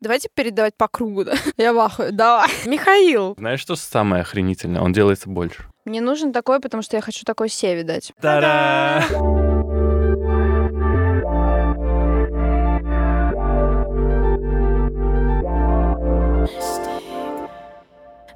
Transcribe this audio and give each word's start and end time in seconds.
Давайте 0.00 0.28
передавать 0.32 0.76
по 0.76 0.86
кругу, 0.86 1.24
да? 1.24 1.34
Я 1.56 1.72
в 1.72 1.78
ахуе. 1.78 2.12
Давай. 2.12 2.48
Михаил. 2.66 3.34
Знаешь, 3.36 3.60
что 3.60 3.74
самое 3.74 4.22
охренительное? 4.22 4.80
Он 4.80 4.92
делается 4.92 5.28
больше. 5.28 5.64
Мне 5.84 6.00
нужен 6.00 6.32
такой, 6.32 6.60
потому 6.60 6.84
что 6.84 6.96
я 6.96 7.02
хочу 7.02 7.24
такой 7.24 7.48
севе 7.48 7.82
дать. 7.82 8.12
Та-да! 8.20 9.04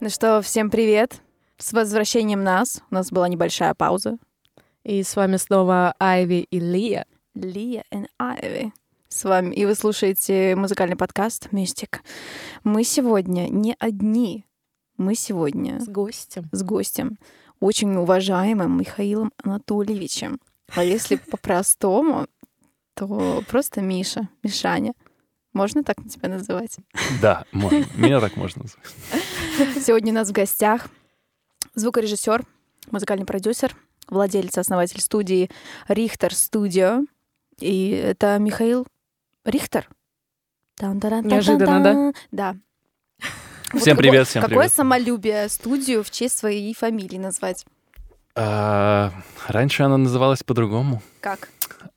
Ну 0.01 0.09
что, 0.09 0.43
всем 0.43 0.69
привет. 0.69 1.21
С 1.59 1.73
возвращением 1.73 2.43
нас. 2.43 2.83
У 2.91 2.95
нас 2.95 3.13
была 3.13 3.29
небольшая 3.29 3.75
пауза. 3.75 4.19
И 4.83 5.05
с 5.05 5.15
вами 5.15 5.37
снова 5.37 5.95
Айви 6.01 6.47
и 6.51 6.59
Лия. 6.59 7.07
Лия 7.35 7.85
и 7.93 7.99
Айви. 8.19 8.73
С 9.13 9.25
вами. 9.25 9.55
И 9.55 9.67
вы 9.67 9.75
слушаете 9.75 10.57
музыкальный 10.57 10.97
подкаст 10.97 11.53
«Мистик». 11.53 12.03
Мы 12.65 12.83
сегодня 12.83 13.47
не 13.51 13.77
одни. 13.79 14.47
Мы 14.97 15.15
сегодня 15.17 15.79
С 15.81 15.87
гостем. 15.87 16.49
с 16.51 16.63
гостем, 16.63 17.19
очень 17.61 17.95
уважаемым 17.95 18.79
Михаилом 18.79 19.31
Анатольевичем. 19.45 20.41
А 20.75 20.83
если 20.83 21.17
по-простому, 21.17 22.27
то 22.95 23.45
просто 23.49 23.83
Миша, 23.83 24.31
Мишаня. 24.43 24.95
Можно 25.53 25.85
так 25.85 25.97
тебя 26.09 26.31
называть? 26.31 26.79
Да, 27.21 27.45
можно. 27.53 27.85
Меня 27.95 28.19
так 28.19 28.37
можно 28.37 28.63
назвать. 28.63 29.85
Сегодня 29.85 30.13
у 30.13 30.15
нас 30.15 30.31
в 30.31 30.33
гостях 30.33 30.89
звукорежиссер, 31.75 32.47
музыкальный 32.91 33.27
продюсер, 33.27 33.77
владелец, 34.09 34.57
основатель 34.57 35.03
студии 35.03 35.51
Рихтер 35.87 36.35
Студио. 36.35 37.03
И 37.61 37.91
это 37.91 38.39
Михаил 38.39 38.87
Рихтер. 39.45 39.89
Неожиданно, 40.81 42.13
Да. 42.31 42.57
Всем 43.75 43.97
Вот 43.97 44.03
привет, 44.03 44.13
какое- 44.13 44.25
всем 44.27 44.43
Какое 44.43 44.59
привет. 44.59 44.73
самолюбие 44.75 45.49
студию 45.49 46.05
в 46.05 46.11
честь 46.11 46.37
своей 46.37 46.75
фамилии 46.75 47.17
назвать? 47.17 47.65
А, 48.35 49.13
раньше 49.49 49.83
она 49.83 49.97
называлась 49.97 50.43
по-другому. 50.43 51.03
Как? 51.21 51.49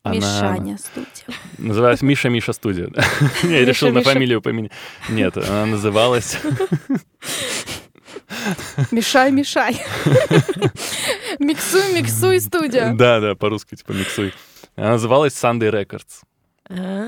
Она 0.03 0.15
Мишаня 0.15 0.77
Студио. 0.77 1.33
называлась 1.57 2.01
Миша 2.01 2.29
Миша 2.29 2.53
Студия. 2.53 2.89
Я 3.43 3.65
решил 3.65 3.91
на 3.91 4.01
фамилию 4.03 4.41
поменять. 4.41 4.71
Нет, 5.09 5.35
она 5.37 5.65
называлась... 5.65 6.37
Мешай, 8.91 9.31
мешай. 9.31 9.73
Миксуй, 11.39 11.93
миксуй, 11.93 12.39
студия. 12.39 12.93
Да, 12.93 13.19
да, 13.19 13.35
по-русски 13.35 13.75
типа 13.75 13.91
миксуй. 13.91 14.33
Она 14.75 14.91
называлась 14.91 15.33
Sunday 15.33 15.71
Records. 15.71 16.21
А. 16.67 17.07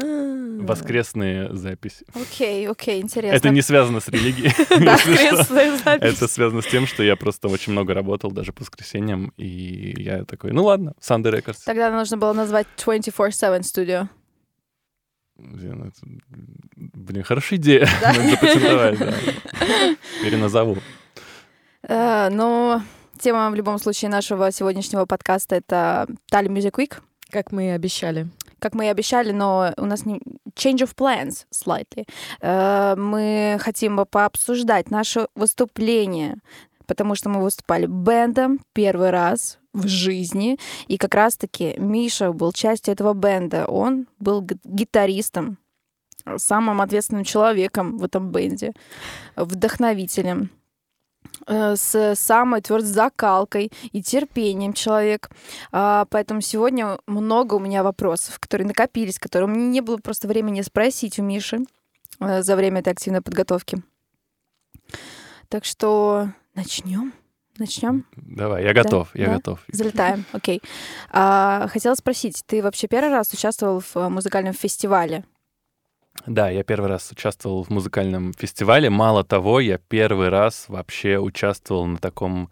Воскресные 0.62 1.56
записи. 1.56 2.06
Окей, 2.14 2.68
окей, 2.70 3.02
интересно. 3.02 3.36
Это 3.36 3.50
не 3.50 3.62
связано 3.62 4.00
с 4.00 4.08
религией. 4.08 4.50
Воскресная 4.70 5.78
запись. 5.78 6.14
Это 6.16 6.28
связано 6.28 6.62
с 6.62 6.68
тем, 6.68 6.86
что 6.86 7.02
я 7.04 7.16
просто 7.16 7.48
очень 7.48 7.72
много 7.72 7.94
работал, 7.94 8.32
даже 8.32 8.54
по 8.54 8.62
воскресеньям, 8.62 9.34
и 9.38 10.02
я 10.02 10.26
такой, 10.26 10.52
ну 10.52 10.64
ладно, 10.64 10.94
Sunday 11.02 11.34
Records. 11.34 11.58
Тогда 11.66 11.92
нужно 11.92 12.18
было 12.18 12.34
назвать 12.34 12.68
24-7 12.78 13.64
студио. 13.64 14.10
Блин, 15.38 17.24
хорошая 17.24 17.60
идея. 17.60 17.88
Да? 18.02 18.14
Надо 18.14 18.30
запатентовать, 18.30 19.00
да. 19.00 19.14
Переназову. 20.24 20.78
Э, 21.84 22.30
Но 22.30 22.82
тема 23.20 23.50
в 23.50 23.56
любом 23.56 23.80
случае 23.80 24.10
нашего 24.10 24.52
сегодняшнего 24.52 25.06
подкаста— 25.06 25.56
это 25.58 26.08
Tallinn 26.32 26.54
Music 26.54 26.74
Week. 26.74 26.96
Как 27.30 27.52
мы 27.52 27.68
и 27.68 27.70
обещали. 27.70 28.28
Как 28.60 28.74
мы 28.74 28.86
и 28.86 28.90
обещали, 28.90 29.32
но 29.32 29.74
у 29.78 29.86
нас 29.86 30.06
не 30.06 30.20
change 30.56 30.84
of 30.84 30.96
plans 30.96 31.46
slightly. 31.52 32.08
Э, 32.42 32.96
Мы 32.98 33.58
хотим 33.60 34.06
пообсуждать 34.06 34.92
наше 34.92 35.28
выступление, 35.36 36.38
потому 36.86 37.16
что 37.16 37.30
мы 37.30 37.42
выступали 37.42 37.86
бендом 37.86 38.60
первый 38.74 39.12
раз 39.12 39.60
в 39.74 39.88
жизни, 39.88 40.58
и 40.88 40.98
как 40.98 41.14
раз-таки 41.14 41.76
Миша 41.78 42.32
был 42.32 42.52
частью 42.52 42.94
этого 42.94 43.14
бенда. 43.14 43.66
Он 43.68 44.08
был 44.20 44.42
гитаристом, 44.64 45.58
самым 46.38 46.82
ответственным 46.82 47.24
человеком 47.24 47.98
в 47.98 48.04
этом 48.04 48.32
бенде, 48.32 48.74
вдохновителем 49.36 50.50
с 51.48 52.16
самой 52.16 52.62
твердой 52.62 52.90
закалкой 52.90 53.72
и 53.92 54.02
терпением 54.04 54.74
человек. 54.74 55.30
А, 55.72 56.06
Поэтому 56.10 56.42
сегодня 56.42 56.98
много 57.08 57.56
у 57.56 57.60
меня 57.60 57.84
вопросов, 57.84 58.40
которые 58.40 58.68
накопились, 58.68 59.20
которые 59.20 59.48
у 59.50 59.52
меня 59.52 59.68
не 59.68 59.82
было 59.82 59.98
просто 59.98 60.28
времени 60.28 60.62
спросить 60.62 61.20
у 61.20 61.24
Миши 61.24 61.60
э, 62.20 62.42
за 62.42 62.56
время 62.56 62.80
этой 62.80 62.94
активной 62.94 63.22
подготовки. 63.22 63.82
Так 65.50 65.66
что 65.66 66.30
начнем. 66.56 67.14
Начнем. 67.58 68.06
Давай, 68.16 68.64
я 68.64 68.74
готов, 68.74 69.10
я 69.16 69.28
да. 69.28 69.36
готов. 69.36 69.64
Залетаем. 69.72 70.26
Окей. 70.32 70.62
А, 71.10 71.68
хотела 71.70 71.96
спросить, 71.96 72.44
ты 72.46 72.62
вообще 72.62 72.88
первый 72.88 73.12
раз 73.12 73.34
участвовал 73.34 73.80
в 73.80 73.96
э, 73.96 74.10
музыкальном 74.10 74.54
фестивале? 74.54 75.24
Да, 76.26 76.50
я 76.50 76.64
первый 76.64 76.90
раз 76.90 77.12
участвовал 77.12 77.64
в 77.64 77.70
музыкальном 77.70 78.34
фестивале. 78.34 78.90
Мало 78.90 79.24
того, 79.24 79.60
я 79.60 79.78
первый 79.78 80.30
раз 80.30 80.66
вообще 80.68 81.18
участвовал 81.20 81.86
на 81.86 81.98
таком, 81.98 82.50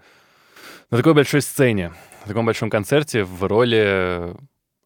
на 0.92 0.98
такой 0.98 1.14
большой 1.14 1.42
сцене, 1.42 1.90
на 2.22 2.28
таком 2.28 2.46
большом 2.46 2.70
концерте 2.70 3.24
в 3.24 3.44
роли 3.44 4.34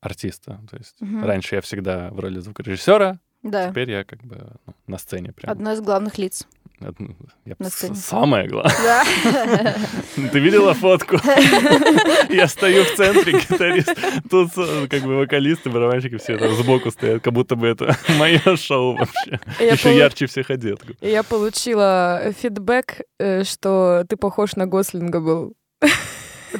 артиста. 0.01 0.59
То 0.69 0.78
есть 0.78 0.95
Мгм. 1.01 1.23
раньше 1.25 1.56
я 1.56 1.62
всегда 1.62 2.09
в 2.12 2.19
роли 2.19 2.40
звукорежиссера, 2.40 3.19
Да. 3.44 3.70
теперь 3.70 3.90
я 3.92 4.04
как 4.04 4.22
бы 4.24 4.38
ну, 4.68 4.74
на 4.88 4.98
сцене 4.98 5.32
прям. 5.32 5.52
Одно 5.52 5.72
из 5.74 5.82
главных 5.82 6.18
лиц. 6.18 6.46
Одну- 6.82 7.16
я 7.46 7.56
на 7.60 7.70
сцене. 7.70 7.96
Самое 7.96 8.48
главное. 8.48 8.74
Да. 8.84 9.76
Ты 10.32 10.40
видела 10.40 10.74
фотку? 10.74 11.18
Я 12.30 12.48
стою 12.48 12.86
в 12.86 12.96
центре, 12.96 13.34
гитарист. 13.34 13.94
Тут 14.30 14.52
э, 14.58 14.88
как 14.90 15.04
бы 15.04 15.18
вокалисты, 15.18 15.70
барабанщики 15.70 16.18
все 16.18 16.38
там 16.38 16.54
сбоку 16.56 16.90
стоят, 16.92 17.22
как 17.22 17.34
будто 17.34 17.56
бы 17.58 17.68
это 17.68 17.98
мое 18.18 18.40
шоу 18.56 18.96
вообще. 18.96 19.40
Я, 19.60 19.74
Еще 19.74 19.90
полу- 19.90 19.98
ярче 19.98 20.26
всех 20.28 20.50
одет. 20.52 20.80
я 21.02 21.24
получила 21.24 22.32
фидбэк, 22.42 23.02
э, 23.20 23.44
что 23.44 24.06
ты 24.08 24.16
похож 24.16 24.56
на 24.56 24.66
Гослинга 24.66 25.20
был. 25.20 25.56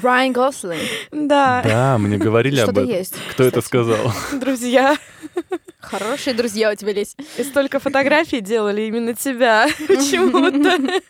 Райан 0.02 0.34
Гослинг. 0.34 0.82
Да, 1.12 1.62
Да, 1.64 1.98
мне 1.98 2.18
говорили 2.18 2.60
об 2.60 2.70
этом. 2.70 2.86
есть. 2.88 3.16
Кто 3.32 3.44
это 3.44 3.62
сказал? 3.62 4.12
друзья. 4.34 4.98
Хорошие 5.80 6.34
друзья 6.34 6.72
у 6.72 6.76
тебя 6.76 6.92
есть. 6.92 7.18
И 7.38 7.44
столько 7.44 7.80
фотографий 7.80 8.42
делали 8.42 8.82
именно 8.84 9.14
тебя 9.14 9.68
почему-то. 9.88 11.02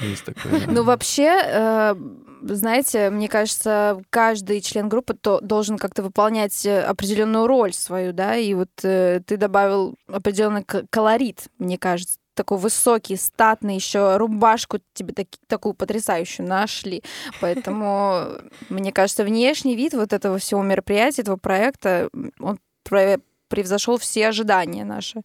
Есть 0.00 0.24
такое. 0.24 0.60
да. 0.60 0.72
Ну, 0.72 0.82
вообще, 0.82 1.40
э, 1.44 1.94
знаете, 2.42 3.10
мне 3.10 3.28
кажется, 3.28 4.02
каждый 4.10 4.60
член 4.60 4.88
группы 4.88 5.14
то, 5.14 5.40
должен 5.40 5.78
как-то 5.78 6.02
выполнять 6.02 6.66
э, 6.66 6.82
определенную 6.82 7.46
роль 7.46 7.72
свою, 7.72 8.12
да, 8.12 8.36
и 8.36 8.52
вот 8.54 8.68
э, 8.82 9.20
ты 9.24 9.36
добавил 9.36 9.94
определенный 10.08 10.64
колорит, 10.90 11.44
мне 11.58 11.78
кажется, 11.78 12.18
такой 12.34 12.58
высокий, 12.58 13.16
статный, 13.16 13.76
еще 13.76 14.16
рубашку 14.16 14.78
тебе 14.92 15.14
таки- 15.14 15.38
такую 15.46 15.74
потрясающую 15.74 16.46
нашли. 16.46 17.02
Поэтому, 17.40 18.28
мне 18.68 18.92
кажется, 18.92 19.24
внешний 19.24 19.76
вид 19.76 19.94
вот 19.94 20.12
этого 20.12 20.38
всего 20.38 20.62
мероприятия, 20.62 21.22
этого 21.22 21.36
проекта, 21.36 22.08
он 22.40 22.58
превзошел 23.48 23.98
все 23.98 24.28
ожидания 24.28 24.84
наши. 24.84 25.22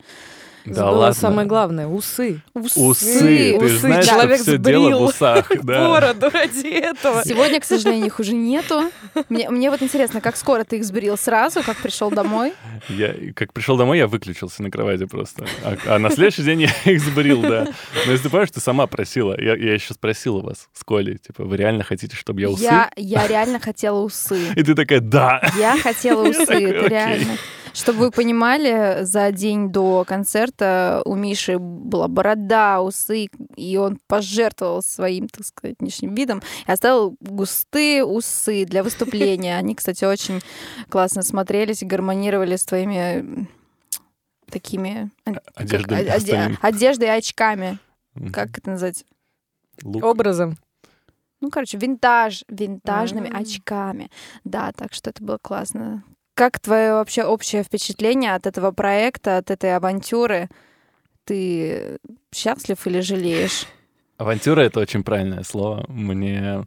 Да 0.65 0.73
Забыла 0.75 0.97
ладно. 0.97 1.13
самое 1.13 1.47
главное— 1.47 1.87
усы. 1.87 2.41
Усы. 2.53 3.19
Ты 3.19 3.57
Усы. 3.57 3.77
знаешь, 3.77 4.05
Человек 4.07 4.41
все 4.41 4.57
дело 4.57 4.81
в 4.81 4.85
сбрил 4.85 5.03
усах. 5.03 5.51
да. 5.63 5.87
Бороду 5.89 6.29
ради 6.29 6.67
этого. 6.67 7.23
Сегодня, 7.25 7.59
к 7.59 7.65
сожалению, 7.65 8.07
их 8.07 8.19
уже 8.19 8.33
нету. 8.33 8.91
Мне, 9.29 9.49
мне 9.49 9.69
вот 9.69 9.81
интересно, 9.81 10.21
как 10.21 10.35
скоро 10.37 10.63
ты 10.63 10.77
их 10.77 10.85
сбрил 10.85 11.17
сразу, 11.17 11.63
как 11.63 11.77
пришел 11.77 12.11
домой? 12.11 12.53
Я 12.89 13.13
как 13.35 13.53
пришел 13.53 13.77
домой, 13.77 13.97
я 13.97 14.07
выключился 14.07 14.61
на 14.61 14.69
кровати 14.69 15.05
просто. 15.05 15.45
А, 15.63 15.75
а 15.95 15.99
на 15.99 16.09
следующий 16.09 16.43
день 16.43 16.61
я 16.61 16.91
их 16.91 17.01
сбрил, 17.01 17.41
да. 17.41 17.67
Но 18.05 18.11
если 18.11 18.23
ты 18.23 18.29
понимаешь, 18.29 18.51
ты 18.51 18.59
сама 18.59 18.85
просила. 18.87 19.39
Я, 19.39 19.55
я 19.55 19.73
еще 19.73 19.93
спросил 19.93 20.37
у 20.37 20.41
вас 20.41 20.67
с 20.73 20.83
Колей, 20.83 21.17
типа, 21.17 21.43
вы 21.45 21.57
реально 21.57 21.83
хотите, 21.83 22.15
чтобы 22.15 22.41
я 22.41 22.49
усы? 22.49 22.63
Я, 22.63 22.89
я 22.95 23.27
реально 23.27 23.59
хотела 23.59 23.99
усы. 23.99 24.39
И 24.55 24.63
ты 24.63 24.75
такая, 24.75 24.99
да. 24.99 25.41
Я 25.57 25.77
хотела 25.77 26.23
Я 26.25 26.29
усы, 26.31 26.45
такой, 26.45 26.63
это 26.63 26.79
окей. 26.79 26.89
реально. 26.89 27.37
Чтобы 27.73 27.99
вы 27.99 28.11
понимали, 28.11 28.99
за 29.03 29.31
день 29.31 29.71
до 29.71 30.03
концерта 30.05 31.01
у 31.05 31.15
Миши 31.15 31.57
была 31.59 32.07
борода, 32.07 32.81
усы, 32.81 33.29
и 33.55 33.77
он 33.77 33.99
пожертвовал 34.07 34.81
своим, 34.81 35.27
так 35.27 35.45
сказать, 35.45 35.77
внешним 35.79 36.15
видом 36.15 36.41
и 36.67 36.71
оставил 36.71 37.15
густые 37.21 38.03
усы 38.03 38.65
для 38.65 38.83
выступления. 38.83 39.57
Они, 39.57 39.75
кстати, 39.75 40.03
очень 40.05 40.41
классно 40.89 41.21
смотрелись 41.21 41.81
и 41.81 41.85
гармонировали 41.85 42.55
с 42.55 42.65
твоими 42.65 43.47
такими 44.49 45.11
а, 45.25 45.33
как- 45.33 45.43
оде- 45.57 45.77
остальными. 46.11 46.57
одеждой 46.61 47.07
и 47.07 47.11
очками. 47.11 47.77
Мгм. 48.15 48.31
Как 48.31 48.57
это 48.57 48.71
назвать? 48.71 49.05
Лук. 49.83 50.03
Образом. 50.03 50.57
Ну, 51.41 51.49
короче, 51.51 51.77
винтаж, 51.77 52.43
винтажными 52.49 53.29
А. 53.33 53.37
очками. 53.39 54.09
Да, 54.43 54.71
так 54.75 54.93
что 54.93 55.11
это 55.11 55.23
было 55.23 55.37
классно. 55.41 56.03
Как 56.39 56.57
твое 56.57 56.93
вообще 56.93 57.25
общее 57.25 57.63
впечатление 57.63 58.33
от 58.33 58.47
этого 58.47 58.71
проекта, 58.71 59.39
от 59.39 59.51
этой 59.51 59.75
авантюры? 59.75 60.47
ты 61.25 61.97
счастлив 62.33 62.87
или 62.87 63.01
жалеешь? 63.01 63.65
Авантюра— 64.17 64.61
это 64.61 64.79
очень 64.79 65.03
правильное 65.03 65.43
слово. 65.43 65.83
Мне... 65.89 66.63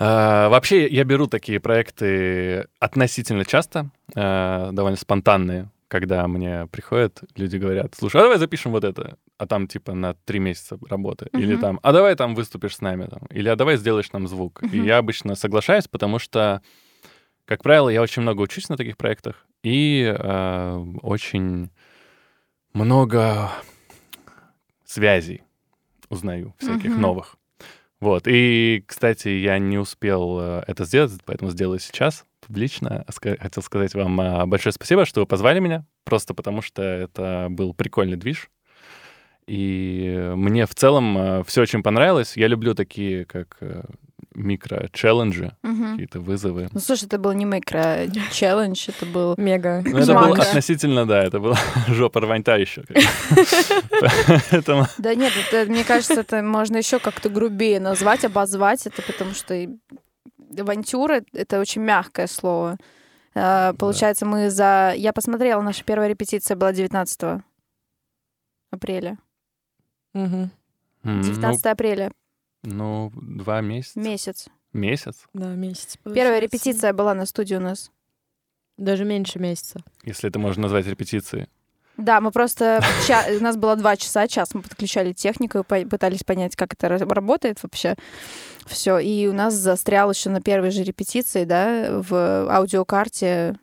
А, 0.00 0.48
вообще, 0.48 0.88
я 0.88 1.04
беру 1.04 1.28
такие 1.28 1.60
проекты 1.60 2.66
относительно 2.80 3.44
часто, 3.44 3.90
а, 4.16 4.72
довольно 4.72 4.96
спонтанные, 4.96 5.70
когда 5.86 6.26
мне 6.26 6.66
приходят, 6.66 7.22
люди 7.36 7.58
говорят, 7.58 7.94
слушай, 7.96 8.20
а 8.20 8.24
давай 8.24 8.38
запишем 8.38 8.72
вот 8.72 8.82
это, 8.82 9.16
а 9.38 9.46
там 9.46 9.68
типа 9.68 9.94
на 9.94 10.14
три 10.24 10.40
месяца 10.40 10.76
работы, 10.90 11.28
или 11.32 11.52
Мгм. 11.52 11.60
там, 11.60 11.80
а 11.84 11.92
давай 11.92 12.16
там 12.16 12.34
выступишь 12.34 12.74
с 12.74 12.80
нами, 12.80 13.06
там, 13.06 13.26
или 13.30 13.48
а 13.48 13.54
давай 13.54 13.76
сделаешь 13.76 14.10
нам 14.10 14.26
звук. 14.26 14.64
И 14.64 14.78
Мгм. 14.78 14.86
я 14.86 14.98
обычно 14.98 15.36
соглашаюсь, 15.36 15.86
потому 15.86 16.18
что, 16.18 16.62
как 17.46 17.62
правило, 17.62 17.88
я 17.88 18.02
очень 18.02 18.22
много 18.22 18.42
учусь 18.42 18.68
на 18.68 18.76
таких 18.76 18.96
проектах, 18.96 19.46
и 19.62 20.14
а, 20.18 20.84
очень 21.02 21.70
много 22.72 23.50
связей 24.84 25.42
узнаю 26.08 26.54
всяких 26.58 26.92
Мгм. 26.92 27.00
новых. 27.00 27.36
Вот. 28.00 28.24
И, 28.26 28.84
кстати, 28.86 29.28
я 29.28 29.58
не 29.58 29.78
успел 29.78 30.38
э, 30.40 30.64
это 30.66 30.84
сделать, 30.84 31.12
поэтому 31.24 31.50
сделаю 31.50 31.78
сейчас 31.78 32.26
публично. 32.40 33.04
Хотел 33.40 33.62
сказать 33.62 33.94
вам 33.94 34.20
а, 34.20 34.46
большое 34.46 34.72
спасибо, 34.72 35.06
что 35.06 35.20
вы 35.20 35.26
позвали 35.26 35.60
меня, 35.60 35.86
просто 36.04 36.34
потому 36.34 36.60
что 36.60 36.82
это 36.82 37.46
был 37.50 37.72
прикольный 37.74 38.16
движ. 38.16 38.50
И 39.46 40.32
мне 40.34 40.66
в 40.66 40.74
целом 40.74 41.44
все 41.44 41.62
очень 41.62 41.82
понравилось. 41.82 42.36
Я 42.36 42.48
люблю 42.48 42.74
такие, 42.74 43.24
как 43.24 43.56
э, 43.60 43.84
микро-челленджи, 44.36 45.52
Мгм. 45.62 45.92
какие-то 45.92 46.20
вызовы. 46.20 46.68
Ну, 46.72 46.80
слушай, 46.80 47.04
это 47.06 47.18
был 47.18 47.32
не 47.32 47.44
микро-челлендж, 47.44 48.88
это 48.88 49.06
был... 49.06 49.34
Мега. 49.38 49.82
Ну, 49.84 49.98
это 49.98 50.14
было 50.14 50.36
относительно, 50.36 51.06
да, 51.06 51.22
это 51.24 51.40
было 51.40 51.56
жопа 51.88 52.20
рваньта 52.20 52.56
еще. 52.56 52.84
Да 54.98 55.14
нет, 55.14 55.32
мне 55.68 55.84
кажется, 55.84 56.20
это 56.20 56.42
можно 56.42 56.76
еще 56.76 56.98
как-то 56.98 57.28
грубее 57.28 57.80
назвать, 57.80 58.24
обозвать 58.24 58.86
это, 58.86 59.02
потому 59.02 59.32
что 59.32 59.54
авантюра— 60.58 61.22
это 61.32 61.60
очень 61.60 61.82
мягкое 61.82 62.26
слово. 62.26 62.76
А, 63.34 63.74
Получается, 63.74 64.24
мы 64.26 64.50
за... 64.50 64.94
Я 64.96 65.12
посмотрела, 65.12 65.60
наша 65.62 65.84
первая 65.84 66.08
репетиция 66.08 66.56
была 66.56 66.72
19 66.72 67.42
апреля. 68.70 69.18
Мгм. 70.14 70.50
м, 71.04 71.22
19 71.22 71.66
апреля, 71.66 72.10
ну, 72.62 73.12
два 73.16 73.60
месяца. 73.60 73.98
месяц. 74.00 74.46
Месяц, 74.72 75.24
Да, 75.32 75.54
месяц. 75.54 75.96
Первая 76.04 76.14
получается. 76.40 76.40
репетиция 76.40 76.92
была 76.92 77.14
на 77.14 77.24
студии 77.26 77.54
у 77.54 77.60
нас. 77.60 77.90
Даже 78.76 79.04
меньше 79.06 79.38
месяца. 79.38 79.80
если 80.04 80.28
это 80.28 80.38
можно 80.38 80.62
назвать 80.64 80.86
репетицией. 80.86 81.48
Да, 81.96 82.20
мы 82.20 82.30
просто... 82.30 82.82
У 83.40 83.42
нас 83.42 83.56
было 83.56 83.74
два 83.76 83.96
часа, 83.96 84.28
час 84.28 84.52
мы 84.52 84.60
подключали 84.60 85.14
технику 85.14 85.60
и 85.60 85.84
пытались 85.86 86.24
понять, 86.24 86.54
как 86.54 86.74
это 86.74 86.88
ра- 86.88 87.10
работает 87.14 87.62
вообще. 87.62 87.94
Все. 88.66 88.98
И 88.98 89.26
у 89.28 89.32
нас 89.32 89.54
застрял 89.54 90.10
еще 90.10 90.28
на 90.28 90.42
первой 90.42 90.70
же 90.72 90.82
репетиции, 90.82 91.44
да, 91.44 92.02
в 92.06 92.52
аудиокарте 92.54 93.58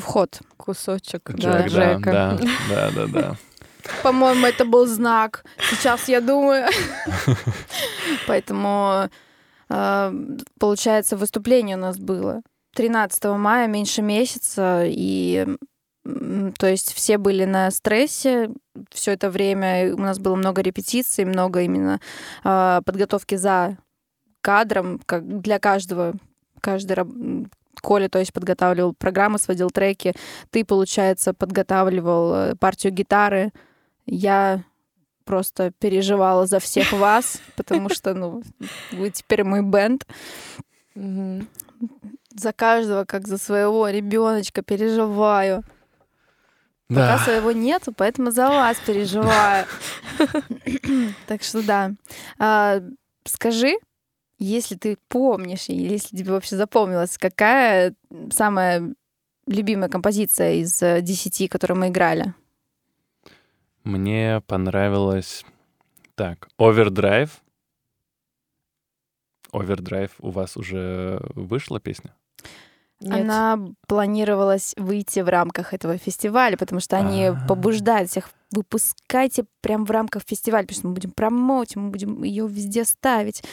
вход. 0.00 0.40
Кусочек. 0.56 1.28
Джек, 1.30 1.40
да, 1.42 1.66
Джека. 1.66 2.12
да, 2.12 2.38
да, 2.70 2.90
да, 2.92 3.06
да. 3.06 3.36
По-моему, 4.02 4.46
это 4.46 4.64
был 4.64 4.86
знак. 4.86 5.44
Сейчас 5.70 6.08
я 6.08 6.20
думаю. 6.20 6.68
Поэтому, 8.26 9.08
э, 9.68 10.12
получается, 10.58 11.16
выступление 11.16 11.76
у 11.76 11.80
нас 11.80 11.98
было 11.98 12.42
13 12.74 13.24
мая, 13.36 13.66
меньше 13.66 14.02
месяца, 14.02 14.82
и 14.84 15.46
то 16.58 16.68
есть 16.68 16.92
все 16.92 17.18
были 17.18 17.44
на 17.44 17.70
стрессе 17.72 18.50
все 18.90 19.12
это 19.12 19.30
время. 19.30 19.94
У 19.94 19.98
нас 19.98 20.18
было 20.18 20.36
много 20.36 20.62
репетиций, 20.62 21.24
много 21.24 21.62
именно 21.62 22.00
э, 22.44 22.80
подготовки 22.84 23.34
за 23.34 23.76
кадром, 24.40 25.00
как 25.04 25.40
для 25.40 25.58
каждого. 25.58 26.14
Каждый 26.60 26.96
Коля, 27.82 28.08
то 28.08 28.18
есть, 28.18 28.32
подготавливал 28.32 28.94
программы, 28.94 29.38
сводил 29.38 29.70
треки. 29.70 30.14
Ты, 30.50 30.64
получается, 30.64 31.34
подготавливал 31.34 32.34
э, 32.34 32.54
партию 32.56 32.92
гитары. 32.92 33.52
Я 34.06 34.62
просто 35.24 35.72
переживала 35.78 36.46
за 36.46 36.58
всех 36.60 36.92
вас, 36.92 37.40
потому 37.56 37.88
что, 37.88 38.14
ну, 38.14 38.42
вы 38.92 39.10
теперь 39.10 39.44
мой 39.44 39.62
бенд. 39.62 40.06
За 40.94 42.52
каждого, 42.52 43.04
как 43.04 43.26
за 43.26 43.38
своего 43.38 43.88
ребеночка, 43.88 44.62
переживаю. 44.62 45.62
Пока 46.88 47.16
Да. 47.16 47.24
своего 47.24 47.50
нету, 47.50 47.92
поэтому 47.92 48.30
за 48.30 48.48
вас 48.48 48.76
переживаю. 48.86 49.66
Так 51.26 51.42
что 51.42 51.62
да. 51.62 51.92
А, 52.38 52.80
Скажи, 53.24 53.74
если 54.38 54.76
ты 54.76 54.96
помнишь, 55.08 55.68
или 55.68 55.94
если 55.94 56.16
тебе 56.16 56.30
вообще 56.30 56.56
запомнилось, 56.56 57.18
какая 57.18 57.94
самая 58.30 58.94
любимая 59.48 59.88
композиция 59.88 60.54
из 60.54 60.80
э, 60.80 61.00
десяти, 61.00 61.48
которые 61.48 61.76
мы 61.76 61.88
играли? 61.88 62.34
Мне 63.86 64.42
понравилось... 64.48 65.44
Так, 66.16 66.48
Overdrive. 66.58 67.30
Overdrive 69.52 70.10
у 70.20 70.30
вас 70.30 70.56
уже 70.56 71.20
вышла 71.34 71.78
песня? 71.78 72.14
Нет. 73.00 73.20
Она 73.20 73.58
планировалась 73.86 74.74
выйти 74.76 75.20
в 75.20 75.28
рамках 75.28 75.72
этого 75.74 75.98
фестиваля, 75.98 76.56
потому 76.56 76.80
что 76.80 76.96
они 76.96 77.26
А. 77.26 77.46
побуждают 77.46 78.10
всех 78.10 78.30
выпускайте 78.50 79.44
прям 79.60 79.84
в 79.84 79.90
рамках 79.90 80.22
фестиваля, 80.26 80.62
потому 80.62 80.78
что 80.78 80.88
мы 80.88 80.94
будем 80.94 81.10
промоутить, 81.10 81.76
мы 81.76 81.90
будем 81.90 82.22
ее 82.24 82.48
везде 82.48 82.84
ставить. 82.84 83.44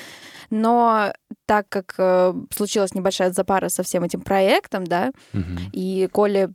Но 0.49 1.13
так 1.45 1.67
как 1.69 1.95
э, 1.97 2.33
случилась 2.51 2.95
небольшая 2.95 3.31
запара 3.33 3.69
со 3.69 3.83
всем 3.83 4.03
этим 4.03 4.21
проектом, 4.21 4.85
да, 4.85 5.11
Мгм. 5.33 5.59
и 5.73 6.07
Коле 6.11 6.51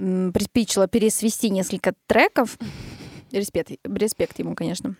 м, 0.00 0.32
приспичило 0.32 0.88
пересвести 0.88 1.50
несколько 1.50 1.94
треков, 2.08 2.58
респект, 3.38 3.72
респект 3.84 4.38
ему, 4.38 4.54
конечно. 4.54 4.96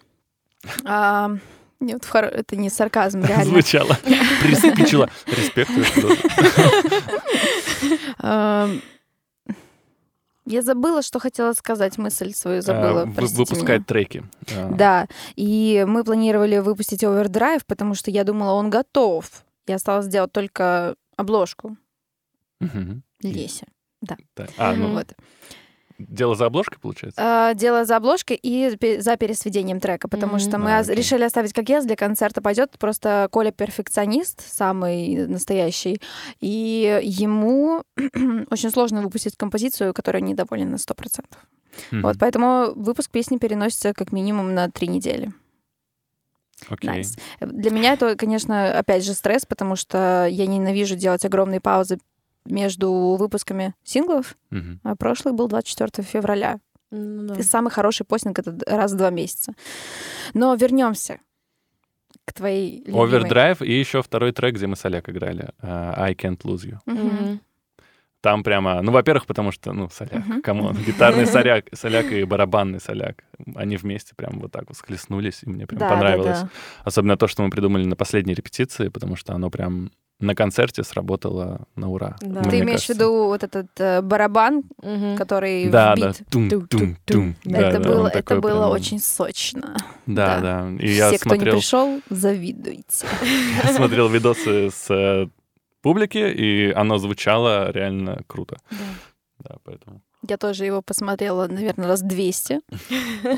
А, 0.84 1.30
нет, 1.80 2.08
это 2.12 2.56
не 2.56 2.70
сарказм, 2.70 3.22
реально. 3.24 3.44
Звучало. 3.44 3.98
Приспичило. 4.40 5.10
Респект. 5.26 5.70
Я 10.46 10.60
забыла, 10.60 11.00
что 11.02 11.18
хотела 11.20 11.54
сказать, 11.54 11.96
мысль 11.96 12.32
свою 12.34 12.60
забыла. 12.60 13.02
А, 13.02 13.04
вы- 13.06 13.12
простите 13.14 13.44
Выпускать 13.44 13.78
меня. 13.78 13.84
треки. 13.86 14.24
А, 14.54 14.68
Да, 14.74 15.06
и 15.36 15.84
мы 15.88 16.04
планировали 16.04 16.58
выпустить 16.58 17.02
Overdrive, 17.02 17.62
потому 17.66 17.94
что 17.94 18.10
я 18.10 18.24
думала, 18.24 18.52
он 18.52 18.68
готов. 18.68 19.26
Я 19.66 19.76
осталось 19.76 20.04
сделать 20.06 20.32
только 20.32 20.96
обложку 21.16 21.76
мгм. 22.60 23.02
Лесе. 23.22 23.66
Так. 24.06 24.18
А, 24.58 24.74
ну. 24.74 24.92
Вот. 24.92 25.14
Дело 25.98 26.34
за 26.34 26.46
обложкой, 26.46 26.78
получается? 26.80 27.20
А, 27.22 27.54
Дело 27.54 27.84
за 27.84 27.96
обложкой 27.96 28.38
и 28.42 28.70
за 29.00 29.16
пересведением 29.16 29.80
трека, 29.80 30.08
потому 30.08 30.32
Мгм. 30.34 30.40
что 30.40 30.58
мы 30.58 30.76
А, 30.76 30.80
окей. 30.80 30.94
решили 30.94 31.22
оставить 31.24 31.52
как 31.52 31.68
есть, 31.68 31.86
для 31.86 31.96
концерта 31.96 32.42
пойдет. 32.42 32.72
Просто 32.78 33.28
Коля 33.30 33.50
перфекционист, 33.52 34.40
самый 34.46 35.26
настоящий, 35.26 36.00
и 36.40 37.00
ему 37.02 37.82
очень 38.50 38.70
сложно 38.70 39.02
выпустить 39.02 39.36
композицию, 39.36 39.94
которая 39.94 40.22
недоволен 40.22 40.70
на 40.70 40.76
100%. 40.78 41.24
Мгм. 41.90 42.02
Вот, 42.02 42.16
поэтому 42.18 42.72
выпуск 42.74 43.10
песни 43.10 43.38
переносится 43.38 43.92
как 43.94 44.12
минимум 44.12 44.54
на 44.54 44.70
три 44.70 44.88
недели. 44.88 45.32
Окей. 46.68 46.88
Nice. 46.90 47.18
Для 47.40 47.70
меня 47.70 47.92
это, 47.94 48.16
конечно, 48.16 48.78
опять 48.78 49.04
же 49.04 49.12
стресс, 49.12 49.44
потому 49.44 49.76
что 49.76 50.26
я 50.30 50.46
ненавижу 50.46 50.96
делать 50.96 51.24
огромные 51.24 51.60
паузы 51.60 51.98
между 52.46 53.16
выпусками 53.18 53.74
синглов, 53.84 54.36
Мгм. 54.50 54.80
а 54.82 54.96
прошлый 54.96 55.34
был 55.34 55.48
24 55.48 56.06
февраля. 56.06 56.58
Ну 56.90 57.28
да. 57.28 57.34
И 57.36 57.42
самый 57.42 57.70
хороший 57.70 58.04
постинг 58.04 58.38
это 58.38 58.56
раз 58.66 58.92
в 58.92 58.96
два 58.96 59.10
месяца. 59.10 59.52
Но 60.34 60.54
вернемся 60.54 61.18
к 62.24 62.32
твоей 62.32 62.78
любимой. 62.84 63.08
Overdrive 63.08 63.64
и 63.66 63.72
еще 63.78 64.02
второй 64.02 64.32
трек, 64.32 64.54
где 64.54 64.66
мы 64.66 64.76
с 64.76 64.84
Олег 64.84 65.08
играли. 65.08 65.50
а, 65.60 65.94
I 66.04 66.14
Can't 66.14 66.38
Lose 66.42 66.64
You. 66.70 66.78
Мгм. 66.86 67.40
Там 68.20 68.42
прямо, 68.42 68.80
ну, 68.80 68.90
во-первых, 68.90 69.26
потому 69.26 69.52
что, 69.52 69.72
ну, 69.74 69.90
соляк, 69.90 70.22
come 70.42 70.62
on, 70.62 70.76
гитарный 70.76 71.26
соляк, 71.26 71.66
соляк 71.74 72.10
и 72.10 72.24
барабанный 72.24 72.80
соляк. 72.80 73.22
Они 73.54 73.76
вместе 73.76 74.14
прям 74.14 74.38
вот 74.40 74.50
так 74.50 74.64
вот 74.68 74.78
схлестнулись, 74.78 75.42
и 75.42 75.48
мне 75.50 75.66
прям 75.66 75.80
Да, 75.80 75.88
да, 75.90 75.94
понравилось. 75.94 76.40
да. 76.40 76.48
Особенно 76.84 77.18
то, 77.18 77.26
что 77.28 77.42
мы 77.42 77.50
придумали 77.50 77.84
на 77.84 77.96
последней 77.96 78.32
репетиции, 78.34 78.88
потому 78.88 79.16
что 79.16 79.34
оно 79.34 79.50
прям 79.50 79.90
на 80.24 80.34
концерте 80.34 80.82
сработало 80.84 81.66
на 81.76 81.90
ура. 81.90 82.16
Да. 82.20 82.40
мне 82.40 82.50
Ты 82.50 82.60
имеешь 82.60 82.82
в 82.84 82.86
кажется. 82.88 82.92
виду 82.94 83.26
вот 83.26 83.42
этот 83.44 83.66
э, 83.78 84.00
барабан, 84.02 84.62
Мгм. 84.82 85.16
который 85.16 85.68
Да, 85.68 85.94
в 85.94 85.98
да. 86.00 86.08
бит? 86.08 86.22
Тум-тум-тум. 86.30 87.36
Да, 87.44 87.58
это 87.58 87.78
да, 87.80 87.88
было, 87.88 88.08
это 88.08 88.40
было 88.40 88.50
прям- 88.62 88.70
очень 88.70 88.98
сочно. 89.00 89.76
Да, 90.06 90.40
да. 90.40 90.62
да. 90.62 90.70
И 90.84 90.88
я 90.90 91.08
Все, 91.08 91.18
кто 91.18 91.30
не 91.30 91.36
смотрел, 91.36 91.54
пришел, 91.56 92.00
завидуйте. 92.10 93.06
я 93.64 93.72
смотрел 93.72 94.08
видосы 94.08 94.70
с 94.70 94.90
э, 94.90 95.28
публики, 95.82 96.18
и 96.18 96.72
оно 96.72 96.98
звучало 96.98 97.70
реально 97.70 98.22
круто. 98.26 98.56
Да, 99.38 99.56
поэтому 99.64 100.00
Я 100.28 100.36
тоже 100.38 100.64
его 100.64 100.80
посмотрела, 100.80 101.46
наверное, 101.48 101.86
раз 101.88 102.00
200. 102.00 102.60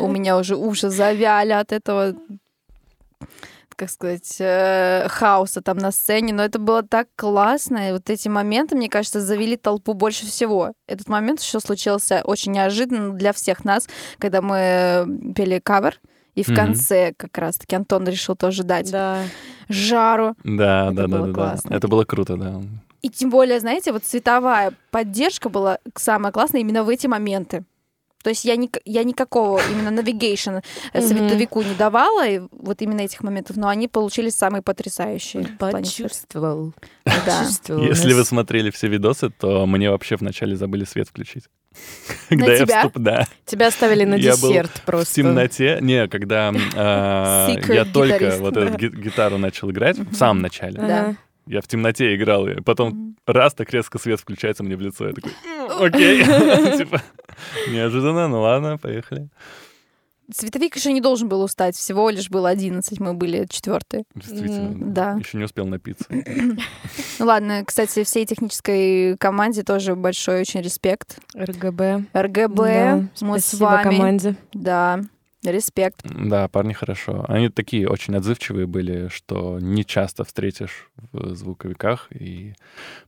У 0.00 0.06
меня 0.08 0.38
уже 0.38 0.54
уши 0.56 0.88
завяли 0.90 1.52
от 1.52 1.72
этого 1.72 2.14
как 3.76 3.90
сказать, 3.90 4.36
э, 4.40 5.06
хаоса 5.08 5.60
там 5.60 5.76
на 5.78 5.90
сцене, 5.92 6.32
но 6.32 6.42
это 6.44 6.58
было 6.58 6.82
так 6.82 7.08
классно, 7.14 7.88
и 7.88 7.92
вот 7.92 8.08
эти 8.10 8.28
моменты, 8.28 8.74
мне 8.74 8.88
кажется, 8.88 9.20
завели 9.20 9.56
толпу 9.56 9.92
больше 9.94 10.26
всего. 10.26 10.72
Этот 10.86 11.08
момент 11.08 11.40
еще 11.40 11.60
случился 11.60 12.22
очень 12.24 12.52
неожиданно 12.52 13.12
для 13.14 13.32
всех 13.32 13.64
нас, 13.64 13.86
когда 14.18 14.40
мы 14.42 15.06
пели 15.34 15.58
кавер, 15.62 16.00
и 16.34 16.42
в 16.42 16.48
Мгм. 16.48 16.56
конце 16.56 17.12
как 17.16 17.36
раз-таки 17.38 17.76
Антон 17.76 18.04
решил 18.06 18.34
тоже 18.36 18.62
дать 18.62 18.90
Да. 18.90 19.22
жару. 19.68 20.34
Да, 20.44 20.86
Это 20.86 20.94
да, 20.94 21.02
да, 21.02 21.08
было 21.08 21.20
да, 21.20 21.26
да. 21.26 21.32
классно. 21.34 21.74
Это 21.74 21.88
было 21.88 22.04
круто, 22.04 22.36
да. 22.36 22.60
И 23.02 23.08
тем 23.10 23.30
более, 23.30 23.60
знаете, 23.60 23.92
вот 23.92 24.04
цветовая 24.04 24.72
поддержка 24.90 25.48
была 25.48 25.78
самая 25.96 26.32
классная 26.32 26.60
именно 26.62 26.82
в 26.82 26.88
эти 26.88 27.06
моменты. 27.06 27.64
То 28.26 28.30
есть 28.30 28.44
я, 28.44 28.56
ник- 28.56 28.80
я 28.84 29.04
никакого 29.04 29.60
именно 29.70 29.96
navigation 30.00 30.60
э, 30.92 31.00
световику 31.00 31.62
не 31.62 31.74
давала, 31.74 32.26
и 32.26 32.40
вот 32.50 32.82
именно 32.82 33.02
этих 33.02 33.22
моментов, 33.22 33.56
но 33.56 33.68
они 33.68 33.86
получились 33.86 34.34
самые 34.34 34.62
потрясающие. 34.62 35.44
в. 35.44 35.56
Почувствовал. 35.58 36.72
Да. 37.04 37.12
Почувствовал. 37.24 37.84
Если 37.84 38.12
вы 38.14 38.24
смотрели 38.24 38.70
все 38.70 38.88
видосы, 38.88 39.30
то 39.30 39.64
мне 39.66 39.90
вообще 39.92 40.16
вначале 40.16 40.56
забыли 40.56 40.84
свет 40.84 41.06
включить. 41.08 41.44
На 42.30 42.36
Когда 42.38 42.52
я 42.54 42.64
тебя? 42.66 42.82
вступ- 42.82 42.92
Да. 42.98 43.26
Тебя 43.44 43.68
оставили 43.68 44.02
на 44.02 44.16
Я 44.16 44.36
был 44.36 44.48
десерт 44.48 44.72
В 44.72 44.82
просто. 44.82 45.14
темноте. 45.14 45.78
Не, 45.80 46.08
когда 46.08 46.50
Secret 46.76 47.74
я 47.74 47.84
только 47.84 48.36
вот 48.40 48.54
да. 48.54 48.64
эту 48.64 48.76
ги- 48.76 48.88
гитару 49.02 49.38
начал 49.38 49.70
играть, 49.70 49.98
в 49.98 50.14
самом 50.16 50.42
начале. 50.42 50.80
Ага. 50.80 51.16
Я 51.46 51.60
в 51.60 51.68
темноте 51.68 52.14
играл, 52.16 52.46
и 52.48 52.60
потом 52.60 53.16
раз 53.26 53.54
так 53.54 53.70
резко 53.72 53.98
свет 53.98 54.20
включается 54.20 54.64
мне 54.64 54.76
в 54.76 54.80
лицо. 54.80 55.06
Я 55.06 55.12
такой, 55.12 55.32
«М, 55.46 55.82
окей. 55.84 56.24
Типа, 56.78 57.02
неожиданно, 57.70 58.28
ну 58.28 58.40
ладно, 58.42 58.78
поехали. 58.78 59.28
Цветовик 60.34 60.74
еще 60.74 60.92
не 60.92 61.00
должен 61.00 61.28
был 61.28 61.40
устать, 61.40 61.76
всего 61.76 62.10
лишь 62.10 62.30
было 62.30 62.48
11, 62.48 62.98
мы 62.98 63.14
были 63.14 63.46
четвертые. 63.48 64.02
Действительно. 64.16 64.72
Да. 64.92 65.12
Еще 65.20 65.38
не 65.38 65.44
успел 65.44 65.66
напиться. 65.66 66.04
Ну 66.10 66.56
ладно, 67.26 67.62
кстати, 67.64 68.02
всей 68.02 68.26
технической 68.26 69.16
команде 69.18 69.62
тоже 69.62 69.94
большой 69.94 70.40
очень 70.40 70.62
респект. 70.62 71.18
РГБ. 71.36 72.06
РГБ, 72.12 72.56
Да, 72.56 72.96
мы 73.20 73.38
с 73.38 73.44
Спасибо 73.46 73.64
вами. 73.66 73.82
команде. 73.84 74.36
Да, 74.52 75.00
респект. 75.50 76.00
Да, 76.04 76.48
парни 76.48 76.72
хорошо. 76.72 77.24
Они 77.28 77.48
такие 77.48 77.88
очень 77.88 78.16
отзывчивые 78.16 78.66
были, 78.66 79.08
что 79.08 79.58
не 79.60 79.84
часто 79.84 80.24
встретишь 80.24 80.90
в 81.12 81.34
звуковиках. 81.34 82.08
И 82.10 82.54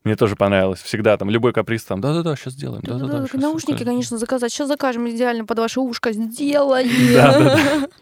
мне 0.05 0.17
тоже 0.17 0.37
понравилось. 0.37 0.81
Всегда 0.81 1.17
там 1.17 1.31
любой 1.31 1.53
каприз 1.53 1.85
там, 1.85 2.01
да-да-да, 2.01 2.37
сейчас 2.37 2.55
сделаем. 2.55 2.83
Да-да-да, 2.83 3.27
наушники, 3.35 3.77
всё 3.77 3.85
конечно, 3.85 4.19
заказать. 4.19 4.53
Сейчас 4.53 4.69
закажем 4.69 5.09
идеально 5.09 5.45
под 5.45 5.59
ваше 5.59 5.81
ушко. 5.81 6.13
Сделаем. 6.13 7.89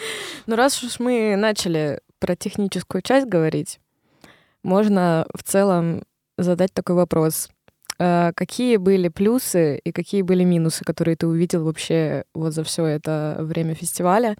Ну, 0.46 0.56
раз 0.56 0.82
уж 0.82 0.98
мы 0.98 1.36
начали 1.36 2.00
про 2.18 2.36
техническую 2.36 3.02
часть 3.02 3.26
говорить, 3.26 3.80
можно 4.62 5.26
в 5.34 5.42
целом 5.42 6.02
задать 6.38 6.72
такой 6.72 6.96
вопрос. 6.96 7.50
А 8.02 8.32
Какие 8.32 8.78
были 8.78 9.08
плюсы 9.08 9.78
и 9.84 9.92
какие 9.92 10.22
были 10.22 10.42
минусы, 10.42 10.84
которые 10.84 11.16
ты 11.16 11.26
увидел 11.26 11.64
вообще 11.64 12.24
вот 12.32 12.54
за 12.54 12.64
все 12.64 12.86
это 12.86 13.36
время 13.40 13.74
фестиваля? 13.74 14.36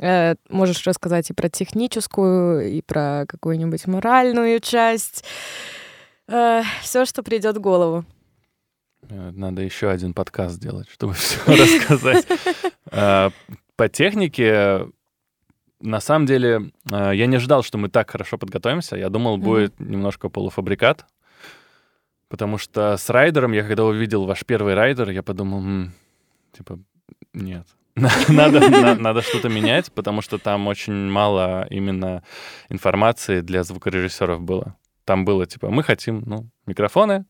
Э, 0.00 0.34
Можешь 0.48 0.84
рассказать 0.84 1.30
и 1.30 1.32
про 1.32 1.48
техническую, 1.48 2.68
и 2.68 2.82
про 2.82 3.24
какую-нибудь 3.28 3.86
моральную 3.86 4.58
часть. 4.58 5.24
Все, 6.26 7.04
что 7.04 7.22
придет 7.22 7.56
в 7.56 7.60
голову. 7.60 8.04
Э, 9.08 9.30
Надо 9.32 9.62
еще 9.62 9.90
один 9.90 10.12
подкаст 10.12 10.56
сделать, 10.56 10.88
чтобы 10.90 11.12
все 11.14 11.38
рассказать. 11.46 12.26
По 13.76 13.88
технике, 13.88 14.86
на 15.80 16.00
самом 16.00 16.26
деле, 16.26 16.72
я 16.90 17.26
не 17.26 17.36
ожидал, 17.36 17.62
что 17.62 17.78
мы 17.78 17.88
так 17.88 18.10
хорошо 18.10 18.38
подготовимся. 18.38 18.96
Я 18.96 19.08
думал, 19.08 19.38
будет 19.38 19.78
немножко 19.78 20.28
полуфабрикат. 20.28 21.06
Потому 22.28 22.58
что 22.58 22.96
с 22.96 23.08
райдером, 23.10 23.52
я 23.52 23.62
когда 23.64 23.84
увидел 23.84 24.24
ваш 24.26 24.44
первый 24.44 24.74
райдер, 24.74 25.10
я 25.10 25.22
подумал, 25.22 25.60
«М, 25.60 25.92
типа, 26.52 26.78
нет. 27.32 27.66
Надо, 28.28 28.60
на- 28.70 28.94
надо 28.94 29.22
что-то 29.22 29.48
менять, 29.48 29.90
потому 29.92 30.22
что 30.22 30.38
там 30.38 30.68
очень 30.68 31.10
мало 31.10 31.66
именно 31.70 32.22
информации 32.68 33.40
для 33.40 33.64
звукорежиссеров 33.64 34.40
было. 34.40 34.76
Там 35.04 35.24
было 35.24 35.46
типа, 35.46 35.70
мы 35.70 35.82
хотим, 35.82 36.22
ну, 36.26 36.46
микрофоны, 36.66 37.24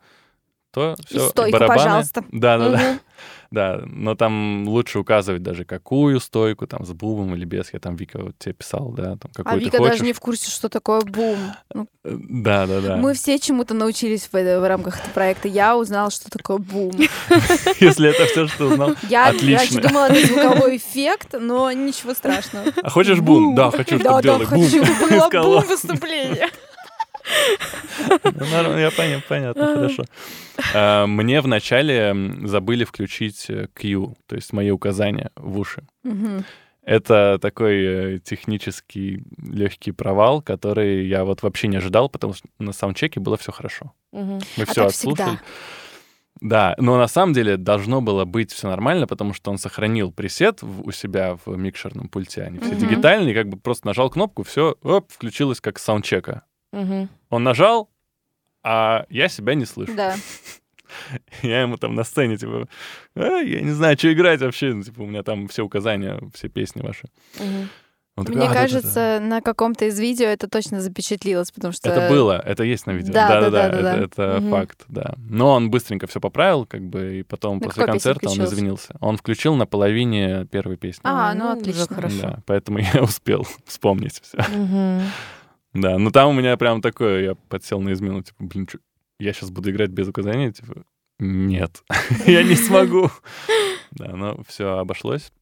то 0.79 0.97
И 1.03 1.07
все, 1.19 1.29
стойку, 1.29 1.59
пожалуйста. 1.59 2.25
Да, 2.33 2.59
да, 2.59 2.71
да. 2.71 2.79
Мгм. 2.79 3.01
Да, 3.51 3.81
но 3.87 4.15
там 4.15 4.69
лучше 4.69 4.99
указывать 4.99 5.43
даже 5.43 5.65
какую 5.65 6.21
стойку, 6.21 6.67
там 6.67 6.85
с 6.85 6.93
бубом 6.93 7.35
или 7.35 7.47
без. 7.47 7.73
Я 7.73 7.79
там 7.81 7.97
Вика 7.97 8.19
вот 8.23 8.35
тебе 8.39 8.53
писал, 8.53 8.91
да, 8.91 9.17
там 9.17 9.31
какую 9.35 9.55
А 9.55 9.59
Вика 9.59 9.79
хочешь. 9.79 9.93
даже 9.93 10.05
не 10.05 10.13
в 10.13 10.21
курсе, 10.21 10.51
что 10.51 10.69
такое 10.69 11.01
бум. 11.01 11.39
Ну, 11.73 11.89
Э, 12.05 12.11
Да, 12.29 12.67
да, 12.67 12.81
да. 12.83 12.97
Мы 12.97 13.15
все 13.15 13.39
чему-то 13.39 13.73
научились 13.73 14.29
в, 14.31 14.35
в 14.35 14.69
рамках 14.69 14.99
этого 15.01 15.13
проекта. 15.15 15.49
Я 15.49 15.79
узнала, 15.79 16.11
что 16.11 16.29
такое 16.31 16.59
бум. 16.59 16.93
Если 17.81 18.11
это 18.11 18.27
все, 18.27 18.49
что 18.49 18.67
узнал. 18.67 18.95
Я 19.09 19.33
раньше 19.33 19.81
думала, 19.81 20.11
это 20.11 20.27
звуковой 20.27 20.77
эффект, 20.77 21.35
но 21.41 21.73
ничего 21.73 22.13
страшного. 22.13 22.67
А 22.83 22.91
хочешь 22.91 23.21
бум? 23.21 23.55
Да, 23.55 23.71
хочу, 23.71 23.97
Да, 23.99 24.05
чтобы 24.05 24.15
да, 24.17 24.23
делали 24.23 24.45
бум. 24.45 24.63
хочу. 24.65 24.85
Было 25.09 25.31
бум 25.43 25.65
выступление. 25.67 26.49
Ну, 28.25 28.79
Я 28.79 28.91
понял, 28.91 29.21
понятно, 29.29 29.75
хорошо. 29.75 30.05
А, 30.75 31.07
Мне 31.07 31.41
вначале 31.41 32.15
забыли 32.45 32.85
включить 32.85 33.47
э, 33.49 33.69
Q, 33.75 34.15
то 34.27 34.37
есть 34.37 34.53
мои 34.53 34.71
указания 34.71 35.31
в 35.37 35.59
уши. 35.59 35.83
Это 36.83 37.39
такой 37.41 37.85
э, 38.15 38.19
технический 38.19 39.23
легкий 39.37 39.93
провал, 39.93 40.41
который 40.41 41.07
я 41.07 41.25
вот 41.25 41.43
вообще 41.43 41.69
не 41.69 41.77
ожидал, 41.77 42.09
потому 42.09 42.33
что 42.33 42.49
на 42.59 42.73
саундчеке 42.73 43.21
было 43.21 43.37
все 43.37 43.53
хорошо. 43.53 43.93
Мы 44.13 44.41
А 44.59 44.65
все 44.65 44.87
отслушали. 44.87 45.37
всегда. 45.37 45.41
Да, 46.41 46.75
но 46.79 46.97
на 46.97 47.09
самом 47.09 47.33
деле 47.35 47.57
должно 47.57 48.01
было 48.01 48.25
быть 48.25 48.53
все 48.53 48.69
нормально, 48.69 49.07
потому 49.09 49.35
что 49.35 49.51
он 49.51 49.59
сохранил 49.59 50.13
пресет 50.13 50.63
в- 50.63 50.87
у 50.87 50.93
себя 50.93 51.37
в 51.45 51.57
микшерном 51.57 52.09
пульте. 52.09 52.43
Они 52.45 52.59
все 52.61 52.71
Мгм. 52.71 52.79
дигитальные, 52.79 53.35
как 53.35 53.49
бы 53.49 53.59
просто 53.59 53.87
нажал 53.89 54.09
кнопку, 54.09 54.45
все, 54.45 54.77
оп, 54.83 55.11
включилось 55.11 55.61
как 55.61 55.79
саундчека. 55.81 56.43
Мгм. 56.73 57.09
Он 57.31 57.45
нажал, 57.45 57.89
а 58.63 59.07
я 59.09 59.29
себя 59.29 59.55
не 59.55 59.65
слышу. 59.65 59.95
Да. 59.95 60.17
Я 61.43 61.61
ему 61.63 61.77
там 61.77 61.95
на 61.95 62.03
сцене, 62.03 62.39
типа, 62.39 62.67
«А, 63.15 63.41
я 63.41 63.61
не 63.61 63.73
знаю, 63.73 63.99
что 63.99 64.11
играть 64.11 64.41
вообще. 64.41 64.73
Ну, 64.73 64.83
Типа, 64.83 65.03
у 65.03 65.07
меня 65.07 65.23
там 65.23 65.47
все 65.49 65.63
указания, 65.63 66.19
все 66.35 66.49
песни 66.49 66.81
ваши. 66.81 67.09
Мгм. 67.39 67.69
Он 68.17 68.25
такой, 68.25 68.39
Мне 68.39 68.47
«А, 68.49 68.53
да-да-да». 68.55 68.69
кажется, 68.81 69.19
на 69.23 69.41
каком-то 69.41 69.85
из 69.85 70.01
видео 70.01 70.27
это 70.27 70.49
точно 70.49 70.81
запечатлилось, 70.81 71.53
потому 71.53 71.73
что... 71.73 71.89
Это 71.89 72.09
было, 72.09 72.43
это 72.45 72.65
есть 72.65 72.87
на 72.87 72.91
видео. 72.93 73.13
Да, 73.13 73.29
да, 73.29 73.41
Да-да-да, 73.51 73.69
да, 73.69 73.83
да, 73.83 73.97
это, 73.99 74.03
это 74.05 74.41
Мгм. 74.41 74.51
факт, 74.51 74.85
да. 74.89 75.15
Но 75.19 75.51
он 75.53 75.71
быстренько 75.71 76.07
все 76.09 76.21
поправил, 76.21 76.67
как 76.67 76.83
бы, 76.83 77.21
и 77.21 77.23
потом 77.23 77.59
На 77.59 77.65
после 77.67 77.85
концерта 77.85 78.31
он 78.31 78.43
извинился. 78.43 78.97
Он 79.01 79.19
включил 79.19 79.55
на 79.55 79.67
половине 79.67 80.47
первой 80.47 80.77
песни. 80.77 81.03
А, 81.05 81.33
ну, 81.35 81.45
ну, 81.45 81.61
отлично. 81.61 81.87
хорошо. 81.87 82.23
Да, 82.23 82.43
поэтому 82.47 82.79
я 82.95 83.03
успел 83.03 83.47
вспомнить 83.67 84.21
все. 84.21 84.39
Мгм. 84.39 85.03
Да, 85.75 85.99
ну 85.99 86.11
там 86.11 86.31
у 86.31 86.33
меня 86.33 86.57
прям 86.57 86.81
такое, 86.81 87.23
я 87.23 87.35
подсел 87.35 87.81
на 87.81 87.93
измену, 87.93 88.23
типа, 88.23 88.45
блин, 88.45 88.67
чё, 88.67 88.79
я 89.19 89.33
сейчас 89.33 89.51
буду 89.51 89.71
играть 89.71 89.91
без 89.91 90.09
указаний, 90.09 90.53
типа, 90.53 90.85
нет, 91.19 91.83
я 92.27 92.43
не 92.43 92.55
смогу. 92.55 93.11
Да, 93.91 94.15
но 94.15 94.43
все 94.47 94.79
обошлось. 94.79 95.33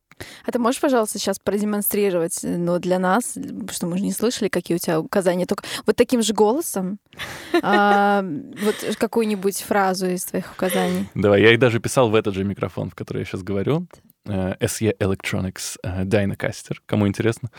А 0.44 0.52
ты 0.52 0.58
можешь, 0.58 0.80
пожалуйста, 0.80 1.18
сейчас 1.18 1.38
продемонстрировать, 1.38 2.40
ну, 2.42 2.78
для 2.78 2.98
нас, 2.98 3.36
что 3.70 3.86
мы 3.86 3.98
же 3.98 4.02
не 4.02 4.12
слышали, 4.12 4.48
какие 4.48 4.76
у 4.76 4.78
тебя 4.78 4.98
указания, 4.98 5.44
только 5.44 5.64
вот 5.84 5.96
таким 5.96 6.22
же 6.22 6.32
голосом 6.32 6.98
а, 7.62 8.24
вот 8.62 8.96
какую-нибудь 8.96 9.60
фразу 9.60 10.06
из 10.06 10.24
твоих 10.24 10.52
указаний. 10.52 11.08
Давай, 11.14 11.42
я 11.42 11.52
их 11.52 11.58
даже 11.58 11.80
писал 11.80 12.08
в 12.08 12.14
этот 12.14 12.34
же 12.34 12.44
микрофон, 12.44 12.88
в 12.90 12.94
который 12.94 13.18
я 13.20 13.24
сейчас 13.26 13.42
говорю. 13.42 13.86
Э, 14.24 14.54
SE 14.60 14.96
Electronics 14.98 15.78
э, 15.82 16.04
Dynacaster, 16.04 16.76
кому 16.86 17.06
интересно. 17.06 17.50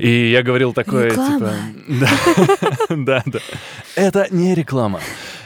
И 0.00 0.30
я 0.30 0.42
говорил 0.42 0.72
такое, 0.72 1.10
Реклама. 1.10 1.52
типа... 1.86 2.06
Да, 2.88 2.96
да, 2.96 3.22
да. 3.26 3.38
Это 3.96 4.26
не 4.30 4.54
реклама. 4.54 5.00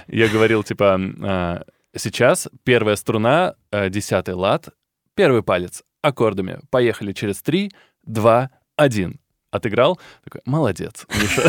Я 0.06 0.28
говорил, 0.28 0.62
типа, 0.62 0.98
э, 1.00 1.62
сейчас 1.96 2.48
первая 2.62 2.96
струна, 2.96 3.54
э, 3.72 3.88
десятый 3.90 4.34
лад, 4.34 4.68
первый 5.14 5.42
палец 5.42 5.82
аккордами. 6.02 6.60
Поехали 6.70 7.12
через 7.12 7.42
три, 7.42 7.72
два, 8.04 8.50
один. 8.76 9.18
Отыграл. 9.50 9.98
Такой, 10.24 10.40
молодец, 10.44 11.06
Миша. 11.14 11.42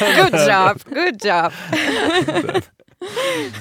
Good 0.00 0.32
job, 0.46 0.82
good 0.86 1.18
job. 1.18 2.62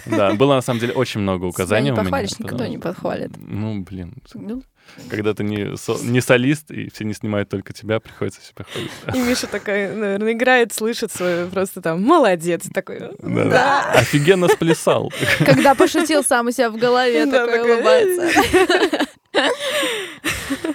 Да, 0.06 0.34
было 0.34 0.56
на 0.56 0.62
самом 0.62 0.80
деле 0.82 0.94
очень 0.94 1.22
много 1.22 1.44
Себя 1.44 1.50
указаний 1.50 1.86
не 1.86 1.92
у 1.92 1.94
меня. 1.94 2.04
похвалишь, 2.04 2.32
никто 2.40 2.48
потому- 2.56 2.70
не 2.70 2.78
подхвалит. 2.78 3.32
Ну, 3.38 3.82
блин. 3.84 4.22
Ну, 4.34 4.62
когда 5.10 5.34
ты 5.34 5.44
не, 5.44 5.76
со- 5.78 5.98
не 6.04 6.22
солист, 6.22 6.72
и 6.72 6.90
все 6.94 7.04
не 7.06 7.14
снимают 7.14 7.50
только 7.50 7.74
тебя, 7.74 8.00
приходится 8.00 8.42
себя 8.42 8.66
хвалить. 8.72 8.92
И 9.14 9.20
Миша 9.30 9.48
такая, 9.48 9.94
наверное, 9.96 10.34
играет, 10.34 10.74
слышит 10.74 11.12
свою 11.12 11.48
просто 11.50 11.82
там 11.82 12.02
молодец 12.04 12.64
такой. 12.74 13.00
Да, 13.20 13.46
да. 13.46 13.92
Офигенно 13.94 14.48
сплясал. 14.48 15.12
Когда 15.46 15.76
пошутил 15.76 16.24
сам 16.24 16.48
у 16.48 16.52
себя 16.52 16.70
в 16.70 16.78
голове, 16.78 17.26
Да, 17.26 17.46
такой 17.46 17.72
улыбается. 17.74 18.30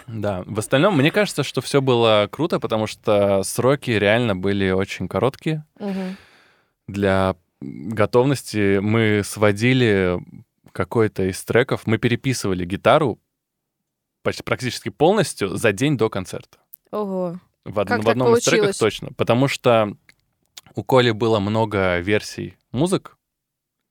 Да, 0.06 0.42
в 0.46 0.58
остальном, 0.58 0.96
мне 0.96 1.10
кажется, 1.10 1.42
что 1.42 1.60
все 1.60 1.80
было 1.82 2.28
круто, 2.30 2.60
потому 2.60 2.86
что 2.86 3.42
сроки 3.42 3.90
реально 3.90 4.36
были 4.36 4.70
очень 4.70 5.08
короткие. 5.08 5.64
Для 6.86 7.34
готовности 7.60 8.78
мы 8.78 9.22
сводили 9.24 10.18
какой-то 10.72 11.24
из 11.30 11.42
треков, 11.44 11.82
мы 11.86 11.98
переписывали 11.98 12.64
гитару 12.64 13.18
почти 14.24 14.42
практически 14.42 14.88
полностью 14.88 15.56
за 15.56 15.70
день 15.72 15.96
до 15.96 16.10
концерта. 16.10 16.58
Ого. 16.90 17.38
В, 17.64 17.78
од- 17.78 17.88
Как 17.88 18.00
в 18.00 18.04
так 18.04 18.10
одном 18.12 18.36
из 18.36 18.42
треков 18.44 18.60
получилось? 18.66 18.78
точно. 18.78 19.08
Потому 19.16 19.46
что 19.48 19.96
у 20.74 20.82
Коли 20.82 21.12
было 21.12 21.38
много 21.38 21.98
версий 22.00 22.56
музык. 22.72 23.16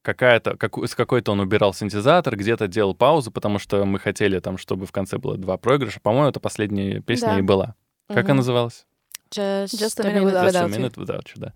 Какая-то, 0.02 0.58
как, 0.58 0.78
с 0.78 0.96
какой-то 0.96 1.32
он 1.32 1.40
убирал 1.40 1.74
синтезатор, 1.74 2.36
где-то 2.36 2.68
делал 2.68 2.94
паузу, 2.94 3.32
потому 3.32 3.58
что 3.58 3.86
мы 3.86 4.00
хотели 4.00 4.40
там, 4.40 4.58
чтобы 4.58 4.86
в 4.86 4.92
конце 4.92 5.18
было 5.18 5.38
два 5.38 5.56
проигрыша. 5.58 6.02
По-моему, 6.02 6.28
это 6.28 6.42
последняя 6.42 7.00
песня 7.00 7.30
Да. 7.30 7.40
и 7.40 7.42
была. 7.42 7.76
Как 8.10 8.26
она 8.26 8.36
называлась? 8.36 8.86
Just, 9.34 9.68
Just 9.74 10.00
a 10.06 10.12
minute 10.14 10.24
without 10.26 10.52
Just 10.52 10.62
a 10.62 10.68
minute 10.68 10.96
without 10.96 11.24
you, 11.28 11.34
да. 11.38 11.54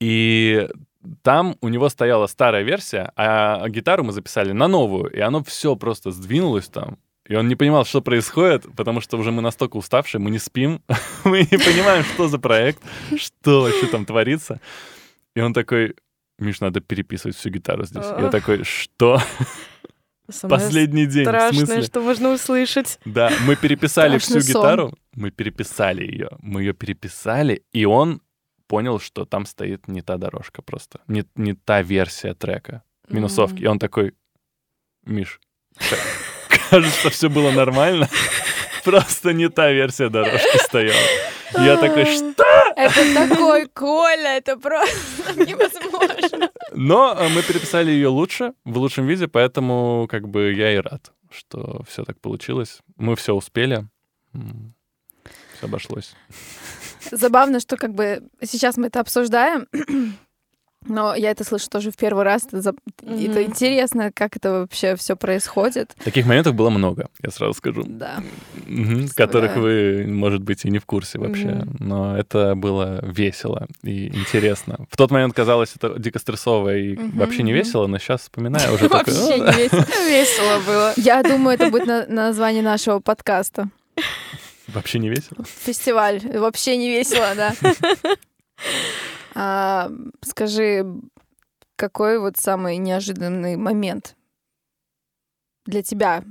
И 0.00 0.68
там 1.22 1.56
у 1.62 1.68
него 1.68 1.88
стояла 1.88 2.26
старая 2.26 2.62
версия, 2.62 3.12
а 3.16 3.66
гитару 3.68 4.04
мы 4.04 4.12
записали 4.12 4.52
на 4.52 4.68
новую, 4.68 5.10
и 5.10 5.20
оно 5.20 5.42
все 5.42 5.74
просто 5.76 6.10
сдвинулось 6.10 6.68
там. 6.68 6.98
И 7.26 7.34
он 7.34 7.48
не 7.48 7.56
понимал, 7.56 7.84
что 7.86 8.02
происходит, 8.02 8.66
потому 8.76 9.00
что 9.00 9.16
уже 9.16 9.30
мы 9.32 9.40
настолько 9.40 9.76
уставшие, 9.76 10.20
мы 10.20 10.30
не 10.30 10.38
спим, 10.38 10.82
мы 11.24 11.40
не 11.40 11.58
понимаем, 11.58 12.04
что 12.04 12.28
за 12.28 12.38
проект, 12.38 12.82
что 13.16 13.62
вообще 13.62 13.86
там 13.86 14.04
творится. 14.04 14.60
И 15.34 15.40
он 15.40 15.54
такой, 15.54 15.94
Миш, 16.38 16.60
надо 16.60 16.80
переписывать 16.80 17.36
всю 17.36 17.50
гитару 17.50 17.84
здесь. 17.84 18.04
Я 18.04 18.28
такой, 18.28 18.64
что? 18.64 19.20
Самое 20.28 20.60
Последний 20.64 21.06
день, 21.06 21.24
в 21.24 21.28
страшное, 21.28 21.66
смысле? 21.66 21.82
что 21.82 22.00
можно 22.02 22.32
услышать. 22.32 22.98
Да, 23.06 23.32
мы 23.46 23.56
переписали 23.56 24.18
всю 24.18 24.40
сон. 24.40 24.42
гитару, 24.42 24.94
мы 25.14 25.30
переписали 25.30 26.04
ее, 26.04 26.30
мы 26.40 26.62
ее 26.62 26.74
переписали, 26.74 27.62
и 27.72 27.86
он 27.86 28.20
понял, 28.66 28.98
что 28.98 29.24
там 29.24 29.46
стоит 29.46 29.88
не 29.88 30.02
та 30.02 30.18
дорожка 30.18 30.60
просто, 30.60 31.00
не, 31.08 31.24
не 31.36 31.54
та 31.54 31.82
версия 31.82 32.34
трека, 32.34 32.82
минусовки. 33.08 33.62
И 33.62 33.66
он 33.66 33.78
такой, 33.78 34.14
Миш, 35.04 35.40
кажется, 36.74 37.10
все 37.10 37.28
было 37.28 37.52
нормально, 37.52 38.08
просто 38.84 39.32
не 39.32 39.48
та 39.48 39.70
версия 39.70 40.08
дорожки 40.08 40.58
стояла. 40.58 40.98
Я 41.52 41.76
такой, 41.76 42.04
что? 42.06 42.44
Это 42.74 43.14
такой 43.14 43.68
Коля, 43.68 44.38
это 44.38 44.56
просто 44.56 45.34
невозможно. 45.36 46.50
Но 46.72 47.14
э, 47.16 47.28
мы 47.28 47.42
переписали 47.42 47.92
ее 47.92 48.08
лучше, 48.08 48.54
в 48.64 48.76
лучшем 48.76 49.06
виде, 49.06 49.28
поэтому 49.28 50.08
как 50.10 50.28
бы 50.28 50.52
я 50.52 50.74
и 50.74 50.78
рад, 50.78 51.12
что 51.30 51.84
все 51.88 52.02
так 52.02 52.20
получилось. 52.20 52.80
Мы 52.96 53.14
все 53.14 53.34
успели, 53.34 53.86
все 54.32 55.66
обошлось. 55.66 56.16
Забавно, 57.12 57.60
что 57.60 57.76
как 57.76 57.94
бы 57.94 58.24
сейчас 58.42 58.76
мы 58.76 58.88
это 58.88 58.98
обсуждаем, 58.98 59.68
но 60.86 61.14
я 61.14 61.30
это 61.30 61.44
слышу 61.44 61.68
тоже 61.68 61.90
в 61.90 61.96
первый 61.96 62.24
раз. 62.24 62.44
Это, 62.46 62.60
за- 62.60 62.74
Мгм. 63.02 63.30
это 63.30 63.42
интересно, 63.44 64.10
как 64.12 64.36
это 64.36 64.50
вообще 64.60 64.96
все 64.96 65.16
происходит. 65.16 65.94
Таких 66.04 66.26
моментов 66.26 66.54
было 66.54 66.70
много, 66.70 67.08
я 67.22 67.30
сразу 67.30 67.54
скажу. 67.54 67.82
Да. 67.86 68.22
Представляю. 68.64 69.08
которых 69.16 69.56
вы, 69.56 70.04
может 70.06 70.42
быть, 70.42 70.64
и 70.64 70.70
не 70.70 70.78
в 70.78 70.86
курсе 70.86 71.18
вообще. 71.18 71.46
Мгм. 71.48 71.76
Но 71.80 72.16
это 72.18 72.54
было 72.54 73.00
весело 73.04 73.66
и 73.82 74.06
интересно. 74.08 74.86
В 74.90 74.96
тот 74.96 75.10
момент 75.10 75.34
казалось 75.34 75.72
это 75.76 75.98
дико 75.98 76.18
стрессово 76.18 76.76
и 76.76 76.96
Мгм, 76.96 77.18
вообще 77.18 77.42
не 77.42 77.52
весело, 77.52 77.86
но 77.86 77.98
сейчас 77.98 78.22
вспоминаю 78.22 78.74
уже. 78.74 78.88
Вообще 78.88 79.12
«О, 79.12 79.38
не 79.38 79.52
весело. 79.62 79.84
Весело 80.08 80.60
было. 80.66 80.92
Я 80.96 81.22
думаю, 81.22 81.54
это 81.56 81.70
будет 81.70 81.86
на- 81.86 82.06
название 82.06 82.62
нашего 82.62 83.00
подкаста. 83.00 83.68
Вообще 84.68 84.98
не 84.98 85.08
весело? 85.08 85.44
Фестиваль. 85.64 86.20
Вообще 86.38 86.76
не 86.76 86.88
весело, 86.90 87.26
да. 87.36 87.52
А, 89.34 89.90
скажи, 90.22 90.86
какой 91.76 92.18
вот 92.18 92.36
самый 92.36 92.76
неожиданный 92.76 93.56
момент 93.56 94.16
для 95.66 95.82
тебя 95.82 96.24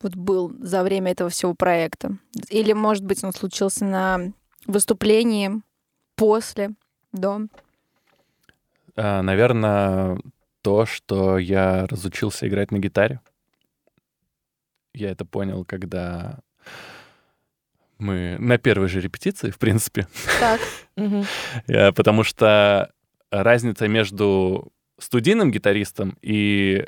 вот 0.00 0.16
был 0.16 0.52
за 0.60 0.82
время 0.82 1.12
этого 1.12 1.30
всего 1.30 1.54
проекта? 1.54 2.18
Или, 2.48 2.72
может 2.72 3.04
быть, 3.04 3.22
он 3.22 3.32
случился 3.32 3.84
на 3.84 4.32
выступлении, 4.66 5.62
после, 6.16 6.74
до? 7.12 7.46
А, 8.96 9.22
Наверное, 9.22 10.18
то, 10.62 10.86
что 10.86 11.38
я 11.38 11.86
разучился 11.86 12.46
играть 12.48 12.70
на 12.70 12.78
гитаре. 12.78 13.20
Я 14.94 15.10
это 15.10 15.24
понял, 15.24 15.64
когда 15.64 16.40
мы 18.02 18.36
на 18.38 18.58
первой 18.58 18.88
же 18.88 19.00
репетиции, 19.00 19.50
в 19.50 19.58
принципе, 19.58 20.06
Так. 20.40 20.60
Э, 21.68 21.92
Потому 21.92 22.24
что 22.24 22.90
разница 23.30 23.88
между 23.88 24.72
студийным 24.98 25.50
гитаристом 25.50 26.16
и 26.22 26.84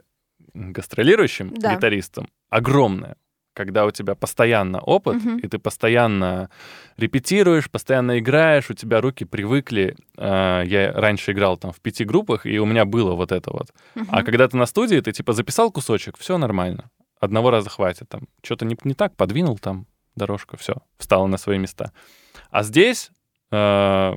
гастролирующим 0.54 1.54
Да. 1.56 1.74
гитаристом 1.74 2.28
огромная. 2.50 3.16
Когда 3.54 3.86
у 3.86 3.90
тебя 3.92 4.14
постоянно 4.16 4.80
опыт, 4.80 5.24
Мгм. 5.24 5.38
и 5.38 5.46
ты 5.48 5.58
постоянно 5.58 6.50
репетируешь, 6.96 7.70
постоянно 7.70 8.18
играешь, 8.18 8.68
у 8.70 8.74
тебя 8.74 9.00
руки 9.00 9.24
привыкли. 9.24 9.96
Э, 10.18 10.62
Я 10.66 10.92
раньше 10.92 11.30
играл 11.32 11.56
там 11.56 11.70
в 11.72 11.80
пяти 11.80 12.04
группах, 12.04 12.46
и 12.46 12.58
у 12.58 12.66
меня 12.66 12.84
было 12.84 13.14
вот 13.14 13.30
это 13.32 13.50
вот. 13.52 13.72
А 13.94 14.00
Мгм. 14.00 14.24
когда 14.24 14.48
ты 14.48 14.56
на 14.56 14.66
студии, 14.66 15.00
ты 15.00 15.12
типа 15.12 15.32
записал 15.32 15.70
кусочек, 15.70 16.16
все 16.18 16.36
нормально. 16.38 16.90
Одного 17.20 17.50
раза 17.50 17.70
хватит. 17.70 18.08
Там 18.08 18.22
что-то 18.42 18.64
не, 18.66 18.76
не 18.84 18.94
так, 18.94 19.16
подвинул 19.16 19.58
там 19.58 19.86
дорожку, 20.16 20.56
все, 20.56 20.76
встала 20.98 21.26
на 21.26 21.36
свои 21.38 21.58
места. 21.58 21.92
А 22.50 22.62
здесь 22.62 23.10
э, 23.50 24.12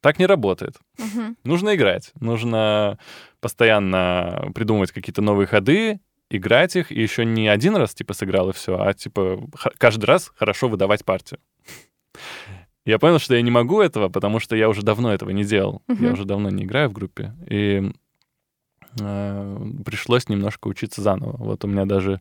так 0.00 0.18
не 0.18 0.26
работает. 0.26 0.76
Мгм. 0.98 1.36
Нужно 1.44 1.74
играть, 1.74 2.12
нужно 2.20 2.98
постоянно 3.40 4.50
придумывать 4.54 4.92
какие-то 4.92 5.22
новые 5.22 5.46
ходы, 5.46 6.00
играть 6.30 6.74
их, 6.76 6.90
и 6.92 7.00
еще 7.00 7.24
не 7.24 7.48
один 7.48 7.76
раз 7.76 7.94
типа 7.94 8.12
сыграл 8.14 8.50
и 8.50 8.52
все, 8.52 8.78
а 8.80 8.92
типа 8.94 9.40
каждый 9.78 10.06
раз 10.06 10.32
хорошо 10.36 10.68
выдавать 10.68 11.04
партию. 11.04 11.38
Я 12.84 12.98
понял, 13.00 13.18
что 13.18 13.34
я 13.34 13.42
не 13.42 13.50
могу 13.50 13.80
этого, 13.80 14.08
потому 14.08 14.38
что 14.38 14.54
я 14.54 14.68
уже 14.68 14.82
давно 14.82 15.12
этого 15.12 15.30
не 15.30 15.44
делал. 15.44 15.82
Я 15.88 15.94
Мгм. 15.94 16.12
уже 16.12 16.24
давно 16.24 16.50
не 16.50 16.64
играю 16.64 16.88
в 16.88 16.92
группе. 16.92 17.34
И 17.48 17.92
пришлось 18.96 20.28
немножко 20.28 20.68
учиться 20.68 21.02
заново. 21.02 21.36
Вот 21.38 21.64
у 21.64 21.68
меня 21.68 21.84
даже 21.84 22.20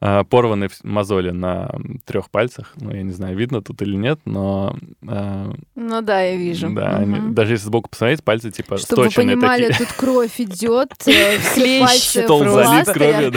э, 0.00 0.24
порваны 0.24 0.68
мозоли 0.82 1.30
на 1.30 1.70
трех 2.04 2.30
пальцах. 2.30 2.72
Ну, 2.76 2.92
я 2.94 3.02
не 3.02 3.12
знаю, 3.12 3.36
видно 3.36 3.62
тут 3.62 3.82
или 3.82 3.94
нет, 3.96 4.18
но 4.24 4.76
э, 5.06 5.52
Ну 5.76 6.02
да, 6.02 6.20
я 6.22 6.36
вижу. 6.36 6.70
да, 6.70 6.96
они- 6.96 7.14
Мгм. 7.20 7.34
даже 7.34 7.52
если 7.54 7.66
сбоку 7.66 7.88
посмотреть, 7.90 8.22
пальцы 8.24 8.50
типа 8.50 8.78
Чтобы 8.78 9.04
вы 9.04 9.10
понимали, 9.10 9.68
такие. 9.68 9.86
тут 9.86 9.96
кровь 9.96 10.40
идет, 10.40 10.92
э, 11.06 11.38
все 11.54 11.80
пальцы 11.80 12.26
залит 12.26 12.86
кровью. 12.88 13.32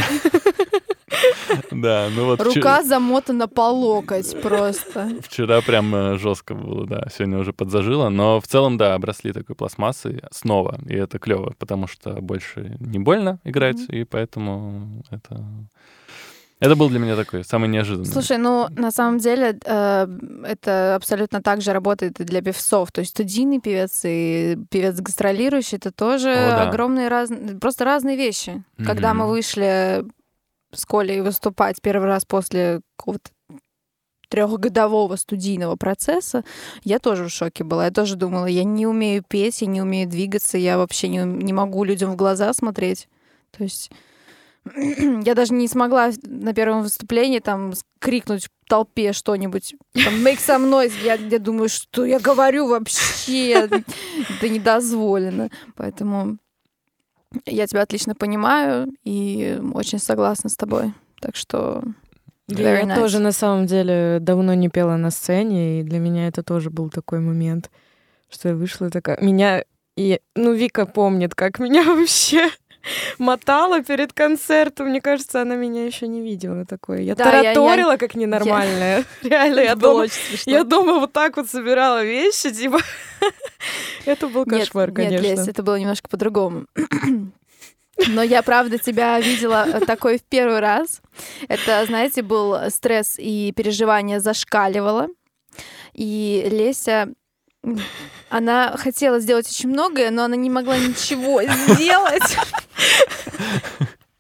Да. 1.72 2.08
Ну 2.16 2.26
вот 2.26 2.42
Рука 2.42 2.84
замотана 2.84 3.48
по 3.48 3.70
локоть 3.70 4.40
просто. 4.42 5.10
вчера 5.22 5.62
прям 5.62 6.18
жестко 6.18 6.56
было, 6.56 6.86
да, 6.86 7.08
сегодня 7.16 7.38
уже 7.40 7.54
подзажило, 7.54 8.10
но 8.10 8.40
в 8.40 8.48
целом, 8.48 8.78
да, 8.78 8.96
обросли 8.96 9.32
такой 9.32 9.56
пластмассой 9.56 10.22
снова, 10.32 10.80
и 10.88 10.96
это 10.96 11.20
клево, 11.20 11.54
потому 11.58 11.88
что 11.88 12.22
больше 12.22 12.78
не 12.80 13.00
больно 13.00 13.40
играть, 13.44 13.80
и 13.90 14.04
поэтому 14.04 15.04
это... 15.12 15.44
Это 16.62 16.78
был 16.78 16.90
для 16.90 17.00
меня 17.00 17.18
такой 17.18 17.44
самый 17.44 17.68
неожиданный. 17.68 18.06
Слушай, 18.06 18.38
ну 18.38 18.68
на 18.70 18.90
самом 18.90 19.20
деле 19.20 19.60
э, 19.66 20.08
это 20.46 20.96
абсолютно 20.96 21.42
так 21.42 21.62
же 21.62 21.74
работает 21.74 22.22
и 22.22 22.24
для 22.24 22.42
певцов. 22.42 22.94
То 22.94 23.02
есть 23.02 23.12
студийный 23.12 23.60
певец 23.60 24.02
и 24.06 24.58
певец 24.72 25.00
гастролирующий 25.02 25.78
это 25.78 25.92
тоже 25.92 26.30
О, 26.30 26.50
да. 26.52 26.70
огромные 26.70 27.10
разные, 27.10 27.58
просто 27.58 27.84
разные 27.84 28.16
вещи. 28.16 28.64
Когда 28.86 29.14
мы 29.14 29.28
вышли 29.28 30.06
с 30.76 30.86
Колей 30.86 31.22
выступать 31.22 31.82
первый 31.82 32.08
раз 32.08 32.26
после 32.26 32.82
какого-то 32.98 33.32
трехгодового 34.30 35.16
студийного 35.16 35.76
процесса, 35.76 36.44
я 36.84 37.00
тоже 37.00 37.26
в 37.26 37.30
шоке 37.30 37.64
была. 37.64 37.86
Я 37.86 37.92
тоже 37.92 38.16
думала, 38.16 38.46
я 38.48 38.64
не 38.64 38.88
умею 38.88 39.24
петь, 39.28 39.62
я 39.62 39.68
не 39.68 39.82
умею 39.82 40.10
двигаться, 40.10 40.58
я 40.58 40.78
вообще 40.78 41.08
не, 41.08 41.20
не 41.20 41.54
могу 41.54 41.84
людям 41.84 42.12
в 42.12 42.16
глаза 42.16 42.52
смотреть. 42.54 43.08
То 43.52 43.64
есть 43.64 43.92
я 44.76 45.36
даже 45.36 45.54
не 45.54 45.68
смогла 45.68 46.12
на 46.24 46.54
первом 46.54 46.82
выступлении 46.82 47.40
там 47.40 47.74
крикнуть 48.00 48.50
толпе 48.68 49.14
что-нибудь, 49.14 49.76
там, 49.94 50.14
make 50.26 50.40
some 50.40 50.70
noise. 50.70 50.94
Я, 51.04 51.16
я 51.16 51.40
думаю, 51.40 51.70
что 51.70 52.04
я 52.04 52.20
говорю 52.20 52.68
вообще, 52.68 53.52
это 53.70 54.50
недозволено. 54.50 55.50
Поэтому 55.76 56.38
я 57.46 57.68
тебя 57.68 57.82
отлично 57.82 58.16
понимаю 58.16 58.88
и 59.04 59.60
очень 59.74 60.00
согласна 60.00 60.50
с 60.50 60.56
тобой. 60.56 60.94
Так 61.22 61.36
что 61.36 61.82
Very 62.50 62.62
Я 62.62 62.82
nice. 62.84 62.96
тоже 62.96 63.20
на 63.20 63.32
самом 63.32 63.66
деле 63.66 64.20
давно 64.22 64.54
не 64.54 64.70
пела 64.70 64.98
на 64.98 65.10
сцене, 65.12 65.80
и 65.80 65.84
для 65.84 65.98
меня 66.00 66.28
это 66.28 66.44
тоже 66.44 66.70
был 66.70 66.90
такой 66.90 67.20
момент, 67.20 67.72
что 68.30 68.50
я 68.50 68.56
вышла 68.56 68.90
такая... 68.90 69.18
Меня... 69.22 69.64
И, 69.98 70.20
ну, 70.36 70.54
Вика 70.54 70.86
помнит, 70.86 71.34
как 71.36 71.58
меня 71.60 71.84
вообще 71.96 72.50
мотала 73.18 73.82
перед 73.82 74.14
концертом. 74.14 74.90
Мне 74.90 75.02
кажется, 75.02 75.42
она 75.42 75.56
меня 75.56 75.86
еще 75.86 76.08
не 76.08 76.22
видела 76.22 76.66
такое. 76.66 77.00
Я 77.02 77.16
Да, 77.16 77.24
я- 77.32 77.50
я- 77.50 77.54
тараторила 77.56 77.98
как 77.98 78.14
ненормальная. 78.16 79.06
Реально, 79.24 79.60
я 79.62 79.72
Это 79.72 79.78
было 79.78 80.06
дома, 80.06 80.10
я 80.46 80.64
дома 80.64 81.00
вот 81.00 81.14
так 81.14 81.38
вот 81.38 81.50
собирала 81.50 82.04
вещи, 82.04 82.52
типа... 82.52 82.80
Это 84.06 84.28
был 84.28 84.46
Нет, 84.46 84.68
кошмар, 84.68 84.90
Нет, 84.90 84.96
конечно. 84.96 85.24
Лесь, 85.24 85.48
это 85.48 85.64
было 85.64 85.80
немножко 85.80 86.10
по-другому. 86.10 86.66
Но 88.08 88.22
я, 88.24 88.44
правда, 88.44 88.78
тебя 88.78 89.20
видела 89.20 89.66
э, 89.68 89.80
такой 89.86 90.18
в 90.18 90.24
первый 90.24 90.60
раз. 90.60 91.02
Это, 91.48 91.86
знаете, 91.86 92.22
был 92.22 92.70
стресс 92.70 93.16
и 93.18 93.54
переживание 93.56 94.20
зашкаливало. 94.20 95.08
И 95.94 96.46
Леся, 96.52 97.08
она 98.30 98.76
хотела 98.78 99.20
сделать 99.20 99.48
очень 99.50 99.70
многое, 99.70 100.12
но 100.12 100.26
она 100.26 100.36
не 100.36 100.50
могла 100.50 100.78
ничего 100.78 101.42
сделать. 101.44 102.38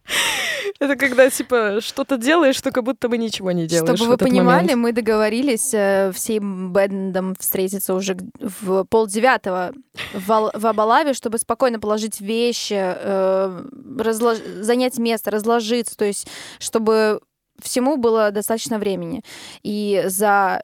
Это 0.80 0.96
когда, 0.96 1.30
типа, 1.30 1.80
что-то 1.82 2.18
делаешь, 2.18 2.56
что 2.56 2.72
как 2.72 2.84
будто 2.84 3.08
бы 3.08 3.18
ничего 3.18 3.52
не 3.52 3.66
делаешь. 3.68 3.98
Чтобы 3.98 4.12
вы 4.12 4.18
понимали, 4.18 4.68
момент. 4.68 4.82
мы 4.82 4.92
договорились 4.92 5.74
э, 5.74 6.12
всем 6.14 6.74
бендом 6.74 7.36
встретиться 7.40 7.94
уже 7.94 8.18
в 8.40 8.84
полдевятого 8.86 9.74
в, 10.14 10.52
в 10.54 10.68
Абалаве, 10.68 11.14
чтобы 11.14 11.38
спокойно 11.38 11.80
положить 11.80 12.22
вещи, 12.22 12.76
э, 12.78 13.64
разлож- 13.98 14.62
занять 14.62 14.98
место, 14.98 15.32
разложиться, 15.32 15.96
то 15.98 16.06
есть 16.06 16.28
чтобы 16.60 17.22
всему 17.62 17.98
было 17.98 18.32
достаточно 18.32 18.78
времени. 18.80 19.22
И 19.64 20.04
за 20.08 20.62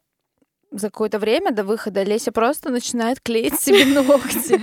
за 0.71 0.89
какое-то 0.89 1.19
время 1.19 1.51
до 1.51 1.65
выхода 1.65 2.01
Леся 2.03 2.31
просто 2.31 2.69
начинает 2.69 3.19
клеить 3.19 3.59
себе 3.59 3.85
ногти. 4.01 4.61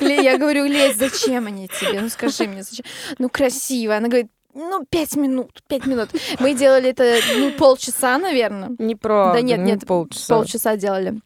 Я 0.00 0.38
говорю, 0.38 0.64
Лесь, 0.64 0.96
зачем 0.96 1.46
они 1.46 1.68
тебе? 1.68 2.00
Ну 2.00 2.08
скажи 2.08 2.46
мне, 2.46 2.62
зачем? 2.62 2.84
Ну 3.18 3.28
красиво. 3.28 3.96
Она 3.96 4.08
говорит, 4.08 4.30
ну 4.54 4.84
пять 4.88 5.16
минут, 5.16 5.62
пять 5.68 5.86
минут. 5.86 6.10
Мы 6.38 6.54
делали 6.54 6.90
это 6.90 7.18
ну, 7.36 7.52
полчаса, 7.52 8.18
наверное. 8.18 8.70
Неправда, 8.78 9.34
Да 9.34 9.42
нет, 9.42 9.58
не 9.60 9.72
нет, 9.72 9.86
полчаса. 9.86 10.34
Полчаса 10.34 10.76
делали. 10.76 11.20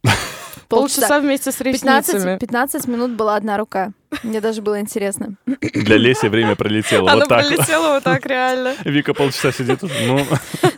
Полчаса 0.68 1.20
вместе 1.20 1.53
с 1.53 1.57
15, 1.57 2.14
ресницами. 2.14 2.38
15 2.38 2.87
минут 2.88 3.12
была 3.12 3.37
одна 3.37 3.57
рука. 3.57 3.92
Мне 4.22 4.40
даже 4.40 4.62
было 4.62 4.81
интересно. 4.81 5.37
Для 5.46 5.96
Леси 5.96 6.29
время 6.29 6.55
пролетело. 6.57 7.11
Она 7.11 7.20
Вот 7.20 7.29
так. 7.29 7.42
вот. 7.44 7.55
пролетела 7.57 7.94
вот 7.94 8.05
так 8.05 8.24
реально. 8.27 8.74
Вика 8.85 9.12
полчаса 9.14 9.53
сидит. 9.53 9.81
Ну, 9.83 10.24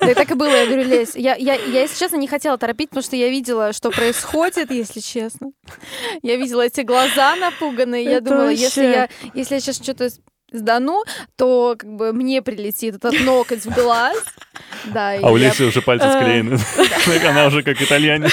Да 0.00 0.10
и 0.10 0.14
так 0.14 0.30
и 0.30 0.34
было. 0.34 0.48
Я 0.48 0.66
говорю, 0.66 0.84
Лесь, 0.84 1.14
я, 1.14 1.34
я, 1.34 1.54
я, 1.54 1.82
если 1.82 1.98
честно, 1.98 2.16
не 2.16 2.28
хотела 2.28 2.56
торопить, 2.56 2.90
потому 2.90 3.04
что 3.04 3.16
я 3.16 3.28
видела, 3.28 3.72
что 3.72 3.90
происходит, 3.90 4.70
если 4.70 5.00
честно. 5.00 5.50
Я 6.22 6.36
видела 6.36 6.62
эти 6.62 6.80
глаза 6.80 7.36
напуганные. 7.36 8.04
Я 8.04 8.16
Это 8.18 8.30
думала, 8.30 8.48
если 8.48 8.84
я, 8.84 9.08
если 9.34 9.54
я 9.54 9.60
сейчас 9.60 9.76
что-то 9.76 10.08
сдану, 10.52 11.02
то 11.36 11.74
как 11.78 11.90
бы 11.90 12.12
мне 12.12 12.42
прилетит 12.42 12.96
этот 12.96 13.20
ноготь 13.20 13.64
в 13.64 13.74
глаз. 13.74 14.16
Да, 14.86 15.12
а 15.22 15.30
у 15.32 15.36
я- 15.36 15.48
Леси 15.48 15.64
уже 15.64 15.82
пальцы 15.82 16.06
А. 16.06 16.12
склеены. 16.20 16.58
Она 17.28 17.46
уже 17.46 17.62
как 17.62 17.80
итальянец. 17.82 18.32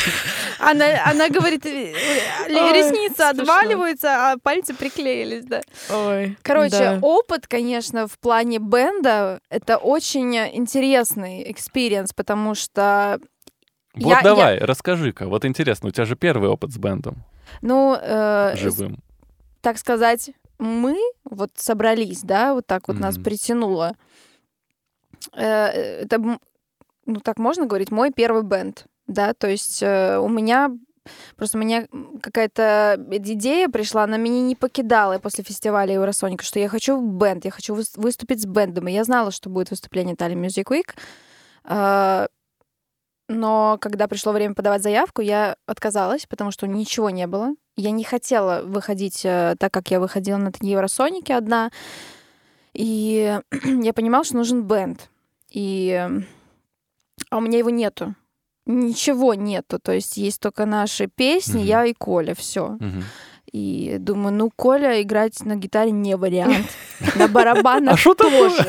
Она, 0.59 0.85
она 1.05 1.27
говорит, 1.29 1.65
э, 1.65 1.91
э, 1.91 2.47
ресницы 2.47 3.21
отваливаются, 3.21 4.31
а 4.31 4.37
пальцы 4.41 4.73
приклеились, 4.73 5.43
да. 5.45 5.61
Ой. 5.89 6.37
Короче, 6.41 6.77
да. 6.77 6.99
опыт, 7.01 7.47
конечно, 7.47 8.07
в 8.07 8.17
плане 8.19 8.59
бенда 8.59 9.39
это 9.49 9.77
очень 9.77 10.35
интересный 10.37 11.51
experience, 11.51 12.13
потому 12.13 12.55
что, 12.55 13.19
Вот 13.95 14.09
Я- 14.09 14.21
давай, 14.21 14.59
расскажи-ка. 14.59 15.27
Вот 15.27 15.43
интересно, 15.45 15.89
у 15.89 15.91
тебя 15.91 16.05
же 16.05 16.15
первый 16.15 16.49
опыт 16.49 16.71
с 16.71 16.77
бендом 16.77 17.25
ну, 17.61 17.97
э, 17.99 18.55
живым. 18.57 18.99
так 19.61 19.77
сказать, 19.77 20.31
мы 20.63 20.97
вот 21.25 21.51
собрались, 21.55 22.21
да, 22.21 22.53
вот 22.53 22.65
так 22.65 22.87
вот 22.87 22.99
нас 22.99 23.15
Мгм. 23.15 23.23
притянуло. 23.23 23.95
Э, 25.33 25.67
это, 26.03 26.39
ну 27.05 27.19
так 27.21 27.37
можно 27.37 27.65
говорить, 27.65 27.91
мой 27.91 28.11
первый 28.11 28.43
бенд, 28.43 28.85
да, 29.07 29.33
то 29.33 29.47
есть 29.47 29.83
э, 29.83 30.17
у 30.17 30.29
меня 30.29 30.71
Просто 31.35 31.57
у 31.57 31.61
меня 31.61 31.85
какая-то 32.21 32.97
идея 33.11 33.67
пришла, 33.67 34.03
она 34.03 34.15
меня 34.15 34.39
не 34.39 34.55
покидала 34.55 35.19
после 35.19 35.43
фестиваля 35.43 35.95
Евросоника, 35.95 36.45
что 36.45 36.59
я 36.59 36.69
хочу 36.69 36.97
в 36.97 37.03
бенд, 37.03 37.43
я 37.43 37.51
хочу 37.51 37.75
выс- 37.75 37.99
выступить 37.99 38.41
с 38.41 38.45
бендом. 38.45 38.87
И 38.87 38.93
я 38.93 39.03
знала, 39.03 39.31
что 39.31 39.49
будет 39.49 39.69
выступление 39.69 40.15
Tallinn 40.15 40.45
Music 40.45 40.63
Week. 40.69 40.95
А, 41.65 42.27
Но 43.27 43.77
когда 43.81 44.07
пришло 44.07 44.31
время 44.31 44.55
подавать 44.55 44.81
заявку, 44.81 45.21
я 45.21 45.57
отказалась, 45.65 46.25
потому 46.25 46.51
что 46.51 46.67
ничего 46.67 47.09
не 47.09 47.27
было. 47.27 47.53
Я 47.75 47.91
не 47.91 48.03
хотела 48.03 48.61
выходить 48.63 49.21
э, 49.25 49.55
так, 49.59 49.73
как 49.73 49.89
я 49.91 49.99
выходила 49.99 50.37
на 50.37 50.51
Евросонике 50.61 51.35
одна. 51.35 51.71
И 52.73 53.39
я 53.63 53.93
понимала, 53.93 54.23
что 54.23 54.35
нужен 54.37 54.63
бенд. 54.63 55.09
И... 55.49 55.89
э, 55.89 56.21
А 57.29 57.37
у 57.37 57.41
меня 57.41 57.57
его 57.59 57.69
нету. 57.71 58.15
Ничего 58.65 59.33
нету. 59.33 59.79
То 59.79 59.91
есть 59.91 60.17
есть 60.17 60.39
только 60.39 60.65
наши 60.65 61.07
песни, 61.07 61.57
Мгм. 61.59 61.65
я 61.65 61.85
и 61.85 61.93
Коля, 61.93 62.33
все. 62.35 62.77
Мгм. 62.79 63.03
И 63.51 63.97
думаю, 63.99 64.33
ну, 64.33 64.49
Коля 64.55 65.01
играть 65.01 65.39
на 65.45 65.55
гитаре 65.55 65.91
не 65.91 66.15
вариант. 66.15 66.67
На 67.15 67.27
барабанах 67.27 67.99
А 68.05 68.15
тоже. 68.15 68.65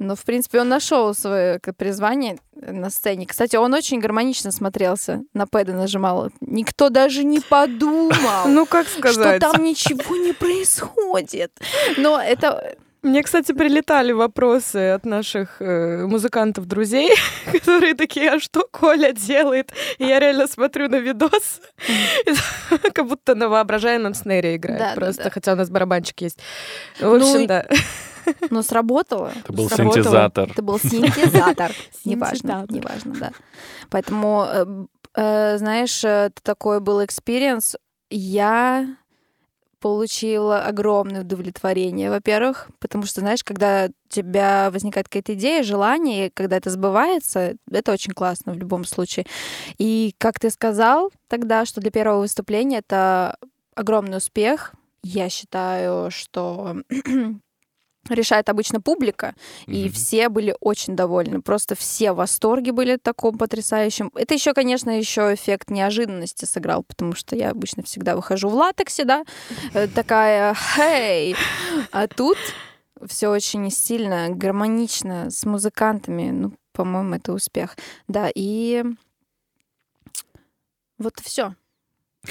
Но, 0.00 0.16
в 0.16 0.24
принципе, 0.24 0.62
он 0.62 0.68
нашел 0.70 1.14
свое 1.14 1.58
как, 1.60 1.76
призвание 1.76 2.38
на 2.54 2.88
сцене. 2.88 3.26
Кстати, 3.26 3.56
он 3.56 3.74
очень 3.74 4.00
гармонично 4.00 4.50
смотрелся. 4.50 5.20
На 5.34 5.46
пэды 5.46 5.74
нажимал. 5.74 6.30
Никто 6.40 6.88
даже 6.88 7.22
не 7.22 7.40
подумал, 7.40 8.46
Ну, 8.48 8.64
как 8.64 8.88
что 8.88 8.98
сказать? 8.98 9.40
там 9.40 9.62
ничего 9.62 10.16
не 10.16 10.32
происходит. 10.32 11.52
Но 11.98 12.18
это... 12.18 12.76
Мне, 13.02 13.22
кстати, 13.22 13.52
прилетали 13.52 14.12
вопросы 14.12 14.90
от 14.94 15.06
наших 15.06 15.62
э, 15.62 16.06
музыкантов-друзей, 16.06 17.10
которые 17.52 17.94
такие, 17.94 18.30
а 18.30 18.40
что 18.40 18.66
Коля 18.70 19.12
делает? 19.12 19.72
И 19.98 20.04
я 20.04 20.18
реально 20.20 20.46
смотрю 20.46 20.88
на 20.88 20.96
видос, 20.96 21.60
как 22.94 23.06
будто 23.06 23.34
на 23.34 23.48
воображаемом 23.48 24.12
снэре 24.14 24.56
играет 24.56 24.94
просто, 24.96 25.30
хотя 25.30 25.52
у 25.52 25.56
нас 25.56 25.70
барабанчик 25.70 26.20
есть. 26.20 26.38
В 27.00 27.14
общем, 27.14 27.40
и- 27.40 27.46
да. 27.46 27.66
Но 28.50 28.62
сработало. 28.62 29.32
Это 29.34 29.52
был 29.52 29.68
Сработало. 29.68 29.94
синтезатор. 30.04 30.50
Это 30.50 30.62
был 30.62 30.78
синтезатор. 30.78 31.72
Неважно, 32.04 32.66
неважно, 32.68 33.14
да. 33.18 33.30
Поэтому, 33.88 34.44
э, 34.46 34.66
э, 35.14 35.58
знаешь, 35.58 36.04
э, 36.04 36.26
это 36.26 36.42
такой 36.42 36.80
был 36.80 37.02
experience. 37.04 37.76
Я 38.10 38.86
получила 39.80 40.62
огромное 40.62 41.22
удовлетворение, 41.22 42.10
во-первых, 42.10 42.68
потому 42.78 43.04
что, 43.06 43.20
знаешь, 43.20 43.42
когда 43.42 43.88
у 43.88 44.08
тебя 44.08 44.70
возникает 44.70 45.08
какая-то 45.08 45.34
идея, 45.34 45.62
желание, 45.62 46.26
и 46.26 46.30
когда 46.30 46.56
это 46.56 46.70
сбывается, 46.70 47.56
это 47.70 47.92
очень 47.92 48.12
классно 48.12 48.52
в 48.52 48.58
любом 48.58 48.84
случае. 48.84 49.26
И 49.78 50.14
как 50.18 50.38
ты 50.38 50.50
сказал 50.50 51.10
тогда, 51.28 51.64
что 51.64 51.80
для 51.80 51.90
первого 51.90 52.20
выступления 52.20 52.78
это 52.78 53.36
огромный 53.74 54.18
успех, 54.18 54.74
я 55.02 55.28
считаю, 55.28 56.10
что 56.10 56.76
решает 58.08 58.48
обычно 58.48 58.80
публика, 58.80 59.34
и 59.66 59.84
Мгм. 59.84 59.92
все 59.92 60.28
были 60.28 60.56
очень 60.60 60.96
довольны. 60.96 61.42
Просто 61.42 61.74
все 61.74 62.12
в 62.12 62.16
восторге 62.16 62.72
были 62.72 62.96
таком 62.96 63.38
потрясающем. 63.38 64.10
Это 64.14 64.34
еще, 64.34 64.52
конечно, 64.54 64.90
еще 64.90 65.32
эффект 65.34 65.70
неожиданности 65.70 66.44
сыграл, 66.44 66.82
потому 66.82 67.14
что 67.14 67.36
я 67.36 67.50
обычно 67.50 67.82
всегда 67.82 68.16
выхожу 68.16 68.48
в 68.48 68.54
латексе, 68.54 69.04
да, 69.04 69.24
э, 69.74 69.86
такая, 69.88 70.54
хей, 70.54 71.36
а 71.92 72.08
тут 72.08 72.38
все 73.06 73.28
очень 73.28 73.70
стильно, 73.70 74.28
гармонично, 74.30 75.30
с 75.30 75.44
музыкантами. 75.44 76.30
Ну, 76.30 76.52
по-моему, 76.72 77.14
это 77.14 77.32
успех. 77.32 77.76
Да, 78.08 78.28
и 78.34 78.84
вот 80.98 81.18
и 81.20 81.22
все. 81.24 81.54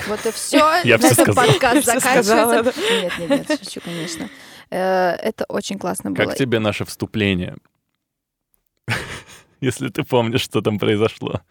Вот 0.08 0.25
и 0.25 0.32
все. 0.32 0.58
Я 0.84 0.97
всё 0.97 1.13
сказал. 1.13 1.45
подкаст 1.47 1.86
заканчивается. 1.86 2.73
Нет, 2.91 3.13
нет, 3.19 3.49
нет, 3.49 3.60
шучу, 3.60 3.82
конечно. 3.82 4.30
Э, 4.69 5.12
Это 5.12 5.45
очень 5.49 5.80
классно 5.80 6.12
было. 6.12 6.25
Как 6.25 6.36
тебе 6.36 6.60
наше 6.60 6.86
вступление? 6.86 7.56
Если 9.62 9.89
ты 9.89 10.04
помнишь, 10.04 10.41
что 10.41 10.62
там 10.62 10.80
произошло. 10.80 11.41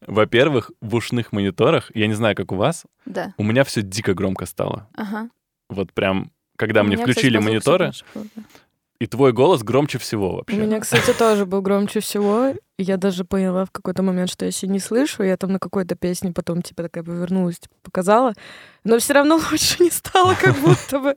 Во-первых, 0.00 0.70
в 0.80 0.94
ушных 0.94 1.32
мониторах, 1.32 1.90
я 1.94 2.06
не 2.06 2.14
знаю, 2.14 2.36
как 2.36 2.52
у 2.52 2.56
вас, 2.56 2.84
Да. 3.06 3.34
у 3.38 3.42
меня 3.42 3.64
все 3.64 3.82
дико 3.82 4.14
громко 4.14 4.46
стало. 4.46 4.88
Ага. 4.94 5.28
Вот 5.68 5.92
прям, 5.92 6.30
когда 6.56 6.82
У 6.82 6.84
мне 6.84 6.96
меня, 6.96 7.04
кстати, 7.06 7.18
включили 7.18 7.60
тоже 7.60 8.02
было, 8.14 8.24
да. 8.34 8.42
И 8.98 9.06
твой 9.06 9.32
голос 9.32 9.62
громче 9.62 9.98
всего 9.98 10.32
У 10.32 10.36
вообще. 10.36 10.56
меня, 10.56 10.80
кстати, 10.80 11.12
тоже 11.12 11.44
был 11.46 11.60
громче 11.62 12.00
всего. 12.00 12.54
Я 12.78 12.96
даже 12.96 13.24
поняла 13.24 13.64
в 13.64 13.70
какой-то 13.70 14.02
момент, 14.02 14.30
что 14.30 14.44
я 14.44 14.50
себя 14.50 14.72
не 14.72 14.78
слышу. 14.80 15.22
Я 15.22 15.36
там 15.36 15.52
на 15.52 15.58
какой-то 15.58 15.94
песне 15.96 16.32
потом, 16.32 16.62
типа, 16.62 16.82
такая 16.84 17.04
повернулась, 17.04 17.58
типа, 17.58 17.74
показала. 17.82 18.32
Но 18.84 18.98
все 18.98 19.14
равно 19.14 19.36
лучше 19.50 19.82
не 19.82 19.90
стало, 19.90 20.34
как 20.34 20.56
будто 20.60 20.98
бы. 20.98 21.16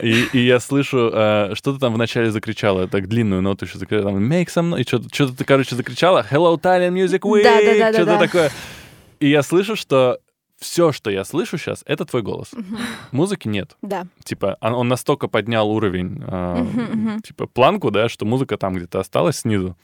И, 0.00 0.26
и 0.32 0.38
я 0.46 0.60
слышу, 0.60 1.10
э, 1.12 1.54
что 1.54 1.72
ты 1.72 1.80
там 1.80 1.94
вначале 1.94 2.30
закричала, 2.30 2.88
так 2.88 3.08
длинную 3.08 3.42
ноту 3.42 3.64
еще 3.64 3.78
закричала, 3.78 4.10
там, 4.10 4.30
make 4.30 4.46
some 4.48 4.78
и 4.78 4.82
что-то, 4.86 5.08
что-то 5.12 5.36
ты, 5.36 5.44
короче, 5.44 5.76
закричала, 5.76 6.26
hello, 6.30 6.54
Italian 6.58 6.92
Music 6.92 7.20
Week, 7.20 7.42
Да-да-да-да-да. 7.42 7.92
что-то 7.92 8.18
такое. 8.18 8.50
И 9.20 9.28
я 9.28 9.42
слышу, 9.42 9.76
что 9.76 10.18
все, 10.60 10.92
что 10.92 11.10
я 11.10 11.24
слышу 11.24 11.58
сейчас, 11.58 11.82
это 11.86 12.04
твой 12.04 12.22
голос. 12.22 12.50
Музыки 13.12 13.48
нет. 13.48 13.76
Да. 13.82 14.06
Типа, 14.22 14.56
он, 14.60 14.74
он 14.74 14.88
настолько 14.88 15.26
поднял 15.26 15.68
уровень, 15.70 16.22
э, 16.26 16.56
Мгм, 16.62 16.82
мгм. 16.82 17.22
типа, 17.22 17.46
планку, 17.46 17.90
да, 17.90 18.08
что 18.08 18.24
музыка 18.26 18.56
там 18.58 18.74
где-то 18.74 19.00
осталась 19.00 19.38
снизу. 19.38 19.76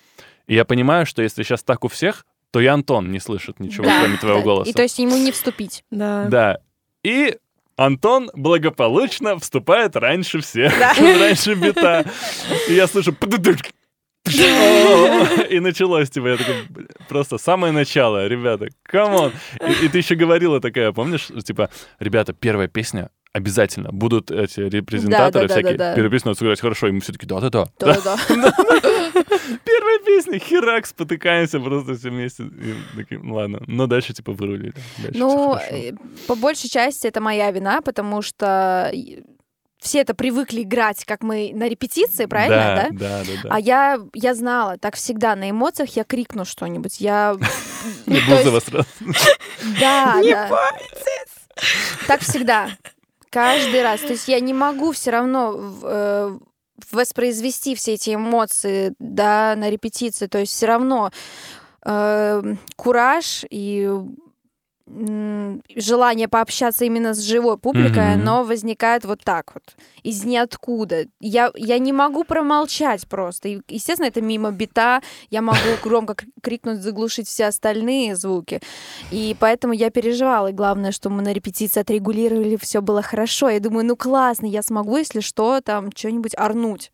И 0.46 0.54
я 0.54 0.64
понимаю, 0.64 1.06
что 1.06 1.22
если 1.22 1.42
сейчас 1.42 1.62
так 1.62 1.84
у 1.84 1.88
всех, 1.88 2.24
то 2.50 2.60
и 2.60 2.66
Антон 2.66 3.10
не 3.10 3.18
слышит 3.20 3.58
ничего, 3.58 3.84
Да, 3.84 4.00
кроме 4.00 4.16
твоего 4.18 4.38
да. 4.38 4.44
голоса. 4.44 4.70
И 4.70 4.72
то 4.72 4.82
есть 4.82 4.98
ему 4.98 5.16
не 5.16 5.32
вступить. 5.32 5.82
Да. 5.90 6.26
Да. 6.28 6.58
И 7.02 7.36
Антон 7.76 8.30
благополучно 8.34 9.38
вступает 9.38 9.96
раньше 9.96 10.40
всех, 10.40 10.72
раньше 10.98 11.54
бита. 11.54 12.04
И 12.68 12.74
я 12.74 12.86
слышу... 12.86 13.14
И 15.50 15.60
началось, 15.60 16.10
типа, 16.10 16.28
я 16.28 16.36
такой, 16.36 16.54
«Бля, 16.68 16.86
просто 17.08 17.38
самое 17.38 17.72
начало, 17.72 18.26
ребята, 18.26 18.68
come 18.82 19.11
on. 19.11 19.32
И, 19.60 19.86
и 19.86 19.88
ты 19.88 19.98
еще 19.98 20.14
говорила 20.14 20.60
такая, 20.60 20.92
помнишь, 20.92 21.28
типа, 21.44 21.70
ребята, 22.00 22.32
первая 22.32 22.68
песня 22.68 23.10
обязательно 23.32 23.90
будут 23.92 24.30
эти 24.30 24.60
репрезентаторы 24.60 25.46
Да-да-да-да-да. 25.46 25.74
всякие. 25.84 25.94
Первая 25.94 26.10
песня 26.10 26.28
надо 26.28 26.38
сыграть 26.38 26.60
хорошо, 26.60 26.88
и 26.88 26.92
мы 26.92 27.00
все 27.00 27.12
таки 27.12 27.26
да-да-да. 27.26 27.66
Да-да. 27.78 28.16
Первая 29.64 29.98
песня, 30.04 30.38
херак, 30.38 30.86
спотыкаемся 30.86 31.60
просто 31.60 31.96
все 31.96 32.10
вместе. 32.10 32.44
И 32.44 32.74
такие, 32.96 33.20
«Ну 33.22 33.34
ладно, 33.34 33.62
но 33.66 33.86
дальше 33.86 34.14
типа 34.14 34.32
вырулили. 34.32 34.72
Дальше 34.98 35.18
Ну, 35.18 35.54
э, 35.56 35.92
по 36.26 36.34
большей 36.34 36.70
части 36.70 37.06
это 37.06 37.20
моя 37.20 37.50
вина, 37.50 37.82
потому 37.82 38.22
что 38.22 38.90
все 39.78 40.00
это 40.00 40.14
привыкли 40.14 40.62
играть, 40.62 41.04
как 41.04 41.22
мы 41.22 41.52
на 41.54 41.68
репетиции, 41.68 42.26
правильно, 42.26 42.88
да? 42.90 42.98
Да, 42.98 43.24
да, 43.24 43.32
да. 43.42 43.48
А 43.52 43.60
я, 43.60 43.98
я 44.14 44.34
знала, 44.34 44.78
так 44.78 44.96
всегда, 44.96 45.36
на 45.36 45.50
эмоциях 45.50 45.90
я 45.96 46.04
крикну 46.04 46.44
что-нибудь. 46.44 47.00
Я... 47.00 47.36
Есть- 48.06 48.26
Бузова 48.28 48.60
сразу. 48.60 48.86
Да, 49.80 50.20
да. 50.22 50.70
Так 52.06 52.20
всегда. 52.20 52.68
Каждый 53.30 53.82
раз. 53.82 54.00
То 54.00 54.12
есть 54.12 54.28
я 54.28 54.40
не 54.40 54.54
могу 54.54 54.92
все 54.92 55.10
равно 55.10 55.74
э, 55.82 56.38
воспроизвести 56.92 57.74
все 57.74 57.94
эти 57.94 58.14
эмоции, 58.14 58.94
да, 58.98 59.54
на 59.56 59.68
репетиции. 59.70 60.26
То 60.26 60.38
есть 60.38 60.52
все 60.52 60.66
равно 60.66 61.10
э, 61.84 62.42
кураж 62.76 63.44
и 63.50 63.90
желание 64.88 66.28
пообщаться 66.28 66.84
именно 66.84 67.14
с 67.14 67.20
живой 67.20 67.58
публикой, 67.58 68.14
Мгм. 68.14 68.22
оно 68.22 68.44
возникает 68.44 69.04
вот 69.04 69.20
так 69.24 69.52
вот, 69.54 69.62
из 70.02 70.24
ниоткуда. 70.24 71.06
Я, 71.20 71.50
я 71.56 71.78
не 71.78 71.92
могу 71.92 72.24
промолчать 72.24 73.06
просто. 73.08 73.48
И, 73.48 73.60
естественно, 73.68 74.06
это 74.08 74.20
мимо 74.20 74.50
бита, 74.52 75.02
я 75.30 75.42
могу 75.42 75.58
громко 75.82 76.14
кр- 76.14 76.28
крикнуть, 76.42 76.80
заглушить 76.82 77.28
все 77.28 77.46
остальные 77.46 78.16
звуки. 78.16 78.60
И 79.10 79.36
поэтому 79.38 79.72
я 79.72 79.90
переживала. 79.90 80.48
И 80.48 80.52
главное, 80.52 80.92
что 80.92 81.10
мы 81.10 81.22
на 81.22 81.32
репетиции 81.32 81.80
отрегулировали, 81.80 82.56
все 82.56 82.80
было 82.80 83.02
хорошо. 83.02 83.48
Я 83.48 83.60
думаю, 83.60 83.86
ну 83.86 83.96
классно, 83.96 84.46
я 84.46 84.62
смогу, 84.62 84.96
если 84.96 85.20
что, 85.20 85.60
там 85.60 85.90
что-нибудь 85.94 86.34
орнуть. 86.36 86.92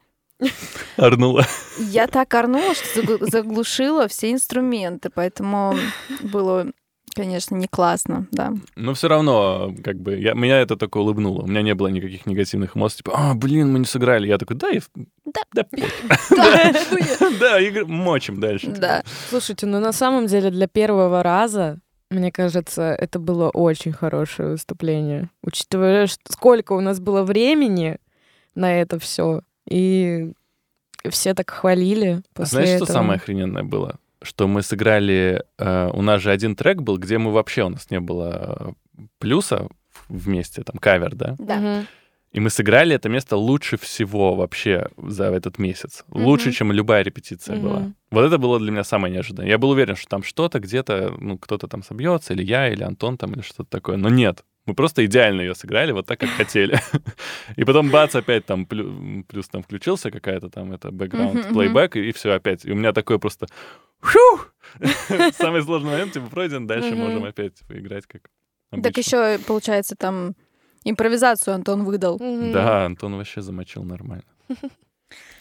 Орнула. 0.96 1.46
Я 1.78 2.08
так 2.08 2.34
орнула, 2.34 2.74
что 2.74 3.00
загл- 3.00 3.30
заглушила 3.30 4.08
все 4.08 4.32
инструменты, 4.32 5.08
поэтому 5.14 5.76
было, 6.22 6.66
конечно, 7.14 7.54
не 7.56 7.66
классно, 7.68 8.26
да. 8.32 8.52
Но 8.76 8.94
все 8.94 9.08
равно, 9.08 9.74
как 9.84 10.00
бы, 10.00 10.16
я, 10.18 10.34
меня 10.34 10.60
это 10.60 10.76
только 10.76 10.98
улыбнуло. 10.98 11.42
У 11.42 11.46
меня 11.46 11.62
не 11.62 11.74
было 11.74 11.88
никаких 11.88 12.26
негативных 12.26 12.76
эмоций, 12.76 12.98
типа, 12.98 13.12
а, 13.14 13.34
блин, 13.34 13.72
мы 13.72 13.78
не 13.80 13.84
сыграли. 13.84 14.26
Я 14.28 14.38
такой, 14.38 14.56
да, 14.56 14.70
и... 14.70 14.80
Да. 15.24 15.40
Да, 15.54 15.64
похер». 15.64 15.90
Да, 16.30 16.62
я- 16.62 17.38
да, 17.40 17.60
игр- 17.68 17.86
мочим 17.86 18.40
дальше. 18.40 18.68
Да. 18.68 19.02
Слушайте, 19.30 19.66
ну 19.66 19.80
на 19.80 19.92
самом 19.92 20.26
деле 20.26 20.50
для 20.50 20.66
первого 20.66 21.22
раза, 21.22 21.78
мне 22.10 22.30
кажется, 22.32 22.82
это 22.94 23.18
было 23.18 23.48
очень 23.50 23.92
хорошее 23.92 24.50
выступление. 24.50 25.30
Учитывая, 25.42 26.06
сколько 26.28 26.72
у 26.72 26.80
нас 26.80 27.00
было 27.00 27.22
времени 27.22 27.98
на 28.54 28.74
это 28.80 28.98
все. 28.98 29.42
И 29.68 30.32
все 31.08 31.34
так 31.34 31.50
хвалили 31.50 32.20
А 32.20 32.22
после 32.34 32.46
Знаешь, 32.50 32.68
этого. 32.70 32.84
что 32.86 32.92
самое 32.92 33.16
охрененное 33.16 33.62
было? 33.64 33.98
Что 34.22 34.46
мы 34.48 34.62
сыграли... 34.62 35.42
э, 35.58 35.90
у 35.92 36.02
нас 36.02 36.22
же 36.22 36.30
один 36.30 36.54
трек 36.56 36.80
был, 36.82 36.98
где 36.98 37.18
мы 37.18 37.32
вообще... 37.32 37.64
У 37.64 37.68
нас 37.68 37.90
не 37.90 38.00
было 38.00 38.74
э, 38.98 39.02
плюса 39.18 39.68
вместе, 40.08 40.62
там, 40.62 40.76
кавер, 40.78 41.14
да? 41.14 41.36
Да. 41.38 41.84
И 42.32 42.40
мы 42.40 42.48
сыграли 42.48 42.94
это 42.94 43.10
место 43.10 43.36
лучше 43.36 43.76
всего 43.76 44.34
вообще 44.34 44.88
за 44.96 45.24
этот 45.24 45.58
месяц. 45.58 46.04
Мгм. 46.08 46.24
Лучше, 46.24 46.52
чем 46.52 46.72
любая 46.72 47.02
репетиция 47.02 47.56
Мгм. 47.56 47.62
была. 47.62 47.92
Вот 48.10 48.22
это 48.24 48.38
было 48.38 48.58
для 48.58 48.70
меня 48.70 48.84
самое 48.84 49.12
неожиданное. 49.12 49.48
Я 49.50 49.58
был 49.58 49.70
уверен, 49.70 49.96
что 49.96 50.08
там 50.08 50.22
что-то 50.22 50.58
где-то, 50.58 51.14
ну, 51.18 51.36
кто-то 51.36 51.68
там 51.68 51.82
собьется, 51.82 52.32
или 52.32 52.42
я, 52.42 52.68
или 52.70 52.82
Антон 52.84 53.18
там, 53.18 53.32
или 53.34 53.42
что-то 53.42 53.64
такое. 53.68 53.96
Но 53.98 54.08
нет. 54.08 54.44
Мы 54.64 54.74
просто 54.74 55.04
идеально 55.04 55.40
ее 55.42 55.54
сыграли, 55.54 55.92
вот 55.92 56.06
так, 56.06 56.20
как 56.20 56.30
хотели. 56.30 56.78
И 57.56 57.64
потом 57.64 57.90
бац, 57.90 58.14
опять 58.14 58.46
там 58.46 58.64
плю- 58.64 59.24
плюс 59.24 59.48
там 59.48 59.62
включился 59.62 60.10
какая-то 60.10 60.48
там 60.50 60.72
это 60.72 60.90
бэкграунд, 60.92 61.48
плейбэк, 61.48 61.96
и 61.96 62.12
все 62.12 62.30
опять. 62.32 62.64
И 62.64 62.70
у 62.70 62.76
меня 62.76 62.92
такое 62.92 63.18
просто 63.18 63.46
фух! 64.02 64.54
Самый 65.38 65.62
сложный 65.62 65.92
момент, 65.92 66.12
типа, 66.12 66.26
пройден, 66.26 66.66
дальше 66.66 66.94
можем 66.94 67.24
опять 67.24 67.54
типа, 67.54 67.78
играть 67.78 68.06
как 68.06 68.22
Так 68.82 68.96
еще, 68.96 69.38
получается, 69.46 69.96
там 69.96 70.34
импровизацию 70.84 71.54
Антон 71.54 71.84
выдал. 71.84 72.18
Да, 72.18 72.84
Антон 72.86 73.16
вообще 73.16 73.42
замочил 73.42 73.84
нормально. 73.84 74.24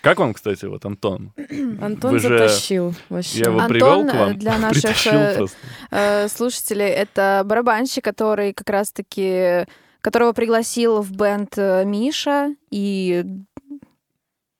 Как 0.01 0.19
вам, 0.19 0.33
кстати, 0.33 0.65
вот 0.65 0.83
Антон? 0.85 1.31
Антон 1.81 2.11
Вы 2.11 2.19
же- 2.19 2.27
затащил 2.27 2.93
вообще. 3.09 3.39
Я 3.39 3.45
его 3.45 3.59
Антон, 3.59 3.69
привел 3.69 4.05
к 4.07 4.13
э, 4.13 4.17
вам, 4.17 4.37
для 4.39 4.57
наших, 4.57 5.07
э. 5.07 5.45
Э, 5.91 6.27
слушателей, 6.27 6.87
это 6.87 7.43
барабанщик, 7.45 8.03
который 8.03 8.53
как 8.53 8.69
раз-таки, 8.69 9.65
которого 10.01 10.33
пригласил 10.33 11.01
в 11.01 11.11
бенд 11.11 11.53
э, 11.57 11.85
Миша, 11.85 12.55
и 12.71 13.23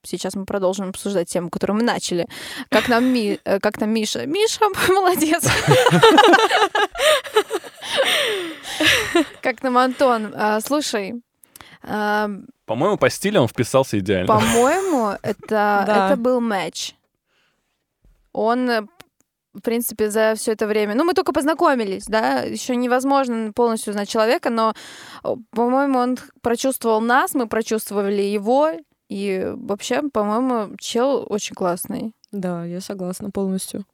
сейчас 0.04 0.36
мы 0.36 0.46
продолжим 0.46 0.90
обсуждать 0.90 1.30
тему, 1.30 1.50
которую 1.50 1.78
мы 1.78 1.84
начали. 1.84 2.28
Как 2.70 2.88
нам, 2.90 3.06
Ми- 3.06 3.40
э, 3.44 3.60
как 3.60 3.78
там 3.78 3.92
Миша? 3.92 4.26
Миша, 4.26 4.66
молодец. 4.90 5.44
Как 9.42 9.64
нам 9.64 9.78
Антон? 9.78 10.34
А, 10.36 10.60
Слушай, 10.62 11.22
По-моему, 11.82 12.98
по 12.98 13.10
стилю 13.10 13.42
он 13.42 13.48
вписался 13.48 14.00
идеально. 14.00 14.28
по-моему, 14.28 15.18
это, 15.22 15.86
это 16.12 16.16
был 16.20 16.40
матч. 16.40 16.96
Он, 18.34 18.88
в 19.54 19.62
принципе, 19.62 20.10
за 20.10 20.36
все 20.38 20.54
это 20.54 20.68
время... 20.68 20.96
Ну, 20.96 21.04
мы 21.04 21.14
только 21.14 21.34
познакомились, 21.34 22.06
да, 22.06 22.42
еще 22.42 22.76
невозможно 22.76 23.52
полностью 23.52 23.92
знать 23.94 24.08
человека, 24.10 24.50
но, 24.50 24.74
по-моему, 25.52 26.00
он 26.00 26.18
прочувствовал 26.42 27.02
нас, 27.02 27.34
мы 27.34 27.48
прочувствовали 27.48 28.22
его, 28.22 28.72
и 29.12 29.52
вообще, 29.58 30.08
по-моему, 30.10 30.78
чел 30.80 31.26
очень 31.28 31.54
классный. 31.54 32.16
Да, 32.32 32.64
я 32.64 32.80
согласна 32.80 33.30
полностью. 33.30 33.86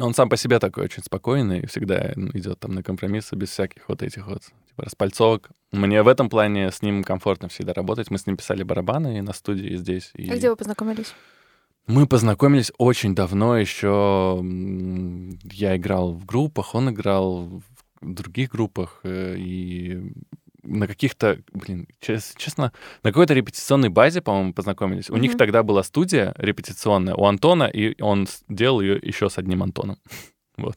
Он 0.00 0.14
сам 0.14 0.28
по 0.28 0.36
себе 0.36 0.58
такой 0.58 0.86
очень 0.86 1.04
спокойный 1.04 1.60
и 1.60 1.66
всегда 1.66 2.10
ну, 2.16 2.28
идет 2.34 2.58
там 2.58 2.72
на 2.74 2.82
компромиссы 2.82 3.36
без 3.36 3.50
всяких 3.50 3.88
вот 3.88 4.02
этих 4.02 4.26
вот 4.26 4.42
типа 4.42 4.82
распальцовок. 4.82 5.50
Мне 5.70 6.02
в 6.02 6.08
этом 6.08 6.28
плане 6.28 6.72
с 6.72 6.82
ним 6.82 7.04
комфортно 7.04 7.46
всегда 7.46 7.72
работать. 7.72 8.10
Мы 8.10 8.18
с 8.18 8.26
ним 8.26 8.36
писали 8.36 8.64
барабаны 8.64 9.18
и 9.18 9.20
на 9.20 9.32
студии, 9.32 9.68
и 9.68 9.76
здесь. 9.76 10.10
И... 10.14 10.28
А 10.28 10.36
где 10.36 10.50
вы 10.50 10.56
познакомились? 10.56 11.14
Мы 11.86 12.08
познакомились 12.08 12.72
очень 12.78 13.14
давно 13.14 13.56
еще. 13.56 14.42
Я 15.52 15.76
играл 15.76 16.14
в 16.14 16.26
группах, 16.26 16.74
он 16.74 16.90
играл 16.90 17.62
в 18.00 18.12
других 18.12 18.50
группах. 18.50 18.98
э, 19.04 19.36
И 19.38 20.02
на 20.64 20.86
каких-то, 20.86 21.38
блин, 21.52 21.86
чес- 22.00 22.34
честно, 22.36 22.72
на 23.02 23.10
какой-то 23.10 23.34
репетиционной 23.34 23.88
базе, 23.90 24.20
по-моему, 24.20 24.52
познакомились. 24.52 25.10
У 25.10 25.16
них 25.16 25.32
Мгм. 25.32 25.38
тогда 25.38 25.62
была 25.62 25.82
студия 25.82 26.34
репетиционная 26.38 27.14
у 27.14 27.24
Антона, 27.26 27.64
и 27.64 28.00
он 28.02 28.26
делал 28.48 28.80
ее 28.80 28.98
еще 29.02 29.28
с 29.30 29.38
одним 29.38 29.62
Антоном. 29.62 29.98
Вот. 30.56 30.76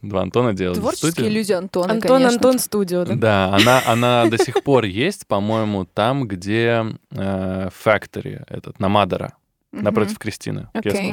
Два 0.00 0.22
Антона 0.22 0.54
делали 0.54 0.78
Творческие 0.78 1.12
студию. 1.12 1.32
люди 1.32 1.52
Антона, 1.52 1.92
Антон, 1.92 2.08
конечно. 2.16 2.36
Антон 2.36 2.58
студио, 2.58 3.04
да? 3.04 3.14
Да, 3.14 3.54
она, 3.54 3.82
она 3.86 4.24
до 4.26 4.38
сих 4.38 4.62
пор 4.62 4.84
есть, 4.84 5.26
по-моему, 5.26 5.84
там, 5.84 6.26
где 6.26 6.86
э, 7.10 7.68
Factory, 7.84 8.42
этот, 8.48 8.80
на 8.80 8.88
Мадера, 8.88 9.34
напротив 9.70 10.18
Кристины. 10.18 10.68
Окей. 10.72 11.12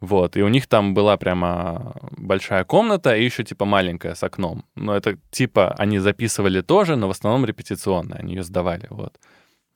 Вот, 0.00 0.36
и 0.36 0.42
у 0.42 0.48
них 0.48 0.66
там 0.66 0.94
была 0.94 1.16
прямо 1.18 1.94
большая 2.16 2.64
комната 2.64 3.14
и 3.14 3.24
еще 3.24 3.44
типа 3.44 3.66
маленькая 3.66 4.14
с 4.14 4.22
окном. 4.22 4.64
Но 4.74 4.96
это 4.96 5.18
типа 5.30 5.74
они 5.78 5.98
записывали 5.98 6.62
тоже, 6.62 6.96
но 6.96 7.06
в 7.06 7.10
основном 7.10 7.44
репетиционно, 7.44 8.16
они 8.16 8.34
ее 8.34 8.42
сдавали, 8.42 8.86
вот. 8.90 9.18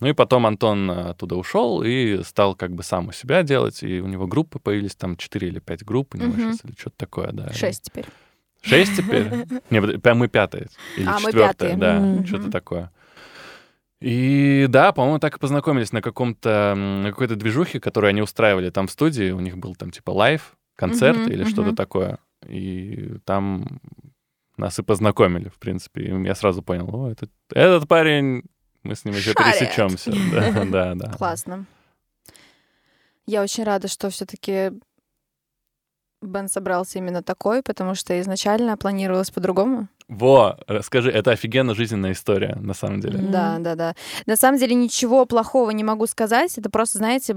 Ну 0.01 0.09
и 0.09 0.13
потом 0.13 0.47
Антон 0.47 0.91
э, 0.91 1.11
оттуда 1.11 1.37
ушел 1.37 1.83
и 1.83 2.23
стал 2.25 2.55
как 2.55 2.73
бы 2.75 2.83
сам 2.83 3.09
у 3.09 3.13
себя 3.13 3.43
делать, 3.43 3.83
и 3.83 4.01
у 4.01 4.07
него 4.07 4.27
группы 4.27 4.59
появились, 4.59 4.97
там 4.97 5.17
4 5.17 5.47
или 5.49 5.61
5 5.61 5.85
групп, 5.85 6.15
не 6.15 6.25
Мгм. 6.27 6.35
знаю, 6.37 6.53
сейчас, 6.55 6.65
или 6.65 6.75
что-то 6.79 6.97
такое, 6.97 7.31
да. 7.33 7.53
Шесть 7.53 7.83
теперь. 7.83 8.07
Шесть 8.63 8.97
теперь? 8.97 9.29
Не, 9.71 9.81
мы 10.15 10.29
пятые. 10.29 10.69
Или 10.97 11.07
А, 11.09 11.21
четвертая, 11.21 11.77
да, 11.77 12.25
что-то 12.27 12.51
такое. 12.51 12.91
И 14.05 14.67
да, 14.69 14.93
по-моему, 14.93 15.19
так 15.19 15.37
и 15.37 15.41
познакомились 15.41 15.91
на 15.91 16.03
каком-то, 16.03 16.75
на 16.77 17.09
какой-то 17.09 17.37
движухе, 17.37 17.81
которую 17.81 18.11
они 18.11 18.21
устраивали 18.21 18.69
там 18.69 18.87
в 18.87 18.91
студии. 18.91 19.31
У 19.31 19.41
них 19.41 19.57
был 19.57 19.75
там 19.75 19.91
типа 19.91 20.11
live, 20.11 20.59
концерт 20.77 21.17
Мгм, 21.21 21.33
или 21.33 21.45
что-то 21.45 21.69
мгм. 21.69 21.77
такое. 21.77 22.19
И 22.47 23.15
там 23.25 23.81
нас 24.59 24.79
и 24.79 24.83
познакомили, 24.83 25.49
в 25.49 25.59
принципе. 25.59 26.03
И 26.03 26.25
я 26.27 26.35
сразу 26.35 26.61
понял, 26.63 26.95
о, 26.95 27.11
этот, 27.11 27.31
этот 27.51 27.89
парень, 27.89 28.43
мы 28.83 28.95
с 28.95 29.07
ним 29.07 29.15
еще 29.15 29.33
Шарит. 29.33 29.59
пересечемся. 29.59 30.13
Да, 30.31 30.65
да, 30.71 30.95
да. 30.95 31.13
Классно. 31.13 31.65
Я 33.25 33.43
очень 33.43 33.65
рада, 33.65 33.89
что 33.89 34.11
все-таки 34.11 34.73
Бен 36.21 36.49
собрался 36.49 36.99
именно 36.99 37.23
такой, 37.23 37.63
потому 37.63 37.95
что 37.95 38.21
изначально 38.21 38.77
планировалось 38.77 39.31
по-другому. 39.31 39.89
Во, 40.09 40.59
расскажи, 40.67 41.11
это 41.11 41.31
офигенно 41.31 41.75
жизненная 41.75 42.13
история, 42.13 42.57
на 42.57 42.75
самом 42.75 43.01
деле. 43.01 43.19
Да, 43.19 43.59
да, 43.59 43.75
да. 43.75 43.95
На 44.27 44.37
самом 44.37 44.59
деле 44.59 44.75
ничего 44.75 45.25
плохого 45.25 45.71
не 45.71 45.83
могу 45.85 46.07
сказать. 46.07 46.59
Это 46.59 46.69
просто, 46.71 46.99
знаете, 46.99 47.37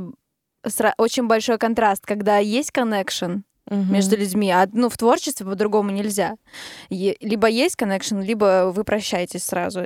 сра- 0.65 0.93
очень 0.97 1.27
большой 1.27 1.57
контраст, 1.57 2.05
когда 2.05 2.37
есть 2.39 2.71
connection 2.71 3.41
Мгм. 3.69 3.93
между 3.93 4.15
людьми, 4.17 4.49
а 4.51 4.67
ну, 4.71 4.89
в 4.89 4.97
творчестве 4.97 5.45
по-другому 5.45 5.91
нельзя. 5.91 6.35
Е- 6.89 7.17
либо 7.19 7.47
есть 7.47 7.75
connection, 7.75 8.21
либо 8.23 8.71
вы 8.73 8.83
прощаетесь 8.83 9.43
сразу. 9.43 9.81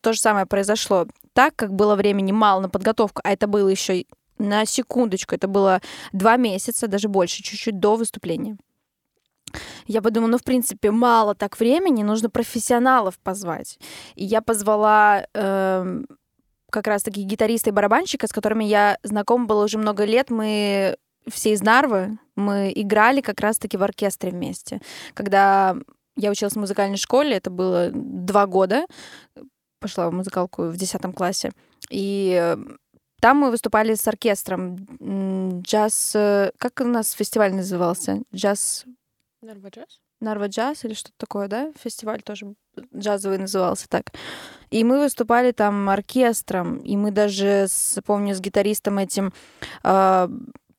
То 0.00 0.12
же 0.12 0.20
самое 0.20 0.46
произошло. 0.46 1.06
Так 1.34 1.54
как 1.56 1.72
было 1.74 1.96
времени 1.96 2.32
мало 2.32 2.60
на 2.62 2.68
подготовку, 2.70 3.20
а 3.24 3.32
это 3.32 3.46
было 3.46 3.68
еще 3.68 4.04
на 4.38 4.64
секундочку, 4.66 5.34
это 5.34 5.48
было 5.48 5.80
два 6.12 6.36
месяца, 6.36 6.88
даже 6.88 7.08
больше, 7.08 7.42
чуть-чуть 7.42 7.78
до 7.78 7.96
выступления. 7.96 8.56
Я 9.86 10.02
подумала, 10.02 10.30
ну, 10.30 10.38
в 10.38 10.44
принципе, 10.44 10.90
мало 10.90 11.34
так 11.34 11.58
времени, 11.58 12.02
нужно 12.02 12.30
профессионалов 12.30 13.18
позвать. 13.18 13.78
И 14.14 14.24
я 14.24 14.42
позвала 14.42 15.26
эм, 15.34 16.06
как 16.70 16.86
раз-таки 16.86 17.22
гитариста 17.22 17.70
и 17.70 17.72
барабанщика, 17.72 18.26
с 18.26 18.32
которыми 18.32 18.64
я 18.64 18.98
знакома 19.02 19.46
была 19.46 19.64
уже 19.64 19.78
много 19.78 20.04
лет. 20.04 20.30
Мы 20.30 20.96
все 21.28 21.52
из 21.52 21.62
Нарвы, 21.62 22.18
мы 22.34 22.72
играли 22.74 23.20
как 23.20 23.40
раз-таки 23.40 23.76
в 23.76 23.82
оркестре 23.82 24.30
вместе. 24.30 24.80
Когда 25.14 25.76
я 26.16 26.30
училась 26.30 26.54
в 26.54 26.60
музыкальной 26.60 26.96
школе, 26.96 27.36
это 27.36 27.50
было 27.50 27.90
два 27.92 28.46
года, 28.46 28.86
пошла 29.80 30.08
в 30.08 30.12
музыкалку 30.12 30.64
в 30.64 30.76
10 30.76 31.14
классе, 31.14 31.52
и 31.90 32.38
э, 32.40 32.56
там 33.20 33.38
мы 33.38 33.50
выступали 33.50 33.94
с 33.94 34.06
оркестром. 34.08 34.76
Джаз... 35.62 36.12
э, 36.14 36.52
Как 36.58 36.80
у 36.80 36.84
нас 36.84 37.12
фестиваль 37.12 37.54
назывался? 37.54 38.22
Джаз... 38.34 38.84
Нарва 40.20 40.46
джаз 40.46 40.84
или 40.84 40.94
что-то 40.94 41.14
такое, 41.18 41.48
да? 41.48 41.72
Фестиваль 41.82 42.22
тоже 42.22 42.54
джазовый 42.94 43.38
назывался 43.38 43.88
так. 43.88 44.12
И 44.70 44.82
мы 44.82 44.98
выступали 44.98 45.52
там 45.52 45.88
оркестром, 45.88 46.78
и 46.78 46.96
мы 46.96 47.10
даже, 47.10 47.66
с, 47.68 48.00
помню, 48.02 48.34
с 48.34 48.40
гитаристом 48.40 48.98
этим 48.98 49.32
э, 49.84 50.28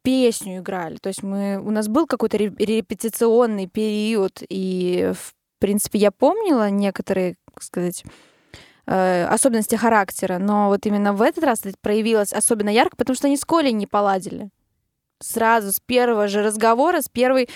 песню 0.02 0.60
играли. 0.60 0.98
То 0.98 1.10
есть 1.10 1.24
мы, 1.24 1.62
у 1.64 1.72
нас 1.72 1.88
был 1.88 2.08
какой-то 2.08 2.38
ре- 2.38 2.56
репетиционный 2.58 3.68
период, 3.68 4.42
и, 4.50 5.12
в 5.14 5.34
принципе, 5.60 6.00
я 6.00 6.12
помнила 6.12 6.70
некоторые, 6.70 7.36
как 7.54 7.64
сказать, 7.64 8.04
э, 8.88 9.26
особенности 9.26 9.76
характера, 9.76 10.40
но 10.40 10.70
вот 10.70 10.86
именно 10.86 11.14
в 11.14 11.22
этот 11.22 11.44
раз 11.44 11.66
это 11.66 11.78
проявилось 11.80 12.34
особенно 12.34 12.70
ярко, 12.70 12.96
потому 12.96 13.16
что 13.16 13.28
они 13.28 13.38
с 13.38 13.46
Колей 13.46 13.74
не 13.74 13.86
поладили. 13.86 14.50
Сразу 15.20 15.72
с 15.72 15.80
первого 15.80 16.28
же 16.28 16.44
разговора, 16.44 17.02
с 17.02 17.10
первой, 17.10 17.50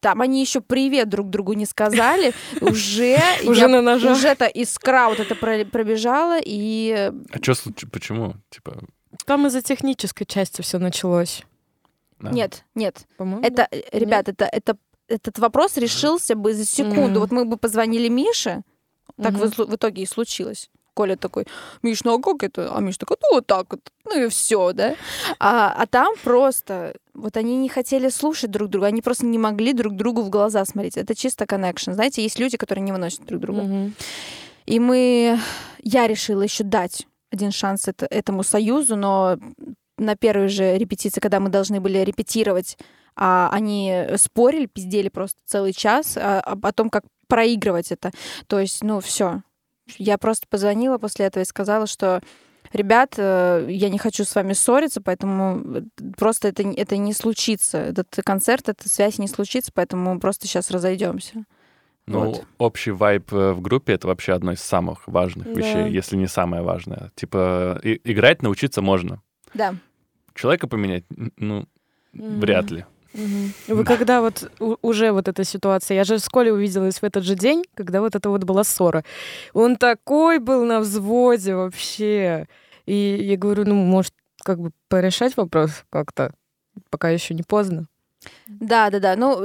там 0.00 0.22
они 0.22 0.40
еще 0.40 0.60
привет 0.62 1.08
друг 1.10 1.28
другу 1.28 1.52
не 1.52 1.66
сказали, 1.66 2.32
уже 2.62 3.18
Уже 3.46 3.68
на 3.68 3.82
ножах. 3.82 4.16
уже 4.16 4.28
это 4.28 4.46
искра 4.46 5.08
вот 5.10 5.20
это 5.20 5.34
про- 5.34 5.64
пробежала, 5.66 6.38
и 6.42 7.12
А 7.30 7.36
что 7.42 7.54
случилось? 7.54 7.92
Почему? 7.92 8.34
Типа, 8.50 8.78
Там 9.26 9.46
из-за 9.46 9.60
технической 9.60 10.26
части 10.26 10.62
все 10.62 10.78
началось. 10.78 11.42
да. 12.18 12.30
нет, 12.30 12.64
нет, 12.74 13.06
По-моему. 13.18 13.42
это, 13.44 13.68
э, 13.70 13.82
ребят, 13.98 14.28
это, 14.30 14.46
это, 14.46 14.76
этот 15.08 15.38
вопрос 15.38 15.76
решился 15.76 16.34
бы 16.34 16.54
за 16.54 16.64
секунду. 16.64 17.20
Вот 17.20 17.30
мы 17.30 17.44
бы 17.44 17.58
позвонили 17.58 18.08
Мише, 18.08 18.62
так 19.20 19.34
в 19.34 19.74
итоге 19.74 20.02
и 20.02 20.06
случилось. 20.06 20.70
Коля 20.94 21.16
такой, 21.16 21.46
Миш, 21.82 22.04
ну 22.04 22.14
а 22.14 22.20
как 22.20 22.42
это? 22.42 22.74
А 22.74 22.80
Миш 22.80 22.98
такой, 22.98 23.16
ну 23.22 23.36
вот 23.36 23.46
так 23.46 23.66
вот, 23.70 23.80
ну 24.04 24.24
и 24.24 24.28
все, 24.28 24.72
да. 24.72 24.94
А, 25.38 25.74
а 25.76 25.86
там 25.86 26.14
просто, 26.22 26.94
вот 27.14 27.36
они 27.36 27.56
не 27.56 27.68
хотели 27.68 28.08
слушать 28.10 28.50
друг 28.50 28.68
друга, 28.68 28.86
они 28.86 29.02
просто 29.02 29.26
не 29.26 29.38
могли 29.38 29.72
друг 29.72 29.96
другу 29.96 30.22
в 30.22 30.30
глаза 30.30 30.64
смотреть. 30.64 30.96
Это 30.96 31.14
чисто 31.14 31.44
connection. 31.44 31.94
Знаете, 31.94 32.22
есть 32.22 32.38
люди, 32.38 32.56
которые 32.56 32.82
не 32.82 32.92
выносят 32.92 33.24
друг 33.24 33.40
друга. 33.40 33.62
Мгм. 33.62 33.94
И 34.66 34.78
мы, 34.78 35.38
я 35.82 36.06
решила 36.06 36.42
еще 36.42 36.64
дать 36.64 37.06
один 37.30 37.50
шанс 37.50 37.88
это- 37.88 38.06
этому 38.10 38.42
союзу, 38.44 38.96
но 38.96 39.38
на 39.98 40.16
первой 40.16 40.48
же 40.48 40.76
репетиции, 40.76 41.20
когда 41.20 41.40
мы 41.40 41.48
должны 41.48 41.80
были 41.80 41.98
репетировать, 41.98 42.76
а, 43.16 43.48
они 43.52 44.06
спорили, 44.16 44.66
пиздели 44.66 45.08
просто 45.08 45.38
целый 45.46 45.72
час 45.72 46.16
а, 46.16 46.40
о 46.40 46.72
том, 46.72 46.90
как 46.90 47.04
проигрывать 47.28 47.92
это. 47.92 48.10
То 48.46 48.60
есть, 48.60 48.82
ну, 48.82 49.00
все. 49.00 49.42
Я 49.98 50.18
просто 50.18 50.46
позвонила 50.48 50.98
после 50.98 51.26
этого 51.26 51.42
и 51.42 51.46
сказала, 51.46 51.86
что 51.86 52.20
ребят, 52.72 53.14
э, 53.18 53.66
я 53.68 53.88
не 53.90 53.98
хочу 53.98 54.24
с 54.24 54.34
вами 54.34 54.52
ссориться, 54.52 55.00
поэтому 55.00 55.60
э, 55.78 55.82
просто 56.16 56.48
это, 56.48 56.64
не- 56.64 56.74
это 56.76 56.96
не 56.96 57.12
случится. 57.12 57.78
Этот 57.78 58.08
концерт, 58.24 58.68
эта 58.68 58.88
связь 58.88 59.18
не 59.18 59.28
случится, 59.28 59.70
поэтому 59.74 60.18
просто 60.20 60.46
сейчас 60.46 60.70
разойдемся. 60.70 61.44
Ну, 62.06 62.24
Вот. 62.26 62.44
общий 62.58 62.90
вайб 62.90 63.32
э, 63.32 63.52
в 63.52 63.60
группе— 63.60 63.92
это 63.94 64.08
вообще 64.08 64.32
одно 64.32 64.52
из 64.52 64.60
самых 64.60 65.06
важных 65.06 65.46
Да. 65.46 65.52
вещей, 65.52 65.90
если 65.92 66.16
не 66.16 66.26
самое 66.26 66.62
важное. 66.62 67.10
Типа, 67.14 67.80
и- 67.84 68.00
играть 68.04 68.42
научиться 68.42 68.82
можно. 68.82 69.20
Да. 69.54 69.74
Человека 70.34 70.66
поменять, 70.66 71.04
ну, 71.36 71.66
Мгм. 72.12 72.40
вряд 72.40 72.70
ли. 72.70 72.86
Мгм. 73.14 73.52
Вы 73.68 73.84
когда 73.84 74.20
вот 74.20 74.50
у- 74.60 74.76
уже 74.82 75.12
вот 75.12 75.28
эта 75.28 75.44
ситуация, 75.44 75.96
я 75.96 76.04
же 76.04 76.18
с 76.18 76.28
Колей 76.28 76.52
увиделась 76.52 76.98
в 77.00 77.04
этот 77.04 77.24
же 77.24 77.34
день, 77.34 77.64
когда 77.74 78.00
вот 78.00 78.14
это 78.14 78.30
вот 78.30 78.44
была 78.44 78.64
ссора. 78.64 79.04
Он 79.52 79.76
такой 79.76 80.38
был 80.38 80.64
на 80.64 80.80
взводе 80.80 81.54
вообще. 81.54 82.46
И 82.86 82.94
я 83.20 83.36
говорю, 83.36 83.64
ну, 83.66 83.74
может, 83.74 84.14
как 84.44 84.58
бы 84.58 84.70
порешать 84.88 85.36
вопрос 85.36 85.84
как-то, 85.90 86.32
пока 86.90 87.10
еще 87.10 87.34
не 87.34 87.42
поздно. 87.42 87.86
Да, 88.46 88.90
да, 88.90 88.98
да. 89.00 89.16
Ну, 89.16 89.44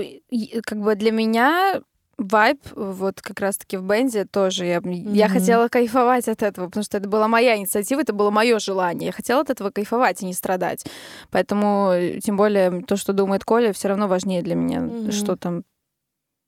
как 0.63 0.79
бы 0.79 0.95
для 0.95 1.11
меня 1.11 1.81
вайб 2.17 2.59
вот 2.75 3.21
как 3.21 3.39
раз-таки 3.39 3.77
в 3.77 3.83
бенде 3.83 4.25
тоже. 4.25 4.65
Я, 4.65 4.81
я 4.83 5.25
Мгм. 5.27 5.33
хотела 5.33 5.67
кайфовать 5.67 6.27
от 6.27 6.41
этого, 6.41 6.65
потому 6.67 6.83
что 6.83 6.97
это 6.97 7.07
была 7.07 7.27
моя 7.27 7.55
инициатива, 7.57 8.01
это 8.01 8.13
было 8.13 8.31
мое 8.31 8.57
желание. 8.59 9.07
Я 9.07 9.11
хотела 9.11 9.41
от 9.41 9.49
этого 9.49 9.69
кайфовать 9.69 10.21
и 10.23 10.25
не 10.25 10.33
страдать. 10.33 10.85
Поэтому, 11.29 11.91
э, 11.93 12.19
тем 12.19 12.35
более, 12.37 12.81
то, 12.81 12.95
что 12.97 13.13
думает 13.13 13.43
Коля, 13.45 13.71
все 13.73 13.87
равно 13.89 14.07
важнее 14.07 14.41
для 14.41 14.55
меня, 14.55 14.81
Мгм. 14.81 15.11
что 15.11 15.35
там 15.35 15.63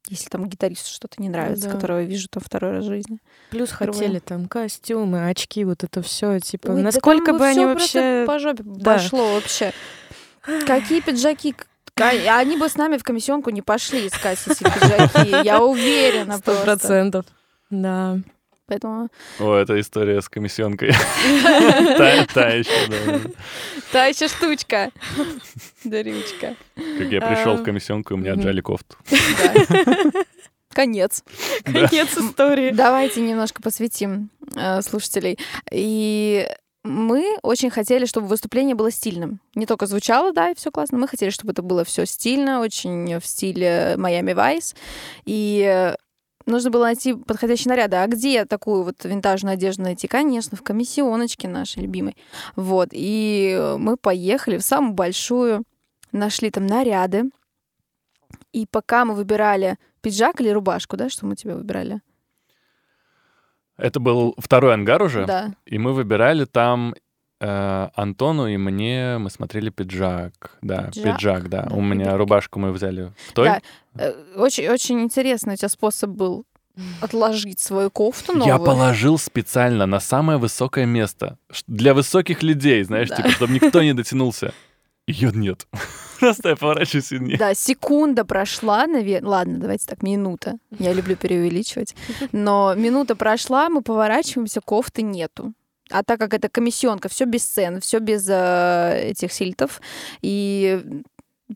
если 0.07 0.29
там 0.29 0.49
гитаристу 0.49 0.89
что-то 0.89 1.21
не 1.21 1.29
нравится, 1.29 1.67
да. 1.67 1.75
которого 1.75 1.99
я 1.99 2.05
вижу 2.05 2.29
там 2.29 2.41
второй 2.43 2.71
раз 2.71 2.85
в 2.85 2.87
жизни. 2.87 3.19
Плюс 3.51 3.69
хотели 3.69 4.17
там 4.17 4.47
костюмы, 4.47 5.27
очки, 5.29 5.63
вот 5.65 5.83
это 5.83 6.01
все, 6.01 6.39
типа, 6.39 6.69
Ой, 6.71 6.77
да 6.77 6.81
насколько 6.83 7.27
там 7.27 7.37
бы 7.37 7.45
они 7.45 7.65
вообще... 7.65 8.23
по 8.25 8.39
жопе 8.39 8.63
Да. 8.65 8.93
пошло 8.95 9.33
вообще. 9.35 9.71
Какие 10.65 11.01
пиджаки? 11.01 11.53
Они 12.01 12.57
бы 12.57 12.69
с 12.69 12.75
нами 12.75 12.97
в 12.97 13.03
комиссионку 13.03 13.49
не 13.49 13.61
пошли 13.61 14.07
искать 14.07 14.39
эти 14.47 14.63
пиджаки. 14.63 15.45
Я 15.45 15.61
уверена 15.61 16.37
Сто 16.37 16.51
просто. 16.51 16.63
процентов. 16.65 17.25
Да. 17.69 18.19
Поэтому 18.69 19.09
О, 19.39 19.55
это 19.55 19.79
история 19.79 20.21
с 20.21 20.29
комиссионкой. 20.29 20.91
Та 22.33 22.49
еще, 22.49 22.87
да. 22.87 23.19
та 23.91 24.05
еще 24.05 24.27
штучка. 24.27 24.91
Дарючка. 25.83 26.55
Как 26.75 27.11
я 27.11 27.19
пришел 27.19 27.57
в 27.57 27.61
А, 27.61 27.63
комиссионку, 27.63 28.13
и 28.13 28.17
у 28.17 28.19
меня 28.19 28.33
отжали 28.33 28.61
кофту. 28.61 28.95
Конец. 30.71 31.23
Конец 31.63 32.15
истории. 32.15 32.69
Давайте 32.69 33.21
немножко 33.21 33.59
посвятим 33.61 34.29
э, 34.55 34.83
слушателей. 34.83 35.39
И 35.71 36.47
мы 36.89 37.37
очень 37.43 37.69
хотели, 37.69 38.05
чтобы 38.05 38.27
выступление 38.27 38.75
было 38.75 38.89
стильным. 38.89 39.39
Не 39.53 39.67
только 39.67 39.85
звучало, 39.85 40.33
да, 40.33 40.49
и 40.49 40.55
все 40.55 40.71
классно. 40.71 40.97
Мы 40.97 41.07
хотели, 41.07 41.29
чтобы 41.29 41.51
это 41.51 41.61
было 41.61 41.83
все 41.83 42.05
стильно, 42.05 42.61
очень 42.61 43.19
в 43.19 43.25
стиле 43.25 43.93
Miami 43.95 44.33
Vice. 44.33 44.75
И 45.25 45.63
э, 45.65 45.95
нужно 46.47 46.71
было 46.71 46.85
найти 46.85 47.13
подходящие 47.13 47.69
наряды. 47.69 47.97
А 47.97 48.07
где 48.07 48.45
такую 48.45 48.83
вот 48.83 49.05
винтажную 49.05 49.53
одежду 49.53 49.83
найти? 49.83 50.07
Конечно, 50.07 50.57
в 50.57 50.63
комиссионочке 50.63 51.47
нашей 51.47 51.83
любимой. 51.83 52.17
Вот. 52.55 52.89
И 52.91 53.55
э, 53.55 53.77
мы 53.77 53.95
поехали 53.95 54.57
в 54.57 54.63
самую 54.63 54.93
большую, 54.93 55.63
нашли 56.11 56.49
там 56.49 56.65
наряды. 56.65 57.29
И 58.51 58.65
пока 58.65 59.05
мы 59.05 59.13
выбирали 59.13 59.77
пиджак 60.01 60.41
или 60.41 60.49
рубашку, 60.49 60.97
да, 60.97 61.09
что 61.09 61.27
мы 61.27 61.35
тебе 61.35 61.53
выбирали? 61.53 62.01
Это 63.79 63.99
был 63.99 64.35
второй 64.37 64.73
ангар 64.73 65.01
уже, 65.01 65.25
Да. 65.25 65.53
и 65.65 65.77
мы 65.77 65.93
выбирали 65.93 66.45
там 66.45 66.93
э, 67.41 67.87
Антону 67.95 68.47
и 68.47 68.57
мне 68.57 69.17
мы 69.17 69.29
смотрели 69.29 69.69
пиджак. 69.69 70.57
Да, 70.61 70.89
Пиджак? 70.93 71.15
пиджак, 71.17 71.49
да. 71.49 71.63
Да, 71.63 71.75
У 71.75 71.81
меня 71.81 72.17
рубашку 72.17 72.59
мы 72.59 72.71
взяли 72.71 73.11
в 73.27 73.33
той. 73.33 73.47
Да. 73.47 73.61
Э, 73.97 74.13
Очень, 74.35 74.67
очень 74.69 74.99
интересный 75.01 75.53
у 75.53 75.57
тебя 75.57 75.69
способ 75.69 76.09
был 76.11 76.45
отложить 77.01 77.59
свою 77.59 77.89
кофту 77.89 78.33
новую. 78.33 78.47
Я 78.47 78.57
положил 78.57 79.17
специально 79.17 79.85
на 79.85 79.99
самое 79.99 80.37
высокое 80.39 80.85
место. 80.85 81.37
Для 81.67 81.93
высоких 81.93 82.41
людей, 82.43 82.83
знаешь, 82.83 83.09
Да. 83.09 83.17
типа, 83.17 83.29
чтобы 83.29 83.53
никто 83.53 83.81
не 83.83 83.93
дотянулся. 83.93 84.53
Ее 85.09 85.31
нет. 85.33 85.67
Просто 86.19 86.49
я 86.49 86.55
поворачиваюсь 86.55 87.11
и 87.11 87.19
не. 87.19 87.35
Да, 87.37 87.53
секунда 87.55 88.25
прошла, 88.25 88.85
наверное. 88.85 89.29
Ладно, 89.29 89.57
давайте 89.57 89.87
так, 89.87 90.03
минута. 90.03 90.57
Я 90.77 90.93
люблю 90.93 91.15
преувеличивать. 91.15 91.95
Но 92.31 92.75
минута 92.75 93.15
прошла, 93.15 93.69
мы 93.69 93.81
поворачиваемся, 93.81 94.61
кофты 94.61 95.01
нету. 95.01 95.53
А 95.89 96.03
так 96.03 96.19
как 96.19 96.35
это 96.35 96.49
комиссионка, 96.49 97.09
все 97.09 97.25
без 97.25 97.43
цен, 97.43 97.81
все 97.81 97.97
без 97.99 98.27
э, 98.29 99.09
этих 99.09 99.33
сильтов. 99.33 99.81
И 100.21 100.79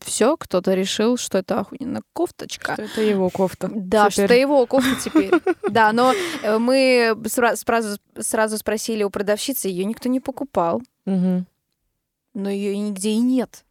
все, 0.04 0.36
кто-то 0.36 0.74
решил, 0.74 1.16
что 1.16 1.38
это 1.38 1.60
охуенно 1.60 2.00
кофточка. 2.12 2.72
Что 2.72 2.82
это 2.82 3.02
его 3.02 3.30
кофта. 3.30 3.70
Да, 3.72 4.10
Теперь. 4.10 4.26
что 4.26 4.34
его 4.34 4.66
кофта 4.66 4.96
теперь. 5.04 5.30
Да, 5.70 5.92
но 5.92 6.12
э, 6.42 6.58
мы 6.58 7.14
сра- 7.26 7.54
сразу, 7.54 7.98
сразу 8.18 8.58
спросили 8.58 9.04
у 9.04 9.10
продавщицы, 9.10 9.68
ее 9.68 9.84
никто 9.84 10.08
не 10.08 10.18
покупал. 10.18 10.82
Но 12.34 12.50
ее 12.50 12.74
и 12.74 12.78
нигде 12.78 13.10
и 13.10 13.18
нет. 13.18 13.64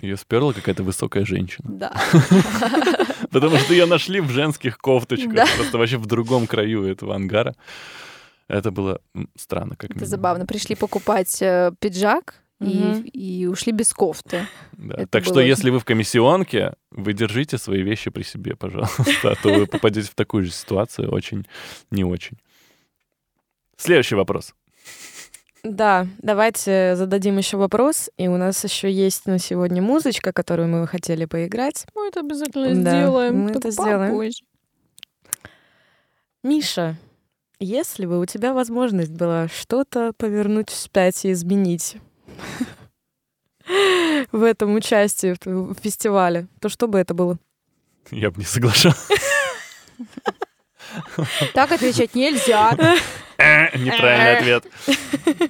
Ее 0.00 0.16
сперла 0.16 0.52
какая-то 0.52 0.82
высокая 0.82 1.24
женщина. 1.26 1.68
Да. 1.68 1.92
Потому 3.30 3.58
что 3.58 3.74
ее 3.74 3.86
нашли 3.86 4.20
в 4.20 4.30
женских 4.30 4.78
кофточках. 4.78 5.34
Да. 5.34 5.46
Просто 5.56 5.76
вообще 5.76 5.98
в 5.98 6.06
другом 6.06 6.46
краю 6.46 6.84
этого 6.84 7.14
ангара. 7.14 7.54
Это 8.48 8.70
было 8.70 9.00
странно, 9.36 9.76
как 9.76 9.94
Это 9.94 10.06
забавно. 10.06 10.46
Пришли 10.46 10.74
покупать 10.74 11.40
э, 11.42 11.72
пиджак 11.78 12.34
и, 12.60 13.02
и 13.12 13.46
ушли 13.46 13.72
без 13.72 13.92
кофты. 13.92 14.46
Да. 14.72 15.06
Так 15.06 15.24
было 15.24 15.34
что, 15.34 15.40
если 15.40 15.70
вы 15.70 15.78
в 15.78 15.84
комиссионке, 15.84 16.74
вы 16.90 17.12
держите 17.12 17.58
свои 17.58 17.82
вещи 17.82 18.10
при 18.10 18.22
себе, 18.22 18.56
пожалуйста, 18.56 19.32
а 19.32 19.34
то 19.34 19.52
вы 19.52 19.66
попадете 19.66 20.08
в 20.08 20.14
такую 20.14 20.44
же 20.44 20.50
ситуацию 20.50 21.10
очень 21.10 21.46
не 21.90 22.04
очень. 22.04 22.38
Следующий 23.76 24.14
вопрос. 24.14 24.54
Да, 25.62 26.06
давайте 26.18 26.96
зададим 26.96 27.36
еще 27.38 27.56
вопрос. 27.58 28.08
И 28.16 28.28
у 28.28 28.36
нас 28.38 28.64
еще 28.64 28.90
есть 28.90 29.26
на 29.26 29.38
сегодня 29.38 29.82
музычка, 29.82 30.32
которую 30.32 30.68
мы 30.68 30.86
хотели 30.86 31.26
поиграть. 31.26 31.84
Мы 31.94 32.08
это 32.08 32.20
обязательно 32.20 32.82
Да, 32.82 32.90
сделаем. 33.02 33.38
мы 33.40 33.50
это 33.50 33.70
сделаем. 33.70 34.10
попозже. 34.12 34.42
Миша, 36.42 36.96
если 37.58 38.06
бы 38.06 38.18
у 38.18 38.24
тебя 38.24 38.54
возможность 38.54 39.10
была 39.12 39.48
что-то 39.48 40.14
повернуть 40.16 40.70
вспять 40.70 41.22
и 41.26 41.32
изменить 41.32 41.96
в 44.32 44.42
этом 44.42 44.74
участии 44.74 45.34
в 45.34 45.74
в 45.74 45.78
фестивале, 45.78 46.46
то 46.60 46.70
что 46.70 46.88
бы 46.88 46.98
это 46.98 47.12
было? 47.12 47.38
Я 48.10 48.30
бы 48.30 48.38
не 48.38 48.46
соглашался. 48.46 48.98
Так 51.52 51.70
отвечать 51.72 52.14
нельзя. 52.14 52.76
Э, 53.40 53.78
Неправильный 53.78 54.36
ответ. 54.56 54.64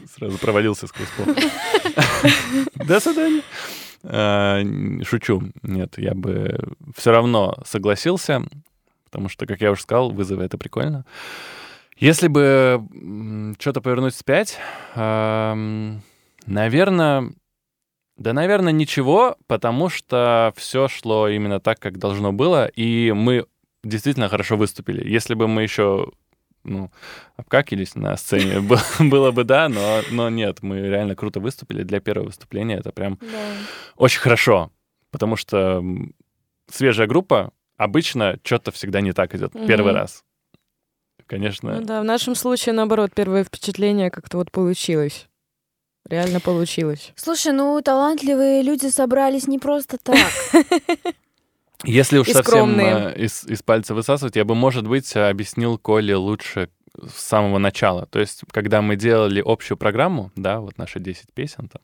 Сразу 0.17 0.39
провалился 0.39 0.87
сквозь 0.87 1.09
пол. 1.17 1.27
До 2.87 3.01
свидания. 3.01 3.43
Н- 4.03 5.03
Шучу. 5.05 5.43
Нет, 5.63 5.95
я 5.99 6.15
бы 6.15 6.59
все 6.97 7.11
равно 7.11 7.57
согласился, 7.67 8.43
потому 9.05 9.29
что, 9.29 9.47
как 9.47 9.61
я 9.61 9.71
уже 9.73 9.83
сказал, 9.83 10.11
вызовы— 10.11 10.45
это 10.45 10.57
прикольно. 10.59 11.05
Если 11.99 12.29
бы 12.29 12.81
что-то 13.59 13.81
повернуть 13.83 14.15
вспять, 14.15 14.59
наверное, 16.47 17.33
да, 18.17 18.33
наверное, 18.33 18.73
ничего, 18.73 19.37
потому 19.47 19.89
что 19.91 20.53
все 20.57 20.89
шло 20.89 21.29
именно 21.29 21.61
так, 21.61 21.79
как 21.79 21.99
должно 21.99 22.33
было, 22.33 22.67
и 22.67 23.13
мы 23.13 23.45
действительно 23.85 24.29
хорошо 24.29 24.57
выступили. 24.57 25.07
Если 25.09 25.35
бы 25.35 25.47
мы 25.49 25.63
еще 25.63 26.11
ну, 26.65 26.91
обкакились 27.37 27.95
на 27.95 28.17
сцене, 28.17 28.61
бы- 28.61 28.79
было 28.99 29.31
бы 29.31 29.45
да, 29.45 29.69
но, 29.69 30.01
но 30.11 30.29
нет, 30.31 30.63
мы 30.63 30.81
реально 30.81 31.15
круто 31.17 31.41
выступили. 31.41 31.83
Для 31.83 32.01
первого 32.01 32.27
выступления 32.27 32.77
это 32.79 32.93
прям 32.93 33.19
очень 33.97 34.21
хорошо, 34.21 34.71
потому 35.11 35.37
что 35.37 35.83
свежая 36.71 37.07
группа 37.07 37.53
обычно 37.77 38.39
что-то 38.43 38.71
всегда 38.73 39.01
не 39.01 39.13
так 39.13 39.35
идет. 39.35 39.53
Первый 39.67 39.93
раз. 39.93 40.25
Конечно. 41.27 41.77
Ну 41.77 41.85
да, 41.85 42.01
в 42.01 42.05
нашем 42.05 42.35
случае, 42.35 42.75
наоборот, 42.75 43.13
первое 43.15 43.45
впечатление 43.45 44.11
как-то 44.11 44.37
вот 44.39 44.51
получилось. 44.51 45.29
Реально 46.09 46.41
получилось. 46.41 47.13
Слушай, 47.15 47.53
ну 47.53 47.81
талантливые 47.83 48.63
люди 48.63 48.89
собрались 48.89 49.47
не 49.47 49.59
просто 49.59 49.97
так. 49.99 50.17
Если 51.85 52.19
уж 52.19 52.29
И 52.29 52.33
совсем 52.33 52.45
скромные. 52.75 53.13
э, 53.15 53.25
из, 53.25 53.45
из 53.45 53.63
пальца 53.63 53.95
высасывать, 53.95 54.37
я 54.37 54.45
бы, 54.45 54.55
может 54.55 54.87
быть, 54.87 55.15
объяснил 55.17 55.79
Коле 55.79 56.15
лучше 56.17 56.69
с 57.03 57.21
самого 57.21 57.59
начала. 57.59 58.07
То 58.07 58.19
есть, 58.21 58.43
когда 58.53 58.83
мы 58.83 58.97
делали 58.97 59.43
общую 59.45 59.79
программу, 59.79 60.31
да, 60.37 60.61
вот 60.61 60.77
наши 60.79 61.01
10 61.01 61.33
песен 61.33 61.69
там, 61.69 61.81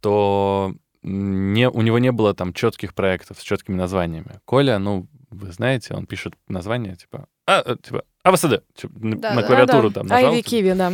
то 0.00 0.74
не, 1.02 1.68
у 1.68 1.80
него 1.82 1.98
не 1.98 2.12
было 2.12 2.34
там 2.34 2.52
четких 2.52 2.94
проектов 2.94 3.38
с 3.40 3.42
четкими 3.42 3.76
названиями. 3.76 4.40
Коля, 4.44 4.78
ну, 4.78 5.06
вы 5.30 5.52
знаете, 5.52 5.94
он 5.94 6.06
пишет 6.06 6.34
название, 6.48 6.96
типа, 6.96 7.26
а, 7.46 7.62
э, 7.64 7.76
типа, 7.82 8.04
АВСД, 8.24 8.62
типа, 8.74 8.92
на, 8.98 9.16
Да, 9.16 9.34
на 9.34 9.40
да, 9.42 9.46
клавиатуру 9.46 9.88
да. 9.90 10.00
там 10.00 10.06
нажал. 10.08 10.30
Айви 10.32 10.42
Киви, 10.42 10.72
да. 10.72 10.92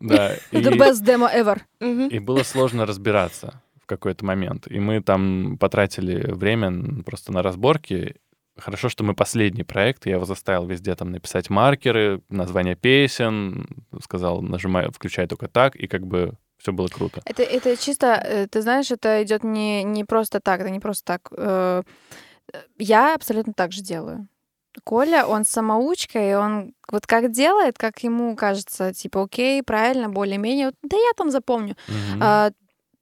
Да, 0.00 0.34
и- 0.50 0.56
The 0.56 0.76
best 0.76 1.02
demo 1.04 1.28
ever. 1.32 1.60
И 2.10 2.18
было 2.18 2.42
сложно 2.42 2.84
разбираться 2.86 3.62
в 3.86 3.88
какой-то 3.88 4.24
момент. 4.24 4.66
И 4.68 4.80
мы 4.80 5.00
там 5.00 5.58
потратили 5.58 6.32
время 6.32 7.04
просто 7.04 7.32
на 7.32 7.40
разборки. 7.42 8.16
Хорошо, 8.58 8.88
что 8.88 9.04
мы 9.04 9.14
последний 9.14 9.62
проект, 9.62 10.06
я 10.06 10.14
его 10.14 10.24
заставил 10.24 10.66
везде 10.66 10.94
там 10.96 11.12
написать 11.12 11.50
маркеры, 11.50 12.20
название 12.28 12.74
песен, 12.74 13.68
сказал, 14.02 14.42
нажимай, 14.42 14.90
включай 14.90 15.28
только 15.28 15.46
так, 15.46 15.76
и 15.76 15.86
как 15.86 16.04
бы 16.04 16.32
все 16.58 16.72
было 16.72 16.88
круто. 16.88 17.20
Это, 17.26 17.42
это 17.44 17.76
чисто, 17.76 18.06
э, 18.06 18.46
ты 18.48 18.62
знаешь, 18.62 18.90
это 18.90 19.22
идет 19.22 19.44
не, 19.44 19.84
не 19.84 20.04
просто 20.04 20.40
так, 20.40 20.60
это 20.60 20.70
не 20.70 20.80
просто 20.80 21.04
так. 21.04 21.28
Э, 21.36 21.82
Я 22.78 23.14
абсолютно 23.14 23.52
так 23.52 23.70
же 23.72 23.82
делаю. 23.82 24.26
Коля, 24.84 25.26
он 25.26 25.44
самоучка, 25.44 26.18
и 26.18 26.34
он 26.34 26.72
вот 26.90 27.06
как 27.06 27.30
делает, 27.30 27.78
как 27.78 28.02
ему 28.02 28.34
кажется, 28.36 28.92
типа, 28.92 29.22
окей, 29.22 29.62
правильно, 29.62 30.08
более-менее, 30.08 30.72
да 30.82 30.96
я 30.96 31.12
там 31.16 31.30
запомню. 31.30 31.76
А, 32.20 32.48
м, 32.48 32.54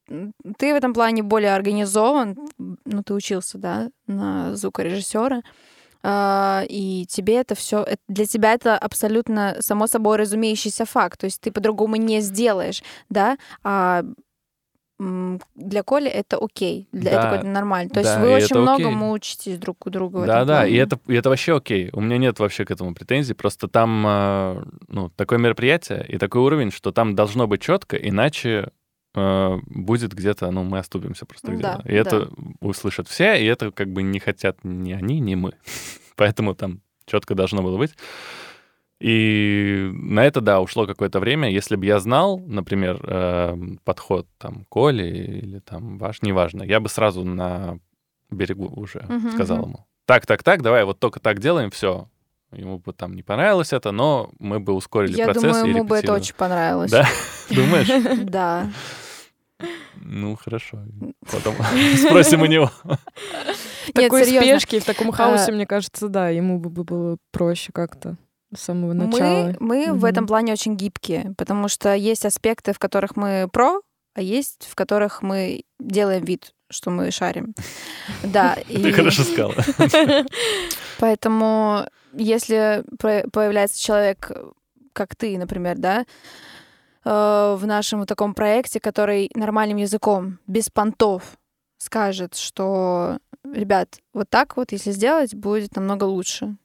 ты 0.07 0.73
в 0.73 0.77
этом 0.77 0.93
плане 0.93 1.23
более 1.23 1.55
организован, 1.55 2.37
ну, 2.59 3.03
ты 3.03 3.15
учился, 3.15 3.59
да, 3.59 3.91
на 4.07 4.55
звукорежиссера, 4.55 5.43
а, 6.03 6.65
и 6.69 7.07
тебе 7.07 7.37
это 7.37 7.55
все, 7.55 7.87
для 8.09 8.27
тебя 8.27 8.53
это 8.53 8.77
абсолютно 8.77 9.57
само 9.61 9.87
собой 9.87 10.19
разумеющийся 10.19 10.85
факт, 10.85 11.21
то 11.21 11.25
есть 11.25 11.41
ты 11.41 11.51
по-другому 11.51 11.97
не 11.97 12.21
сделаешь, 12.21 12.83
да, 13.09 13.39
а 13.63 14.05
для 14.99 15.83
Коли 15.83 16.09
это 16.09 16.37
окей, 16.37 16.89
для 16.93 17.11
Да, 17.11 17.37
это 17.37 17.47
нормально. 17.47 17.91
То 17.91 18.01
есть 18.01 18.15
да, 18.15 18.21
вы 18.21 18.31
и 18.31 18.35
очень 18.35 18.59
многому 18.59 19.11
учитесь 19.11 19.59
друг 19.59 19.87
у 19.87 19.91
друга. 19.91 20.25
Да, 20.25 20.45
да, 20.45 20.67
и 20.67 20.75
это, 20.77 21.01
и 21.09 21.15
это 21.15 21.31
вообще 21.31 21.57
окей. 21.57 21.91
У 21.93 22.01
меня 22.01 22.17
нет 22.17 22.39
вообще 22.39 22.65
к 22.65 22.71
этому 22.71 22.95
претензий. 22.95 23.35
Просто 23.35 23.67
там 23.67 24.05
э, 24.07 24.65
ну, 24.87 25.11
такое 25.11 25.41
мероприятие 25.41 26.07
и 26.09 26.17
такой 26.17 26.43
уровень, 26.43 26.71
что 26.71 26.93
там 26.93 27.17
должно 27.17 27.49
быть 27.49 27.61
четко, 27.61 27.97
иначе 27.97 28.71
будет 29.15 30.13
где-то, 30.13 30.51
ну, 30.51 30.65
мы 30.65 30.79
оступимся 30.79 31.25
просто 31.27 31.53
Да, 31.53 31.81
где-то. 31.83 31.89
И 31.89 31.95
это 31.95 32.31
услышат 32.61 33.09
все, 33.09 33.35
и 33.41 33.45
это 33.45 33.71
как 33.71 33.93
бы 33.93 34.03
не 34.03 34.19
хотят 34.19 34.59
ни 34.65 34.93
они, 34.93 35.21
ни 35.21 35.35
мы. 35.35 35.53
Поэтому 36.17 36.55
там 36.55 36.81
четко 37.07 37.35
должно 37.35 37.63
было 37.63 37.79
быть. 37.79 37.95
И 39.01 39.91
на 39.93 40.25
это, 40.25 40.41
да, 40.41 40.61
ушло 40.61 40.87
какое-то 40.87 41.21
время. 41.21 41.51
Если 41.51 41.77
бы 41.77 41.85
я 41.85 41.99
знал, 41.99 42.39
например, 42.39 43.01
э, 43.03 43.57
подход 43.85 44.27
там 44.39 44.65
Коли 44.69 45.07
или 45.07 45.59
там 45.59 45.99
ваш, 45.99 46.23
неважно, 46.23 46.63
я 46.63 46.81
бы 46.81 46.89
сразу 46.89 47.25
на 47.25 47.79
берегу 48.31 48.67
уже 48.75 49.05
Мгм, 49.09 49.31
сказал 49.33 49.59
мгм. 49.59 49.69
ему. 49.69 49.87
Так, 50.07 50.27
так, 50.27 50.43
так, 50.43 50.63
давай 50.63 50.85
вот 50.85 51.01
только 51.01 51.21
так 51.21 51.41
делаем, 51.41 51.71
все. 51.71 52.09
Ему 52.53 52.79
бы 52.79 52.93
там 52.93 53.15
не 53.15 53.23
понравилось 53.23 53.73
это, 53.73 53.91
но 53.91 54.31
мы 54.39 54.61
бы 54.61 54.73
ускорили 54.73 55.17
Я 55.17 55.25
процесс 55.25 55.43
думаю, 55.43 55.67
и 55.67 55.69
ему 55.71 55.85
бы 55.85 55.97
это 55.97 56.13
очень 56.13 56.35
понравилось. 56.35 56.91
Да? 56.91 57.07
Думаешь? 57.51 57.89
Да. 58.31 58.71
Ну, 59.97 60.37
хорошо. 60.37 60.79
Потом 61.31 61.55
спросим 61.97 62.43
у 62.43 62.47
него. 62.47 62.71
В 63.87 63.93
такой 63.93 64.25
спешке 64.25 64.81
в 64.81 64.85
таком 64.85 65.13
хаосе, 65.13 65.53
А, 65.53 65.55
мне 65.55 65.67
кажется, 65.67 66.09
да, 66.09 66.29
ему 66.31 66.59
бы 66.59 66.71
бы 66.71 66.85
было 66.85 67.19
проще 67.33 67.71
как-то 67.73 68.17
с 68.55 68.61
самого 68.63 68.93
Мы, 68.93 69.07
начала. 69.07 69.55
мы 69.61 69.93
в 69.93 69.97
Мгм. 69.97 70.05
этом 70.07 70.27
плане 70.27 70.53
очень 70.53 70.77
гибкие, 70.77 71.35
потому 71.37 71.69
что 71.69 71.95
есть 71.95 72.25
аспекты, 72.25 72.73
в 72.73 72.79
которых 72.79 73.17
мы 73.17 73.49
про, 73.53 73.81
а 74.15 74.21
есть, 74.23 74.67
в 74.71 74.75
которых 74.75 75.23
мы 75.23 75.63
делаем 75.81 76.25
вид, 76.25 76.53
что 76.71 76.91
мы 76.91 77.11
шарим. 77.11 77.55
Да, 78.23 78.57
Ты 78.69 78.93
хорошо 78.93 79.23
сказала. 79.25 79.55
поэтому 80.99 81.87
если 82.13 82.85
появляется 83.01 83.81
человек, 83.83 84.31
как 84.93 85.17
ты, 85.17 85.37
например, 85.39 85.77
да, 85.79 86.05
э, 87.05 87.57
в 87.59 87.67
нашем 87.67 88.07
таком 88.07 88.35
проекте, 88.35 88.81
который 88.81 89.31
нормальным 89.35 89.79
языком, 89.79 90.39
без 90.47 90.71
понтов, 90.71 91.23
скажет, 91.79 92.35
что, 92.35 93.19
ребят, 93.45 93.99
вот 94.13 94.29
так 94.31 94.57
вот, 94.57 94.73
если 94.73 94.93
сделать, 94.93 95.35
будет 95.35 95.77
намного 95.77 96.05
лучше. 96.05 96.57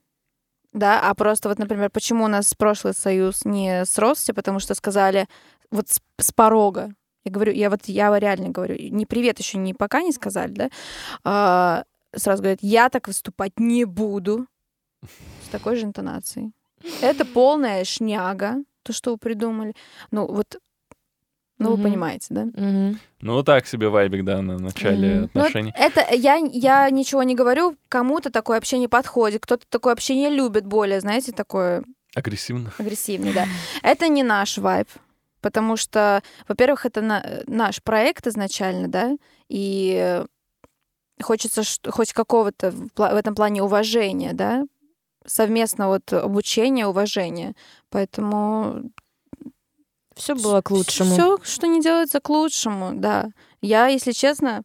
Да, 0.72 1.02
а 1.02 1.16
просто 1.16 1.50
вот, 1.50 1.58
например, 1.58 1.90
почему 1.90 2.26
у 2.26 2.28
нас 2.28 2.54
прошлый 2.54 2.94
союз 2.94 3.44
не 3.44 3.86
с 3.86 3.98
Рости, 3.98 4.32
потому 4.32 4.60
что 4.60 4.76
сказали 4.76 5.28
вот 5.72 5.90
с, 5.90 6.00
с 6.20 6.32
порога. 6.32 6.92
Я 7.24 7.32
говорю, 7.32 7.54
я 7.54 7.70
вот 7.70 7.86
я 7.86 8.18
реально 8.18 8.50
говорю, 8.50 8.76
не 8.78 9.06
привет 9.06 9.40
еще 9.40 9.58
не 9.58 9.74
пока 9.74 10.02
не 10.02 10.12
сказали, 10.12 10.52
да, 10.52 10.70
а, 11.24 11.84
сразу 12.16 12.42
говорят, 12.42 12.60
я 12.62 12.90
так 12.90 13.08
выступать 13.08 13.60
не 13.60 13.86
буду 13.86 14.48
с 15.04 15.50
такой 15.52 15.76
же 15.76 15.86
интонацией. 15.86 16.52
Это 17.02 17.26
полная 17.26 17.84
шняга, 17.84 18.64
то, 18.84 18.94
что 18.94 19.12
вы 19.12 19.18
придумали. 19.18 19.74
Ну, 20.12 20.26
вот 20.28 20.60
ну, 21.60 21.74
mm-hmm. 21.74 21.76
вы 21.76 21.84
понимаете, 21.84 22.28
да? 22.30 22.44
Mm-hmm. 22.44 22.98
Ну, 23.22 23.44
так 23.44 23.68
себе 23.68 23.90
вайбик, 23.90 24.24
да, 24.24 24.42
на 24.42 24.58
начале 24.58 25.10
mm-hmm. 25.10 25.26
отношений. 25.26 25.74
Ну, 25.78 25.84
это 25.84 26.16
я, 26.16 26.36
я 26.36 26.90
ничего 26.90 27.22
не 27.24 27.36
говорю, 27.36 27.76
кому-то 27.90 28.32
такое 28.32 28.58
общение 28.58 28.88
подходит, 28.88 29.44
кто-то 29.44 29.66
такое 29.70 29.94
общение 29.94 30.30
любит 30.30 30.66
более, 30.66 31.02
знаете, 31.02 31.34
такое... 31.34 31.84
Агрессивно. 32.16 32.72
Агрессивный, 32.78 33.34
да. 33.34 33.46
Это 33.84 34.08
не 34.08 34.24
наш 34.24 34.58
вайб, 34.58 34.88
потому 35.42 35.76
что, 35.76 36.24
во-первых, 36.48 36.86
это 36.86 37.02
на, 37.02 37.42
наш 37.46 37.84
проект 37.84 38.26
изначально, 38.26 38.88
да, 38.88 39.18
и 39.50 40.24
хочется 41.22 41.64
хоть 41.90 42.14
какого-то 42.14 42.72
в 42.72 43.02
этом 43.02 43.36
плане 43.36 43.62
уважения, 43.64 44.32
да, 44.34 44.66
совместно 45.30 45.88
вот 45.88 46.12
обучение, 46.12 46.88
уважение. 46.88 47.56
Поэтому 47.90 48.92
все 50.16 50.36
было 50.36 50.62
к 50.62 50.72
лучшему. 50.72 51.14
Все, 51.14 51.38
что 51.44 51.68
не 51.68 51.82
делается, 51.82 52.20
к 52.20 52.30
лучшему, 52.30 52.92
да. 52.94 53.30
Я, 53.62 53.88
если 53.88 54.12
честно, 54.12 54.64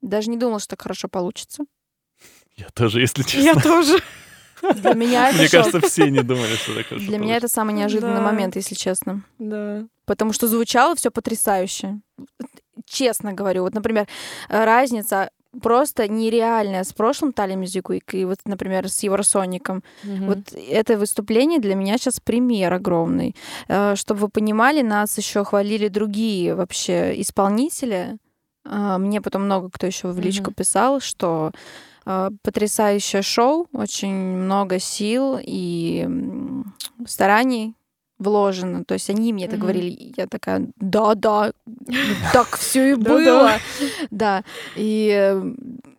даже 0.00 0.30
не 0.30 0.36
думала, 0.36 0.60
что 0.60 0.70
так 0.70 0.82
хорошо 0.82 1.08
получится. 1.08 1.64
Я 2.56 2.68
тоже, 2.70 3.00
если 3.00 3.22
честно. 3.22 3.40
Я 3.40 3.54
тоже. 3.54 3.98
Для 4.74 4.94
меня 4.94 5.28
это 5.28 5.38
Мне 5.38 5.48
кажется, 5.48 5.80
все 5.80 6.08
не 6.08 6.22
думали, 6.22 6.54
что 6.54 6.74
так 6.74 6.86
хорошо 6.86 7.04
Для 7.04 7.18
меня 7.18 7.36
это 7.36 7.48
самый 7.48 7.74
неожиданный 7.74 8.20
момент, 8.20 8.54
если 8.54 8.76
честно. 8.76 9.24
Да. 9.38 9.86
Потому 10.04 10.32
что 10.32 10.46
звучало 10.46 10.94
все 10.94 11.10
потрясающе. 11.10 12.00
Честно 12.86 13.32
говорю. 13.32 13.62
Вот, 13.62 13.74
например, 13.74 14.06
разница 14.48 15.30
просто 15.60 16.08
нереальная 16.08 16.84
с 16.84 16.92
прошлым 16.92 17.32
Тали 17.32 17.54
Week 17.54 18.12
и 18.12 18.24
вот, 18.24 18.38
например, 18.44 18.88
с 18.88 19.02
Евросоником. 19.02 19.82
Mm-hmm. 20.04 20.26
Вот 20.26 20.38
это 20.54 20.96
выступление 20.96 21.60
для 21.60 21.74
меня 21.74 21.98
сейчас 21.98 22.20
пример 22.20 22.72
огромный. 22.72 23.34
Э, 23.68 23.94
чтобы 23.96 24.20
вы 24.20 24.28
понимали, 24.28 24.82
нас 24.82 25.18
еще 25.18 25.44
хвалили 25.44 25.88
другие 25.88 26.54
вообще 26.54 27.20
исполнители. 27.20 28.16
Э, 28.64 28.96
мне 28.98 29.20
потом 29.20 29.44
много 29.44 29.70
кто 29.70 29.86
еще 29.86 30.08
в 30.08 30.18
личку 30.18 30.50
mm-hmm. 30.50 30.54
писал, 30.54 31.00
что 31.00 31.52
э, 32.06 32.30
потрясающее 32.42 33.22
шоу, 33.22 33.68
очень 33.72 34.14
много 34.14 34.78
сил 34.78 35.38
и 35.40 36.08
стараний 37.06 37.74
вложено. 38.22 38.84
То 38.84 38.94
есть 38.94 39.10
они 39.10 39.32
мне 39.32 39.46
это 39.46 39.56
говорили, 39.56 40.12
я 40.16 40.26
такая, 40.26 40.68
да, 40.76 41.14
да, 41.14 41.52
так 42.32 42.56
все 42.56 42.92
и 42.92 42.94
было. 42.94 43.52
Да. 44.10 44.44
И, 44.76 45.34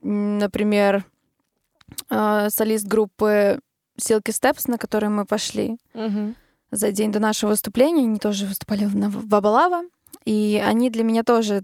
например, 0.02 1.06
а, 2.10 2.50
солист 2.50 2.86
группы 2.88 3.60
Silky 4.00 4.32
Steps, 4.32 4.64
на 4.68 4.78
которой 4.78 5.10
мы 5.10 5.26
пошли 5.26 5.78
за 6.72 6.92
день 6.92 7.12
до 7.12 7.20
нашего 7.20 7.52
выступления, 7.52 8.04
они 8.04 8.20
тоже 8.20 8.46
выступали 8.46 8.86
в 8.86 9.28
Бабалава. 9.28 9.84
И 10.26 10.62
они 10.66 10.90
для 10.90 11.04
меня 11.04 11.24
тоже 11.24 11.64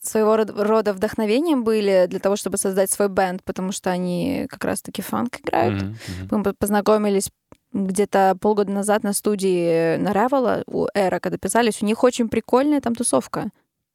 своего 0.00 0.36
рода 0.36 0.94
вдохновением 0.94 1.64
были 1.64 2.06
для 2.08 2.18
того, 2.18 2.36
чтобы 2.36 2.56
создать 2.56 2.90
свой 2.90 3.08
бенд, 3.08 3.42
потому 3.44 3.72
что 3.72 3.90
они 3.90 4.46
как 4.48 4.64
раз-таки 4.64 5.02
фанк 5.02 5.40
играют. 5.40 5.82
Mm-hmm. 5.82 6.28
Мы 6.30 6.54
познакомились 6.54 7.30
где-то 7.74 8.36
полгода 8.40 8.72
назад 8.72 9.02
на 9.02 9.12
студии 9.12 9.96
на 9.96 10.12
Ревела 10.12 10.62
у 10.66 10.86
Эра, 10.94 11.18
когда 11.18 11.36
писались, 11.36 11.82
у 11.82 11.86
них 11.86 12.02
очень 12.04 12.28
прикольная 12.28 12.80
там 12.80 12.94
тусовка. 12.94 13.50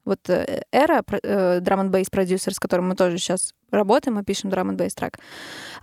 Вот 0.06 0.30
э, 0.30 0.64
Эра, 0.72 1.04
драм 1.62 1.80
н 1.82 1.92
бейс 1.92 2.10
продюсер, 2.10 2.54
с 2.54 2.60
которым 2.60 2.90
мы 2.90 2.96
тоже 2.96 3.18
сейчас 3.18 3.54
работаем, 3.72 4.16
мы 4.16 4.24
пишем 4.24 4.50
драм 4.50 4.70
н 4.70 4.78
бейс 4.78 4.94
трек, 4.94 5.18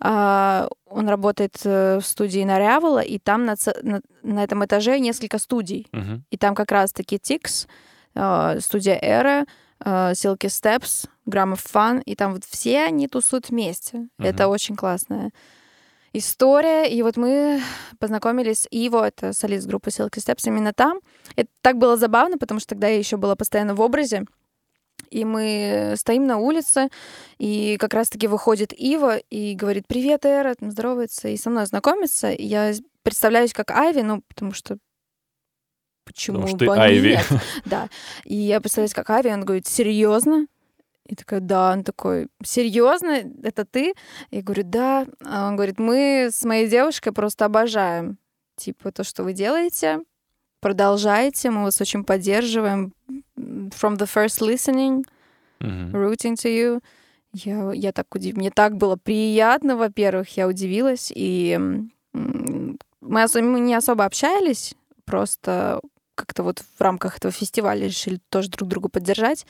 он 0.01 1.09
работает 1.09 1.59
э, 1.65 1.99
в 1.99 2.07
студии 2.07 2.45
на 2.45 2.59
Ревела, 2.59 3.01
и 3.01 3.19
там 3.19 3.45
на, 3.45 3.55
на, 3.83 4.01
на 4.23 4.45
этом 4.45 4.65
этаже 4.65 4.99
несколько 4.99 5.39
студий. 5.39 5.87
Uh-huh. 5.93 6.21
И 6.31 6.37
там 6.37 6.55
как 6.55 6.73
раз-таки 6.73 7.19
Тикс, 7.19 7.67
э, 8.15 8.61
студия 8.61 8.99
Эра, 9.01 9.47
Silky 9.79 10.49
Steps, 10.49 11.07
Gram 11.27 11.53
of 11.53 11.61
Fun, 11.73 12.03
и 12.03 12.15
там 12.17 12.33
вот 12.33 12.45
все 12.45 12.85
они 12.85 13.09
тусуют 13.09 13.51
вместе. 13.51 13.99
Uh-huh. 13.99 14.27
Это 14.27 14.49
очень 14.49 14.75
классно 14.75 15.31
история. 16.19 16.91
И 16.91 17.03
вот 17.03 17.17
мы 17.17 17.61
познакомились 17.99 18.63
с 18.63 18.69
Иво, 18.71 19.07
это 19.07 19.33
солист 19.33 19.67
группы 19.67 19.91
Silky 19.91 20.19
Steps, 20.19 20.47
именно 20.47 20.73
там. 20.73 21.01
Это 21.37 21.51
так 21.61 21.79
было 21.79 21.97
забавно, 21.97 22.39
потому 22.39 22.61
что 22.61 22.71
тогда 22.71 22.89
я 22.89 22.99
еще 22.99 23.17
была 23.17 23.37
постоянно 23.37 23.75
в 23.75 23.81
образе. 23.81 24.25
И 25.11 25.25
мы 25.25 25.95
стоим 25.97 26.27
на 26.27 26.39
улице, 26.39 26.89
и 27.39 27.77
как 27.79 27.95
раз-таки 27.95 28.27
выходит 28.27 28.73
Ива 28.73 29.19
и 29.19 29.55
говорит, 29.55 29.87
привет, 29.87 30.25
Эра, 30.25 30.55
там 30.55 30.71
здоровается, 30.71 31.29
и 31.29 31.37
со 31.37 31.51
мной 31.51 31.67
знакомится. 31.67 32.31
И 32.31 32.45
я 32.45 32.73
представляюсь 33.03 33.53
как 33.53 33.71
Айви, 33.71 34.01
ну, 34.01 34.23
потому 34.27 34.53
что 34.53 34.79
почему 36.05 36.41
потому 36.41 36.57
что 36.57 36.67
бы 36.67 36.77
Айви. 36.77 37.09
нет? 37.11 37.27
Да. 37.65 37.89
И 38.25 38.35
я 38.35 38.61
представляюсь 38.61 38.95
как 38.95 39.11
Айви, 39.11 39.29
он 39.29 39.45
говорит, 39.45 39.67
серьезно? 39.67 40.47
И 41.07 41.15
такая, 41.15 41.41
да, 41.41 41.73
он 41.73 41.85
такой, 41.85 42.29
серьезно, 42.45 43.23
это 43.43 43.65
ты? 43.65 43.95
Я 44.31 44.43
говорю, 44.43 44.65
да. 44.65 45.07
А 45.25 45.49
он 45.49 45.57
говорит, 45.57 45.79
мы 45.79 46.31
с 46.33 46.45
моей 46.45 46.69
девушкой 46.69 47.13
просто 47.13 47.45
обожаем, 47.45 48.19
типа, 48.57 48.91
то, 48.91 49.05
что 49.05 49.23
вы 49.23 49.33
делаете, 49.33 50.01
продолжайте, 50.61 51.51
мы 51.51 51.63
вас 51.63 51.81
очень 51.81 52.05
поддерживаем. 52.05 52.93
From 53.37 53.97
the 53.99 54.09
first 54.13 54.41
listening, 54.41 55.05
mm-hmm. 55.61 55.93
rooting 55.93 56.35
to 56.35 56.49
you. 56.51 56.83
Я, 57.33 57.73
я 57.73 57.93
так 57.93 58.13
удивилась. 58.15 58.39
Мне 58.39 58.51
так 58.51 58.77
было 58.77 58.97
приятно, 58.97 59.77
во-первых, 59.77 60.37
я 60.37 60.49
удивилась. 60.49 61.13
И 61.15 61.59
мы, 62.13 63.23
особо, 63.23 63.47
мы 63.47 63.61
не 63.61 63.75
особо 63.75 64.05
общались, 64.05 64.75
просто 65.05 65.81
как-то 66.15 66.43
вот 66.43 66.61
в 66.61 66.81
рамках 66.81 67.19
этого 67.19 67.31
фестиваля 67.31 67.87
решили 67.87 68.19
тоже 68.31 68.49
друг 68.49 68.69
друга 68.69 68.89
поддержать. 68.89 69.47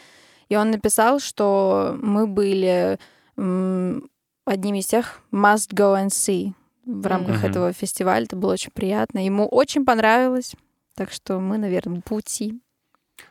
И 0.49 0.57
он 0.57 0.71
написал, 0.71 1.19
что 1.21 1.97
мы 2.01 2.27
были 2.27 2.99
одними 3.37 4.79
из 4.79 4.87
тех 4.87 5.21
must 5.33 5.75
go 5.75 5.95
and 5.95 6.09
see 6.09 6.53
в 6.87 7.07
рамках 7.07 7.43
mm-hmm. 7.43 7.49
этого 7.49 7.73
фестиваля. 7.73 8.25
Это 8.25 8.37
было 8.37 8.53
очень 8.53 8.71
приятно. 8.71 9.25
Ему 9.25 9.47
очень 9.47 9.85
понравилось. 9.85 10.55
Так 10.95 11.13
что 11.13 11.41
мы, 11.41 11.59
наверное, 11.59 12.01
пути. 12.01 12.61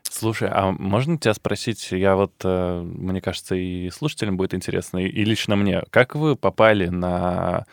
Слушай, 0.04 0.50
а 0.52 0.72
можно 0.72 1.18
тебя 1.18 1.34
спросить, 1.34 1.92
я 1.92 2.16
вот, 2.16 2.34
э, 2.44 2.82
мне 2.82 3.22
кажется, 3.22 3.56
и 3.56 3.90
слушателям 3.90 4.38
будет 4.38 4.54
интересно, 4.54 5.00
и 5.00 5.26
лично 5.26 5.56
мне, 5.56 5.84
как 5.90 6.16
вы 6.16 6.36
попали 6.36 6.88
на 6.88 7.66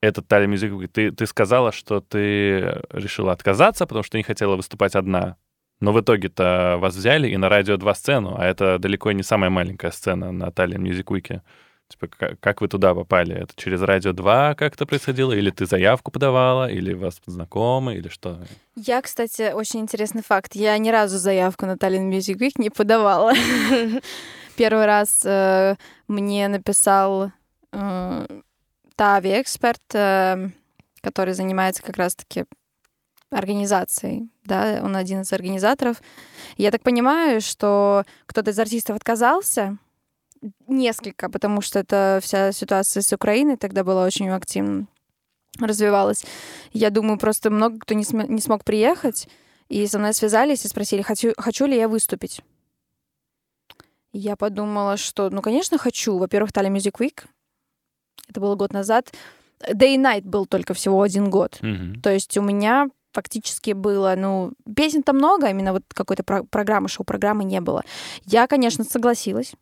этот 0.00 0.28
Тали 0.28 0.46
Music 0.46 0.88
Ты, 0.88 1.10
ты 1.10 1.26
сказала, 1.26 1.72
что 1.72 2.00
ты 2.00 2.82
решила 2.90 3.32
отказаться, 3.32 3.86
потому 3.86 4.04
что 4.04 4.18
не 4.18 4.24
хотела 4.24 4.56
выступать 4.56 4.94
одна. 4.94 5.36
Но 5.80 5.92
в 5.92 6.00
итоге-то 6.00 6.76
вас 6.80 6.94
взяли 6.94 7.28
и 7.28 7.36
на 7.36 7.48
радио 7.48 7.76
2 7.76 7.94
сцену, 7.94 8.36
а 8.38 8.44
это 8.44 8.78
далеко 8.78 9.12
не 9.12 9.22
самая 9.22 9.50
маленькая 9.50 9.90
сцена 9.90 10.32
на 10.32 10.46
Music 10.46 11.04
Week. 11.04 11.40
Типа, 11.88 12.08
как, 12.40 12.60
вы 12.60 12.68
туда 12.68 12.94
попали? 12.94 13.34
Это 13.34 13.52
через 13.54 13.80
радио 13.80 14.12
2 14.12 14.54
как-то 14.54 14.86
происходило? 14.86 15.32
Или 15.32 15.50
ты 15.50 15.66
заявку 15.66 16.10
подавала? 16.10 16.68
Или 16.68 16.94
вас 16.94 17.20
знакомы? 17.26 17.94
Или 17.94 18.08
что? 18.08 18.40
Я, 18.74 19.00
кстати, 19.02 19.52
очень 19.52 19.80
интересный 19.80 20.22
факт. 20.22 20.56
Я 20.56 20.76
ни 20.78 20.88
разу 20.88 21.18
заявку 21.18 21.66
на 21.66 21.74
Italian 21.74 22.10
Music 22.10 22.38
Week 22.38 22.54
не 22.56 22.70
подавала. 22.70 23.34
Первый 24.56 24.86
раз 24.86 25.22
э, 25.24 25.76
мне 26.08 26.48
написал 26.48 27.30
э, 27.72 28.26
Тави 28.96 29.40
эксперт, 29.40 29.82
э, 29.94 30.48
который 31.02 31.34
занимается 31.34 31.84
как 31.84 31.98
раз-таки 31.98 32.46
организацией, 33.30 34.30
да, 34.44 34.80
он 34.82 34.96
один 34.96 35.22
из 35.22 35.32
организаторов. 35.32 36.00
Я 36.56 36.70
так 36.70 36.82
понимаю, 36.82 37.40
что 37.40 38.04
кто-то 38.26 38.50
из 38.50 38.58
артистов 38.58 38.96
отказался, 38.96 39.78
несколько, 40.66 41.28
потому 41.28 41.60
что 41.60 41.78
это 41.78 42.20
вся 42.22 42.52
ситуация 42.52 43.02
с 43.02 43.12
Украиной 43.12 43.56
тогда 43.56 43.84
была 43.84 44.04
очень 44.04 44.28
активно 44.28 44.86
развивалась. 45.58 46.24
Я 46.72 46.90
думаю, 46.90 47.18
просто 47.18 47.50
много 47.50 47.78
кто 47.78 47.94
не, 47.94 48.04
см- 48.04 48.30
не 48.30 48.40
смог 48.40 48.64
приехать, 48.64 49.28
и 49.68 49.86
со 49.86 49.98
мной 49.98 50.14
связались 50.14 50.64
и 50.64 50.68
спросили, 50.68 51.02
хочу, 51.02 51.32
хочу 51.36 51.66
ли 51.66 51.76
я 51.76 51.88
выступить. 51.88 52.42
Я 54.12 54.36
подумала, 54.36 54.96
что, 54.96 55.28
ну, 55.30 55.42
конечно, 55.42 55.76
хочу. 55.78 56.16
Во-первых, 56.16 56.52
Тали 56.52 56.70
Music 56.70 56.94
Week. 57.00 57.24
Это 58.28 58.40
было 58.40 58.54
год 58.54 58.72
назад. 58.72 59.12
Day 59.60 59.96
Night 59.96 60.22
был 60.22 60.46
только 60.46 60.74
всего 60.74 61.02
один 61.02 61.30
год. 61.30 61.58
Mm-hmm. 61.60 62.00
То 62.00 62.10
есть 62.10 62.36
у 62.38 62.42
меня 62.42 62.88
фактически 63.16 63.72
было, 63.72 64.14
ну, 64.16 64.52
песен-то 64.76 65.14
много, 65.14 65.48
именно 65.48 65.72
вот 65.72 65.82
какой-то 65.88 66.22
про- 66.22 66.44
программы, 66.44 66.88
шоу-программы 66.88 67.44
не 67.44 67.60
было. 67.60 67.82
Я, 68.24 68.46
конечно, 68.46 68.84
согласилась. 68.84 69.54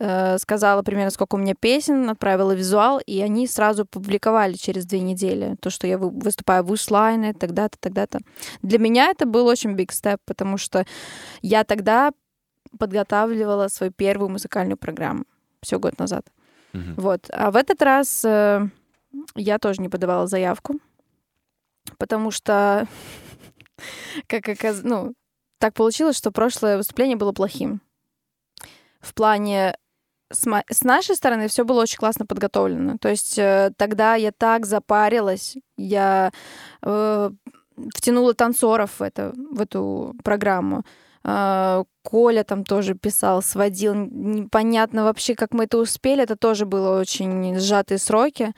Э, 0.00 0.38
сказала 0.38 0.82
примерно, 0.82 1.10
сколько 1.10 1.36
у 1.36 1.38
меня 1.38 1.54
песен, 1.54 2.10
отправила 2.10 2.52
визуал, 2.52 3.00
и 3.06 3.20
они 3.20 3.46
сразу 3.46 3.84
публиковали 3.84 4.54
через 4.54 4.84
две 4.84 5.00
недели 5.00 5.56
то, 5.60 5.70
что 5.70 5.86
я 5.86 5.96
вы- 5.98 6.10
выступаю 6.10 6.62
в 6.62 6.70
Ушлайне, 6.70 7.32
тогда-то, 7.32 7.76
тогда-то. 7.80 8.18
Для 8.62 8.78
меня 8.78 9.10
это 9.10 9.26
был 9.26 9.46
очень 9.46 9.74
big 9.74 9.88
step, 9.88 10.18
потому 10.24 10.58
что 10.58 10.84
я 11.42 11.64
тогда 11.64 12.12
подготавливала 12.78 13.68
свою 13.68 13.92
первую 13.92 14.28
музыкальную 14.28 14.76
программу 14.76 15.24
все 15.62 15.78
год 15.78 15.98
назад. 15.98 16.26
Мгм. 16.72 16.94
Вот. 16.96 17.30
А 17.32 17.50
в 17.50 17.56
этот 17.56 17.82
раз 17.82 18.24
э, 18.24 18.68
я 19.36 19.58
тоже 19.58 19.82
не 19.82 19.88
подавала 19.88 20.26
заявку, 20.26 20.74
потому 21.98 22.30
что, 22.30 22.86
как 24.26 24.48
оказ... 24.48 24.80
ну, 24.82 25.14
так 25.58 25.74
получилось, 25.74 26.16
что 26.16 26.30
прошлое 26.30 26.76
выступление 26.76 27.16
было 27.16 27.32
плохим. 27.32 27.80
В 29.00 29.14
плане 29.14 29.76
с, 30.30 30.46
мо- 30.46 30.64
с 30.70 30.82
нашей 30.82 31.16
стороны 31.16 31.48
все 31.48 31.64
было 31.64 31.82
очень 31.82 31.98
классно 31.98 32.26
подготовлено. 32.26 32.96
То 33.00 33.08
есть 33.08 33.38
э, 33.38 33.72
тогда 33.76 34.14
я 34.14 34.32
так 34.32 34.66
запарилась, 34.66 35.56
я 35.76 36.32
э, 36.82 37.30
втянула 37.94 38.34
танцоров 38.34 38.98
в, 38.98 39.02
это, 39.02 39.32
в 39.34 39.60
эту 39.60 40.14
программу. 40.24 40.84
А, 41.24 41.84
Коля 42.02 42.44
там 42.44 42.64
тоже 42.64 42.94
писал, 42.94 43.42
сводил. 43.42 43.94
Непонятно 43.94 45.04
вообще, 45.04 45.34
как 45.34 45.52
мы 45.52 45.64
это 45.64 45.78
успели. 45.78 46.22
Это 46.22 46.36
тоже 46.36 46.64
было 46.64 46.98
очень 47.00 47.58
сжатые 47.58 47.98
сроки. 47.98 48.52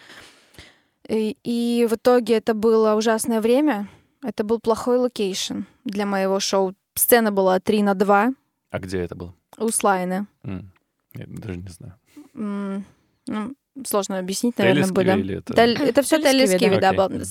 И, 1.11 1.37
и 1.43 1.87
в 1.91 1.95
итоге 1.95 2.35
это 2.37 2.55
было 2.55 2.95
ужасное 2.95 3.41
время. 3.41 3.89
Это 4.23 4.45
был 4.45 4.61
плохой 4.61 4.99
location 4.99 5.61
для 5.85 6.07
моего 6.07 6.39
шоу. 6.41 6.75
Сцена 6.95 7.33
была 7.33 7.59
3 7.59 7.83
на 7.83 7.95
2 7.95 8.33
А 8.71 8.79
где 8.79 8.99
это 9.01 9.15
было? 9.15 9.35
у 9.59 9.69
Слайна. 9.71 10.27
М, 10.45 10.71
Я 11.15 11.25
даже 11.27 11.59
не 11.59 11.69
знаю. 11.69 11.95
М, 12.35 12.85
ну, 13.27 13.55
сложно 13.85 14.19
объяснить, 14.19 14.57
наверное, 14.59 14.85
Теллискиви 14.85 15.15
будет. 15.15 15.25
или 15.25 15.39
это... 15.39 15.53
Тель- 15.55 15.83
Это 15.83 16.03
все 16.03 16.19
Теллискиви, 16.21 16.79
да. 16.81 16.93
да. 16.93 17.25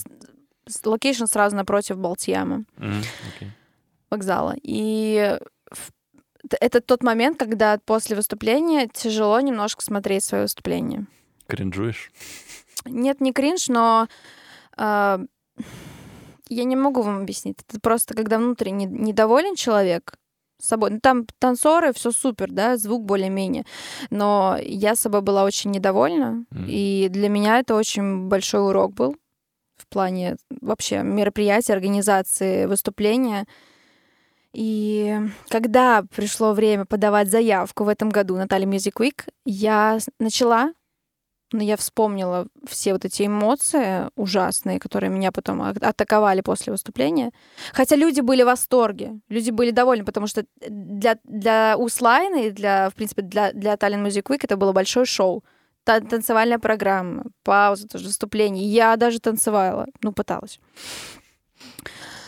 С- 0.67 0.85
Location 0.85 1.25
сразу 1.25 1.55
напротив 1.55 1.97
Балтьяма. 1.97 2.65
Мгм, 2.77 3.01
окей. 3.35 3.51
вокзала. 4.11 4.55
И 4.61 5.37
это 6.59 6.81
тот 6.81 7.03
момент, 7.03 7.37
когда 7.37 7.77
после 7.85 8.15
выступления 8.15 8.87
тяжело 8.91 9.39
немножко 9.39 9.83
смотреть 9.83 10.23
свое 10.23 10.43
выступление. 10.43 11.05
Кринжуешь? 11.47 12.11
Нет, 12.85 13.21
не 13.21 13.33
кринж, 13.33 13.67
но 13.67 14.07
а, 14.77 15.19
я 16.49 16.63
не 16.63 16.75
могу 16.75 17.01
вам 17.01 17.21
объяснить. 17.21 17.57
Это 17.67 17.79
просто 17.79 18.13
когда 18.13 18.37
внутренне 18.37 18.85
недоволен 18.85 19.55
человек 19.55 20.15
собой. 20.61 20.91
Ну, 20.91 20.99
там 20.99 21.25
танцоры, 21.39 21.93
все 21.93 22.11
супер, 22.11 22.51
да, 22.51 22.77
звук 22.77 23.05
более-менее. 23.05 23.65
Но 24.09 24.57
я 24.61 24.95
собой 24.95 25.21
была 25.21 25.43
очень 25.43 25.71
недовольна. 25.71 26.45
Мгм. 26.51 26.65
И 26.67 27.07
для 27.09 27.29
меня 27.29 27.59
это 27.59 27.75
очень 27.75 28.27
большой 28.27 28.61
урок 28.67 28.93
был 28.93 29.15
в 29.77 29.87
плане 29.87 30.35
вообще 30.61 31.01
мероприятия, 31.03 31.73
организации 31.73 32.65
выступления. 32.65 33.45
И 34.51 35.17
когда 35.47 36.03
пришло 36.15 36.53
время 36.53 36.85
подавать 36.85 37.29
заявку 37.29 37.83
в 37.83 37.87
этом 37.87 38.09
году 38.09 38.35
на 38.35 38.47
Тали 38.47 38.65
Music 38.65 38.93
Week, 38.99 39.27
я 39.45 39.99
начала, 40.19 40.73
но 41.51 41.63
я 41.63 41.77
вспомнила 41.77 42.47
все 42.67 42.93
вот 42.93 43.05
эти 43.05 43.25
эмоции 43.25 44.09
ужасные, 44.15 44.79
которые 44.79 45.09
меня 45.09 45.31
потом 45.31 45.61
атаковали 45.61 46.41
после 46.41 46.71
выступления. 46.71 47.31
Хотя 47.73 47.95
люди 47.95 48.21
были 48.21 48.43
в 48.43 48.45
восторге, 48.45 49.19
люди 49.29 49.51
были 49.51 49.71
довольны, 49.71 50.05
потому 50.05 50.27
что 50.27 50.45
для, 50.67 51.17
для 51.23 51.75
Услайна 51.77 52.43
и 52.43 52.51
для, 52.51 52.89
в 52.89 52.95
принципе, 52.95 53.21
для, 53.21 53.51
для 53.53 53.73
Tallinn 53.73 54.05
Music 54.05 54.23
Week 54.23 54.39
это 54.41 54.57
было 54.57 54.71
большое 54.71 55.05
шоу. 55.05 55.43
Та- 55.83 56.01
танцевальная 56.01 56.59
программа, 56.59 57.25
пауза, 57.43 57.87
тоже 57.87 58.05
выступление. 58.05 58.65
Я 58.65 58.95
даже 58.95 59.19
танцевала, 59.19 59.87
ну, 60.01 60.11
пыталась. 60.11 60.59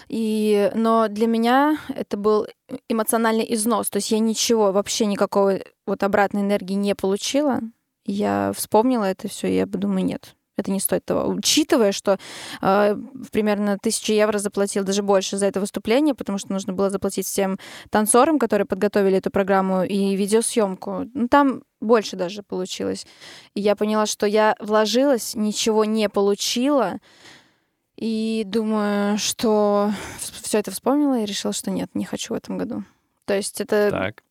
И, 0.08 0.70
но 0.76 1.08
для 1.08 1.26
меня 1.26 1.78
это 1.88 2.18
был 2.18 2.48
эмоциональный 2.90 3.46
износ. 3.54 3.90
То 3.90 3.98
есть 3.98 4.12
я 4.12 4.20
ничего, 4.20 4.72
вообще 4.72 5.06
никакой 5.06 5.64
вот 5.86 6.04
обратной 6.04 6.42
энергии 6.42 6.74
не 6.74 6.96
получила. 6.96 7.62
Я 8.06 8.52
вспомнила 8.56 9.06
это 9.06 9.28
все, 9.28 9.48
и 9.48 9.56
я 9.56 9.68
подумала, 9.68 10.00
нет, 10.00 10.36
это 10.58 10.72
не 10.72 10.80
стоит 10.80 11.06
того. 11.06 11.30
Учитывая, 11.32 11.92
что 11.92 12.18
э, 12.62 12.96
примерно 13.32 13.78
тысячу 13.82 14.14
евро 14.14 14.38
заплатил, 14.38 14.84
даже 14.84 15.02
больше 15.02 15.38
за 15.38 15.48
это 15.48 15.60
выступление, 15.60 16.16
потому 16.16 16.38
что 16.38 16.52
нужно 16.52 16.74
было 16.74 16.90
заплатить 16.90 17.26
всем 17.26 17.58
танцорам, 17.90 18.40
которые 18.40 18.66
подготовили 18.66 19.18
эту 19.18 19.32
программу, 19.32 19.84
и 19.84 20.16
видеосъемку. 20.16 21.10
Ну, 21.14 21.28
там 21.28 21.64
больше 21.80 22.16
даже 22.16 22.44
получилось. 22.44 23.06
И 23.56 23.62
я 23.62 23.76
поняла, 23.76 24.06
что 24.06 24.26
я 24.26 24.56
вложилась, 24.60 25.36
ничего 25.36 25.86
не 25.86 26.10
получила, 26.10 27.00
и 27.96 28.44
думаю, 28.46 29.18
что 29.18 29.92
все 30.42 30.60
это 30.60 30.72
вспомнила 30.72 31.20
и 31.20 31.26
решила, 31.26 31.54
что 31.54 31.72
нет, 31.72 31.90
не 31.94 32.06
хочу 32.06 32.34
в 32.34 32.38
этом 32.38 32.58
году. 32.58 32.84
То 33.26 33.36
есть 33.36 33.62
это, 33.62 33.90
Так. 33.92 34.24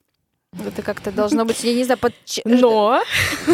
Это 0.59 0.83
как-то 0.83 1.13
должно 1.13 1.45
быть, 1.45 1.63
я 1.65 1.75
не 1.75 1.85
знаю, 1.85 1.99
под... 1.99 2.13
ч- 2.25 2.43
Но 2.45 3.01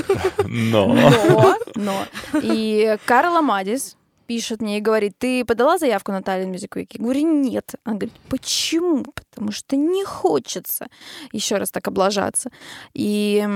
Но... 0.44 0.86
но, 0.94 1.56
но. 1.74 2.06
И 2.42 2.96
Карла 3.04 3.40
Мадис 3.42 3.96
пишет 4.26 4.60
мне 4.62 4.78
и 4.78 4.80
говорит, 4.80 5.12
ты 5.18 5.44
подала 5.44 5.78
заявку 5.78 6.10
на 6.12 6.20
Tallinn 6.20 6.52
Music 6.52 6.70
Week? 6.74 6.88
Я 6.92 7.02
говорю, 7.02 7.20
нет. 7.42 7.74
Она 7.84 7.96
говорит, 7.96 8.14
почему? 8.28 9.04
Потому 9.04 9.52
что 9.52 9.76
не 9.76 10.04
хочется 10.04 10.86
еще 11.32 11.56
раз 11.56 11.70
так 11.70 11.86
облажаться. 11.86 12.50
И 12.94 13.46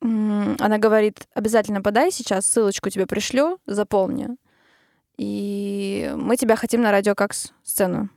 она 0.00 0.78
говорит, 0.78 1.26
обязательно 1.34 1.80
подай 1.80 2.10
сейчас, 2.12 2.46
ссылочку 2.46 2.90
тебе 2.90 3.06
пришлю, 3.06 3.58
запомни. 3.66 4.28
И 5.16 6.12
мы 6.16 6.36
тебя 6.36 6.56
хотим 6.56 6.82
на 6.82 6.90
радио 6.90 7.14
как 7.14 7.34
сцену. 7.62 8.08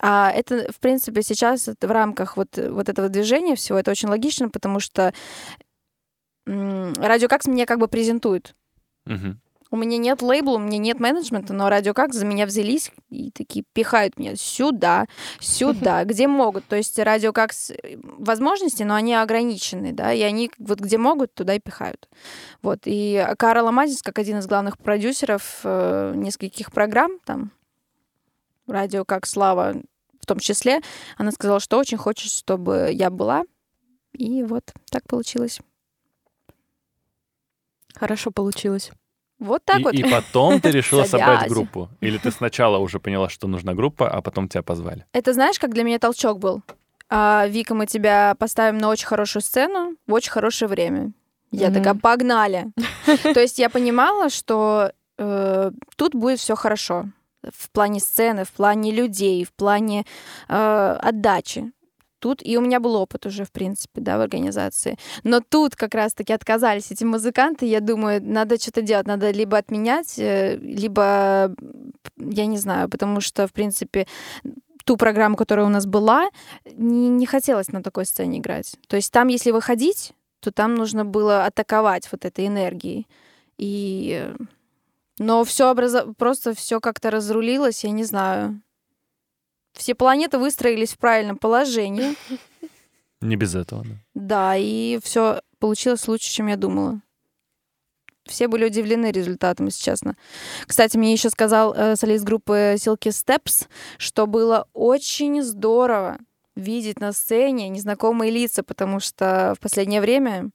А 0.00 0.30
это, 0.30 0.72
в 0.72 0.80
принципе, 0.80 1.22
сейчас 1.22 1.68
в 1.68 1.90
рамках 1.90 2.36
вот, 2.36 2.56
вот 2.56 2.88
этого 2.88 3.08
движения 3.08 3.54
всего 3.54 3.78
это 3.78 3.90
очень 3.90 4.08
логично, 4.08 4.48
потому 4.48 4.80
что 4.80 5.12
Радио 6.46 7.28
Какс 7.28 7.46
меня 7.46 7.66
как 7.66 7.78
бы 7.78 7.86
презентует. 7.86 8.54
Мгм. 9.04 9.40
У 9.72 9.76
меня 9.76 9.98
нет 9.98 10.20
лейбла, 10.20 10.56
у 10.56 10.58
меня 10.58 10.78
нет 10.78 10.98
менеджмента, 10.98 11.52
но 11.52 11.68
Радио 11.68 11.94
Какс 11.94 12.16
за 12.16 12.26
меня 12.26 12.44
взялись 12.44 12.90
и 13.08 13.30
такие 13.30 13.64
пихают 13.72 14.18
меня 14.18 14.34
сюда, 14.34 15.06
сюда, 15.38 16.04
где 16.06 16.26
могут. 16.26 16.64
То 16.64 16.74
есть 16.74 16.98
Радио 16.98 17.32
Какс 17.32 17.70
э, 17.70 17.96
возможности, 18.02 18.82
но 18.82 18.96
они 18.96 19.14
ограничены, 19.14 19.92
да, 19.92 20.12
и 20.12 20.22
они 20.22 20.50
вот 20.58 20.80
где 20.80 20.98
могут, 20.98 21.34
туда 21.34 21.54
и 21.54 21.60
пихают. 21.60 22.08
Вот. 22.62 22.80
И 22.86 23.24
Карл 23.38 23.68
Амазис, 23.68 24.02
как 24.02 24.18
один 24.18 24.38
из 24.38 24.48
главных 24.48 24.76
продюсеров 24.76 25.60
э, 25.62 26.14
нескольких 26.16 26.72
программ, 26.72 27.20
там, 27.24 27.52
Радио 28.70 29.04
как 29.04 29.26
Слава 29.26 29.74
в 30.20 30.26
том 30.26 30.38
числе, 30.38 30.80
она 31.16 31.32
сказала, 31.32 31.60
что 31.60 31.78
очень 31.78 31.98
хочет, 31.98 32.30
чтобы 32.30 32.90
я 32.92 33.10
была. 33.10 33.42
И 34.12 34.42
вот 34.42 34.72
так 34.90 35.06
получилось. 35.06 35.60
хорошо 37.94 38.30
получилось. 38.30 38.90
Вот 39.38 39.64
так 39.64 39.80
и, 39.80 39.84
вот. 39.84 39.94
и 39.94 40.02
потом 40.04 40.60
ты 40.60 40.70
решила 40.70 41.04
собрать 41.04 41.48
группу? 41.48 41.88
Или 42.00 42.18
ты 42.18 42.30
сначала 42.30 42.78
уже 42.78 43.00
поняла, 43.00 43.28
что 43.28 43.48
нужна 43.48 43.74
группа, 43.74 44.08
а 44.08 44.20
потом 44.20 44.48
тебя 44.48 44.62
позвали? 44.62 45.06
Это 45.12 45.32
знаешь, 45.32 45.58
как 45.58 45.72
для 45.72 45.82
меня 45.82 45.98
толчок 45.98 46.38
был? 46.38 46.62
А, 47.08 47.46
Вика, 47.48 47.74
мы 47.74 47.86
тебя 47.86 48.34
поставим 48.38 48.78
на 48.78 48.88
очень 48.88 49.06
хорошую 49.06 49.42
сцену 49.42 49.96
в 50.06 50.12
очень 50.12 50.30
хорошее 50.30 50.68
время. 50.68 51.12
Я 51.50 51.68
Мгм. 51.70 51.74
такая, 51.74 51.94
погнали. 51.94 52.66
То 53.34 53.40
есть 53.40 53.58
я 53.58 53.70
понимала, 53.70 54.28
что 54.30 54.92
э, 55.18 55.70
тут 55.96 56.14
будет 56.14 56.38
все 56.38 56.54
хорошо. 56.54 57.06
В 57.42 57.70
плане 57.70 58.00
сцены, 58.00 58.44
в 58.44 58.52
плане 58.52 58.92
людей, 58.92 59.44
в 59.44 59.52
плане 59.52 60.04
э, 60.48 60.98
отдачи. 61.00 61.72
Тут 62.20 62.42
и 62.44 62.58
у 62.58 62.60
меня 62.60 62.80
был 62.80 62.96
опыт 62.96 63.26
уже, 63.26 63.44
в 63.44 63.50
принципе, 63.50 64.02
да, 64.02 64.18
в 64.18 64.20
организации. 64.20 64.98
Но 65.24 65.40
тут 65.40 65.74
как 65.74 65.94
раз-таки 65.94 66.34
отказались 66.34 66.90
эти 66.90 67.02
музыканты. 67.02 67.64
Я 67.64 67.80
думаю, 67.80 68.20
надо 68.22 68.60
что-то 68.60 68.82
делать, 68.82 69.06
надо 69.06 69.30
либо 69.30 69.56
отменять, 69.56 70.18
э, 70.18 70.56
либо 70.56 71.54
я 72.16 72.46
не 72.46 72.58
знаю, 72.58 72.90
потому 72.90 73.20
что, 73.22 73.46
в 73.46 73.52
принципе, 73.52 74.06
ту 74.84 74.96
программу, 74.96 75.36
которая 75.36 75.66
у 75.66 75.70
нас 75.70 75.86
была, 75.86 76.28
не, 76.76 77.08
не 77.08 77.26
хотелось 77.26 77.68
на 77.68 77.82
такой 77.82 78.04
сцене 78.04 78.38
играть. 78.38 78.76
То 78.86 78.96
есть 78.96 79.10
там, 79.12 79.28
если 79.28 79.50
выходить, 79.50 80.12
то 80.40 80.52
там 80.52 80.74
нужно 80.74 81.04
было 81.04 81.46
атаковать 81.46 82.08
вот 82.12 82.24
этой 82.24 82.46
энергией. 82.46 83.06
И... 83.56 84.30
Но 85.20 85.44
все 85.44 85.70
образо... 85.70 86.14
просто 86.14 86.54
все 86.54 86.80
как-то 86.80 87.10
разрулилось, 87.10 87.84
я 87.84 87.90
не 87.90 88.04
знаю. 88.04 88.62
Все 89.74 89.94
планеты 89.94 90.38
выстроились 90.38 90.94
в 90.94 90.98
правильном 90.98 91.36
положении. 91.36 92.16
Не 93.20 93.36
без 93.36 93.54
этого, 93.54 93.84
да. 93.84 93.96
Да, 94.14 94.56
и 94.56 94.98
все 95.02 95.42
получилось 95.58 96.08
лучше, 96.08 96.30
чем 96.30 96.46
я 96.46 96.56
думала. 96.56 97.02
все 98.24 98.48
были 98.48 98.64
удивлены 98.64 99.10
результатом, 99.10 99.66
если 99.66 99.84
честно. 99.84 100.16
Кстати, 100.66 100.96
мне 100.96 101.12
еще 101.12 101.28
сказал 101.28 101.74
э, 101.74 101.96
солист 101.96 102.24
группы 102.24 102.76
Silky 102.76 103.10
Steps, 103.10 103.68
что 103.98 104.26
было 104.26 104.68
очень 104.72 105.42
здорово 105.42 106.16
видеть 106.56 106.98
на 106.98 107.12
сцене 107.12 107.68
незнакомые 107.68 108.30
лица, 108.30 108.62
потому 108.62 109.00
что 109.00 109.54
в 109.54 109.60
последнее 109.60 110.00
время, 110.00 110.48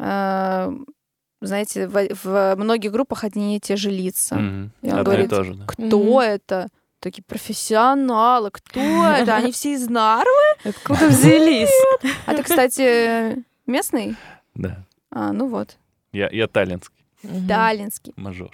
э, 0.00 0.72
знаете, 1.46 1.86
в, 1.88 2.08
в 2.24 2.54
многих 2.56 2.92
группах 2.92 3.24
одни 3.24 3.56
и 3.56 3.60
те 3.60 3.76
же 3.76 3.90
лица. 3.90 4.36
Мгм. 4.36 4.70
И 4.82 4.86
он 4.86 4.98
Одно 4.98 5.00
и 5.00 5.04
говорит, 5.04 5.30
то 5.30 5.44
же, 5.44 5.54
да. 5.54 5.64
кто 5.66 5.98
Мгм. 5.98 6.18
это? 6.18 6.68
Такие 7.00 7.22
профессионалы, 7.24 8.50
кто 8.50 8.80
это? 9.06 9.34
Они 9.36 9.50
все 9.52 9.72
из 9.74 9.88
Нарвы? 9.88 10.30
Откуда 10.64 11.08
взялись? 11.08 11.70
А 12.26 12.34
ты, 12.34 12.42
кстати, 12.42 13.44
местный? 13.66 14.16
Да. 14.54 14.84
А, 15.10 15.32
ну 15.32 15.48
вот, 15.48 15.76
Я, 16.12 16.28
я 16.30 16.46
таллинский 16.46 17.04
Мгм. 17.22 17.48
таллинский. 17.48 18.12
мажор. 18.16 18.50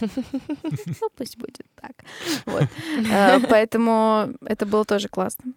Ну, 0.00 1.08
пусть 1.16 1.36
будет 1.38 1.66
так. 1.80 1.92
Вот. 2.46 2.64
Э, 3.10 3.38
Поэтому 3.48 4.30
это 4.44 4.66
было 4.66 4.84
тоже 4.84 5.08
классно. 5.08 5.52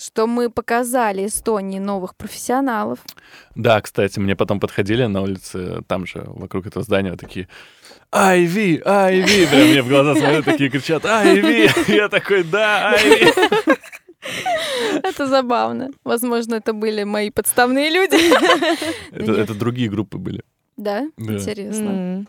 Что 0.00 0.26
мы 0.26 0.48
показали 0.48 1.26
Эстонии 1.26 1.78
новых 1.78 2.16
профессионалов. 2.16 3.00
Да, 3.54 3.80
кстати, 3.82 4.18
мне 4.18 4.34
потом 4.34 4.58
подходили 4.58 5.04
на 5.04 5.20
улице, 5.20 5.82
там 5.86 6.06
же, 6.06 6.24
вокруг 6.26 6.66
этого 6.66 6.82
здания, 6.82 7.16
такие 7.16 7.48
Айви, 8.10 8.80
Айви! 8.84 9.46
Прям 9.46 9.68
мне 9.68 9.82
в 9.82 9.88
глаза 9.88 10.14
смотрят, 10.14 10.44
такие 10.44 10.70
кричат 10.70 11.04
Айви! 11.04 11.70
Я 11.92 12.08
такой, 12.08 12.44
да, 12.44 12.92
Айви! 12.92 13.30
Это 15.02 15.26
забавно. 15.26 15.90
Возможно, 16.04 16.54
это 16.54 16.72
были 16.72 17.04
мои 17.04 17.30
подставные 17.30 17.90
люди. 17.90 18.16
Это, 19.12 19.54
другие 19.54 19.90
группы 19.90 20.18
были. 20.18 20.42
Да. 20.76 21.06
Интересно. 21.18 22.26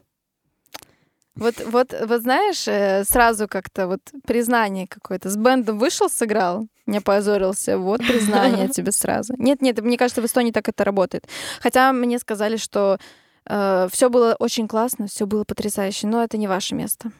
Вот, 1.36 1.56
вот, 1.66 1.96
вот 2.08 2.22
знаешь, 2.22 2.68
э, 2.68 3.04
сразу 3.06 3.48
как-то 3.48 3.88
вот 3.88 4.02
признание 4.26 4.88
какое-то. 4.88 5.30
С 5.30 5.38
бендом 5.38 5.80
вышел, 5.80 6.10
сыграл, 6.10 6.68
не 6.86 7.00
позорился. 7.00 7.78
Вот 7.78 8.00
признание 8.00 8.68
тебе 8.74 8.92
сразу. 8.92 9.34
Нет, 9.38 9.62
нет, 9.62 9.82
мне 9.82 9.98
кажется, 9.98 10.22
в 10.22 10.26
Эстонии 10.26 10.52
так 10.52 10.68
это 10.68 10.84
работает. 10.84 11.28
Хотя 11.62 11.94
мне 11.94 12.20
сказали, 12.20 12.58
что 12.58 12.98
все 13.44 14.10
было 14.10 14.36
очень 14.38 14.68
классно, 14.68 15.08
все 15.08 15.26
было 15.26 15.44
потрясающе, 15.46 16.06
но 16.06 16.24
это 16.24 16.38
не 16.38 16.48
ваше 16.48 16.76
место. 16.76 17.12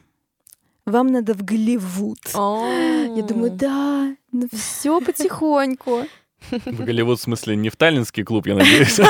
Вам 0.84 1.08
надо 1.08 1.34
в 1.34 1.44
Голливуд. 1.44 2.18
Я 2.34 3.22
думаю, 3.22 3.50
да, 3.52 4.14
ну 4.32 4.48
все 4.52 5.00
потихоньку. 5.04 6.06
В 6.50 6.84
Голливуд, 6.84 7.20
в 7.20 7.22
смысле, 7.22 7.54
не 7.56 7.70
в 7.70 7.76
таллинский 7.76 8.24
клуб, 8.24 8.46
я 8.46 8.56
надеюсь. 8.56 8.98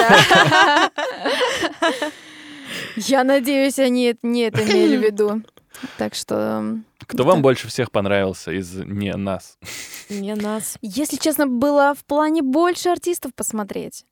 Я 2.97 3.24
надеюсь, 3.24 3.78
они 3.78 4.05
это- 4.05 4.26
не 4.26 4.43
это 4.43 4.62
имели 4.64 4.97
в 4.97 5.03
виду. 5.03 5.43
Так 5.99 6.14
что, 6.14 6.78
Кто 6.99 7.24
вам 7.24 7.40
больше 7.40 7.66
всех 7.66 7.90
понравился 7.90 8.53
из 8.53 8.74
не 8.74 9.12
нас? 9.16 9.59
Не 10.11 10.34
нас. 10.34 10.76
если 10.82 11.16
честно, 11.16 11.47
было 11.47 11.95
в 11.99 12.05
плане 12.05 12.43
больше 12.43 12.90
артистов 12.90 13.34
посмотреть. 13.34 14.05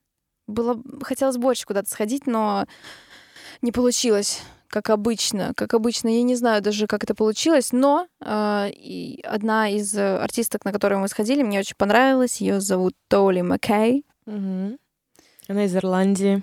Было, 0.47 0.81
хотелось 1.03 1.37
больше 1.37 1.65
куда-то 1.65 1.87
сходить, 1.89 2.25
но 2.25 2.65
не 3.61 3.71
получилось, 3.71 4.41
как 4.67 4.89
обычно. 4.89 5.53
Как 5.55 5.75
обычно, 5.75 6.07
я 6.09 6.23
не 6.23 6.35
знаю 6.35 6.63
даже, 6.63 6.87
как 6.87 7.03
это 7.03 7.13
получилось, 7.13 7.71
но 7.71 8.07
э, 8.19 8.69
и 8.73 9.21
одна 9.23 9.69
из 9.69 9.95
артисток, 9.95 10.65
на 10.65 10.71
которую 10.73 10.99
мы 10.99 11.07
сходили, 11.07 11.43
мне 11.43 11.59
очень 11.59 11.75
понравилась. 11.77 12.41
Ее 12.41 12.59
зовут 12.59 12.95
Толи 13.07 13.41
Маккей, 13.41 14.03
Мгм. 14.25 14.77
Она 15.47 15.65
из 15.65 15.75
Ирландии. 15.75 16.41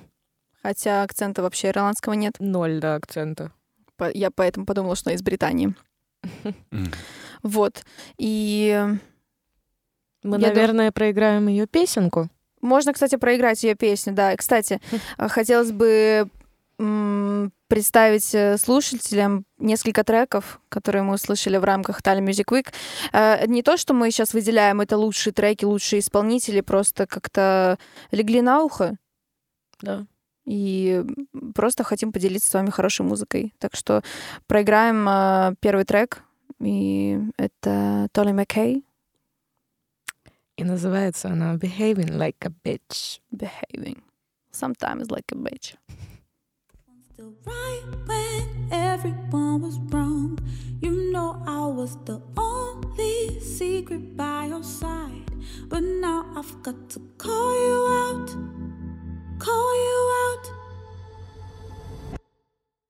Хотя 0.69 1.03
акцента 1.03 1.41
вообще 1.41 1.69
ирландского 1.69 2.13
нет. 2.13 2.35
Ноль, 2.41 2.79
да, 2.79 2.97
акцента. 2.97 3.53
По- 3.97 4.11
Я 4.13 4.31
поэтому 4.31 4.67
подумала, 4.67 4.97
что 4.97 5.09
она 5.09 5.15
из 5.15 5.23
Британии. 5.23 5.75
Вот. 7.43 7.85
И 8.19 8.87
Мы, 10.23 10.37
наверное, 10.39 10.93
проиграем 10.93 11.49
ее 11.49 11.67
песенку. 11.67 12.29
Можно, 12.61 12.93
кстати, 12.93 13.17
проиграть 13.17 13.63
ее 13.65 13.77
песню, 13.77 14.13
да. 14.13 14.35
И, 14.35 14.37
Кстати, 14.37 14.79
э, 15.19 15.29
хотелось 15.29 15.73
бы 15.73 16.29
представить 17.69 18.35
э, 18.35 18.59
слушателям 18.59 19.47
несколько 19.59 20.05
треков, 20.05 20.61
которые 20.69 21.03
мы 21.03 21.15
услышали 21.15 21.57
в 21.57 21.65
рамках 21.65 22.03
Tallinn 22.03 22.27
Music 22.27 22.47
Week. 22.53 22.69
Э, 23.13 23.47
Не 23.47 23.63
то, 23.63 23.79
что 23.79 23.95
мы 23.95 24.11
сейчас 24.11 24.35
выделяем 24.35 24.83
это 24.83 24.99
лучшие 24.99 25.33
треки, 25.33 25.65
лучшие 25.65 26.01
исполнители, 26.01 26.61
просто 26.61 27.07
как-то 27.07 27.79
легли 28.11 28.43
на 28.43 28.63
ухо 28.63 28.99
Да. 29.81 30.07
И 30.49 31.05
просто 31.55 31.85
хотим 31.85 32.11
поделиться 32.11 32.49
с 32.49 32.55
вами 32.55 32.71
хорошей 32.71 33.05
музыкой. 33.05 33.53
Так 33.59 33.77
что 33.77 34.03
проиграем 34.47 35.07
э, 35.09 35.55
первый 35.61 35.85
трек, 35.85 36.23
и 36.61 37.21
это 37.37 38.09
Толи 38.13 38.33
Маккей 38.33 38.85
И 40.57 40.65
называется 40.65 41.29
она 41.29 41.55
Behaving 41.55 42.17
Like 42.17 42.37
a 42.41 42.53
Bitch. 42.65 43.21
«Behaving». 43.31 44.03
Sometimes 44.51 45.11
like 45.11 45.31
a 45.31 45.37
bitch. 45.37 45.77
Still 47.13 47.35
right 47.45 47.83
when 48.07 48.73
everyone 48.73 49.61
was 49.61 49.79
wrong. 49.91 50.39
You 50.81 51.13
know 51.13 51.41
I 51.47 51.67
was 51.67 51.97
the 52.07 52.21
only 52.37 53.39
secret 53.41 54.17
by 54.17 54.47
your 54.47 54.65
side. 54.65 55.31
But 55.69 55.83
now 55.83 56.25
I've 56.35 56.63
got 56.63 56.89
to 56.91 57.01
call 57.19 57.53
you 57.69 57.81
out. 58.03 58.48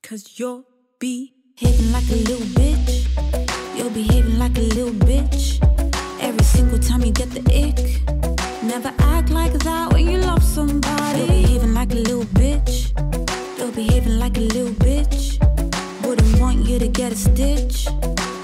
Cause 0.08 0.38
you'll 0.38 0.64
be 0.98 1.34
behaving 1.60 1.92
like 1.92 2.08
a 2.08 2.14
little 2.14 2.46
bitch. 2.56 3.04
You're 3.76 3.90
behaving 3.90 4.38
like 4.38 4.56
a 4.56 4.62
little 4.62 4.94
bitch. 5.04 5.60
Every 6.18 6.44
single 6.44 6.78
time 6.78 7.02
you 7.02 7.12
get 7.12 7.30
the 7.30 7.42
ick. 7.52 8.00
Never 8.64 8.90
act 9.00 9.28
like 9.28 9.52
that 9.52 9.92
when 9.92 10.08
you 10.08 10.16
love 10.16 10.42
somebody. 10.42 11.18
You're 11.18 11.26
behaving 11.26 11.74
like 11.74 11.92
a 11.92 11.96
little 11.96 12.24
bitch. 12.40 12.88
You're 13.58 13.70
behaving 13.70 14.18
like 14.18 14.38
a 14.38 14.48
little 14.48 14.72
bitch. 14.72 15.36
Wouldn't 16.06 16.40
want 16.40 16.64
you 16.66 16.78
to 16.78 16.88
get 16.88 17.12
a 17.12 17.16
stitch. 17.16 17.86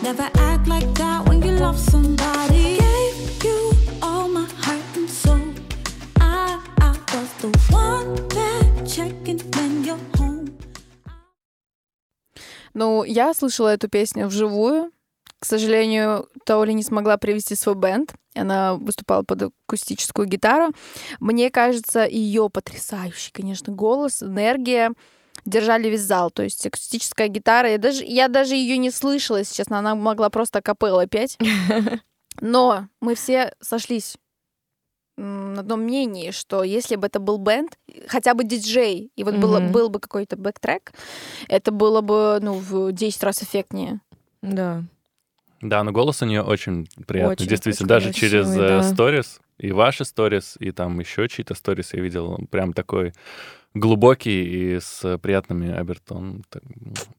Never 0.02 0.28
act 0.34 0.68
like 0.68 0.92
that 0.96 1.26
when 1.26 1.40
you 1.40 1.52
love 1.52 1.78
somebody. 1.78 2.83
Ну, 12.74 13.04
я 13.04 13.32
слышала 13.34 13.68
эту 13.68 13.88
песню 13.88 14.26
вживую. 14.26 14.90
К 15.38 15.46
сожалению, 15.46 16.28
Толи 16.44 16.72
не 16.72 16.82
смогла 16.82 17.16
привести 17.16 17.54
свой 17.54 17.74
бенд. 17.74 18.14
Она 18.34 18.74
выступала 18.74 19.22
под 19.22 19.52
акустическую 19.68 20.26
гитару. 20.26 20.72
Мне 21.20 21.50
кажется, 21.50 22.04
ее 22.04 22.50
потрясающий, 22.50 23.30
конечно, 23.30 23.72
голос, 23.72 24.22
энергия 24.22 24.92
держали 25.44 25.88
весь 25.88 26.00
зал. 26.00 26.30
То 26.30 26.42
есть 26.42 26.66
акустическая 26.66 27.28
гитара, 27.28 27.70
я 27.70 27.78
даже, 27.78 28.04
я 28.04 28.28
даже 28.28 28.54
ее 28.54 28.76
не 28.78 28.90
слышала, 28.90 29.38
если 29.38 29.54
честно. 29.54 29.78
Она 29.78 29.94
могла 29.94 30.30
просто 30.30 30.62
капелла 30.62 31.06
петь. 31.06 31.38
Но 32.40 32.88
мы 33.00 33.14
все 33.14 33.54
сошлись 33.60 34.16
на 35.16 35.60
одном 35.60 35.80
мнении, 35.82 36.30
что 36.30 36.64
если 36.64 36.96
бы 36.96 37.06
это 37.06 37.20
был 37.20 37.38
бенд, 37.38 37.78
хотя 38.08 38.34
бы 38.34 38.44
диджей, 38.44 39.10
и 39.16 39.24
вот 39.24 39.36
было, 39.36 39.60
Мгм. 39.60 39.72
был 39.72 39.88
бы 39.88 40.00
какой-то 40.00 40.36
backtrack, 40.36 40.92
это 41.48 41.70
было 41.70 42.00
бы, 42.00 42.38
ну, 42.40 42.54
в 42.54 42.92
10 42.92 43.22
раз 43.22 43.42
эффектнее. 43.42 44.00
Да. 44.42 44.82
Да, 45.60 45.82
но 45.84 45.92
голос 45.92 46.20
у 46.22 46.26
нее 46.26 46.42
очень 46.42 46.88
приятный. 47.06 47.32
Очень 47.32 47.46
Действительно, 47.48 47.88
даже 47.88 48.12
через 48.12 48.44
красивый, 48.46 48.66
э, 48.66 48.68
да. 48.78 48.82
сторис, 48.82 49.40
и 49.58 49.72
ваши 49.72 50.04
сторис, 50.04 50.56
и 50.58 50.72
там 50.72 50.98
еще 51.00 51.28
чьи-то 51.28 51.54
сторис 51.54 51.94
я 51.94 52.00
видел, 52.02 52.32
он 52.32 52.46
прям 52.46 52.72
такой 52.72 53.12
глубокий 53.72 54.74
и 54.74 54.80
с 54.80 55.18
приятными 55.18 55.72
обертон. 55.72 56.44
так, 56.50 56.62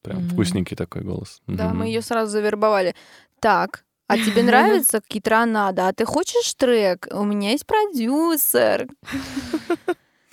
прям 0.02 0.20
Мгм. 0.20 0.28
вкусненький 0.30 0.76
такой 0.78 1.02
голос. 1.04 1.42
Да, 1.48 1.70
Мгм. 1.70 1.78
мы 1.80 1.88
ее 1.88 2.02
сразу 2.02 2.32
завербовали. 2.32 2.94
Так, 3.40 3.84
а 4.08 4.18
тебе 4.18 4.44
нравится 4.44 5.02
Kaytranada? 5.08 5.88
А 5.88 5.94
ты 5.94 6.06
хочешь 6.06 6.54
трек? 6.56 7.08
У 7.12 7.24
меня 7.24 7.52
есть 7.52 7.66
продюсер. 7.66 8.88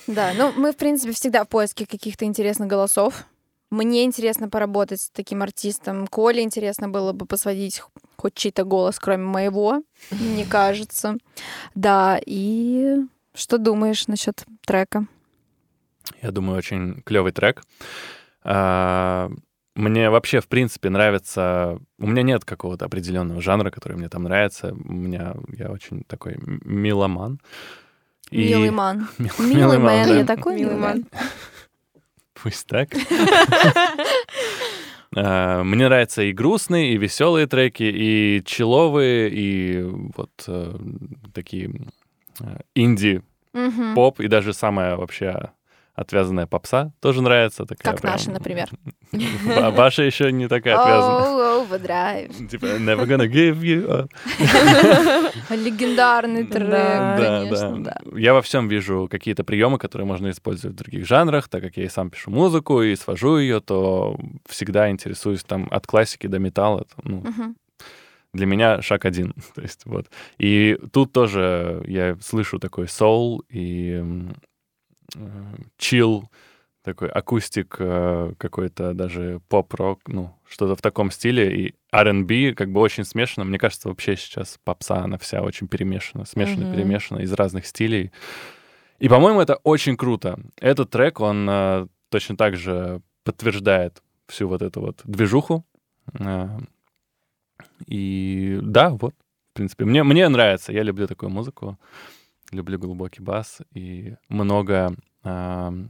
Да, 0.05 0.33
ну 0.37 0.51
мы, 0.57 0.73
в 0.73 0.75
принципе, 0.75 1.13
всегда 1.13 1.45
в 1.45 1.47
поиске 1.47 1.85
каких-то 1.85 2.25
интересных 2.25 2.67
голосов. 2.67 3.23
Мне 3.69 4.03
интересно 4.03 4.49
поработать 4.49 4.99
с 5.01 5.09
таким 5.09 5.41
артистом. 5.41 6.07
Коле 6.07 6.43
интересно 6.43 6.89
было 6.89 7.13
бы 7.13 7.25
посводить 7.25 7.81
хоть 8.17 8.35
чей-то 8.35 8.65
голос, 8.65 8.99
кроме 8.99 9.23
моего, 9.23 9.81
мне 10.11 10.45
кажется. 10.45 11.15
Да, 11.73 12.19
и 12.25 12.97
что 13.33 13.57
думаешь 13.57 14.07
насчет 14.07 14.45
трека? 14.65 15.07
Я 16.21 16.31
думаю, 16.31 16.57
очень 16.57 17.01
клевый 17.03 17.31
трек. 17.31 17.63
Мне 19.75 20.09
вообще, 20.11 20.39
в 20.39 20.47
принципе, 20.47 20.89
нравится... 20.89 21.79
У 21.99 22.05
меня 22.07 22.21
нет 22.21 22.45
какого-то 22.45 22.85
определенного 22.85 23.41
жанра, 23.41 23.71
который 23.71 23.97
мне 23.97 24.07
там 24.09 24.23
нравится. 24.23 24.71
У 24.73 24.93
меня... 24.93 25.33
Я 25.57 25.71
очень 25.71 26.03
такой 26.03 26.33
м- 26.33 26.61
меломан. 26.63 27.39
И- 28.29 28.49
Милый 28.49 28.69
ман. 28.71 29.07
Мил- 29.17 29.31
Милый 29.39 29.79
мэн, 29.79 30.07
да. 30.07 30.15
я 30.19 30.25
такой 30.25 30.55
Милый 30.57 30.75
милый 30.75 30.79
ман. 30.81 31.05
Пусть 32.35 32.67
так. 32.67 32.89
А, 35.15 35.63
Мне 35.63 35.85
нравятся 35.85 36.23
и 36.23 36.31
грустные, 36.33 36.93
и 36.93 36.97
веселые 36.97 37.45
треки, 37.45 37.83
и 37.83 38.41
человые, 38.45 39.29
и 39.29 39.83
вот 40.15 40.31
э, 40.47 40.75
такие 41.35 41.71
э, 42.39 42.57
инди 42.73 43.21
Мгм. 43.53 43.93
поп, 43.93 44.19
и 44.21 44.27
даже 44.27 44.53
самая 44.53 44.95
вообще 44.95 45.51
отвязанная 45.95 46.47
попса 46.47 46.91
тоже 46.99 47.21
нравится. 47.21 47.65
Такая 47.65 47.93
Как 47.93 48.01
прям- 48.01 48.13
наша, 48.13 48.31
например. 48.31 48.67
Ва- 49.11 49.71
Ваша 49.71 50.03
еще 50.03 50.31
не 50.31 50.47
такая 50.47 50.75
отвязанная. 50.77 51.43
Overdrive. 51.63 52.47
Типа, 52.47 52.65
never 52.65 53.05
gonna 53.05 53.27
give 53.27 53.59
you. 53.61 54.09
Легендарный 55.55 56.45
трек, 56.45 56.69
Да, 56.69 57.41
конечно, 57.43 57.83
да. 57.83 57.97
Я 58.15 58.33
во 58.33 58.41
всем 58.41 58.67
вижу 58.67 59.07
какие-то 59.09 59.43
приемы, 59.43 59.77
которые 59.77 60.05
можно 60.07 60.29
использовать 60.29 60.75
в 60.75 60.79
других 60.79 61.05
жанрах, 61.05 61.47
так 61.47 61.61
как 61.61 61.77
я 61.77 61.85
и 61.85 61.89
сам 61.89 62.09
пишу 62.09 62.31
музыку 62.31 62.81
и 62.81 62.95
свожу 62.95 63.37
ее, 63.37 63.59
то 63.61 64.17
всегда 64.47 64.89
интересуюсь 64.89 65.43
там 65.43 65.67
от 65.71 65.85
классики 65.87 66.27
до 66.27 66.39
металла. 66.39 66.85
Ну, 67.03 67.23
для 68.33 68.45
меня 68.45 68.81
шаг 68.81 69.05
один. 69.05 69.33
То 69.55 69.61
есть, 69.61 69.85
вот. 69.85 70.07
И 70.37 70.77
тут 70.91 71.11
тоже 71.13 71.83
я 71.87 72.17
слышу 72.21 72.59
такой 72.59 72.87
соул 72.87 73.43
и 73.49 74.03
чил, 75.77 76.29
такой 76.83 77.07
акустик, 77.09 77.77
э, 77.79 78.33
какой-то 78.37 78.93
даже 78.93 79.39
поп-рок, 79.47 80.01
ну, 80.07 80.35
что-то 80.47 80.75
в 80.75 80.81
таком 80.81 81.11
стиле. 81.11 81.67
И 81.67 81.75
R&B 81.93 82.53
как 82.55 82.71
бы 82.71 82.81
очень 82.81 83.05
смешано. 83.05 83.45
Мне 83.45 83.57
кажется, 83.57 83.87
вообще 83.89 84.17
сейчас 84.17 84.59
попса, 84.65 84.97
она 85.03 85.17
вся 85.17 85.41
очень 85.41 85.67
перемешана, 85.69 86.25
смешана, 86.25 86.65
Мгм. 86.65 86.71
перемешана 86.75 87.19
из 87.19 87.31
разных 87.31 87.65
стилей. 87.65 88.11
И, 88.99 89.07
по-моему, 89.07 89.39
это 89.39 89.55
очень 89.63 89.95
круто. 89.95 90.39
Этот 90.59 90.89
трек, 90.89 91.19
он 91.21 91.47
э, 91.49 91.87
точно 92.09 92.35
так 92.35 92.57
же 92.57 93.01
подтверждает 93.23 94.03
всю 94.27 94.47
вот 94.49 94.61
эту 94.61 94.81
вот 94.81 95.01
движуху. 95.05 95.63
Э, 96.19 96.49
И 97.87 98.59
да, 98.61 98.89
вот, 98.89 99.13
в 99.51 99.53
принципе, 99.55 99.85
мне, 99.85 100.03
мне 100.03 100.27
нравится. 100.29 100.71
Я 100.73 100.83
люблю 100.83 101.07
такую 101.07 101.29
музыку. 101.29 101.77
Люблю 102.53 102.77
глубокий 102.79 103.21
бас 103.21 103.59
и 103.73 104.15
много 104.29 104.95
ам, 105.23 105.89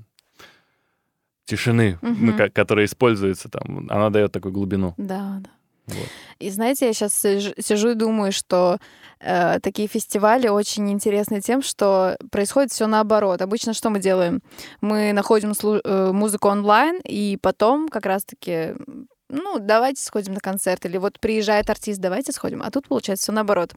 тишины, 1.45 1.99
ну, 2.01 2.09
Мгм. 2.09 2.37
ка- 2.37 2.49
которая 2.49 2.85
используется 2.85 3.49
там. 3.49 3.87
Она 3.89 4.09
дает 4.09 4.31
такую 4.31 4.53
глубину. 4.53 4.93
Да, 4.97 5.39
да. 5.41 5.49
Вот. 5.87 6.07
И 6.39 6.49
знаете, 6.49 6.85
я 6.87 6.93
сейчас 6.93 7.13
сижу 7.13 7.89
и 7.89 7.95
думаю, 7.95 8.31
что 8.31 8.77
э, 9.19 9.59
такие 9.59 9.89
фестивали 9.89 10.47
очень 10.47 10.89
интересны 10.91 11.41
тем, 11.41 11.61
что 11.61 12.17
происходит 12.31 12.71
все 12.71 12.87
наоборот. 12.87 13.41
Обычно 13.41 13.73
что 13.73 13.89
мы 13.89 13.99
делаем? 13.99 14.41
Мы 14.79 15.11
находим 15.11 15.51
э, 15.51 16.11
музыку 16.13 16.47
онлайн, 16.47 17.01
и 17.03 17.37
потом 17.41 17.89
как 17.89 18.05
раз-таки, 18.05 18.75
ну, 19.29 19.59
давайте 19.59 20.01
сходим 20.01 20.33
на 20.33 20.39
концерт, 20.39 20.85
или 20.85 20.97
вот 20.97 21.19
приезжает 21.19 21.69
артист, 21.69 21.99
давайте 21.99 22.31
сходим. 22.31 22.61
А 22.63 22.71
тут 22.71 22.87
получается 22.87 23.23
все 23.23 23.31
наоборот. 23.33 23.73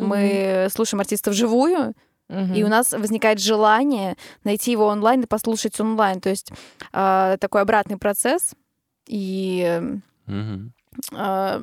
Мы 0.00 0.68
слушаем 0.70 1.00
артиста 1.00 1.30
вживую, 1.30 1.94
Мгм. 2.28 2.54
и 2.54 2.62
у 2.62 2.68
нас 2.68 2.92
возникает 2.92 3.40
желание 3.40 4.16
найти 4.44 4.70
его 4.72 4.86
онлайн 4.86 5.22
и 5.22 5.26
послушать 5.26 5.80
онлайн. 5.80 6.20
То 6.20 6.28
есть 6.28 6.52
э, 6.92 7.36
такой 7.40 7.62
обратный 7.62 7.96
процесс. 7.96 8.52
И 9.06 9.62
э, 9.66 9.98
Мгм. 10.26 10.72
а, 11.14 11.62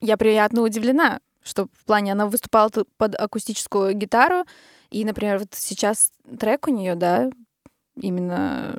я 0.00 0.16
приятно 0.16 0.62
удивлена, 0.62 1.20
что 1.44 1.68
в 1.72 1.84
плане 1.84 2.12
она 2.12 2.26
выступала 2.26 2.70
под 2.96 3.14
акустическую 3.14 3.94
гитару, 3.94 4.44
и, 4.90 5.04
например, 5.04 5.38
вот 5.38 5.48
сейчас 5.52 6.10
трек 6.38 6.66
у 6.66 6.72
нее, 6.72 6.96
да, 6.96 7.30
именно, 7.96 8.76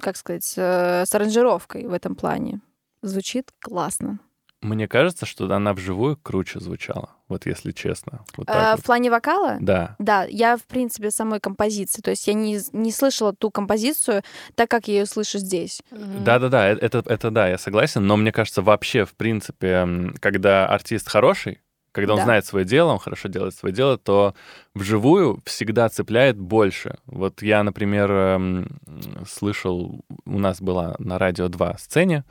как 0.00 0.16
сказать, 0.16 0.52
э, 0.56 1.04
с 1.06 1.14
аранжировкой 1.14 1.86
в 1.86 1.92
этом 1.92 2.14
плане. 2.16 2.60
Звучит 3.02 3.52
классно. 3.60 4.18
Мне 4.64 4.88
кажется, 4.88 5.26
что 5.26 5.44
она 5.54 5.74
вживую 5.74 6.16
круче 6.16 6.58
звучала, 6.58 7.10
вот 7.28 7.44
если 7.44 7.70
честно. 7.72 8.24
Вот 8.38 8.48
А, 8.48 8.72
вот. 8.72 8.80
в 8.80 8.84
плане 8.84 9.10
вокала? 9.10 9.58
Да. 9.60 9.94
Да, 9.98 10.24
я, 10.24 10.56
в 10.56 10.62
принципе, 10.62 11.10
самой 11.10 11.38
композиции. 11.38 12.00
То 12.00 12.10
есть 12.10 12.26
я 12.26 12.32
не, 12.32 12.58
не 12.72 12.90
слышала 12.90 13.34
ту 13.34 13.50
композицию 13.50 14.22
так, 14.54 14.70
как 14.70 14.88
я 14.88 15.00
ее 15.00 15.06
слышу 15.06 15.36
здесь. 15.38 15.82
Да-да-да, 15.90 16.70
э- 16.70 16.78
это, 16.80 17.02
это 17.04 17.30
да, 17.30 17.46
я 17.48 17.58
согласен, 17.58 18.06
но 18.06 18.16
мне 18.16 18.32
кажется, 18.32 18.62
вообще, 18.62 19.04
в 19.04 19.14
принципе, 19.14 19.86
когда 20.20 20.66
артист 20.66 21.10
хороший, 21.10 21.60
когда 21.92 22.14
он 22.14 22.20
Да. 22.20 22.24
знает 22.24 22.46
свое 22.46 22.64
дело, 22.64 22.92
он 22.92 22.98
хорошо 22.98 23.28
делает 23.28 23.54
свое 23.54 23.74
дело, 23.74 23.98
то 23.98 24.34
вживую 24.74 25.42
всегда 25.44 25.90
цепляет 25.90 26.38
больше. 26.38 26.96
Вот 27.04 27.42
я, 27.42 27.62
например, 27.62 28.10
эм, 28.10 28.80
слышал, 29.28 30.00
у 30.24 30.38
нас 30.38 30.62
была 30.62 30.96
на 30.98 31.18
радио 31.18 31.48
2 31.48 31.76
сцене, 31.76 32.24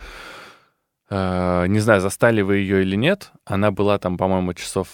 не 1.09 1.79
знаю, 1.79 2.01
застали 2.01 2.41
вы 2.41 2.57
ее 2.57 2.81
или 2.81 2.95
нет, 2.95 3.31
она 3.45 3.71
была 3.71 3.97
там, 3.99 4.17
по-моему, 4.17 4.53
часов 4.53 4.87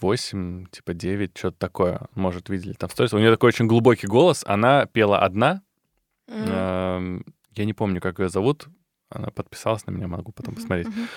8, 0.00 0.66
типа 0.70 0.94
9, 0.94 1.36
что-то 1.36 1.56
такое, 1.58 2.00
может, 2.14 2.48
видели 2.48 2.72
там 2.72 2.90
сторис. 2.90 3.12
У 3.12 3.18
нее 3.18 3.30
такой 3.30 3.48
очень 3.48 3.66
глубокий 3.66 4.06
голос, 4.06 4.44
она 4.46 4.86
пела 4.86 5.18
одна. 5.20 5.62
Эм, 6.28 7.24
Я 7.56 7.64
не 7.64 7.72
помню, 7.74 8.00
как 8.00 8.18
ее 8.18 8.28
зовут. 8.28 8.66
Она 9.10 9.28
подписалась 9.28 9.86
на 9.86 9.92
меня, 9.92 10.08
могу 10.08 10.32
потом 10.32 10.54
посмотреть. 10.54 10.88
Мгм. 10.88 11.08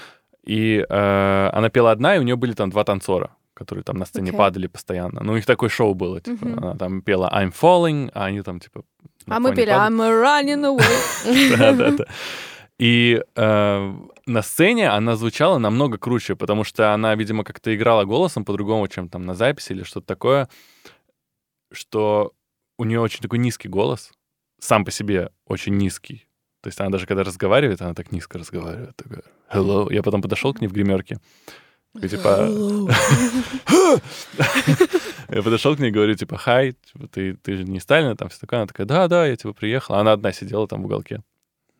И 0.43 0.85
э, 0.87 1.49
она 1.53 1.69
пела 1.69 1.91
одна, 1.91 2.15
и 2.15 2.19
у 2.19 2.21
нее 2.21 2.35
были 2.35 2.53
там 2.53 2.69
два 2.69 2.83
танцора, 2.83 3.31
которые 3.53 3.83
там 3.83 3.97
на 3.97 4.05
сцене 4.05 4.29
Окей. 4.29 4.37
падали 4.37 4.67
постоянно. 4.67 5.21
Ну, 5.23 5.33
у 5.33 5.35
них 5.35 5.45
такое 5.45 5.69
шоу 5.69 5.93
было, 5.95 6.21
типа. 6.21 6.45
Мгм. 6.45 6.57
Она 6.63 6.75
там 6.75 7.01
пела 7.01 7.29
I'm 7.33 7.51
falling, 7.53 8.11
а 8.13 8.25
они 8.25 8.41
там, 8.43 8.59
типа... 8.59 8.83
А 9.27 9.39
мы 9.39 9.55
пели 9.55 9.71
падают. 9.71 9.99
I'm 9.99 10.23
running 10.23 10.77
away. 10.77 11.57
Да-да-да. 11.57 12.05
И 12.79 13.23
э, 13.35 13.93
на 14.25 14.41
сцене 14.43 14.89
она 14.89 15.15
звучала 15.15 15.57
намного 15.57 15.97
круче, 15.97 16.35
потому 16.35 16.63
что 16.63 16.93
она, 16.93 17.15
видимо, 17.15 17.43
как-то 17.43 17.75
играла 17.75 18.05
голосом 18.05 18.45
по-другому, 18.45 18.87
чем 18.87 19.09
там 19.09 19.25
на 19.25 19.33
записи 19.33 19.71
или 19.71 19.83
что-то 19.83 20.05
такое, 20.05 20.47
что 21.71 22.33
у 22.77 22.83
нее 22.83 22.99
очень 22.99 23.21
такой 23.21 23.39
низкий 23.39 23.67
голос, 23.67 24.11
сам 24.59 24.85
по 24.85 24.91
себе 24.91 25.31
очень 25.45 25.75
низкий. 25.75 26.27
То 26.61 26.67
есть 26.67 26.79
она 26.79 26.89
даже 26.89 27.07
когда 27.07 27.23
разговаривает, 27.23 27.81
она 27.81 27.93
так 27.93 28.11
низко 28.11 28.37
разговаривает. 28.37 28.95
Такая, 28.95 29.23
hello. 29.51 29.91
Я 29.91 30.03
потом 30.03 30.21
подошел 30.21 30.53
к 30.53 30.61
ней 30.61 30.67
в 30.67 30.73
гримерке. 30.73 31.19
И 31.95 32.07
типа... 32.07 32.49
Я 35.29 35.43
подошел 35.43 35.75
к 35.75 35.79
ней 35.79 35.89
и 35.89 35.91
говорю, 35.91 36.15
типа, 36.15 36.37
хай, 36.37 36.71
типа, 36.71 37.07
ты, 37.09 37.33
ты 37.33 37.57
же 37.57 37.65
не 37.65 37.81
Сталина, 37.81 38.15
там 38.15 38.29
все 38.29 38.39
такое. 38.39 38.59
Она 38.59 38.67
такая, 38.67 38.87
да, 38.87 39.07
да, 39.09 39.27
я 39.27 39.35
типа 39.35 39.53
приехала. 39.53 39.99
Она 39.99 40.13
одна 40.13 40.31
сидела 40.31 40.67
там 40.67 40.81
в 40.81 40.85
уголке. 40.85 41.21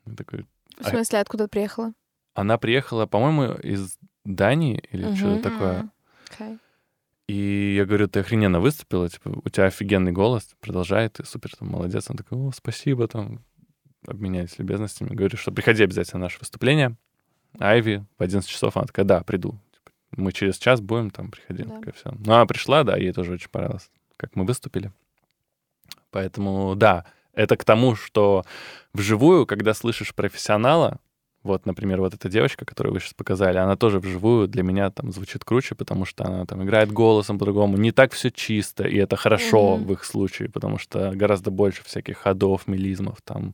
Я 0.06 0.16
такой, 0.16 0.45
В 0.80 0.88
смысле, 0.89 1.19
откуда 1.19 1.47
приехала? 1.47 1.93
она 2.34 2.57
приехала, 2.59 3.07
по-моему, 3.07 3.55
из 3.55 3.97
Дании 4.23 4.84
или 4.91 5.05
Мгм. 5.05 5.15
что-то 5.15 5.41
такое. 5.49 5.89
Окей. 6.32 6.57
И 7.28 7.73
я 7.75 7.86
говорю, 7.86 8.07
ты 8.07 8.19
охрененно 8.19 8.59
выступила, 8.59 9.09
типа, 9.09 9.41
у 9.43 9.49
тебя 9.49 9.65
офигенный 9.65 10.11
голос, 10.11 10.55
продолжай, 10.61 11.09
ты 11.09 11.25
супер, 11.25 11.55
там, 11.57 11.69
молодец. 11.69 12.09
Она 12.09 12.17
такая, 12.17 12.39
о, 12.39 12.51
спасибо, 12.51 13.07
там, 13.07 13.39
обменялись 14.05 14.59
любезностями. 14.59 15.09
Говорю, 15.15 15.36
что 15.36 15.51
приходи 15.51 15.84
обязательно 15.84 16.19
на 16.19 16.25
наше 16.25 16.39
выступление. 16.39 16.95
Айви 17.59 18.05
в 18.19 18.21
11 18.23 18.47
часов, 18.47 18.78
она 18.78 18.86
такая, 18.86 19.05
да, 19.05 19.23
приду. 19.23 19.59
Типа, 19.73 19.91
мы 20.11 20.32
через 20.32 20.57
час 20.59 20.80
будем, 20.80 21.09
там, 21.09 21.32
приходи. 21.32 21.63
Да. 21.63 21.75
Такая, 21.78 21.93
«Всё». 21.95 22.11
Ну, 22.11 22.34
она 22.34 22.45
пришла, 22.45 22.84
да, 22.84 22.95
ей 22.97 23.11
тоже 23.13 23.34
очень 23.34 23.49
понравилось, 23.49 23.89
как 24.15 24.36
мы 24.36 24.45
выступили. 24.45 24.91
Поэтому, 26.11 26.75
да, 26.75 27.05
это 27.38 27.56
к 27.56 27.64
тому, 27.64 27.96
что 27.96 28.44
вживую, 28.94 29.46
когда 29.46 29.74
слышишь 29.74 30.14
профессионала, 30.14 30.98
вот, 31.44 31.66
например, 31.66 32.02
вот 32.02 32.14
эта 32.14 32.28
девочка, 32.30 32.66
которую 32.66 32.94
вы 32.94 33.00
сейчас 33.00 33.14
показали, 33.14 33.58
она 33.58 33.78
тоже 33.78 34.00
вживую 34.00 34.48
для 34.48 34.64
меня 34.64 34.90
там 34.90 35.14
звучит 35.14 35.46
круче, 35.46 35.76
потому 35.76 36.04
что 36.06 36.26
она 36.26 36.46
там 36.46 36.64
играет 36.64 36.92
голосом 36.92 37.40
по-другому. 37.40 37.78
Не 37.78 37.92
так 37.92 38.12
все 38.12 38.32
чисто, 38.32 38.84
и 38.84 38.98
это 38.98 39.16
хорошо 39.16 39.78
Мгм. 39.78 39.86
в 39.88 39.94
их 39.94 40.04
случае, 40.04 40.50
потому 40.50 40.78
что 40.78 41.12
гораздо 41.16 41.52
больше 41.52 41.84
всяких 41.86 42.18
ходов, 42.18 42.68
мелизмов, 42.68 43.22
там, 43.24 43.54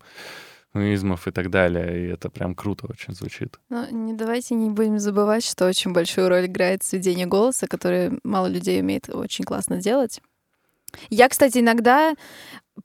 измов 0.74 1.28
и 1.28 1.32
так 1.32 1.52
далее. 1.52 2.08
И 2.08 2.10
это 2.10 2.30
прям 2.32 2.56
круто 2.56 2.88
очень 2.90 3.14
звучит. 3.14 3.60
Но 3.70 3.86
не 3.92 4.14
давайте 4.14 4.56
не 4.56 4.72
будем 4.72 4.98
забывать, 4.98 5.46
что 5.46 5.68
очень 5.68 5.94
большую 5.94 6.30
роль 6.30 6.48
играет 6.48 6.84
сведение 6.84 7.28
голоса, 7.28 7.68
которое 7.68 8.14
мало 8.24 8.48
людей 8.48 8.82
умеет 8.82 9.08
очень 9.10 9.46
классно 9.46 9.78
делать. 9.82 10.20
Я, 11.10 11.28
кстати, 11.30 11.60
иногда 11.60 12.16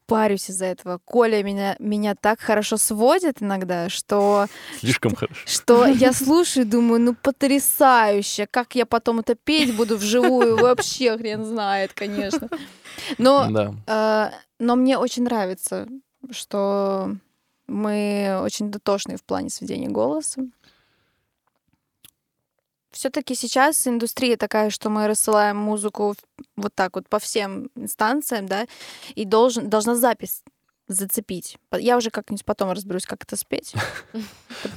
парюсь 0.07 0.51
из-за 0.51 0.67
этого. 0.67 1.01
Коля 1.05 1.43
меня, 1.43 1.77
меня 1.79 2.15
так 2.15 2.41
хорошо 2.41 2.77
сводит 2.77 3.43
иногда, 3.43 3.89
что, 3.89 4.47
Слишком 4.79 5.15
хорошо. 5.15 5.41
что 5.47 5.87
я 5.87 6.13
слушаю 6.13 6.67
и 6.67 6.69
думаю, 6.69 7.01
ну 7.01 7.15
потрясающе, 7.15 8.47
как 8.47 8.75
я 8.75 8.87
потом 8.87 9.21
это 9.21 9.35
петь 9.35 9.75
буду 9.77 9.97
вживую, 9.97 10.57
вообще 10.57 11.17
хрен 11.17 11.45
знает, 11.45 11.93
конечно. 11.95 12.49
Но 13.19 13.49
Да. 13.51 13.75
Э, 13.87 14.31
Но 14.59 14.77
мне 14.77 14.99
очень 14.99 15.25
нравится, 15.25 15.87
что 16.31 17.15
мы 17.67 18.41
очень 18.43 18.71
дотошные 18.71 19.19
в 19.19 19.25
плане 19.25 19.51
сведения 19.51 19.89
голоса. 19.89 20.43
Все-таки 22.99 23.37
сейчас 23.37 23.87
индустрия 23.87 24.37
такая, 24.37 24.71
что 24.71 24.91
мы 24.91 25.07
рассылаем 25.07 25.57
музыку 25.57 26.17
вот 26.57 26.75
так 26.75 26.97
вот 26.97 27.09
по 27.09 27.21
всем 27.21 27.71
инстанциям, 27.77 28.47
да, 28.47 28.67
и 29.15 29.25
должен, 29.25 29.71
должна 29.71 29.95
запись 29.95 30.43
зацепить. 30.89 31.59
Я 31.79 31.97
уже 31.97 32.11
как-нибудь 32.11 32.45
потом 32.45 32.73
разберусь, 32.73 33.07
как 33.07 33.23
это 33.23 33.37
спеть. 33.37 33.73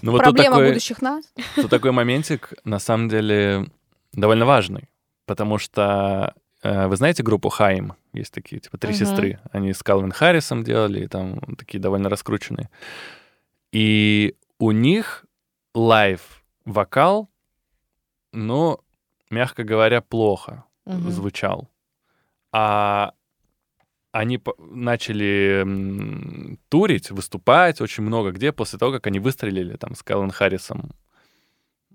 Ну 0.04 0.12
вот 0.12 0.20
Проблема 0.20 0.58
такой, 0.58 0.68
будущих 0.68 1.02
нас. 1.02 1.26
тут 1.56 1.72
такой 1.72 1.92
моментик, 1.92 2.54
на 2.64 2.78
самом 2.78 3.10
деле, 3.10 3.66
довольно 4.14 4.46
важный, 4.46 4.88
потому 5.26 5.58
что 5.58 6.36
э, 6.62 6.86
вы 6.86 6.96
знаете 6.98 7.24
группу 7.24 7.50
Хайм? 7.50 7.96
Есть 8.14 8.34
такие, 8.34 8.60
типа, 8.60 8.78
три 8.78 8.92
Мгм. 8.92 9.00
сестры. 9.00 9.40
Они 9.52 9.74
с 9.74 9.82
Калвин 9.82 10.12
Харрисом 10.12 10.64
делали, 10.64 11.06
и 11.06 11.08
там 11.08 11.40
такие 11.58 11.80
довольно 11.80 12.08
раскрученные. 12.08 12.70
И 13.72 14.36
у 14.60 14.70
них 14.70 15.26
лайв-вокал, 15.74 17.31
ну, 18.32 18.80
мягко 19.30 19.64
говоря, 19.64 20.02
плохо 20.02 20.64
Мгм. 20.86 21.12
звучал. 21.12 21.70
А 22.52 23.14
они 24.12 24.40
начали 24.58 26.58
турить, 26.70 27.12
выступать 27.12 27.82
очень 27.82 28.04
много 28.04 28.32
где 28.32 28.52
после 28.52 28.80
того, 28.80 28.92
как 28.92 29.08
они 29.08 29.20
выстрелили 29.20 29.78
там 29.78 29.96
с 29.96 30.04
Кэллен 30.04 30.32
Харрисом. 30.32 30.92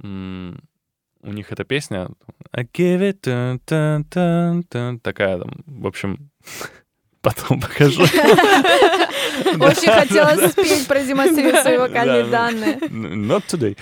У 0.02 1.32
них 1.32 1.52
эта 1.52 1.64
песня 1.64 2.08
I 2.52 2.64
give 2.64 3.00
it 3.00 3.20
dun, 3.22 3.60
dun, 4.08 4.62
dun, 4.68 5.00
такая 5.00 5.38
там, 5.38 5.50
в 5.66 5.86
общем, 5.86 6.30
потом 7.26 7.60
покажу. 7.60 8.02
Очень 9.60 9.90
хотелось 9.92 10.52
спеть, 10.52 10.86
продемонстрировать 10.86 11.62
свои 11.62 11.78
вокальные 11.78 12.24
Да, 12.24 12.30
данные. 12.30 12.74
Not 12.76 13.44
today. 13.48 13.76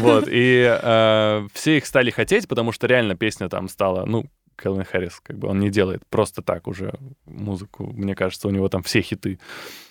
Вот, 0.00 0.28
и 0.28 0.78
э, 0.82 1.48
все 1.54 1.78
их 1.78 1.86
стали 1.86 2.10
хотеть, 2.10 2.46
потому 2.48 2.72
что 2.72 2.86
реально 2.86 3.16
песня 3.16 3.48
там 3.48 3.68
стала, 3.68 4.04
ну, 4.04 4.26
Кэлвин 4.56 4.84
Харрис, 4.84 5.20
как 5.22 5.38
бы 5.38 5.48
он 5.48 5.58
не 5.58 5.70
делает 5.70 6.02
просто 6.08 6.42
так 6.42 6.66
уже 6.68 6.92
музыку. 7.24 7.86
Мне 7.86 8.14
кажется, 8.14 8.48
у 8.48 8.50
него 8.50 8.68
там 8.68 8.82
все 8.82 9.00
хиты. 9.00 9.38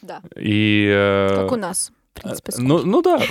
Да. 0.02 0.22
И... 0.36 0.88
э, 0.92 1.36
Как 1.44 1.52
у 1.52 1.56
нас, 1.56 1.92
в 2.14 2.22
принципе. 2.22 2.52
э, 2.52 2.56
ну, 2.62 2.84
ну 2.84 3.02
да, 3.02 3.22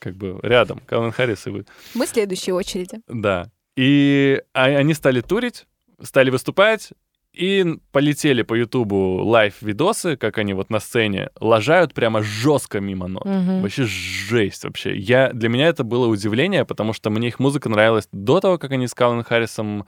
как 0.00 0.16
бы 0.16 0.38
рядом, 0.42 0.80
Кэлвин 0.86 1.12
Харрис 1.12 1.46
и 1.46 1.50
вы. 1.50 1.64
Мы 1.94 2.06
в 2.06 2.08
следующей 2.08 2.52
очереди. 2.52 3.00
Да. 3.08 3.50
И 3.76 4.42
а- 4.52 4.64
они 4.64 4.94
стали 4.94 5.20
турить, 5.20 5.66
стали 6.02 6.30
выступать, 6.30 6.90
и 7.32 7.64
полетели 7.92 8.42
по 8.42 8.54
Ютубу 8.54 9.22
лайв-видосы, 9.24 10.16
как 10.16 10.38
они 10.38 10.52
вот 10.52 10.70
на 10.70 10.80
сцене 10.80 11.30
лажают 11.40 11.94
прямо 11.94 12.22
жестко 12.22 12.80
мимо 12.80 13.06
нот. 13.06 13.24
Мгм. 13.24 13.62
Вообще 13.62 13.84
жесть 13.84 14.64
вообще. 14.64 14.96
Я, 14.96 15.32
для 15.32 15.48
меня 15.48 15.68
это 15.68 15.84
было 15.84 16.08
удивление, 16.08 16.64
потому 16.64 16.92
что 16.92 17.10
мне 17.10 17.28
их 17.28 17.38
музыка 17.38 17.68
нравилась 17.68 18.08
до 18.12 18.40
того, 18.40 18.58
как 18.58 18.72
они 18.72 18.88
с 18.88 18.94
Калвин 18.94 19.22
Харрисом 19.22 19.86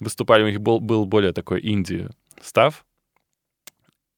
выступали. 0.00 0.42
У 0.42 0.48
них 0.48 0.60
был, 0.60 0.80
был 0.80 1.06
более 1.06 1.32
такой 1.32 1.60
инди-став. 1.62 2.84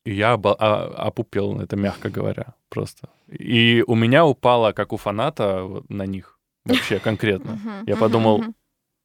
И 0.05 0.14
я 0.14 0.35
а- 0.35 0.95
опупел, 0.97 1.61
это 1.61 1.77
мягко 1.77 2.11
говоря, 2.11 2.55
просто. 2.68 3.09
И 3.29 3.85
у 3.87 3.95
меня 3.95 4.25
упало, 4.25 4.73
как 4.73 4.93
у 4.93 4.97
фаната, 4.97 5.68
на 5.89 6.07
них. 6.07 6.39
Вообще 6.64 6.99
конкретно. 6.99 7.59
Я 7.87 7.97
подумал. 7.97 8.43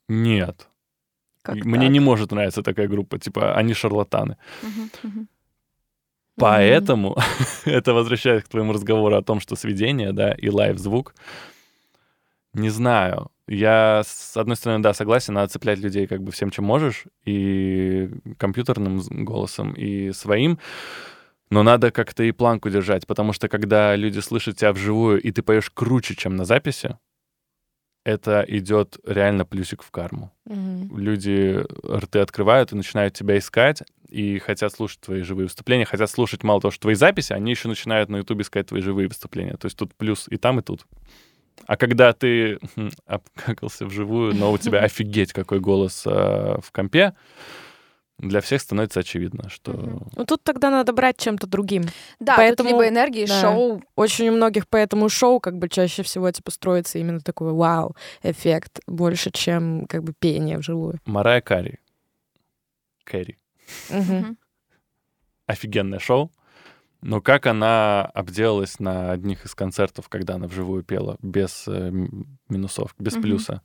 Нет. 0.07 0.69
Как 1.47 1.65
Мне 1.65 1.85
так? 1.85 1.91
не 1.91 1.99
может 1.99 2.31
нравиться 2.31 2.61
такая 2.61 2.87
группа. 2.87 3.17
Типа, 3.17 3.55
они 3.55 3.73
шарлатаны. 3.73 4.35
Поэтому 6.35 7.17
это 7.65 7.93
возвращаясь 7.93 8.43
к 8.43 8.49
твоему 8.49 8.73
разговору 8.73 9.15
о 9.15 9.21
том, 9.21 9.39
что 9.39 9.55
сведение, 9.55 10.11
да, 10.11 10.33
и 10.33 10.49
лайв-звук. 10.49 11.15
Не 12.53 12.69
знаю. 12.69 13.31
Я, 13.47 14.01
с 14.05 14.35
одной 14.35 14.57
стороны, 14.57 14.83
да, 14.83 14.93
согласен, 14.93 15.35
надо 15.35 15.47
цеплять 15.47 15.79
людей 15.79 16.05
как 16.05 16.21
бы 16.21 16.31
всем, 16.31 16.49
чем 16.49 16.65
можешь, 16.65 17.05
и 17.25 18.09
компьютерным 18.37 18.99
голосом, 19.25 19.71
и 19.71 20.11
своим, 20.11 20.59
но 21.49 21.63
надо 21.63 21.91
как-то 21.91 22.23
и 22.23 22.33
планку 22.33 22.69
держать, 22.69 23.07
потому 23.07 23.31
что 23.31 23.47
когда 23.47 23.95
люди 23.95 24.19
слышат 24.19 24.57
тебя 24.57 24.73
вживую, 24.73 25.21
и 25.21 25.31
ты 25.31 25.43
поешь 25.43 25.69
круче, 25.69 26.15
чем 26.15 26.35
на 26.35 26.43
записи, 26.43 26.97
это 28.07 28.45
идет 28.47 28.97
реально 29.05 29.43
плюсик 29.43 29.83
в 29.83 29.91
карму. 29.91 30.31
Мгм. 30.45 30.97
Люди 30.97 31.61
рты 31.85 32.19
открывают 32.19 32.71
и 32.71 32.75
начинают 32.75 33.13
тебя 33.13 33.37
искать, 33.37 33.83
и 34.07 34.39
хотят 34.39 34.71
слушать 34.71 35.01
твои 35.01 35.23
живые 35.23 35.47
выступления, 35.47 35.83
хотят 35.83 36.09
слушать 36.09 36.41
мало 36.41 36.61
того, 36.61 36.71
что 36.71 36.83
твои 36.83 36.95
записи, 36.95 37.33
они 37.33 37.51
еще 37.51 37.67
начинают 37.67 38.09
на 38.09 38.17
Ютубе 38.17 38.43
искать 38.43 38.67
твои 38.67 38.81
живые 38.81 39.09
выступления. 39.09 39.57
То 39.57 39.65
есть 39.65 39.77
тут 39.77 39.93
плюс 39.93 40.27
и 40.29 40.37
там, 40.37 40.59
и 40.59 40.61
тут. 40.61 40.85
А 41.65 41.75
когда 41.75 42.13
ты 42.13 42.59
хм, 42.77 42.91
обкакался 43.05 43.85
вживую, 43.85 44.33
но 44.33 44.53
у 44.53 44.57
тебя 44.57 44.79
офигеть 44.83 45.33
какой 45.33 45.59
голос 45.59 46.03
э, 46.05 46.09
в 46.09 46.71
компе, 46.71 47.13
для 48.19 48.41
всех 48.41 48.61
становится 48.61 49.01
очевидно, 49.01 49.49
что... 49.49 50.01
Ну 50.15 50.25
тут 50.25 50.43
тогда 50.43 50.71
надо 50.71 50.91
брать 50.91 51.17
чем-то 51.17 51.45
другим. 51.45 51.83
Да, 52.19 52.35
Поэтому- 52.35 52.69
тут 52.69 52.79
либо 52.79 52.89
энергии, 52.89 53.25
да. 53.25 53.41
шоу. 53.41 53.83
Очень 53.95 54.29
у 54.29 54.31
многих 54.33 54.67
поэтому 54.67 55.07
шоу 55.09 55.39
как 55.39 55.57
бы 55.57 55.69
чаще 55.69 56.01
всего 56.03 56.31
типа 56.31 56.51
строится 56.51 56.97
именно 56.97 57.19
такой 57.19 57.53
вау-эффект 57.53 58.79
больше, 58.87 59.29
чем 59.31 59.85
как 59.87 60.03
бы 60.03 60.13
пение 60.17 60.57
вживую. 60.57 60.99
Марая 61.05 61.41
Карри. 61.41 61.79
Кэрри. 63.03 63.37
Мгм. 63.89 64.37
Офигенное 65.45 65.99
шоу. 65.99 66.31
Но 67.01 67.21
как 67.21 67.45
она 67.45 68.05
обделалась 68.15 68.79
на 68.79 69.11
одних 69.11 69.45
из 69.45 69.53
концертов, 69.53 70.09
когда 70.09 70.35
она 70.35 70.47
вживую 70.47 70.83
пела, 70.83 71.17
без 71.21 71.65
э, 71.67 71.91
минусов, 72.49 72.95
без 72.97 73.13
плюса. 73.13 73.61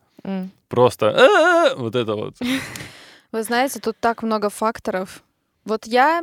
Просто 0.68 1.74
вот 1.78 1.96
это 1.96 2.14
вот. 2.14 2.36
Вы 3.32 3.42
знаете, 3.42 3.80
тут 3.80 3.96
так 3.98 4.22
много 4.22 4.50
факторов. 4.50 5.22
Вот 5.64 5.86
я 5.86 6.22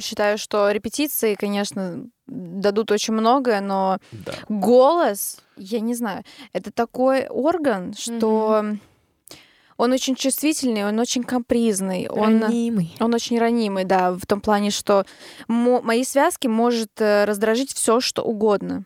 считаю, 0.00 0.36
что 0.36 0.70
репетиции, 0.70 1.34
конечно, 1.34 2.06
дадут 2.26 2.90
очень 2.90 3.14
многое, 3.14 3.60
но 3.60 3.98
Да. 4.10 4.32
голос, 4.48 5.38
я 5.56 5.80
не 5.80 5.94
знаю, 5.94 6.24
это 6.52 6.72
такой 6.72 7.26
орган, 7.28 7.94
что 7.94 8.64
он 9.76 9.92
очень 9.92 10.16
чувствительный, 10.16 10.84
он 10.88 10.98
очень 10.98 11.22
капризный, 11.22 12.08
он, 12.08 12.42
Ранимый. 12.42 12.96
он 12.98 13.14
очень 13.14 13.38
ранимый, 13.38 13.84
да, 13.84 14.12
в 14.12 14.26
том 14.26 14.40
плане, 14.40 14.70
что 14.70 15.04
мо- 15.46 15.82
мои 15.82 16.02
связки 16.02 16.48
может 16.48 16.90
э, 17.00 17.24
раздражить 17.26 17.72
все, 17.74 18.00
что 18.00 18.22
угодно. 18.22 18.84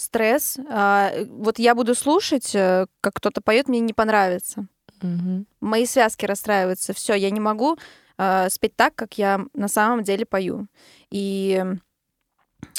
Стресс. 0.00 0.56
а, 0.68 1.12
вот 1.28 1.58
я 1.58 1.74
буду 1.74 1.94
слушать, 1.94 2.54
э, 2.54 2.86
как 3.02 3.14
кто-то 3.14 3.42
поет, 3.42 3.68
мне 3.68 3.80
не 3.80 3.92
понравится. 3.92 4.66
Мгм. 5.02 5.46
Мои 5.60 5.84
связки 5.84 6.24
расстраиваются. 6.24 6.94
Все, 6.94 7.12
я 7.14 7.30
не 7.30 7.40
могу 7.40 7.76
э, 8.16 8.48
спеть 8.48 8.76
так, 8.76 8.94
как 8.94 9.18
я 9.18 9.40
на 9.52 9.68
самом 9.68 10.02
деле 10.02 10.24
пою. 10.24 10.68
И 11.10 11.62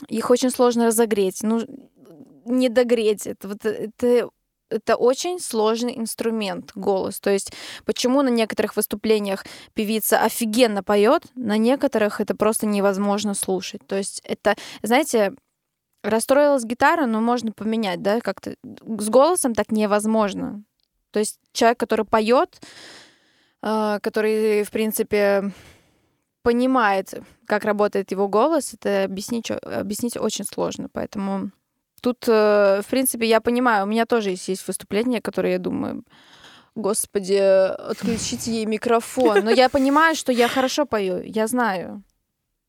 их 0.08 0.30
очень 0.32 0.50
сложно 0.50 0.88
разогреть. 0.88 1.44
Ну, 1.44 1.62
не 2.46 2.70
догреть. 2.70 3.28
Это, 3.28 3.48
вот, 3.48 3.66
это, 3.66 4.30
это 4.70 4.96
очень 4.96 5.40
сложный 5.40 5.98
инструмент, 6.00 6.72
голос. 6.74 7.20
То 7.20 7.30
есть 7.30 7.54
почему 7.86 8.24
на 8.24 8.30
некоторых 8.30 8.76
выступлениях 8.76 9.46
певица 9.76 10.24
офигенно 10.24 10.82
поет, 10.82 11.26
на 11.36 11.58
некоторых 11.58 12.20
это 12.20 12.36
просто 12.36 12.66
невозможно 12.66 13.36
слушать. 13.36 13.86
То 13.86 13.96
есть 13.96 14.22
это, 14.24 14.56
знаете, 14.82 15.36
расстроилась 16.04 16.64
гитара, 16.64 17.06
но 17.06 17.22
можно 17.22 17.52
поменять, 17.52 18.02
да, 18.02 18.20
как-то 18.22 18.56
с 18.64 19.10
голосом 19.10 19.54
так 19.54 19.72
невозможно. 19.72 20.64
То 21.12 21.20
есть 21.20 21.40
человек, 21.52 21.80
который 21.80 22.06
поет, 22.06 22.62
э, 23.62 24.00
который, 24.02 24.64
в 24.64 24.72
принципе, 24.72 25.52
понимает, 26.42 27.22
как 27.46 27.66
работает 27.66 28.12
его 28.12 28.28
голос, 28.28 28.74
это 28.74 29.04
объяснить, 29.04 29.52
объяснить 29.52 30.18
очень 30.18 30.46
сложно. 30.46 30.88
Поэтому 30.92 31.52
тут, 32.02 32.28
э, 32.28 32.82
в 32.82 32.88
принципе, 32.90 33.28
я 33.28 33.42
понимаю, 33.42 33.86
у 33.86 33.88
меня 33.88 34.06
тоже 34.06 34.32
есть, 34.32 34.48
есть 34.48 34.68
выступления, 34.68 35.22
которые 35.22 35.54
я 35.54 35.60
думаю, 35.60 36.04
господи, 36.76 37.36
отключите 37.36 38.52
ей 38.52 38.66
микрофон. 38.66 39.44
Но 39.44 39.52
я 39.52 39.70
понимаю, 39.70 40.16
что 40.16 40.32
я 40.32 40.48
хорошо 40.48 40.86
пою, 40.86 41.22
я 41.22 41.48
знаю. 41.48 42.04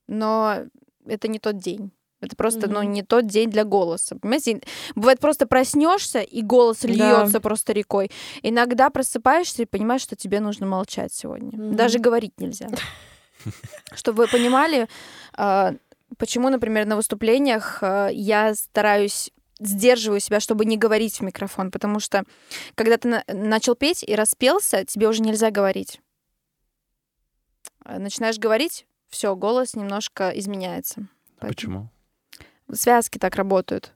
Но 0.08 0.64
это 1.06 1.28
не 1.28 1.38
тот 1.38 1.56
день. 1.58 1.92
Это 2.22 2.36
просто, 2.36 2.68
ну, 2.70 2.82
Мгм. 2.82 2.92
не 2.92 3.02
тот 3.02 3.26
день 3.26 3.50
для 3.50 3.64
голоса. 3.64 4.16
Понимаете, 4.16 4.60
бывает 4.94 5.18
просто 5.20 5.46
проснешься, 5.46 6.20
и 6.20 6.40
голос 6.42 6.78
Да. 6.82 6.88
льется 6.88 7.40
просто 7.40 7.72
рекой. 7.72 8.10
Иногда 8.42 8.88
просыпаешься 8.90 9.62
и 9.62 9.66
понимаешь, 9.66 10.02
что 10.02 10.14
тебе 10.16 10.40
нужно 10.40 10.64
молчать 10.66 11.12
сегодня. 11.12 11.50
Мгм. 11.58 11.76
Даже 11.76 11.98
говорить 11.98 12.38
нельзя. 12.40 12.68
Чтобы 13.94 14.22
вы 14.24 14.28
понимали, 14.28 14.88
а, 15.36 15.74
почему, 16.16 16.48
например, 16.48 16.86
на 16.86 16.94
выступлениях 16.96 17.78
а, 17.82 18.08
я 18.08 18.54
стараюсь 18.54 19.30
сдерживаю 19.58 20.18
себя, 20.20 20.40
чтобы 20.40 20.64
не 20.64 20.76
говорить 20.76 21.18
в 21.18 21.22
микрофон, 21.22 21.70
потому 21.70 22.00
что 22.00 22.24
когда 22.74 22.96
ты 22.96 23.08
на- 23.08 23.24
начал 23.28 23.74
петь 23.76 24.02
и 24.02 24.14
распелся, 24.14 24.84
тебе 24.84 25.08
уже 25.08 25.22
нельзя 25.22 25.50
говорить. 25.50 26.00
А, 27.84 27.98
Начинаешь 27.98 28.38
говорить, 28.38 28.86
все, 29.08 29.34
голос 29.36 29.74
немножко 29.74 30.30
изменяется. 30.30 31.06
А 31.38 31.46
Почему? 31.46 31.90
Связки 32.70 33.18
так 33.18 33.36
работают. 33.36 33.92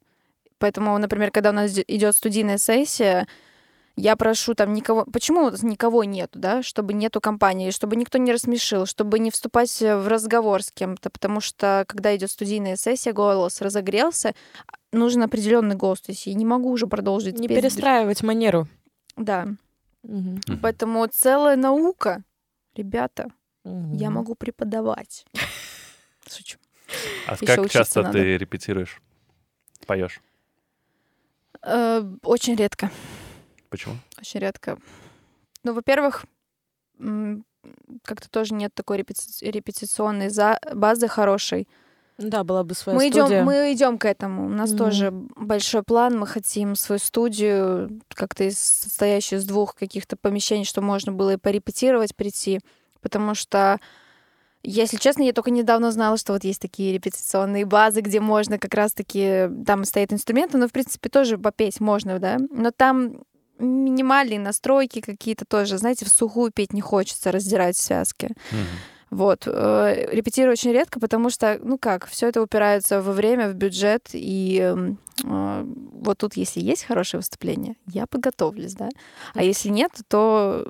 Поэтому, 0.58 0.96
например, 0.98 1.30
когда 1.30 1.50
у 1.50 1.52
нас 1.52 1.76
идет 1.86 2.16
студийная 2.16 2.58
сессия, 2.58 3.26
Я 3.98 4.14
прошу 4.16 4.54
там 4.54 4.74
никого... 4.74 5.06
Почему 5.06 5.50
никого 5.62 6.04
нету, 6.04 6.38
да? 6.38 6.62
Чтобы 6.62 6.92
нету 6.92 7.22
компании, 7.22 7.70
чтобы 7.70 7.96
никто 7.96 8.18
не 8.18 8.30
рассмешил, 8.30 8.84
чтобы 8.84 9.18
не 9.18 9.30
вступать 9.30 9.80
в 9.80 10.06
разговор 10.06 10.62
с 10.62 10.70
кем-то, 10.70 11.08
потому 11.08 11.40
что 11.40 11.84
когда 11.88 12.14
идет 12.14 12.30
студийная 12.30 12.76
сессия, 12.76 13.14
голос 13.14 13.62
разогрелся, 13.62 14.34
нужен 14.92 15.22
определенный 15.22 15.76
голос. 15.76 16.02
То 16.02 16.12
есть 16.12 16.26
я 16.26 16.34
не 16.34 16.44
могу 16.44 16.70
уже 16.70 16.86
продолжить. 16.86 17.38
Не 17.38 17.48
петь. 17.48 17.56
перестраивать 17.56 18.22
манеру. 18.22 18.68
Да. 19.16 19.46
Мгм. 20.02 20.42
Поэтому 20.60 21.06
целая 21.06 21.56
наука. 21.56 22.22
Ребята, 22.74 23.30
я 23.64 23.70
Мгм. 24.10 24.12
могу 24.12 24.34
преподавать. 24.34 25.24
Шучу. 26.30 26.58
А 27.26 27.36
как 27.36 27.70
часто 27.70 28.02
надо. 28.02 28.18
ты 28.18 28.36
репетируешь? 28.38 29.00
Поешь? 29.86 30.20
Э, 31.62 32.02
Очень 32.22 32.54
редко. 32.56 32.90
Почему? 33.70 33.96
Очень 34.18 34.40
редко. 34.40 34.78
Ну, 35.64 35.72
во-первых, 35.72 36.24
как-то 38.04 38.30
тоже 38.30 38.54
нет 38.54 38.72
такой 38.74 38.98
репети- 38.98 39.44
репетиционной 39.44 40.28
за- 40.28 40.60
базы 40.72 41.08
хорошей. 41.08 41.68
Да, 42.18 42.44
была 42.44 42.64
бы 42.64 42.74
своя 42.74 42.96
Мы 42.98 43.10
студия. 43.10 43.26
идем, 43.26 43.44
мы 43.44 43.72
идем 43.74 43.98
к 43.98 44.06
этому. 44.06 44.46
У 44.46 44.48
нас 44.48 44.70
Мгм. 44.70 44.78
тоже 44.78 45.10
большой 45.10 45.82
план. 45.82 46.18
Мы 46.18 46.26
хотим 46.26 46.74
свою 46.74 46.98
студию, 46.98 48.00
как-то 48.14 48.44
из- 48.44 48.58
состоящую 48.58 49.40
из 49.40 49.44
двух 49.46 49.74
каких-то 49.74 50.16
помещений, 50.16 50.64
что 50.64 50.80
можно 50.80 51.12
было 51.12 51.34
и 51.34 51.36
порепетировать, 51.36 52.16
прийти. 52.16 52.60
Потому 53.02 53.34
что, 53.34 53.78
если 54.66 54.96
честно, 54.96 55.22
я 55.22 55.32
только 55.32 55.50
недавно 55.50 55.92
знала, 55.92 56.16
что 56.16 56.32
вот 56.32 56.44
есть 56.44 56.60
такие 56.60 56.92
репетиционные 56.92 57.64
базы, 57.64 58.00
где 58.00 58.20
можно 58.20 58.58
как 58.58 58.74
раз-таки... 58.74 59.48
Там 59.66 59.84
стоят 59.84 60.12
инструменты, 60.12 60.58
но, 60.58 60.68
в 60.68 60.72
принципе, 60.72 61.08
тоже 61.08 61.38
попеть 61.38 61.80
можно, 61.80 62.18
да. 62.18 62.38
Но 62.50 62.70
там 62.72 63.22
минимальные 63.58 64.40
настройки 64.40 65.00
какие-то 65.00 65.44
тоже. 65.44 65.78
Знаете, 65.78 66.04
в 66.04 66.08
сухую 66.08 66.50
петь 66.52 66.72
не 66.72 66.80
хочется, 66.80 67.32
раздирать 67.32 67.76
связки. 67.76 68.34
Мгм. 68.50 68.66
Вот. 69.10 69.44
э, 69.46 70.08
Репетирую 70.12 70.52
очень 70.52 70.72
редко, 70.72 70.98
потому 70.98 71.30
что, 71.30 71.58
ну 71.62 71.78
как, 71.78 72.06
все 72.06 72.28
это 72.28 72.42
упирается 72.42 73.00
во 73.00 73.12
время, 73.12 73.48
в 73.48 73.54
бюджет. 73.54 74.08
И 74.12 74.58
м, 74.58 74.98
э, 75.24 75.64
вот 75.92 76.18
тут, 76.18 76.34
если 76.34 76.60
есть 76.60 76.84
хорошее 76.84 77.20
выступление, 77.20 77.76
я 77.86 78.06
подготовлюсь, 78.06 78.74
да. 78.74 78.88
А 79.34 79.42
если 79.42 79.68
нет, 79.68 79.92
то 80.08 80.66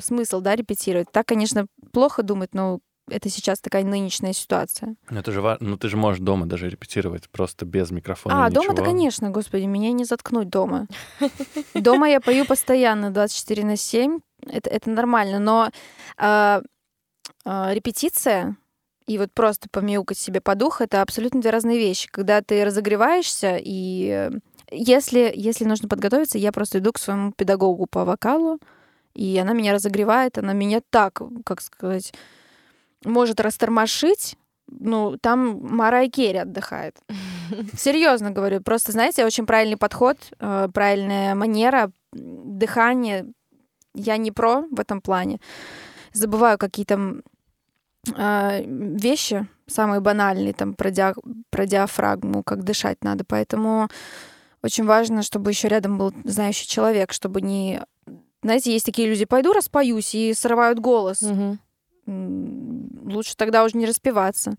смысл, 0.00 0.40
да, 0.40 0.56
репетировать. 0.56 1.10
Так, 1.12 1.26
конечно, 1.26 1.66
плохо 1.92 2.22
думать, 2.22 2.54
но 2.54 2.80
это 3.08 3.28
сейчас 3.28 3.60
такая 3.60 3.84
нынешняя 3.84 4.32
ситуация. 4.32 4.96
Ну, 5.10 5.20
это 5.20 5.30
же 5.30 5.40
ва- 5.40 5.58
ну, 5.60 5.76
ты 5.76 5.88
же 5.88 5.96
можешь 5.96 6.20
дома 6.20 6.46
даже 6.46 6.68
репетировать, 6.68 7.30
просто 7.30 7.64
без 7.64 7.90
микрофона. 7.90 8.46
а, 8.46 8.50
дома-то, 8.50 8.72
ничего. 8.72 8.84
конечно, 8.84 9.30
господи, 9.30 9.64
меня 9.64 9.92
не 9.92 10.04
заткнуть 10.04 10.48
дома. 10.48 10.86
Дома 11.74 12.08
я 12.08 12.20
пою 12.20 12.46
постоянно, 12.46 13.10
24 13.12 13.64
на 13.64 13.76
7. 13.76 14.18
Это, 14.48 14.70
это 14.70 14.90
нормально, 14.90 15.38
но 15.38 15.70
а, 16.16 16.62
а, 17.44 17.72
репетиция 17.72 18.56
и 19.06 19.18
вот 19.18 19.32
просто 19.32 19.68
помяукать 19.70 20.18
себе 20.18 20.40
по 20.40 20.56
духу— 20.56 20.82
это 20.84 21.00
абсолютно 21.00 21.40
две 21.40 21.50
разные 21.50 21.78
вещи. 21.78 22.08
Когда 22.10 22.42
ты 22.42 22.64
разогреваешься, 22.64 23.56
и 23.56 24.08
э, 24.08 24.30
если, 24.72 25.32
если 25.32 25.64
нужно 25.64 25.88
подготовиться, 25.88 26.38
я 26.38 26.50
просто 26.50 26.78
иду 26.78 26.92
к 26.92 26.98
своему 26.98 27.30
педагогу 27.30 27.86
по 27.86 28.04
вокалу, 28.04 28.58
и 29.16 29.38
она 29.38 29.54
меня 29.54 29.72
разогревает, 29.72 30.38
она 30.38 30.52
меня 30.52 30.80
так, 30.90 31.20
как 31.44 31.62
сказать, 31.62 32.12
может 33.04 33.40
растормошить, 33.40 34.36
ну, 34.68 35.16
там 35.20 35.58
Марай 35.62 36.08
Керри 36.10 36.38
отдыхает. 36.38 36.96
Серьезно 37.76 38.30
говорю. 38.30 38.60
Просто, 38.60 38.92
знаете, 38.92 39.24
очень 39.24 39.46
правильный 39.46 39.76
подход, 39.76 40.18
э, 40.38 40.68
правильная 40.72 41.34
манера, 41.34 41.90
дыхание. 42.12 43.26
Я 43.94 44.16
не 44.16 44.32
про 44.32 44.62
в 44.70 44.80
этом 44.80 45.00
плане. 45.00 45.40
Забываю 46.12 46.58
какие-то 46.58 47.22
э, 48.14 48.64
вещи, 48.66 49.46
самые 49.66 50.00
банальные, 50.00 50.52
там, 50.52 50.74
про, 50.74 50.90
диа- 50.90 51.14
про 51.50 51.66
диафрагму, 51.66 52.42
как 52.42 52.64
дышать 52.64 53.02
надо. 53.02 53.24
Поэтому 53.24 53.88
очень 54.62 54.84
важно, 54.84 55.22
чтобы 55.22 55.50
еще 55.50 55.68
рядом 55.68 55.96
был 55.96 56.12
знающий 56.24 56.66
человек, 56.66 57.12
чтобы 57.12 57.40
не... 57.40 57.82
Знаете, 58.46 58.72
есть 58.72 58.86
такие 58.86 59.08
люди, 59.08 59.24
пойду 59.24 59.52
распоюсь, 59.52 60.14
и 60.14 60.32
срывают 60.32 60.78
голос. 60.78 61.20
М, 61.22 61.58
лучше 63.04 63.34
тогда 63.36 63.64
уже 63.64 63.76
не 63.76 63.86
распеваться. 63.86 64.54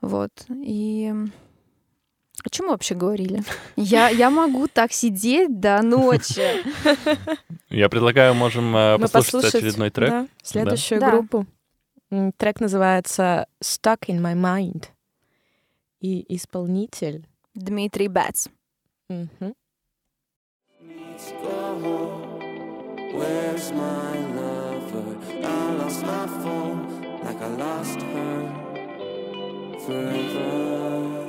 Вот. 0.00 0.30
И 0.50 1.12
о 2.44 2.50
чем 2.50 2.66
мы 2.66 2.72
вообще 2.72 2.96
говорили? 2.96 3.44
Я, 3.76 4.08
я 4.08 4.30
могу 4.30 4.66
так 4.66 4.92
сидеть 4.92 5.60
до 5.60 5.80
ночи. 5.82 6.64
Я 7.68 7.88
предлагаю, 7.88 8.34
можем 8.34 8.74
э, 8.76 8.98
послушать 8.98 9.54
очередной 9.54 9.90
трек. 9.90 10.10
да, 10.10 10.28
следующую 10.42 11.00
Да. 11.00 11.10
группу. 11.12 11.46
Трек 12.38 12.58
называется 12.58 13.46
«Stuck 13.62 14.06
in 14.08 14.20
my 14.20 14.34
mind». 14.34 14.86
И 16.00 16.24
исполнитель... 16.34 17.24
Дмитрий 17.54 18.08
Бац. 18.08 18.48
мгм, 19.08 19.54
Where's 23.10 23.72
my 23.72 24.18
lover? 24.36 25.16
I 25.42 25.72
lost 25.72 26.02
my 26.02 26.26
phone 26.42 27.20
like 27.24 27.40
I 27.40 27.48
lost 27.48 28.02
her 28.02 28.40
forever. 29.84 31.24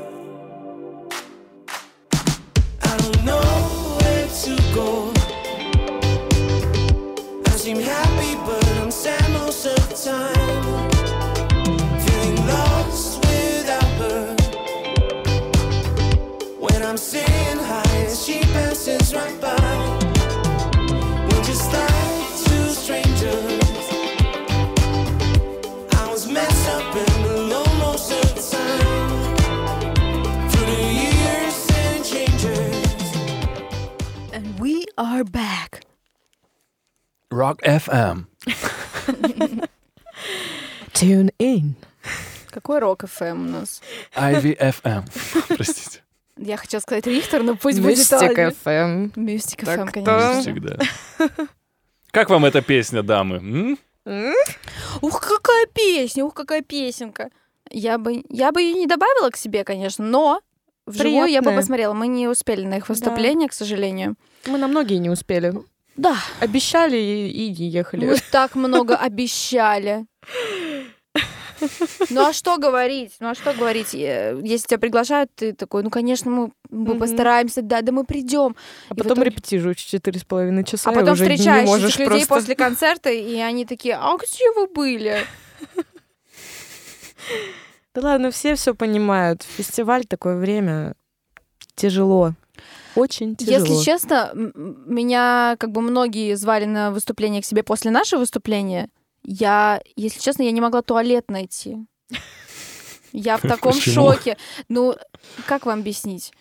I 2.82 2.98
don't 2.98 3.24
know 3.24 3.42
where 4.02 4.28
to 4.28 4.54
go. 4.76 5.14
I 7.46 7.52
seem 7.52 7.80
happy, 7.80 8.36
but 8.46 8.68
I'm 8.82 8.92
sad 8.92 9.32
most 9.32 9.66
of 9.66 9.90
the 9.90 9.96
time. 9.96 10.90
Feeling 12.02 12.48
lost 12.48 13.20
without 13.26 13.94
her. 14.04 14.36
When 16.60 16.84
I'm 16.84 16.98
saying 16.98 17.60
hi, 17.72 18.08
she 18.14 18.42
passes 18.52 19.14
right 19.16 19.40
by. 19.40 19.69
Are 35.00 35.24
back. 35.24 35.82
Rock 37.32 37.62
FM. 37.64 38.26
Tune 40.94 41.32
in. 41.40 41.76
Какой 42.50 42.80
рок 42.80 43.06
ФМ 43.08 43.48
у 43.48 43.50
нас? 43.50 43.82
Ivy 44.16 44.58
FM. 44.58 45.04
Простите. 45.56 46.04
Я 46.36 46.58
хотела 46.58 46.82
сказать 46.82 47.06
Рихтер, 47.06 47.44
но 47.44 47.56
пусть 47.56 47.80
будет 47.80 47.98
Мистик. 47.98 48.38
FM. 48.38 49.12
Мистик 49.16 49.66
ФМ, 49.66 49.86
кто? 49.88 49.92
конечно. 50.04 50.42
Всегда. 50.42 50.78
Как 52.12 52.30
вам 52.30 52.46
эта 52.46 52.62
песня, 52.62 53.04
дамы? 53.04 53.78
м? 54.06 54.34
Ух, 55.02 55.22
какая 55.22 55.68
песня, 55.68 56.26
ух, 56.26 56.34
какая 56.34 56.62
песенка. 56.62 57.30
Я 57.70 57.98
бы, 58.00 58.24
я 58.30 58.52
бы 58.52 58.62
ее 58.62 58.74
не 58.74 58.88
добавила 58.88 59.30
к 59.30 59.38
себе, 59.38 59.64
конечно, 59.64 60.04
но 60.04 60.42
вживую 60.88 61.28
я 61.28 61.42
бы 61.42 61.52
посмотрела. 61.52 61.94
Мы 61.94 62.08
не 62.08 62.28
успели 62.28 62.66
на 62.66 62.78
их 62.78 62.90
выступление, 62.90 63.48
к 63.48 63.54
сожалению. 63.54 64.16
Мы 64.48 64.58
на 64.58 64.68
многие 64.68 64.98
не 64.98 65.10
успели. 65.10 65.54
Да, 65.96 66.16
Обещали 66.40 66.96
и, 66.98 67.50
не 67.50 67.68
ехали. 67.70 68.06
мы 68.06 68.18
так 68.32 68.56
много 68.56 68.96
обещали. 68.96 70.06
Ну 72.10 72.22
а 72.26 72.32
что 72.32 72.58
говорить? 72.58 73.16
Ну 73.20 73.28
а 73.30 73.36
что 73.36 73.54
говорить? 73.54 73.94
Если 73.94 74.66
тебя 74.66 74.78
приглашают, 74.80 75.30
ты 75.36 75.52
такой, 75.52 75.84
ну 75.84 75.90
конечно, 75.90 76.32
мы, 76.32 76.52
мы 76.70 76.98
постараемся, 76.98 77.62
да, 77.62 77.82
да 77.82 77.92
мы 77.92 78.06
придем. 78.06 78.56
А 78.88 78.94
И 78.94 78.98
потом 78.98 79.16
итоге- 79.18 79.30
репетируешь 79.32 79.76
четыре 79.78 80.20
с 80.22 80.24
половиной 80.24 80.64
часа, 80.64 80.90
А 80.90 80.94
потом 80.94 81.16
встречаешь 81.16 81.68
этих 81.68 82.00
людей 82.00 82.08
просто... 82.26 82.34
после 82.36 82.56
концерта, 82.56 83.10
и 83.12 83.36
они 83.40 83.66
такие, 83.66 83.96
а 83.96 84.16
где 84.18 84.50
вы 84.56 84.68
были? 84.68 85.18
Да 87.94 88.02
ладно, 88.02 88.32
все 88.32 88.56
все 88.56 88.74
понимают. 88.74 89.44
Фестиваль 89.44 90.06
такое 90.06 90.38
время 90.38 90.94
тяжело. 91.76 92.36
Очень 92.96 93.36
тяжело. 93.36 93.66
Если 93.66 93.84
честно, 93.84 94.32
меня 94.34 95.56
как 95.60 95.72
бы 95.72 95.82
многие 95.82 96.36
звали 96.36 96.66
на 96.66 96.92
выступление 96.92 97.42
к 97.42 97.46
себе 97.46 97.64
после 97.64 97.92
нашего 97.92 98.22
выступления. 98.22 98.90
Я, 99.24 99.82
если 99.96 100.20
честно, 100.20 100.44
я 100.44 100.52
не 100.52 100.62
могла 100.62 100.82
туалет 100.82 101.30
найти. 101.30 101.78
Я 103.12 103.38
в 103.38 103.42
таком 103.48 103.74
Почему? 103.74 103.94
шоке. 103.94 104.38
Ну, 104.70 104.96
как 105.46 105.66
вам 105.66 105.80
объяснить? 105.80 106.32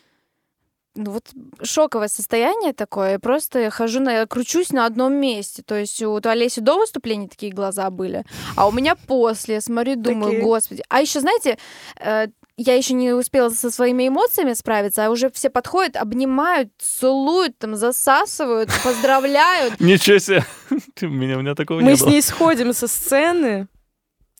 Ну 0.94 1.12
вот 1.12 1.28
шоковое 1.62 2.08
состояние 2.08 2.72
такое. 2.72 3.12
Я 3.12 3.18
просто 3.20 3.70
хожу, 3.70 4.00
на, 4.00 4.26
кручусь 4.26 4.70
на 4.70 4.84
одном 4.84 5.14
месте. 5.14 5.62
То 5.62 5.76
есть 5.76 6.02
у 6.02 6.18
Олеси 6.22 6.58
до 6.58 6.78
выступления 6.78 7.28
такие 7.28 7.52
глаза 7.52 7.88
были, 7.90 8.24
а 8.56 8.66
у 8.66 8.72
меня 8.72 8.96
после. 8.96 9.56
Я 9.56 9.60
смотрю, 9.60 9.94
думаю, 9.94 10.32
Такие. 10.32 10.42
господи. 10.42 10.82
А 10.88 11.00
еще, 11.00 11.20
знаете, 11.20 11.56
э, 12.00 12.28
я 12.60 12.74
еще 12.74 12.92
не 12.92 13.12
успела 13.12 13.48
со 13.50 13.70
своими 13.70 14.08
эмоциями 14.08 14.52
справиться, 14.52 15.06
а 15.06 15.10
уже 15.10 15.30
все 15.30 15.48
подходят, 15.48 15.96
обнимают, 15.96 16.70
целуют, 16.78 17.56
там, 17.58 17.76
засасывают, 17.76 18.68
поздравляют. 18.84 19.80
Ничего 19.80 20.18
себе. 20.18 20.44
Ты- 20.94 21.06
У 21.06 21.10
меня, 21.10 21.36
у 21.38 21.40
меня 21.40 21.54
такого 21.54 21.80
Мы 21.80 21.92
не 21.92 21.96
с 21.96 22.00
было. 22.00 22.10
ней 22.10 22.20
сходим 22.22 22.72
со 22.72 22.88
сцены, 22.88 23.68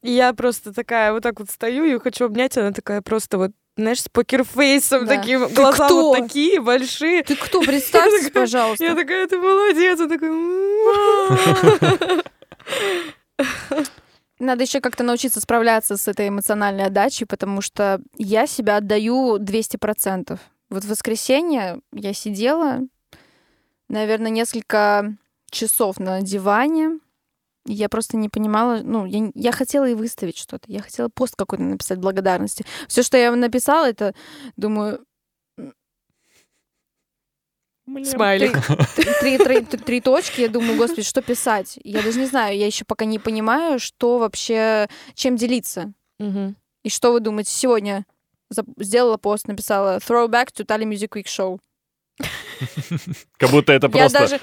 и 0.02 0.10
я 0.12 0.32
просто 0.34 0.72
такая 0.74 1.12
вот 1.12 1.22
так 1.22 1.38
вот 1.40 1.48
стою 1.50 1.84
и 1.84 1.98
хочу 1.98 2.24
обнять, 2.26 2.56
она 2.58 2.72
такая 2.72 3.02
просто 3.02 3.38
вот, 3.38 3.52
знаешь, 3.76 4.02
с 4.02 4.08
покерфейсом 4.08 5.06
Да. 5.06 5.16
таким, 5.16 5.46
глаза 5.54 5.86
кто? 5.86 6.10
вот 6.10 6.18
такие 6.18 6.60
большие. 6.60 7.22
Ты 7.22 7.36
кто? 7.36 7.60
Представьтесь, 7.66 8.30
пожалуйста. 8.30 8.84
Я 8.84 8.94
такая, 8.96 9.26
ты 9.28 9.38
молодец, 9.38 10.00
он 10.00 10.08
такой... 10.08 10.30
Надо 14.38 14.62
еще 14.62 14.80
как-то 14.80 15.02
научиться 15.02 15.40
справляться 15.40 15.96
с 15.96 16.06
этой 16.06 16.28
эмоциональной 16.28 16.84
отдачей, 16.86 17.26
потому 17.26 17.60
что 17.60 18.00
я 18.16 18.46
себя 18.46 18.76
отдаю 18.76 19.38
200%. 19.38 20.38
Вот 20.70 20.84
в 20.84 20.88
воскресенье 20.88 21.80
я 21.92 22.12
сидела, 22.12 22.80
наверное, 23.88 24.30
несколько 24.30 25.16
часов 25.50 25.98
на 25.98 26.22
диване. 26.22 27.00
Я 27.66 27.88
просто 27.88 28.16
не 28.16 28.28
понимала, 28.28 28.80
ну, 28.82 29.04
я, 29.06 29.30
я 29.34 29.52
хотела 29.52 29.88
и 29.88 29.94
выставить 29.94 30.38
что-то, 30.38 30.64
я 30.70 30.80
хотела 30.80 31.08
пост 31.08 31.34
какой-то 31.36 31.64
написать 31.64 31.98
благодарности. 31.98 32.64
Все, 32.86 33.02
что 33.02 33.18
я 33.18 33.34
написала, 33.34 33.88
это, 33.88 34.14
думаю, 34.56 35.04
Смайлик. 38.04 38.58
три, 38.96 39.38
три- 39.38 39.38
три- 39.38 39.78
три 39.78 40.00
точки, 40.00 40.42
я 40.42 40.48
думаю, 40.48 40.76
господи, 40.76 41.02
что 41.02 41.22
писать? 41.22 41.78
Я 41.84 42.02
даже 42.02 42.18
не 42.18 42.26
знаю, 42.26 42.56
я 42.56 42.66
еще 42.66 42.84
пока 42.84 43.04
не 43.04 43.18
понимаю, 43.18 43.78
что 43.78 44.18
вообще, 44.18 44.88
чем 45.14 45.36
делиться. 45.36 45.92
Мгм. 46.18 46.56
И 46.84 46.90
что 46.90 47.12
вы 47.12 47.20
думаете, 47.20 47.50
сегодня 47.50 48.04
сделала 48.78 49.16
пост, 49.16 49.46
написала 49.48 49.98
Throwback 49.98 50.48
to 50.54 50.64
Tally 50.64 50.84
Music 50.84 51.10
Week 51.10 51.26
Show. 51.26 51.58
Как 53.36 53.50
будто 53.50 53.72
это 53.72 53.86
Я 53.86 53.90
просто... 53.92 54.18
даже, 54.18 54.40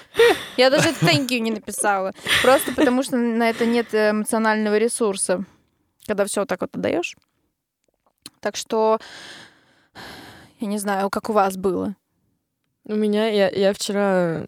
я 0.58 0.70
даже 0.70 0.90
thank 0.90 1.28
you 1.28 1.40
не 1.40 1.52
написала. 1.52 2.14
Просто 2.42 2.72
потому 2.74 3.04
что 3.04 3.18
на 3.18 3.50
это 3.50 3.66
нет 3.66 3.94
эмоционального 3.94 4.78
ресурса, 4.78 5.44
когда 6.08 6.26
все 6.26 6.42
вот 6.42 6.50
так 6.50 6.62
вот 6.62 6.76
отдаешь. 6.76 7.16
Так 8.40 8.56
что 8.56 9.00
я 10.60 10.68
не 10.68 10.78
знаю, 10.78 11.10
как 11.10 11.30
у 11.30 11.34
вас 11.34 11.58
было. 11.58 11.96
У 12.86 12.96
меня, 12.96 13.28
я, 13.28 13.50
я 13.50 13.74
вчера 13.74 14.46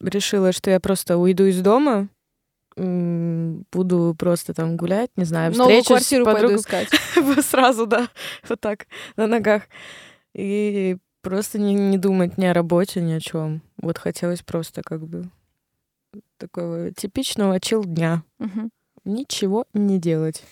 решила, 0.00 0.52
что 0.52 0.70
я 0.70 0.80
просто 0.80 1.18
уйду 1.18 1.44
из 1.44 1.60
дома, 1.60 2.08
буду 2.76 4.14
просто 4.18 4.52
там 4.52 4.76
гулять, 4.76 5.10
не 5.16 5.24
знаю, 5.24 5.52
Новую 5.56 5.82
встречусь 5.82 6.08
квартиру 6.08 6.24
с 6.24 6.26
пойду 6.26 6.40
подругой. 6.40 6.60
искать. 6.60 7.44
Сразу, 7.44 7.86
да, 7.86 8.08
вот 8.48 8.60
так, 8.60 8.86
на 9.16 9.26
ногах. 9.26 9.62
И 10.34 10.98
просто 11.22 11.58
не, 11.58 11.74
не 11.74 11.96
думать 11.96 12.36
ни 12.36 12.44
о 12.44 12.52
работе, 12.52 13.00
ни 13.00 13.12
о 13.12 13.20
чем. 13.20 13.62
Вот 13.78 13.98
хотелось 13.98 14.42
просто 14.42 14.82
как 14.82 15.06
бы 15.06 15.30
такого 16.36 16.90
типичного 16.92 17.60
чил 17.60 17.84
дня. 17.84 18.22
Мгм. 18.38 18.70
Ничего 19.04 19.66
не 19.72 19.98
делать. 19.98 20.42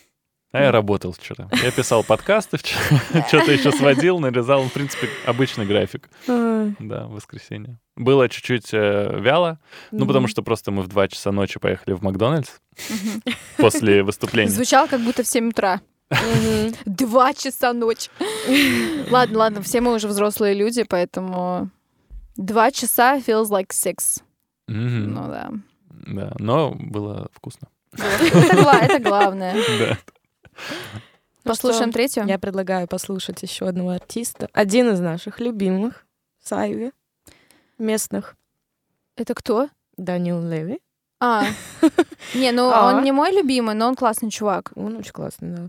А 0.55 0.63
я 0.63 0.71
работал 0.71 1.11
вчера. 1.11 1.49
Я 1.65 1.73
писал 1.73 2.05
подкасты 2.05 2.59
вчера, 2.59 2.81
что-то 3.27 3.51
еще 3.51 3.73
сводил, 3.73 4.21
нарезал. 4.21 4.63
В 4.63 4.73
принципе, 4.73 5.09
обычный 5.27 5.67
график. 5.67 6.09
Да, 6.29 7.07
воскресенье. 7.09 7.81
Было 7.97 8.29
чуть-чуть 8.29 8.73
э, 8.73 9.19
вяло, 9.21 9.59
ну, 9.91 10.07
потому 10.07 10.29
что 10.29 10.43
просто 10.43 10.71
мы 10.71 10.83
в 10.83 10.89
2 10.89 11.09
часа 11.09 11.33
ночи 11.33 11.59
поехали 11.59 11.95
в 11.95 12.03
Макдональдс 12.03 12.51
после 13.57 14.05
выступления. 14.05 14.49
Звучало 14.49 14.87
как 14.87 15.01
будто 15.01 15.25
в 15.25 15.27
7 15.27 15.49
утра. 15.49 15.81
Два 16.85 17.35
часа 17.35 17.73
ночи. 17.73 18.09
Ладно, 19.11 19.39
ладно, 19.39 19.61
все 19.63 19.81
мы 19.81 19.93
уже 19.93 20.07
взрослые 20.07 20.55
люди, 20.55 20.85
поэтому 20.85 21.71
два 22.37 22.71
часа 22.71 23.19
feels 23.19 23.47
like 23.51 23.71
six. 23.71 24.23
Ну 24.69 25.27
да. 25.27 25.51
Да, 25.91 26.33
но 26.39 26.77
было 26.79 27.29
вкусно. 27.33 27.67
Это, 27.93 28.77
это 28.83 28.99
главное. 29.01 29.57
Да. 29.79 29.99
Ну 31.45 31.51
Послушаем 31.51 31.91
что, 31.91 31.99
третью. 31.99 32.25
Я 32.27 32.39
предлагаю 32.39 32.89
послушать 32.89 33.43
еще 33.43 33.69
одного 33.69 33.91
артиста. 33.91 34.49
Один 34.53 34.91
из 34.91 35.01
наших 35.01 35.41
любимых, 35.41 36.07
Сайви, 36.43 36.93
местных, 37.79 38.37
Это 39.17 39.35
кто? 39.35 39.69
Даниэл 39.97 40.43
Леви. 40.43 40.81
А. 41.21 41.45
Не, 42.35 42.51
ну 42.53 42.71
А. 42.71 42.95
он 42.95 43.05
не 43.05 43.13
мой 43.13 43.31
любимый, 43.33 43.75
но 43.75 43.89
он 43.89 43.95
классный 43.95 44.31
чувак. 44.31 44.73
Он 44.75 44.97
очень 44.97 45.13
классный, 45.13 45.51
да. 45.51 45.69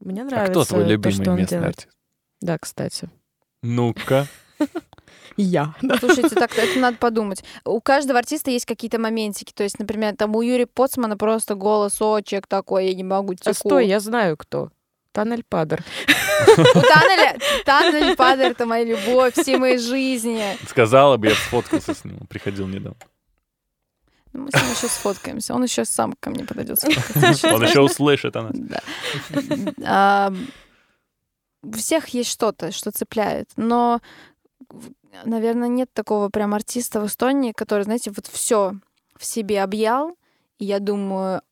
Мне 0.00 0.22
А 0.22 0.24
нравится 0.24 0.50
кто 0.52 0.64
твой 0.64 0.84
то, 0.84 0.88
любимый 0.90 1.12
что 1.22 1.30
он 1.32 1.36
местный 1.38 1.58
делает. 1.58 1.76
артист? 1.76 1.96
Да, 2.40 2.58
кстати. 2.58 3.10
Ну-ка. 3.62 4.26
Я. 5.36 5.74
Слушайте, 5.98 6.34
так 6.36 6.56
это 6.56 6.78
надо 6.78 6.96
подумать. 6.96 7.44
У 7.64 7.80
каждого 7.80 8.18
артиста 8.18 8.50
есть 8.50 8.66
какие-то 8.66 8.98
моментики. 8.98 9.52
То 9.52 9.64
есть, 9.64 9.78
например, 9.78 10.16
там 10.16 10.36
у 10.36 10.42
Юрия 10.42 10.66
Поцмана 10.66 11.16
просто 11.16 11.54
голосочек 11.54 12.46
такой, 12.46 12.86
я 12.86 12.94
не 12.94 13.04
могу 13.04 13.34
теку. 13.34 13.50
А 13.50 13.54
стой, 13.54 13.86
я 13.86 14.00
знаю 14.00 14.36
кто. 14.36 14.70
Танель 15.12 15.44
Падер. 15.48 15.84
У 16.48 16.80
Танеля, 16.80 17.38
Танель 17.64 18.16
Падер— 18.16 18.46
это 18.50 18.66
моя 18.66 18.84
любовь 18.84 19.34
всей 19.34 19.56
моей 19.58 19.78
жизни. 19.78 20.42
Сказала 20.68 21.16
бы, 21.16 21.28
я 21.28 21.34
сфоткался 21.34 21.94
с 21.94 22.04
ним. 22.04 22.18
Приходил 22.28 22.66
недавно. 22.66 22.96
Ну, 24.32 24.42
Мы 24.42 24.50
с 24.50 24.54
ним 24.54 24.72
еще 24.72 24.88
сфоткаемся. 24.88 25.54
Он 25.54 25.62
еще 25.62 25.84
сам 25.84 26.14
ко 26.18 26.30
мне 26.30 26.44
подойдет. 26.44 26.78
Он 26.84 27.62
еще 27.62 27.80
услышит 27.80 28.34
о 28.34 28.42
нас. 28.42 28.52
Да. 28.54 28.80
А, 29.86 30.32
У 31.62 31.72
всех 31.72 32.08
есть 32.08 32.30
что-то, 32.30 32.72
что 32.72 32.90
цепляет. 32.90 33.48
Но, 33.56 34.00
наверное, 35.24 35.68
нет 35.68 35.92
такого 35.92 36.28
прям 36.28 36.54
артиста 36.54 37.00
в 37.00 37.06
Эстонии, 37.06 37.52
который, 37.52 37.82
знаете, 37.82 38.10
вот 38.10 38.26
все 38.26 38.74
в 39.16 39.24
себе 39.24 39.62
объял. 39.62 40.16
И 40.58 40.64
я 40.64 40.78
думаю, 40.80 41.42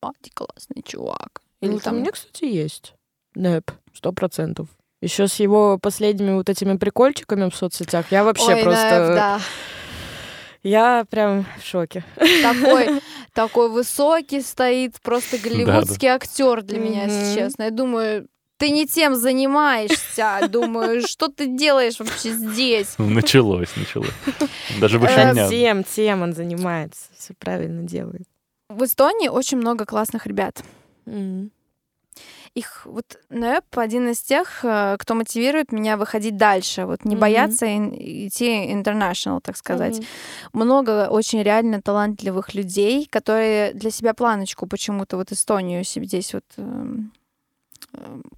а, 0.00 0.10
ты 0.20 0.30
классный 0.32 0.82
чувак. 0.82 1.42
Или 1.60 1.72
Ну, 1.72 1.80
там... 1.80 1.96
У 1.96 1.98
меня, 2.00 2.12
кстати, 2.12 2.44
есть. 2.44 2.94
Нэп, 3.34 3.70
сто 3.92 4.12
процентов. 4.12 4.68
Еще 5.00 5.28
с 5.28 5.36
его 5.36 5.78
последними 5.78 6.34
вот 6.34 6.48
этими 6.48 6.76
прикольчиками 6.76 7.48
в 7.48 7.54
соцсетях. 7.54 8.10
Я 8.10 8.24
вообще 8.24 8.54
Ой, 8.54 8.62
просто... 8.62 8.90
Наэв, 8.90 9.14
да. 9.14 9.40
Я 10.62 11.06
прям 11.08 11.46
в 11.60 11.64
шоке. 11.64 12.04
Такой, 12.42 13.00
такой 13.32 13.70
высокий 13.70 14.40
стоит, 14.40 15.00
просто 15.00 15.38
голливудский 15.38 16.08
актер 16.08 16.62
для 16.62 16.80
меня, 16.80 17.04
если 17.04 17.38
честно. 17.38 17.64
Я 17.64 17.70
думаю, 17.70 18.28
ты 18.58 18.70
не 18.70 18.86
тем 18.86 19.14
занимаешься. 19.16 20.46
Думаю, 20.50 21.00
что 21.06 21.28
ты 21.28 21.46
делаешь 21.46 21.98
вообще 22.00 22.30
здесь? 22.30 22.94
Ну, 22.98 23.08
Началось, 23.08 23.68
началось. 23.76 24.10
Даже 24.80 24.96
Э, 24.98 25.00
выше 25.00 25.14
Да 25.16 25.32
меня. 25.32 25.48
тем, 25.48 25.84
тем 25.84 26.22
он 26.22 26.32
занимается. 26.34 27.04
Все 27.16 27.34
правильно 27.34 27.82
делает. 27.84 28.22
В 28.68 28.84
Эстонии 28.84 29.28
очень 29.28 29.56
много 29.58 29.86
классных 29.86 30.26
ребят. 30.26 30.62
Их 32.54 32.82
вот 32.86 33.18
НЭП 33.28 33.78
один 33.78 34.08
из 34.08 34.20
тех, 34.20 34.64
э, 34.64 34.96
кто 34.98 35.14
мотивирует 35.14 35.70
меня 35.70 35.96
выходить 35.96 36.36
дальше, 36.36 36.86
вот 36.86 37.04
не 37.04 37.14
Мгм. 37.14 37.20
бояться 37.20 37.66
ин- 37.66 37.94
идти 37.94 38.72
international, 38.72 39.40
так 39.40 39.56
сказать. 39.56 39.98
Мгм. 39.98 40.06
Много 40.64 41.08
очень 41.08 41.42
реально 41.42 41.80
талантливых 41.80 42.54
людей, 42.54 43.06
которые 43.06 43.72
для 43.74 43.90
себя 43.90 44.12
планочку 44.14 44.66
почему-то 44.66 45.16
вот 45.16 45.30
Эстонию 45.30 45.84
себе 45.84 46.06
здесь 46.06 46.34
вот 46.34 46.44
эм, 46.56 47.12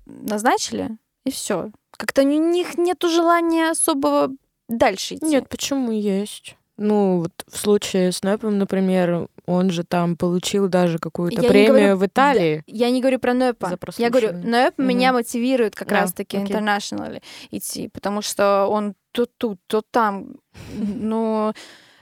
назначили, 0.07 0.97
и 1.25 1.31
все. 1.31 1.71
Как-то 1.97 2.23
у 2.23 2.25
них 2.25 2.79
нету 2.79 3.09
желания 3.09 3.71
особого 3.71 4.31
дальше 4.69 5.17
идти. 5.17 5.27
Нет, 5.27 5.49
почему 5.49 5.91
есть? 5.93 6.57
Ну, 6.77 7.19
вот 7.19 7.33
в 7.47 7.59
случае 7.59 8.11
с 8.11 8.23
Нэпом, 8.23 8.57
например, 8.57 9.29
он 9.45 9.71
же 9.71 9.85
там 9.85 10.17
получил 10.17 10.69
даже 10.69 10.99
какую-то 10.99 11.43
премию 11.43 11.69
говорю- 11.75 11.97
в 11.99 12.07
Италии. 12.07 12.63
Я 12.67 12.91
не 12.91 13.01
говорю 13.03 13.19
про. 13.19 13.33
За 13.35 13.45
Я 13.45 13.53
говорю, 13.53 13.79
прослушивание. 13.79 14.47
НЭП 14.47 14.79
меня 14.79 15.13
мотивирует 15.13 15.75
как 15.75 15.93
А, 15.93 15.97
раз-таки 15.97 16.39
international 16.39 17.21
идти, 17.51 17.89
потому 17.89 18.23
что 18.23 18.67
он 18.67 18.95
то 19.13 19.27
тут, 19.27 19.59
то 19.67 19.83
там. 19.83 20.37
Ну, 20.79 21.53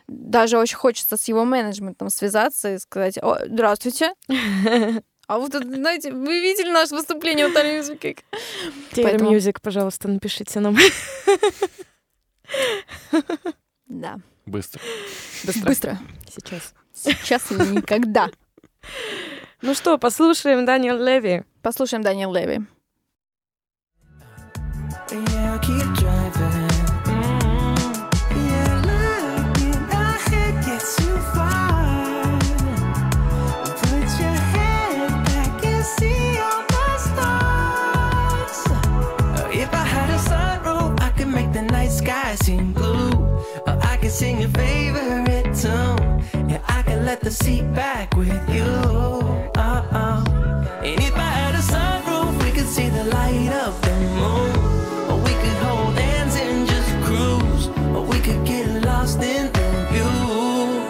даже 0.07 0.59
очень 0.59 0.77
хочется 0.77 1.17
с 1.17 1.27
его 1.27 1.45
менеджментом 1.45 2.09
связаться 2.09 2.75
и 2.75 2.79
сказать, 2.79 3.19
О, 3.19 3.37
здравствуйте. 3.47 4.13
А 5.29 5.39
вот, 5.39 5.53
знаете, 5.53 6.11
вы 6.11 6.41
видели 6.41 6.71
наше 6.71 6.95
выступление 6.95 7.49
в 7.49 7.53
Week?» 7.53 8.25
Тейлор 8.93 9.11
Поэтому- 9.13 9.31
Мьюзик, 9.31 9.61
пожалуйста, 9.61 10.09
напишите 10.09 10.59
нам. 10.61 10.77
Да. 13.87 14.17
Быстро. 14.47 14.81
Быстро. 15.45 15.99
Сейчас. 16.35 16.75
Сейчас 16.95 17.53
или 17.53 17.77
никогда. 17.77 18.31
Ну 19.61 19.75
что, 19.75 19.99
послушаем 19.99 20.65
Даниэл 20.65 20.97
Леви. 20.97 21.45
Послушаем 21.63 22.03
Даниэл 22.03 22.33
Леви. 22.33 22.61
Yeah, 25.11 25.98
sing 44.19 44.41
your 44.41 44.51
favorite 44.51 45.55
tune. 45.55 46.25
Yeah, 46.51 46.61
I 46.67 46.83
can 46.83 47.05
let 47.05 47.21
the 47.21 47.31
seat 47.31 47.73
back 47.73 48.17
with 48.17 48.43
you. 48.51 48.65
Uh 49.55 49.83
oh. 50.05 50.25
And 50.83 51.01
if 51.09 51.15
I 51.15 51.31
had 51.41 51.55
a 51.55 51.63
sunroof, 51.73 52.43
we 52.43 52.51
could 52.51 52.67
see 52.67 52.89
the 52.89 53.05
light 53.05 53.53
of 53.65 53.81
the 53.81 53.95
moon. 54.19 54.51
Or 55.11 55.19
we 55.27 55.35
could 55.43 55.59
hold 55.67 55.95
hands 55.95 56.35
and 56.35 56.67
just 56.67 56.91
cruise. 57.07 57.65
Or 57.95 58.03
we 58.13 58.19
could 58.19 58.45
get 58.45 58.67
lost 58.85 59.23
in 59.23 59.53
the 59.53 59.69
view. 59.93 60.15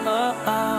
Uh-uh. 0.09 0.79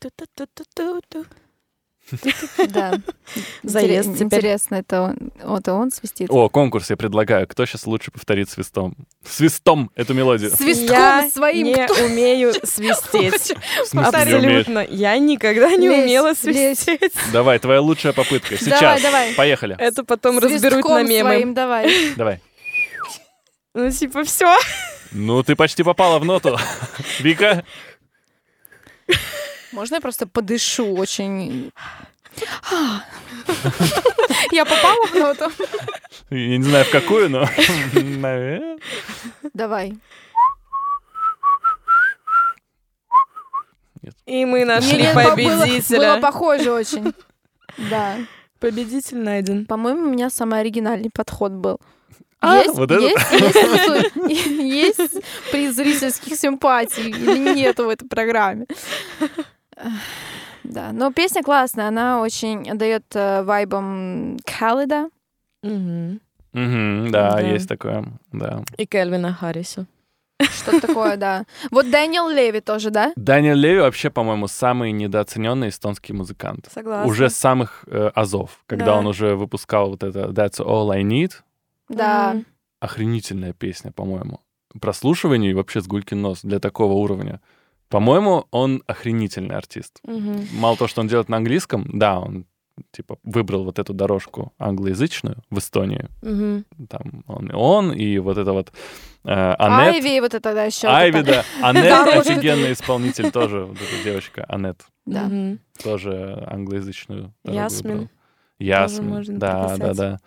Do, 0.00 0.08
do, 0.16 0.24
do, 0.56 0.64
do, 0.74 1.00
do. 1.10 1.39
Да. 2.68 2.94
Заезд 3.62 4.14
теперь. 4.14 4.26
Интересно, 4.26 4.76
это 4.76 5.02
он, 5.02 5.16
вот 5.42 5.68
он 5.68 5.90
свистит. 5.92 6.28
О, 6.30 6.48
конкурс 6.48 6.90
я 6.90 6.96
предлагаю. 6.96 7.46
Кто 7.46 7.64
сейчас 7.66 7.86
лучше 7.86 8.10
повторит 8.10 8.50
свистом? 8.50 8.94
Свистом 9.24 9.90
эту 9.94 10.14
мелодию. 10.14 10.50
Свистком 10.50 10.88
Я 10.96 11.30
своим. 11.32 11.66
не 11.66 11.86
кто- 11.86 12.04
умею 12.04 12.52
свистеть. 12.64 13.54
Не? 13.92 14.00
Абсолютно. 14.00 14.86
Я 14.88 15.18
никогда 15.18 15.70
не 15.76 15.88
Лезь, 15.88 16.04
умела 16.04 16.28
лезь. 16.28 16.38
свистеть. 16.38 17.12
Давай, 17.32 17.58
твоя 17.58 17.80
лучшая 17.80 18.12
попытка. 18.12 18.56
Сейчас. 18.56 18.80
Давай, 18.80 19.02
давай. 19.02 19.34
Поехали. 19.34 19.76
Это 19.78 20.04
потом 20.04 20.38
разберут 20.38 20.84
на 20.84 21.02
мемы. 21.02 21.30
своим 21.30 21.54
давай. 21.54 22.14
Давай. 22.16 22.40
Ну, 23.74 23.90
типа, 23.90 24.24
все. 24.24 24.56
Ну, 25.12 25.42
ты 25.42 25.54
почти 25.56 25.82
попала 25.84 26.18
в 26.18 26.24
ноту. 26.24 26.58
Вика? 27.20 27.64
Можно 29.72 29.96
я 29.96 30.00
просто 30.00 30.26
подышу 30.26 30.94
очень... 30.94 31.72
Я 34.52 34.64
попала 34.64 35.06
в 35.06 35.14
ноту? 35.14 35.50
Я 36.30 36.56
не 36.58 36.62
знаю, 36.64 36.84
в 36.84 36.90
какую, 36.90 37.28
но... 37.30 37.48
наверное. 37.94 38.78
Давай. 39.52 39.98
И 44.26 44.44
мы 44.44 44.64
нашли 44.64 44.98
Нет, 45.02 45.14
по- 45.14 45.22
было- 45.22 45.36
Было 45.36 45.60
победителя. 45.62 46.20
похоже 46.20 46.72
очень. 46.72 47.12
Да. 47.88 48.16
Победитель 48.58 49.18
найден. 49.18 49.64
По-моему, 49.64 50.08
у 50.08 50.10
меня 50.10 50.28
самый 50.28 50.60
оригинальный 50.60 51.08
подход 51.08 51.52
был. 51.52 51.78
А, 52.40 52.58
есть, 52.58 52.74
вот 52.74 52.90
это? 52.90 53.00
есть, 53.02 53.30
есть, 54.28 54.46
есть 55.00 55.24
приз 55.52 55.76
зрительских 55.76 56.36
симпатий 56.36 57.10
или 57.10 57.54
нету 57.54 57.84
в 57.84 57.88
этой 57.90 58.08
программе? 58.08 58.66
Да, 60.62 60.92
но 60.92 61.10
песня 61.12 61.42
классная, 61.42 61.88
она 61.88 62.20
очень 62.20 62.64
дает 62.76 63.04
э, 63.14 63.42
вайбом 63.42 64.36
Калида. 64.44 65.08
Мгм. 65.62 66.20
Мгм, 66.52 67.10
Да, 67.10 67.30
Да. 67.32 67.40
есть 67.40 67.68
такое. 67.68 68.04
Да. 68.32 68.62
И 68.76 68.84
Кельвина 68.86 69.32
Харриса. 69.32 69.86
Что-то 70.40 70.86
такое, 70.86 71.16
да. 71.16 71.44
Вот 71.70 71.90
Дэниел 71.90 72.28
Леви 72.28 72.60
тоже, 72.60 72.90
да? 72.90 73.12
Даниэль 73.16 73.58
Леви 73.58 73.80
вообще, 73.80 74.10
по-моему, 74.10 74.48
самый 74.48 74.92
недооцененный 74.92 75.68
эстонский 75.68 76.12
музыкант. 76.14 76.68
Согласна. 76.72 77.10
Уже 77.10 77.28
с 77.30 77.36
самых 77.36 77.84
э, 77.86 78.10
азов, 78.14 78.62
когда 78.66 78.86
Да. 78.86 78.96
он 78.98 79.06
уже 79.06 79.34
выпускал 79.36 79.90
вот 79.90 80.02
это 80.02 80.28
That's 80.30 80.58
All 80.64 80.90
I 80.92 81.02
Need. 81.02 81.32
Да. 81.88 82.36
Охренительная 82.80 83.52
песня, 83.52 83.92
по-моему. 83.92 84.40
Прослушивание 84.80 85.50
и 85.50 85.54
вообще 85.54 85.80
с 85.82 85.86
гулькин 85.86 86.20
нос 86.22 86.40
для 86.42 86.58
такого 86.58 86.92
уровня. 86.94 87.40
По-моему, 87.90 88.46
он 88.52 88.82
охренительный 88.86 89.56
артист. 89.56 89.98
Мгм. 90.04 90.46
Мало 90.52 90.76
того, 90.76 90.88
что 90.88 91.00
он 91.00 91.08
делает 91.08 91.28
на 91.28 91.36
английском, 91.38 91.86
да, 91.92 92.20
он 92.20 92.46
типа 92.92 93.18
выбрал 93.24 93.64
вот 93.64 93.78
эту 93.78 93.92
дорожку 93.92 94.52
англоязычную 94.58 95.42
в 95.50 95.58
Эстонии. 95.58 96.08
Мгм. 96.22 96.64
Там 96.88 97.24
он 97.26 97.50
и 97.50 97.52
он, 97.52 97.92
и 97.92 98.18
вот 98.18 98.38
это 98.38 98.52
вот 98.52 98.72
э, 99.24 99.54
Анет. 99.58 99.94
Айви 99.96 100.20
вот 100.20 100.34
это, 100.34 100.54
да, 100.54 100.64
еще. 100.64 100.86
Айви, 100.86 101.22
да. 101.22 101.44
Анет 101.62 101.92
офигенный 102.16 102.72
исполнитель 102.72 103.32
тоже. 103.32 103.64
Вот 103.64 103.76
эта 103.76 104.04
девочка 104.04 104.44
Анет 104.48 104.80
Да. 105.04 105.28
Тоже 105.82 106.42
англоязычную. 106.46 107.34
Ясмин. 107.44 108.08
Ясмин, 108.60 109.38
да, 109.38 109.76
да, 109.76 109.94
да. 109.94 110.18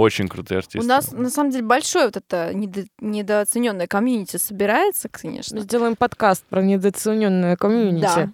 Очень 0.00 0.28
крутые 0.28 0.58
артисты. 0.58 0.78
У 0.80 0.88
нас, 0.88 1.12
на 1.12 1.28
самом 1.28 1.50
деле, 1.50 1.64
большое 1.64 2.06
вот 2.06 2.16
это 2.16 2.52
недо- 2.54 2.86
недооцененное 3.00 3.86
комьюнити 3.86 4.38
собирается, 4.38 5.08
Мы 5.12 5.18
конечно. 5.20 5.60
сделаем 5.60 5.94
подкаст 5.94 6.42
про 6.44 6.62
недооцененное 6.62 7.56
комьюнити. 7.56 8.02
Да. 8.02 8.28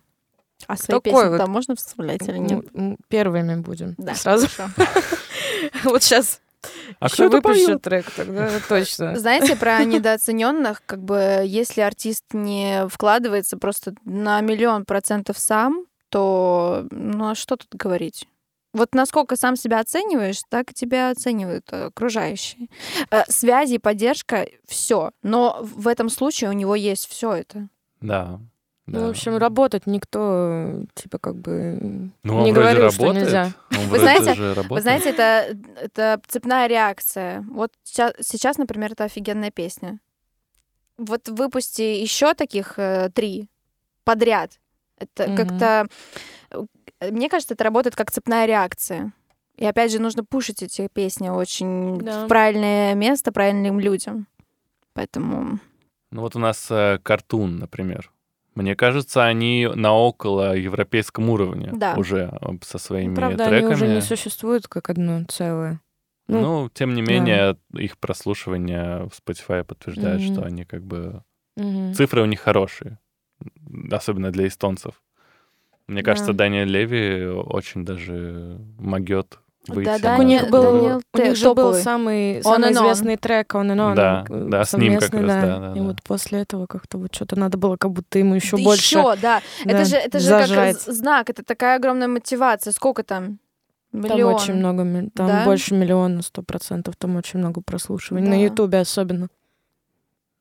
А 0.68 0.76
свои 0.76 0.98
Такой 0.98 1.12
песни 1.12 1.28
вот. 1.30 1.36
там 1.38 1.51
можно 1.51 1.74
вставлять 1.74 2.22
или 2.28 2.38
нет? 2.38 2.64
Первыми 3.09 3.56
будем. 3.56 3.94
Да, 3.98 4.14
Сразу. 4.14 4.47
Вот 5.84 6.02
сейчас 6.02 6.40
А 7.01 7.09
кто 7.09 7.24
это 7.24 7.36
выпущу 7.36 7.66
поет? 7.66 7.82
трек, 7.82 8.10
тогда 8.10 8.48
точно. 8.68 9.16
Знаете, 9.16 9.56
про 9.56 9.82
недооцененных, 9.84 10.82
как 10.86 11.02
бы, 11.02 11.43
если 11.44 11.80
артист 11.80 12.24
не 12.32 12.86
вкладывается 12.88 13.56
просто 13.56 13.94
на 14.05 14.40
миллион 14.40 14.84
процентов 14.84 15.38
сам, 15.38 15.84
то, 16.10 16.86
ну, 16.90 17.30
а 17.30 17.34
что 17.34 17.56
тут 17.56 17.74
говорить? 17.74 18.26
Вот 18.76 18.94
насколько 18.94 19.36
сам 19.36 19.56
себя 19.56 19.80
оцениваешь, 19.80 20.42
так 20.50 20.70
и 20.70 20.74
тебя 20.74 21.10
оценивают 21.10 21.66
э, 21.72 21.86
окружающие. 21.86 22.68
Э, 23.10 23.22
Связи, 23.26 23.78
поддержка, 23.78 24.46
все. 24.66 25.12
Но 25.22 25.58
в 25.62 25.88
этом 25.88 26.10
случае 26.10 26.50
у 26.50 26.52
него 26.52 26.74
есть 26.74 27.08
все 27.08 27.32
это. 27.32 27.68
Да. 28.02 28.38
Ну, 28.84 29.00
да. 29.00 29.06
в 29.06 29.10
общем, 29.10 29.38
работать 29.38 29.86
никто, 29.86 30.82
типа, 30.94 31.18
как 31.18 31.36
бы... 31.36 32.10
Ну, 32.22 32.36
он 32.36 32.44
не 32.44 32.52
вроде 32.52 32.68
говорил, 32.68 32.90
что 32.90 33.02
работает. 33.02 33.24
нельзя. 33.24 33.52
Он 33.70 33.88
Вы 33.88 33.98
знаете-. 33.98 34.62
Вы 34.68 34.80
знаете, 34.82 35.10
это, 35.10 35.58
это 35.80 36.20
цепная 36.28 36.66
реакция. 36.66 37.44
Вот 37.50 37.72
сейчас, 37.82 38.12
сейчас, 38.20 38.58
например, 38.58 38.92
это 38.92 39.04
офигенная 39.04 39.50
песня. 39.50 40.00
Вот 40.98 41.28
выпусти 41.30 41.82
еще 41.82 42.34
таких 42.34 42.78
э, 42.78 43.10
три 43.14 43.48
подряд. 44.04 44.60
Это 44.98 45.28
Мгм. 45.28 45.36
как-то... 45.36 45.86
э, 47.01 47.10
Мне 47.10 47.28
кажется, 47.28 47.55
это 47.55 47.64
работает 47.64 47.97
как 47.97 48.10
цепная 48.10 48.47
реакция. 48.47 49.12
И 49.56 49.64
опять 49.64 49.90
же, 49.93 50.01
нужно 50.01 50.23
пушить 50.24 50.62
эти 50.62 50.89
песни 50.93 51.28
очень 51.31 51.98
Да. 51.98 52.24
в 52.24 52.28
правильное 52.28 52.94
место 52.94 53.32
правильным 53.32 53.81
людям. 53.81 54.27
Поэтому... 54.93 55.59
Ну 56.10 56.20
вот 56.20 56.36
у 56.36 56.39
нас 56.39 56.66
э, 56.70 56.98
Картун, 57.02 57.59
например. 57.59 58.10
Мне 58.55 58.74
кажется, 58.74 59.24
они 59.24 59.68
на 59.74 59.93
около 59.94 60.56
европейском 60.56 61.28
уровне 61.28 61.70
Да. 61.74 61.94
уже 61.97 62.31
э, 62.40 62.47
со 62.62 62.78
своими 62.78 63.14
Правда, 63.14 63.44
они 63.44 63.52
треками. 63.59 63.74
уже 63.74 63.89
не 63.89 64.01
существуют 64.01 64.68
как 64.68 64.89
одно 64.90 65.24
целое. 65.24 65.81
Ну, 66.28 66.40
Ну, 66.40 66.68
тем 66.70 66.94
не 66.94 67.02
менее, 67.02 67.56
их 67.74 67.98
прослушивание 67.98 69.05
в 69.09 69.12
Spotify 69.20 69.62
подтверждает, 69.64 70.20
Мгм. 70.23 70.32
что 70.35 70.44
они 70.44 70.64
как 70.64 70.85
бы... 70.85 71.23
Мгм. 71.56 71.94
Цифры 71.94 72.23
у 72.23 72.27
них 72.27 72.40
хорошие, 72.40 72.98
особенно 73.90 74.31
для 74.32 74.47
эстонцев. 74.47 75.02
Мне 75.88 76.02
Да. 76.02 76.10
кажется, 76.10 76.32
Даниэль 76.32 76.68
Леви 76.68 77.26
очень 77.26 77.84
даже 77.84 78.58
могет 78.78 79.38
выйти 79.68 80.00
Да, 80.00 80.16
на 80.16 80.18
У 80.18 80.22
них 80.22 80.48
был, 80.50 81.00
у 81.12 81.18
них 81.18 81.36
же 81.36 81.54
был 81.54 81.74
самый, 81.74 82.42
самый 82.42 82.70
and 82.70 82.72
on. 82.72 82.72
известный 82.72 83.16
трек 83.16 83.54
On 83.54 83.66
and 83.66 83.92
On. 83.92 83.94
Да, 83.94 84.24
да, 84.28 84.64
с 84.64 84.76
ним 84.76 84.98
как 84.98 85.12
раз, 85.14 85.22
да, 85.22 85.58
да, 85.58 85.72
И 85.74 85.78
да. 85.78 85.84
вот 85.84 86.02
после 86.02 86.40
этого 86.40 86.66
как-то 86.66 86.98
вот 86.98 87.14
что-то 87.14 87.36
надо 87.36 87.56
было, 87.58 87.76
как 87.76 87.92
будто 87.92 88.18
ему 88.18 88.34
еще 88.34 88.56
Да 88.56 88.62
больше... 88.64 88.96
ещё, 88.98 89.16
да. 89.20 89.42
да, 89.64 89.70
это 89.72 89.84
же, 89.84 89.96
это 89.96 90.18
же 90.20 90.28
как 90.30 90.46
зажать. 90.46 90.80
з- 90.80 90.92
знак, 90.92 91.30
это 91.30 91.44
такая 91.44 91.76
огромная 91.76 92.08
мотивация. 92.08 92.72
Сколько 92.72 93.02
там? 93.02 93.38
Там 93.92 94.02
Миллион. 94.02 94.34
очень 94.34 94.54
много, 94.54 94.82
там 95.14 95.26
Да? 95.28 95.44
больше 95.44 95.74
миллиона, 95.74 96.20
сто 96.22 96.42
процентов, 96.42 96.96
там 96.96 97.16
очень 97.16 97.38
много 97.38 97.60
прослушиваний. 97.62 98.26
Да. 98.28 98.36
На 98.36 98.42
Ютубе 98.44 98.78
особенно. 98.80 99.28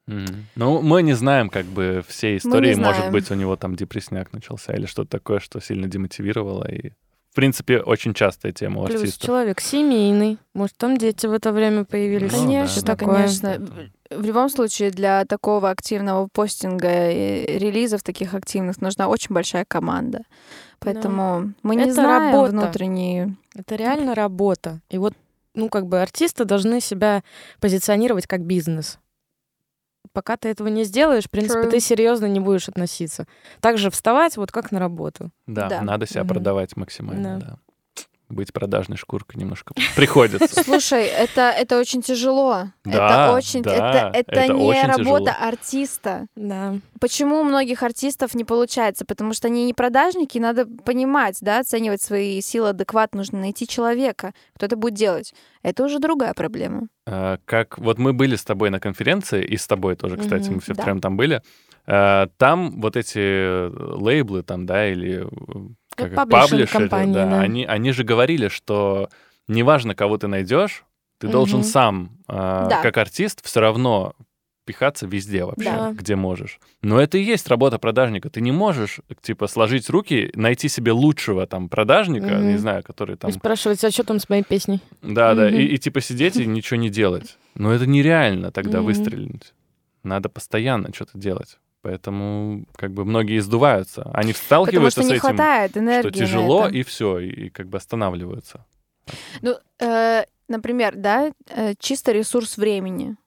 Ну, 0.07 0.81
мы 0.81 1.01
не 1.01 1.13
знаем 1.13 1.49
как 1.49 1.65
бы 1.65 2.03
всей 2.07 2.37
истории. 2.37 2.75
Может 2.75 3.11
быть, 3.11 3.31
у 3.31 3.35
него 3.35 3.55
там 3.55 3.75
депрессняк 3.75 4.33
начался 4.33 4.73
или 4.73 4.85
что-то 4.85 5.09
такое, 5.11 5.39
что 5.39 5.59
сильно 5.59 5.87
демотивировало. 5.87 6.69
И, 6.69 6.91
в 7.31 7.35
принципе, 7.35 7.79
очень 7.79 8.13
частая 8.13 8.51
тема 8.51 8.81
у 8.81 8.85
Плюс 8.85 9.01
артистов. 9.01 9.25
человек 9.25 9.59
семейный. 9.59 10.37
Может, 10.53 10.77
там 10.77 10.97
дети 10.97 11.25
в 11.25 11.33
это 11.33 11.51
время 11.51 11.85
появились. 11.85 12.31
Ну, 12.31 12.37
Конечно, 12.43 12.81
да, 12.81 12.95
такое. 12.95 13.15
конечно. 13.15 13.67
В 14.11 14.23
любом 14.23 14.49
случае, 14.49 14.91
для 14.91 15.25
такого 15.25 15.71
активного 15.71 16.27
постинга 16.31 17.09
и 17.09 17.57
релизов 17.57 18.03
таких 18.03 18.35
активных 18.35 18.79
нужна 18.79 19.07
очень 19.07 19.33
большая 19.33 19.65
команда. 19.65 20.21
Поэтому 20.79 21.53
мы 21.63 21.75
не 21.75 21.83
Это 21.85 21.93
знаем 21.93 22.31
работа. 22.35 22.51
внутренние... 22.51 23.35
Это 23.55 23.75
реально 23.75 24.13
работа. 24.13 24.81
И 24.91 24.99
вот, 24.99 25.13
ну, 25.55 25.69
как 25.69 25.87
бы 25.87 25.99
артисты 26.01 26.45
должны 26.45 26.79
себя 26.79 27.23
позиционировать 27.59 28.27
как 28.27 28.41
бизнес. 28.45 28.99
Пока 30.13 30.37
ты 30.37 30.49
этого 30.49 30.67
не 30.67 30.83
сделаешь, 30.83 31.25
в 31.25 31.29
принципе, 31.29 31.61
True. 31.63 31.71
ты 31.71 31.79
серьезно 31.79 32.25
не 32.25 32.39
будешь 32.39 32.67
относиться. 32.69 33.27
Также 33.61 33.89
вставать 33.89 34.37
вот 34.37 34.51
как 34.51 34.71
на 34.71 34.79
работу. 34.79 35.31
Да, 35.47 35.67
Да. 35.69 35.81
надо 35.81 36.05
себя 36.07 36.21
Мгм. 36.21 36.29
продавать 36.29 36.75
максимально, 36.77 37.39
Да. 37.39 37.45
да. 37.45 37.57
Быть 38.29 38.51
продажной 38.53 38.97
шкуркой 38.97 39.39
немножко 39.39 39.73
приходится. 39.95 40.63
Слушай, 40.63 41.05
это, 41.05 41.41
это 41.51 41.79
очень 41.79 42.01
тяжело. 42.01 42.65
Да, 42.83 43.25
это 43.27 43.33
очень, 43.35 43.61
да, 43.61 43.71
это, 44.11 44.17
это, 44.17 44.31
это 44.41 44.53
не 44.53 44.63
очень 44.63 44.81
работа 44.87 45.31
тяжело. 45.31 45.47
артиста. 45.47 46.27
Да. 46.35 46.75
Почему 46.99 47.39
у 47.41 47.43
многих 47.43 47.83
артистов 47.83 48.33
не 48.33 48.43
получается? 48.43 49.05
Потому 49.05 49.33
что 49.33 49.47
они 49.47 49.65
не 49.65 49.73
продажники, 49.73 50.37
надо 50.37 50.65
понимать, 50.65 51.37
да, 51.41 51.59
оценивать 51.59 52.01
свои 52.01 52.41
силы 52.41 52.69
адекватно, 52.69 53.19
нужно 53.19 53.39
найти 53.39 53.67
человека, 53.67 54.33
кто 54.55 54.65
это 54.65 54.75
будет 54.75 54.95
делать. 54.95 55.33
Это 55.61 55.83
уже 55.83 55.99
другая 55.99 56.33
проблема. 56.33 56.87
А, 57.07 57.37
Как 57.45 57.77
вот 57.77 57.97
мы 57.97 58.13
были 58.13 58.35
с 58.35 58.43
тобой 58.43 58.69
на 58.69 58.79
конференции, 58.79 59.43
и 59.43 59.57
с 59.57 59.67
тобой 59.67 59.95
тоже, 59.95 60.17
кстати, 60.17 60.45
Мгм, 60.45 60.55
мы 60.55 60.61
все 60.61 60.73
да. 60.73 60.81
втроем 60.81 60.99
там 61.01 61.17
были. 61.17 61.41
А, 61.87 62.27
Там 62.37 62.81
вот 62.81 62.95
эти 62.95 63.67
лейблы 63.69 64.41
там, 64.43 64.65
да, 64.65 64.87
или 64.91 65.23
э, 65.25 65.29
как 65.95 66.15
паблишинг 66.15 66.49
паблишеры, 66.51 66.79
компании, 66.89 67.13
да. 67.13 67.39
Они, 67.41 67.65
они 67.65 67.91
же 67.91 68.03
говорили, 68.03 68.47
что 68.49 69.09
неважно, 69.47 69.95
кого 69.95 70.17
ты 70.17 70.27
найдешь, 70.27 70.83
ты 71.17 71.27
должен 71.27 71.59
Мгм. 71.59 71.67
сам, 71.67 72.17
а, 72.27 72.67
Да. 72.69 72.81
как 72.81 72.97
артист, 72.97 73.43
все 73.45 73.59
равно 73.61 74.13
пихаться 74.65 75.05
везде 75.05 75.45
вообще, 75.45 75.69
Да. 75.69 75.91
где 75.93 76.15
можешь. 76.15 76.59
Но 76.81 76.99
это 76.99 77.19
и 77.19 77.23
есть 77.23 77.47
работа 77.47 77.77
продажника. 77.77 78.31
Ты 78.31 78.41
не 78.41 78.51
можешь, 78.51 78.99
типа, 79.21 79.45
сложить 79.47 79.89
руки, 79.91 80.31
найти 80.33 80.69
себе 80.69 80.91
лучшего 80.91 81.45
там 81.45 81.69
продажника, 81.69 82.25
Мгм. 82.39 82.47
не 82.49 82.57
знаю, 82.57 82.81
который 82.83 83.15
там 83.15 83.29
И 83.29 83.33
спрашивать, 83.33 83.83
а 83.83 83.91
что 83.91 84.03
там 84.03 84.19
с 84.19 84.27
моей 84.27 84.41
песней? 84.43 84.79
да, 85.03 85.35
да, 85.35 85.45
Мгм. 85.49 85.55
и, 85.55 85.61
и 85.65 85.77
типа 85.77 86.01
сидеть 86.01 86.37
и 86.37 86.47
ничего 86.47 86.77
не 86.79 86.89
делать. 86.89 87.37
Но 87.53 87.71
это 87.73 87.85
нереально 87.85 88.51
тогда 88.51 88.79
Мгм. 88.79 88.87
выстрелить. 88.87 89.53
Надо 90.03 90.29
постоянно 90.29 90.89
что-то 90.93 91.17
делать. 91.17 91.59
Поэтому 91.85 92.65
как 92.75 92.91
бы 92.93 93.05
многие 93.05 93.37
издуваются. 93.37 94.01
Они 94.11 94.33
Потому 94.33 94.45
сталкиваются 94.45 95.01
что 95.01 95.07
с 95.07 95.11
не 95.11 95.17
этим, 95.17 95.21
хватает 95.21 95.77
энергии. 95.77 96.09
что 96.09 96.19
тяжело, 96.19 96.67
и 96.67 96.81
все, 96.81 97.19
и, 97.19 97.45
и 97.45 97.49
как 97.51 97.67
бы 97.67 97.77
останавливаются. 97.77 98.65
Ну, 99.43 99.55
э, 99.79 100.23
например, 100.47 100.95
да, 100.95 101.31
э, 101.47 101.75
чисто 101.77 102.11
ресурс 102.11 102.57
времени. 102.57 103.17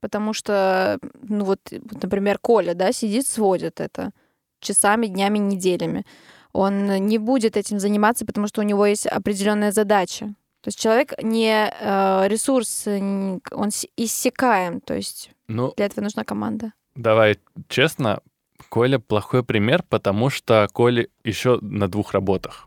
Потому 0.00 0.32
что, 0.32 0.98
ну 1.22 1.44
вот, 1.44 1.60
например, 2.02 2.38
Коля, 2.40 2.74
да, 2.74 2.92
сидит, 2.92 3.28
сводит 3.28 3.80
это 3.80 4.10
часами, 4.58 5.06
днями, 5.06 5.38
неделями. 5.38 6.04
Он 6.52 6.86
не 7.06 7.18
будет 7.18 7.56
этим 7.56 7.78
заниматься, 7.78 8.26
потому 8.26 8.48
что 8.48 8.60
у 8.60 8.64
него 8.64 8.86
есть 8.86 9.06
определенная 9.06 9.70
задача. 9.70 10.26
То 10.62 10.68
есть 10.68 10.80
человек 10.80 11.12
не 11.22 11.72
э, 11.80 12.26
ресурс, 12.26 12.88
он 12.88 13.70
иссякаем. 13.96 14.80
То 14.80 14.94
есть 14.94 15.30
Ну, 15.46 15.72
для 15.76 15.86
этого 15.86 16.02
нужна 16.02 16.24
команда. 16.24 16.72
Давай 16.98 17.38
честно, 17.68 18.20
Коля 18.68 18.98
плохой 18.98 19.42
пример, 19.42 19.82
потому 19.88 20.30
что 20.30 20.68
Коля 20.72 21.06
еще 21.24 21.58
на 21.62 21.88
двух 21.88 22.12
работах. 22.12 22.64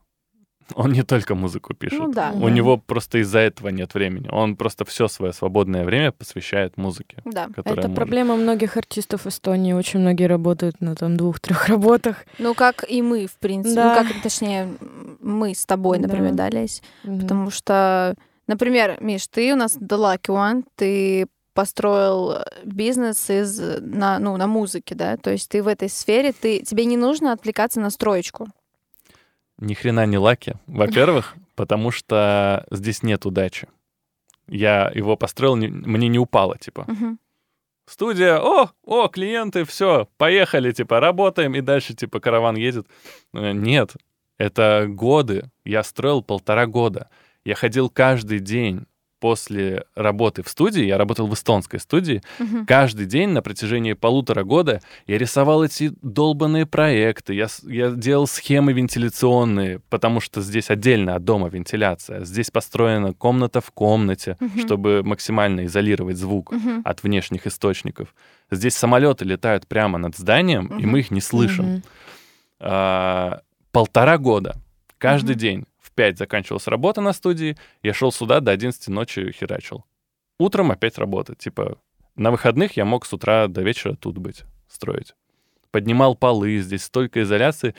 Он 0.76 0.94
не 0.94 1.04
только 1.04 1.36
музыку 1.36 1.74
пишет. 1.74 2.00
Ну 2.00 2.14
да. 2.14 2.32
У 2.34 2.46
Да. 2.46 2.50
него 2.50 2.78
просто 2.78 3.18
из-за 3.18 3.40
этого 3.40 3.68
нет 3.68 3.94
времени. 3.94 4.30
Он 4.32 4.56
просто 4.56 4.86
все 4.86 5.10
свое 5.10 5.34
свободное 5.34 5.84
время 5.84 6.14
посвящает 6.14 6.78
музыке. 6.78 7.18
Да. 7.26 7.50
Это 7.58 7.76
может. 7.76 7.94
проблема 7.96 8.38
многих 8.38 8.78
артистов 8.78 9.28
Эстонии. 9.28 9.74
Очень 9.74 10.00
многие 10.00 10.28
работают 10.28 10.80
на 10.80 10.96
там 10.96 11.18
двух-трех 11.18 11.68
работах. 11.68 12.26
Ну, 12.40 12.54
как 12.54 12.90
и 12.90 13.02
мы, 13.02 13.28
в 13.28 13.38
принципе. 13.38 13.76
Да. 13.76 14.02
Ну, 14.02 14.08
как, 14.14 14.22
точнее, 14.24 14.70
мы 15.20 15.54
с 15.54 15.66
тобой, 15.66 16.00
например, 16.00 16.32
Да. 16.36 16.50
да, 16.50 16.58
Лесь? 16.62 16.82
Мгм. 17.04 17.20
Потому 17.20 17.52
что, 17.52 18.16
например, 18.48 18.98
Миш, 19.02 19.28
ты 19.28 19.52
у 19.52 19.58
нас 19.58 19.76
the 19.78 19.98
lucky 19.98 20.30
one, 20.34 20.64
ты 20.76 21.28
построил 21.54 22.32
э, 22.34 22.44
бизнес 22.64 23.30
из, 23.30 23.60
э, 23.60 23.80
на, 23.82 24.20
ну, 24.20 24.38
на 24.38 24.48
музыке, 24.48 24.96
да, 24.96 25.18
то 25.18 25.32
есть 25.32 25.50
ты 25.50 25.62
в 25.62 25.68
этой 25.68 25.90
сфере, 25.90 26.32
ты, 26.32 26.60
тебе 26.62 26.86
не 26.86 26.98
нужно 26.98 27.32
отвлекаться 27.34 27.80
на 27.80 27.90
строечку. 27.90 28.48
Ни 29.58 29.74
хрена 29.74 30.06
не 30.06 30.18
лаки. 30.18 30.56
Во-первых, 30.68 31.36
потому 31.56 31.92
что 31.92 32.66
здесь 32.72 33.04
нет 33.04 33.26
удачи. 33.26 33.68
Я 34.48 34.92
его 34.94 35.16
построил, 35.16 35.56
не- 35.56 35.68
мне 35.68 36.08
не 36.08 36.20
упало, 36.20 36.58
типа. 36.58 36.88
Студия, 37.88 38.38
о, 38.40 38.70
о, 38.86 39.08
клиенты, 39.10 39.66
все, 39.66 40.08
поехали, 40.18 40.72
типа, 40.72 41.00
работаем, 41.00 41.56
и 41.56 41.62
дальше, 41.62 41.94
типа, 41.94 42.20
караван 42.20 42.56
едет. 42.56 42.88
Э, 43.34 43.52
Нет, 43.52 43.96
это 44.38 44.86
годы. 44.88 45.50
Я 45.66 45.84
строил 45.84 46.22
полтора 46.24 46.68
года. 46.68 47.10
Я 47.44 47.56
ходил 47.56 47.90
каждый 47.90 48.40
день 48.40 48.86
после 49.22 49.86
работы 49.96 50.42
в 50.44 50.50
студии, 50.50 50.84
я 50.84 50.98
работал 50.98 51.28
в 51.28 51.34
эстонской 51.36 51.80
студии, 51.80 52.22
Мгм. 52.40 52.66
каждый 52.66 53.06
день 53.06 53.30
на 53.30 53.42
протяжении 53.44 53.94
полутора 53.94 54.44
года 54.44 54.82
я 55.08 55.18
рисовал 55.20 55.64
эти 55.64 55.94
долбанные 56.02 56.66
проекты, 56.66 57.36
я, 57.36 57.48
я 57.68 57.92
делал 57.92 58.26
схемы 58.28 58.74
вентиляционные, 58.74 59.80
потому 59.90 60.20
что 60.22 60.42
здесь 60.42 60.70
отдельно 60.72 61.16
от 61.16 61.24
дома 61.24 61.48
вентиляция. 61.50 62.26
Здесь 62.26 62.50
построена 62.50 63.14
комната 63.14 63.62
в 63.62 63.70
комнате, 63.72 64.38
Мгм. 64.40 64.60
чтобы 64.60 65.04
максимально 65.04 65.66
изолировать 65.68 66.18
звук 66.18 66.52
Мгм. 66.52 66.82
от 66.84 67.04
внешних 67.04 67.46
источников. 67.46 68.16
Здесь 68.50 68.76
самолеты 68.76 69.24
летают 69.24 69.68
прямо 69.68 70.00
над 70.00 70.18
зданием, 70.18 70.66
и 70.66 70.74
Мгм. 70.82 70.90
мы 70.90 71.00
их 71.00 71.12
не 71.12 71.22
слышим. 71.22 71.66
Мгм. 71.66 71.84
А, 72.60 73.42
полтора 73.72 74.18
года. 74.18 74.56
Каждый 74.98 75.32
Мгм. 75.32 75.40
день 75.40 75.66
в 75.92 75.96
5 75.96 76.18
заканчивалась 76.18 76.68
работа 76.68 77.02
на 77.02 77.14
студии, 77.14 77.58
я 77.84 77.94
шел 77.94 78.12
сюда 78.12 78.40
до 78.40 78.52
11 78.52 78.88
ночи 78.88 79.32
херачил. 79.32 79.84
Утром 80.40 80.72
опять 80.72 80.98
работа. 80.98 81.36
Типа, 81.36 81.78
на 82.16 82.32
выходных 82.32 82.78
я 82.78 82.86
мог 82.86 83.06
с 83.06 83.14
утра 83.14 83.48
до 83.48 83.62
вечера 83.62 83.96
тут 83.96 84.18
быть, 84.18 84.44
строить. 84.70 85.14
Поднимал 85.72 86.16
полы, 86.16 86.58
здесь 86.60 86.84
столько 86.84 87.22
изоляции. 87.22 87.76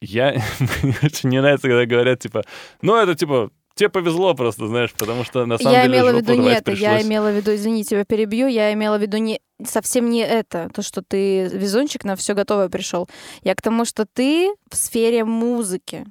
Я... 0.00 0.32
Мне 0.82 0.94
очень 1.02 1.30
не 1.30 1.40
нравится, 1.40 1.68
когда 1.68 1.86
говорят, 1.86 2.20
типа, 2.20 2.42
ну, 2.82 2.96
это, 2.96 3.14
типа, 3.14 3.50
тебе 3.74 3.88
повезло 3.88 4.34
просто, 4.34 4.66
знаешь, 4.66 4.92
потому 4.92 5.24
что 5.24 5.46
на 5.46 5.58
самом 5.58 5.72
я 5.72 5.82
деле 5.82 5.98
имела 5.98 6.12
в 6.12 6.16
виду 6.16 6.34
не 6.34 6.50
это, 6.50 6.72
я 6.72 6.90
пришлось. 6.90 7.04
имела 7.04 7.30
в 7.30 7.36
виду, 7.36 7.54
извини, 7.54 7.84
тебя 7.84 8.04
перебью, 8.04 8.46
я 8.46 8.72
имела 8.72 8.98
в 8.98 9.02
виду 9.02 9.16
не 9.16 9.40
совсем 9.64 10.10
не 10.10 10.20
это, 10.20 10.70
то, 10.74 10.82
что 10.82 11.02
ты 11.02 11.48
везунчик 11.48 12.04
на 12.04 12.16
все 12.16 12.34
готовое 12.34 12.68
пришел. 12.68 13.08
Я 13.42 13.54
к 13.54 13.62
тому, 13.62 13.84
что 13.84 14.06
ты 14.06 14.52
в 14.70 14.76
сфере 14.76 15.24
музыки. 15.24 16.06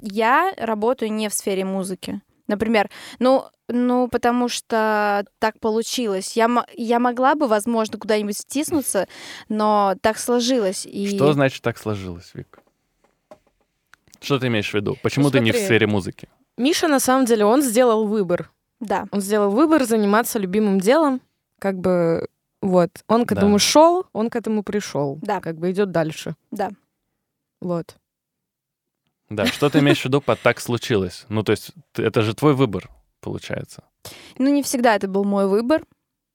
Я 0.00 0.52
работаю 0.56 1.12
не 1.12 1.28
в 1.28 1.34
сфере 1.34 1.64
музыки. 1.64 2.20
Например, 2.46 2.90
ну, 3.18 3.44
ну, 3.68 4.08
потому 4.08 4.48
что 4.48 5.24
так 5.38 5.58
получилось. 5.60 6.36
Я, 6.36 6.66
я 6.74 6.98
могла 6.98 7.34
бы, 7.34 7.46
возможно, 7.46 7.98
куда-нибудь 7.98 8.36
втиснуться, 8.36 9.08
но 9.48 9.94
так 10.02 10.18
сложилось. 10.18 10.84
И... 10.84 11.08
Что 11.16 11.32
значит 11.32 11.62
так 11.62 11.78
сложилось, 11.78 12.30
Вик? 12.34 12.58
Что 14.20 14.38
ты 14.38 14.48
имеешь 14.48 14.70
в 14.70 14.74
виду? 14.74 14.96
Почему 15.02 15.26
Ну, 15.26 15.30
ты 15.30 15.40
не 15.40 15.52
в 15.52 15.54
смотри. 15.54 15.66
сфере 15.66 15.86
музыки? 15.86 16.28
Миша, 16.58 16.88
на 16.88 17.00
самом 17.00 17.24
деле, 17.24 17.44
он 17.46 17.62
сделал 17.62 18.06
выбор. 18.06 18.50
Да. 18.80 19.06
Он 19.10 19.20
сделал 19.20 19.50
выбор 19.50 19.84
заниматься 19.84 20.38
любимым 20.38 20.78
делом. 20.80 21.20
Как 21.58 21.78
бы, 21.78 22.28
вот. 22.60 22.90
Он 23.08 23.24
к 23.24 23.32
Да. 23.32 23.40
этому 23.40 23.58
шел, 23.58 24.06
он 24.12 24.28
к 24.28 24.36
этому 24.36 24.62
пришел. 24.62 25.18
Да. 25.22 25.40
Как 25.40 25.56
бы 25.58 25.70
идет 25.70 25.90
дальше. 25.90 26.36
Да. 26.50 26.70
Вот. 27.60 27.96
Да, 29.34 29.46
что 29.46 29.70
ты 29.70 29.78
имеешь 29.80 30.00
в 30.00 30.04
виду 30.04 30.20
под 30.20 30.40
так 30.40 30.60
случилось? 30.60 31.24
Ну, 31.28 31.42
то 31.42 31.52
есть, 31.52 31.72
это 31.96 32.22
же 32.22 32.34
твой 32.34 32.54
выбор, 32.54 32.90
получается. 33.20 33.84
Ну, 34.38 34.52
не 34.52 34.62
всегда 34.62 34.94
это 34.94 35.08
был 35.08 35.24
мой 35.24 35.46
выбор, 35.46 35.84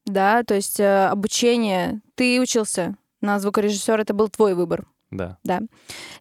да, 0.05 0.43
то 0.43 0.55
есть 0.55 0.79
э, 0.79 1.07
обучение, 1.07 2.01
ты 2.15 2.41
учился 2.41 2.95
на 3.21 3.39
звукорежиссера, 3.39 4.01
это 4.01 4.13
был 4.13 4.29
твой 4.29 4.53
выбор. 4.55 4.87
Да. 5.11 5.37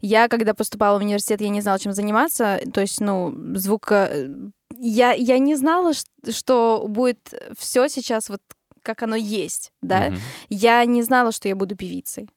Я, 0.00 0.28
когда 0.28 0.54
поступала 0.54 0.98
в 0.98 1.02
университет, 1.02 1.40
я 1.40 1.48
не 1.50 1.60
знала, 1.60 1.78
чем 1.78 1.92
заниматься, 1.92 2.60
то 2.72 2.80
есть, 2.80 3.00
ну, 3.00 3.34
звук... 3.54 3.92
э, 3.92 4.28
Я, 4.74 5.12
я 5.12 5.38
не 5.38 5.56
знала, 5.56 5.92
что 6.30 6.84
будет 6.88 7.34
все 7.58 7.88
сейчас 7.88 8.28
вот 8.28 8.40
как 8.82 9.02
оно 9.02 9.16
есть, 9.16 9.72
да. 9.82 10.10
Мгм. 10.10 10.20
Я 10.48 10.84
не 10.86 11.02
знала, 11.02 11.32
что 11.32 11.48
я 11.48 11.56
буду 11.56 11.76
певицей. 11.76 12.28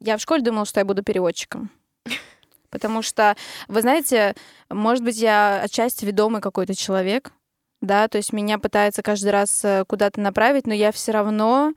Я 0.00 0.16
в 0.16 0.20
школе 0.20 0.42
думала, 0.42 0.64
что 0.64 0.80
я 0.80 0.86
буду 0.86 1.02
переводчиком. 1.02 1.70
Потому 2.70 3.02
что, 3.02 3.36
вы 3.68 3.80
знаете, 3.82 4.34
может 4.68 5.04
быть, 5.04 5.18
я 5.18 5.60
отчасти 5.62 6.04
ведомый 6.04 6.40
какой-то 6.40 6.74
человек, 6.74 7.32
да, 7.80 8.08
то 8.08 8.18
есть 8.18 8.32
меня 8.32 8.58
пытаются 8.58 9.02
каждый 9.02 9.30
раз 9.30 9.64
э, 9.64 9.84
куда-то 9.86 10.20
направить, 10.20 10.66
но 10.66 10.74
я 10.74 10.92
все 10.92 11.12
равно 11.12 11.72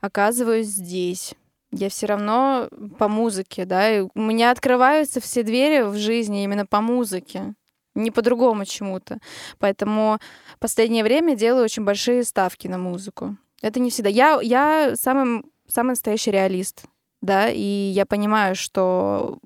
оказываюсь 0.00 0.68
здесь. 0.68 1.34
Я 1.70 1.90
все 1.90 2.06
равно 2.06 2.68
по 2.98 3.08
музыке, 3.08 3.64
да, 3.64 3.90
и 3.90 4.00
у 4.00 4.20
меня 4.20 4.50
открываются 4.50 5.20
все 5.20 5.42
двери 5.42 5.82
в 5.82 5.96
жизни 5.96 6.44
именно 6.44 6.64
по 6.64 6.80
музыке, 6.80 7.54
не 7.94 8.10
по-другому 8.10 8.64
чему-то. 8.64 9.18
Поэтому 9.58 10.18
в 10.54 10.58
последнее 10.60 11.04
время 11.04 11.36
делаю 11.36 11.64
очень 11.64 11.84
большие 11.84 12.24
ставки 12.24 12.68
на 12.68 12.78
музыку. 12.78 13.36
Это 13.60 13.80
не 13.80 13.90
всегда. 13.90 14.08
Я, 14.08 14.40
я 14.40 14.94
самый, 14.96 15.42
самый 15.66 15.90
настоящий 15.90 16.30
реалист, 16.30 16.84
да, 17.20 17.50
и 17.50 17.60
я 17.60 18.06
понимаю, 18.06 18.54
что 18.54 19.38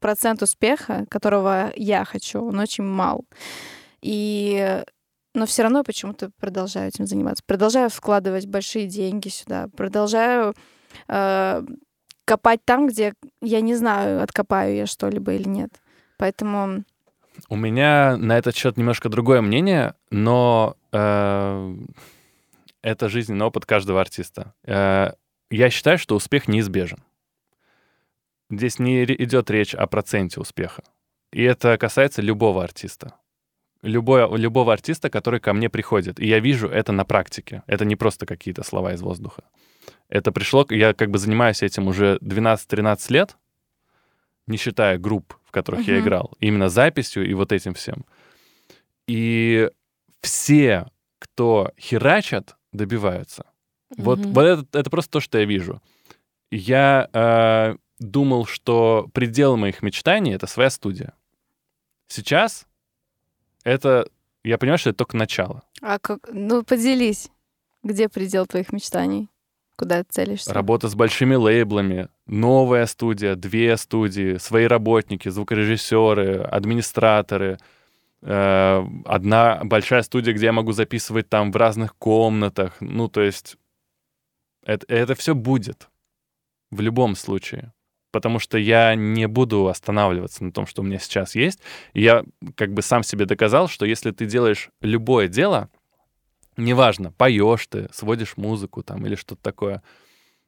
процент 0.00 0.42
успеха, 0.42 1.06
которого 1.08 1.72
я 1.76 2.04
хочу, 2.04 2.42
он 2.42 2.58
очень 2.58 2.84
мал. 2.84 3.24
И 4.02 4.82
но 5.34 5.46
все 5.46 5.62
равно 5.62 5.84
почему-то 5.84 6.30
продолжаю 6.40 6.88
этим 6.88 7.06
заниматься. 7.06 7.44
Продолжаю 7.46 7.88
вкладывать 7.88 8.46
большие 8.46 8.86
деньги 8.86 9.28
сюда. 9.28 9.68
Продолжаю 9.76 10.54
э, 11.06 11.62
копать 12.24 12.64
там, 12.64 12.88
где 12.88 13.14
я 13.40 13.60
не 13.60 13.76
знаю, 13.76 14.22
откопаю 14.22 14.74
я 14.74 14.86
что-либо 14.86 15.32
или 15.34 15.48
нет. 15.48 15.70
Поэтому 16.18 16.82
У 17.48 17.56
меня 17.56 18.16
на 18.16 18.36
этот 18.38 18.56
счет 18.56 18.76
немножко 18.76 19.08
другое 19.08 19.40
мнение, 19.40 19.94
но 20.10 20.76
э, 20.92 21.76
это 22.82 23.08
жизненный 23.08 23.46
опыт 23.46 23.66
каждого 23.66 24.00
артиста. 24.00 24.52
Э, 24.64 25.12
я 25.50 25.70
считаю, 25.70 25.98
что 25.98 26.16
успех 26.16 26.48
неизбежен. 26.48 26.98
Здесь 28.50 28.78
не 28.78 29.04
идет 29.04 29.50
речь 29.50 29.74
о 29.74 29.86
проценте 29.86 30.40
успеха. 30.40 30.82
И 31.32 31.42
это 31.42 31.78
касается 31.78 32.20
любого 32.22 32.64
артиста. 32.64 33.14
Любое, 33.82 34.28
любого 34.36 34.72
артиста, 34.72 35.08
который 35.08 35.40
ко 35.40 35.52
мне 35.54 35.68
приходит. 35.70 36.20
И 36.20 36.26
я 36.26 36.40
вижу 36.40 36.68
это 36.68 36.92
на 36.92 37.04
практике. 37.04 37.62
Это 37.66 37.84
не 37.84 37.96
просто 37.96 38.26
какие-то 38.26 38.62
слова 38.64 38.92
из 38.92 39.00
воздуха. 39.00 39.44
Это 40.08 40.32
пришло... 40.32 40.66
Я 40.70 40.92
как 40.92 41.10
бы 41.10 41.18
занимаюсь 41.18 41.62
этим 41.62 41.86
уже 41.86 42.18
12-13 42.20 43.12
лет, 43.12 43.36
не 44.46 44.56
считая 44.58 44.98
групп, 44.98 45.34
в 45.44 45.52
которых 45.52 45.86
я 45.88 45.94
Мгм. 45.94 46.02
играл. 46.04 46.32
Именно 46.40 46.68
записью 46.68 47.26
и 47.28 47.32
вот 47.34 47.52
этим 47.52 47.72
всем. 47.74 48.04
И 49.06 49.70
все, 50.20 50.86
кто 51.18 51.70
херачат, 51.78 52.56
добиваются. 52.72 53.44
Вот, 53.96 54.18
Мгм. 54.18 54.32
вот 54.32 54.42
это, 54.44 54.78
это 54.78 54.90
просто 54.90 55.10
то, 55.12 55.20
что 55.20 55.38
я 55.38 55.44
вижу. 55.44 55.80
Я 56.50 57.08
э, 57.12 57.76
думал, 58.00 58.46
что 58.46 59.08
предел 59.12 59.56
моих 59.56 59.82
мечтаний— 59.82 60.32
это 60.34 60.46
своя 60.46 60.70
студия. 60.70 61.14
Сейчас 62.08 62.66
это... 63.62 64.08
Я 64.42 64.58
понимаю, 64.58 64.78
что 64.78 64.90
это 64.90 64.98
только 64.98 65.16
начало. 65.16 65.62
А 65.82 65.98
как... 65.98 66.28
Ну, 66.32 66.64
поделись. 66.64 67.30
Где 67.82 68.08
предел 68.08 68.46
твоих 68.46 68.72
мечтаний? 68.72 69.28
Куда 69.76 70.02
ты 70.02 70.08
целишься? 70.10 70.52
Работа 70.52 70.88
с 70.88 70.94
большими 70.94 71.34
лейблами, 71.34 72.08
новая 72.26 72.86
студия, 72.86 73.34
две 73.34 73.76
студии, 73.76 74.36
свои 74.36 74.66
работники, 74.66 75.28
звукорежиссеры, 75.28 76.42
администраторы, 76.42 77.58
э, 78.20 78.86
одна 79.06 79.60
большая 79.64 80.02
студия, 80.02 80.34
где 80.34 80.46
я 80.46 80.52
могу 80.52 80.72
записывать 80.72 81.28
там 81.28 81.50
в 81.52 81.56
разных 81.56 81.96
комнатах. 81.96 82.76
Ну, 82.80 83.08
то 83.08 83.22
есть 83.22 83.56
это, 84.64 84.84
это 84.88 85.14
все 85.14 85.34
будет 85.34 85.88
в 86.70 86.80
любом 86.80 87.14
случае. 87.14 87.72
Потому 88.10 88.38
что 88.38 88.58
я 88.58 88.94
не 88.94 89.28
буду 89.28 89.68
останавливаться 89.68 90.44
на 90.44 90.52
том, 90.52 90.66
что 90.66 90.82
у 90.82 90.84
меня 90.84 90.98
сейчас 90.98 91.34
есть. 91.34 91.60
И 91.92 92.02
я 92.02 92.24
как 92.56 92.72
бы 92.72 92.82
сам 92.82 93.02
себе 93.02 93.24
доказал, 93.24 93.68
что 93.68 93.86
если 93.86 94.10
ты 94.10 94.26
делаешь 94.26 94.70
любое 94.80 95.28
дело, 95.28 95.68
неважно, 96.56 97.12
поешь 97.12 97.66
ты, 97.68 97.88
сводишь 97.92 98.36
музыку 98.36 98.82
там 98.82 99.06
или 99.06 99.14
что-то 99.14 99.42
такое, 99.42 99.82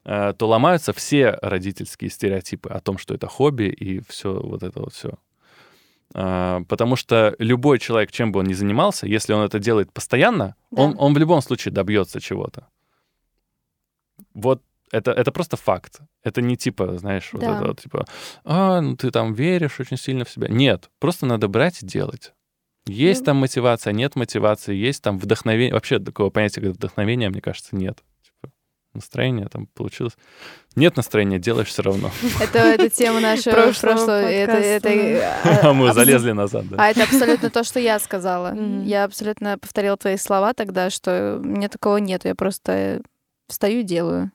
э, 0.05 0.34
то 0.36 0.48
ломаются 0.48 0.93
все 0.93 1.39
родительские 1.40 2.10
стереотипы 2.10 2.68
о 2.68 2.80
том, 2.80 2.98
что 2.98 3.14
это 3.14 3.28
хобби 3.28 3.64
и 3.64 4.01
все 4.09 4.32
вот 4.40 4.62
это 4.62 4.80
вот 4.80 4.93
все. 4.93 5.12
Потому 6.14 6.97
что 6.97 7.34
любой 7.39 7.78
человек, 7.78 8.12
чем 8.12 8.32
бы 8.32 8.40
он 8.40 8.47
ни 8.47 8.52
занимался, 8.52 9.06
если 9.06 9.32
он 9.32 9.44
это 9.47 9.59
делает 9.59 9.90
постоянно, 9.93 10.56
Да. 10.70 10.82
он, 10.82 10.94
он 10.98 11.14
в 11.14 11.18
любом 11.18 11.40
случае 11.40 11.72
добьется 11.72 12.20
чего-то. 12.20 12.68
Вот 14.34 14.62
это, 14.93 15.10
это 15.10 15.32
просто 15.32 15.56
факт. 15.56 16.01
Это 16.23 16.40
не 16.43 16.56
типа, 16.56 16.98
знаешь, 16.98 17.31
вот 17.32 17.40
Да. 17.43 17.56
это 17.56 17.66
вот, 17.66 17.81
типа, 17.81 18.05
а, 18.44 18.81
ну 18.81 18.97
ты 18.97 19.10
там 19.10 19.32
веришь 19.35 19.81
очень 19.81 19.97
сильно 19.97 20.24
в 20.24 20.31
себя. 20.31 20.47
Нет, 20.48 20.90
просто 21.01 21.27
надо 21.27 21.48
брать 21.48 21.82
и 21.82 21.86
делать. 21.86 22.32
Есть 22.86 23.20
Ну. 23.20 23.27
там 23.27 23.36
мотивация, 23.39 23.93
нет 23.93 24.16
мотивации, 24.16 24.74
есть 24.74 25.02
там 25.02 25.19
вдохновение. 25.19 25.73
Вообще 25.74 25.98
такого 25.98 26.31
понятия, 26.31 26.60
как 26.60 26.70
вдохновение, 26.73 27.31
мне 27.31 27.40
кажется, 27.40 27.77
нет. 27.77 27.98
Типа, 28.23 28.52
настроение 28.93 29.47
там 29.48 29.66
получилось. 29.69 30.14
Нет 30.74 30.97
настроения, 30.97 31.39
делаешь 31.39 31.69
все 31.69 31.82
равно. 31.82 32.10
Это, 32.40 32.59
это 32.59 32.90
тема 32.90 33.20
нашего 33.20 33.52
Прошлого 33.55 33.93
прошлого. 33.94 34.16
Это, 34.23 34.52
это, 34.52 34.89
подкаста, 34.89 35.69
а, 35.70 35.73
Мы 35.73 35.86
абс- 35.89 35.94
залезли 35.94 36.32
назад, 36.32 36.69
да. 36.69 36.77
А 36.78 36.89
это 36.90 37.05
абсолютно 37.05 37.51
то, 37.51 37.62
что 37.64 37.78
я 37.78 37.98
сказала. 38.01 38.52
Я 38.82 39.05
абсолютно 39.05 39.59
повторила 39.59 39.97
твои 39.97 40.16
слова 40.16 40.52
тогда, 40.52 40.90
что 40.90 41.39
мне 41.43 41.69
такого 41.69 41.98
нет. 41.98 42.24
Я 42.24 42.35
просто 42.35 43.01
встаю 43.48 43.81
и 43.81 43.85
делаю. 43.85 44.32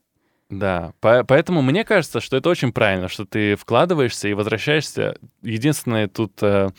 Да, 0.50 0.94
по- 1.02 1.24
поэтому 1.26 1.62
мне 1.62 1.84
кажется, 1.84 2.22
что 2.22 2.38
это 2.38 2.50
очень 2.50 2.72
правильно, 2.72 3.10
что 3.10 3.26
ты 3.26 3.56
вкладываешься 3.56 4.28
и 4.30 4.34
возвращаешься. 4.34 5.18
Единственное 5.42 6.08
тут, 6.08 6.42
э, 6.42 6.70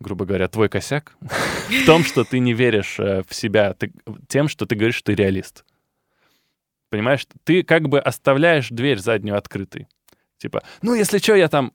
грубо 0.00 0.24
говоря, 0.26 0.48
твой 0.48 0.68
косяк 0.68 1.16
в 1.68 1.86
том, 1.86 2.04
что 2.04 2.24
ты 2.24 2.38
не 2.38 2.52
веришь 2.52 2.98
э, 3.00 3.22
в 3.26 3.34
себя 3.34 3.72
ты- 3.74 3.92
тем, 4.28 4.48
что 4.48 4.66
ты 4.66 4.74
говоришь, 4.76 4.96
что 4.96 5.06
ты 5.06 5.14
реалист. 5.14 5.64
Понимаешь, 6.90 7.26
ты 7.44 7.62
как 7.62 7.88
бы 7.88 7.98
оставляешь 8.00 8.68
дверь 8.70 8.98
заднюю 8.98 9.36
открытой. 9.36 9.88
Типа, 10.38 10.62
ну, 10.82 10.94
если 10.94 11.18
что, 11.18 11.34
я 11.34 11.48
там... 11.48 11.72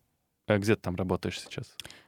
А 0.48 0.58
где 0.58 0.76
ты 0.76 0.82
там 0.82 0.96
работаешь 0.96 1.40
сейчас? 1.40 1.66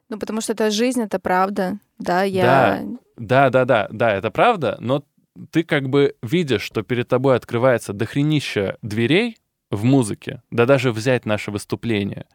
Ну, 0.09 0.17
потому 0.19 0.41
что 0.41 0.53
это 0.53 0.69
жизнь, 0.71 1.01
это 1.01 1.19
правда. 1.19 1.79
Да, 1.99 2.23
я... 2.23 2.83
Да, 3.17 3.49
да, 3.49 3.65
да, 3.65 3.87
да, 3.91 4.13
это 4.13 4.29
правда, 4.31 4.77
но 4.79 5.03
ты 5.51 5.63
как 5.63 5.89
бы 5.89 6.15
видишь, 6.21 6.61
что 6.61 6.81
перед 6.81 7.07
тобой 7.07 7.35
открывается 7.35 7.93
дохренища 7.93 8.77
дверей 8.81 9.37
в 9.69 9.83
музыке, 9.83 10.41
да 10.51 10.65
даже 10.65 10.91
взять 10.91 11.25
наше 11.25 11.51
выступление. 11.51 12.25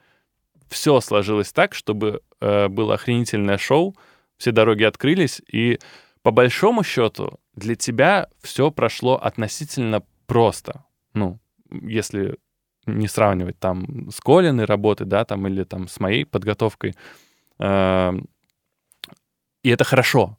Все 0.69 1.01
сложилось 1.01 1.53
так, 1.53 1.75
чтобы 1.75 2.23
э, 2.41 2.69
было 2.69 2.95
охренительное 2.95 3.59
шоу, 3.59 3.97
все 4.37 4.53
дороги 4.53 4.85
открылись, 4.85 5.43
и 5.51 5.79
по 6.23 6.31
большому 6.31 6.83
счету 6.83 7.41
для 7.55 7.75
тебя 7.75 8.29
все 8.43 8.71
прошло 8.71 9.17
относительно 9.17 10.03
просто. 10.27 10.85
Ну, 11.15 11.41
если 11.71 12.39
не 12.87 13.09
сравнивать 13.09 13.59
там 13.59 14.11
с 14.11 14.21
Колиной 14.21 14.65
работы, 14.65 15.05
да, 15.05 15.25
там, 15.25 15.47
или 15.47 15.65
там 15.65 15.89
с 15.89 15.99
моей 16.01 16.25
подготовкой. 16.25 16.95
Э, 17.59 18.13
и 19.63 19.69
это 19.71 19.85
хорошо. 19.85 20.39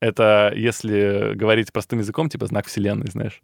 Это, 0.00 0.52
если 0.54 1.32
говорить 1.34 1.72
простым 1.72 1.98
языком, 1.98 2.28
типа 2.28 2.46
знак 2.46 2.66
вселенной, 2.66 3.10
знаешь. 3.10 3.42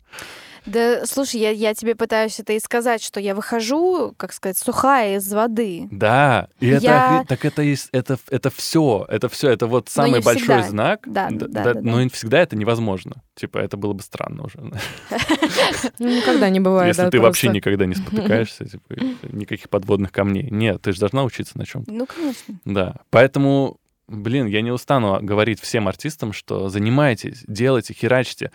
Да, 0.66 1.04
слушай, 1.04 1.40
я, 1.40 1.50
я 1.50 1.74
тебе 1.74 1.94
пытаюсь 1.94 2.40
это 2.40 2.54
и 2.54 2.58
сказать, 2.58 3.02
что 3.02 3.20
я 3.20 3.34
выхожу, 3.34 4.14
как 4.16 4.32
сказать, 4.32 4.56
сухая 4.56 5.18
из 5.18 5.30
воды. 5.30 5.88
Да, 5.90 6.48
и 6.58 6.68
это, 6.68 6.84
Я- 6.84 7.24
так 7.28 7.44
это, 7.44 7.60
есть- 7.60 7.90
это, 7.92 8.18
это 8.30 8.48
все, 8.48 9.04
это 9.10 9.28
все, 9.28 9.50
это 9.50 9.66
вот 9.66 9.90
Но 9.94 10.02
самый 10.04 10.22
большой 10.22 10.40
всегда. 10.40 10.62
знак. 10.62 11.00
Да, 11.06 11.28
да, 11.30 11.46
да, 11.48 11.74
да. 11.74 11.80
Но 11.82 12.00
и 12.00 12.08
всегда 12.08 12.38
это 12.40 12.56
невозможно. 12.56 13.16
Типа, 13.34 13.58
это 13.58 13.76
было 13.76 13.92
бы 13.92 14.02
странно 14.02 14.44
уже. 14.44 14.58
Ну, 15.98 16.08
Никогда 16.08 16.48
не 16.48 16.60
бывает. 16.60 16.88
Если 16.88 17.02
да, 17.02 17.10
ты 17.10 17.20
вообще 17.20 17.48
никогда 17.48 17.84
не 17.84 17.94
спотыкаешься, 17.94 18.64
типа, 18.64 18.94
никаких 19.32 19.68
подводных 19.68 20.12
камней. 20.12 20.48
Нет, 20.50 20.80
ты 20.80 20.92
же 20.92 21.00
должна 21.00 21.24
учиться 21.24 21.58
на 21.58 21.66
чем 21.66 21.84
Ну, 21.86 22.06
конечно. 22.06 22.54
Да, 22.64 22.96
поэтому, 23.10 23.78
блин, 24.08 24.46
я 24.46 24.62
не 24.62 24.70
устану 24.70 25.18
говорить 25.22 25.60
всем 25.60 25.88
артистам, 25.88 26.32
что 26.32 26.68
занимайтесь, 26.68 27.44
делайте, 27.46 27.94
херачьте. 27.94 28.50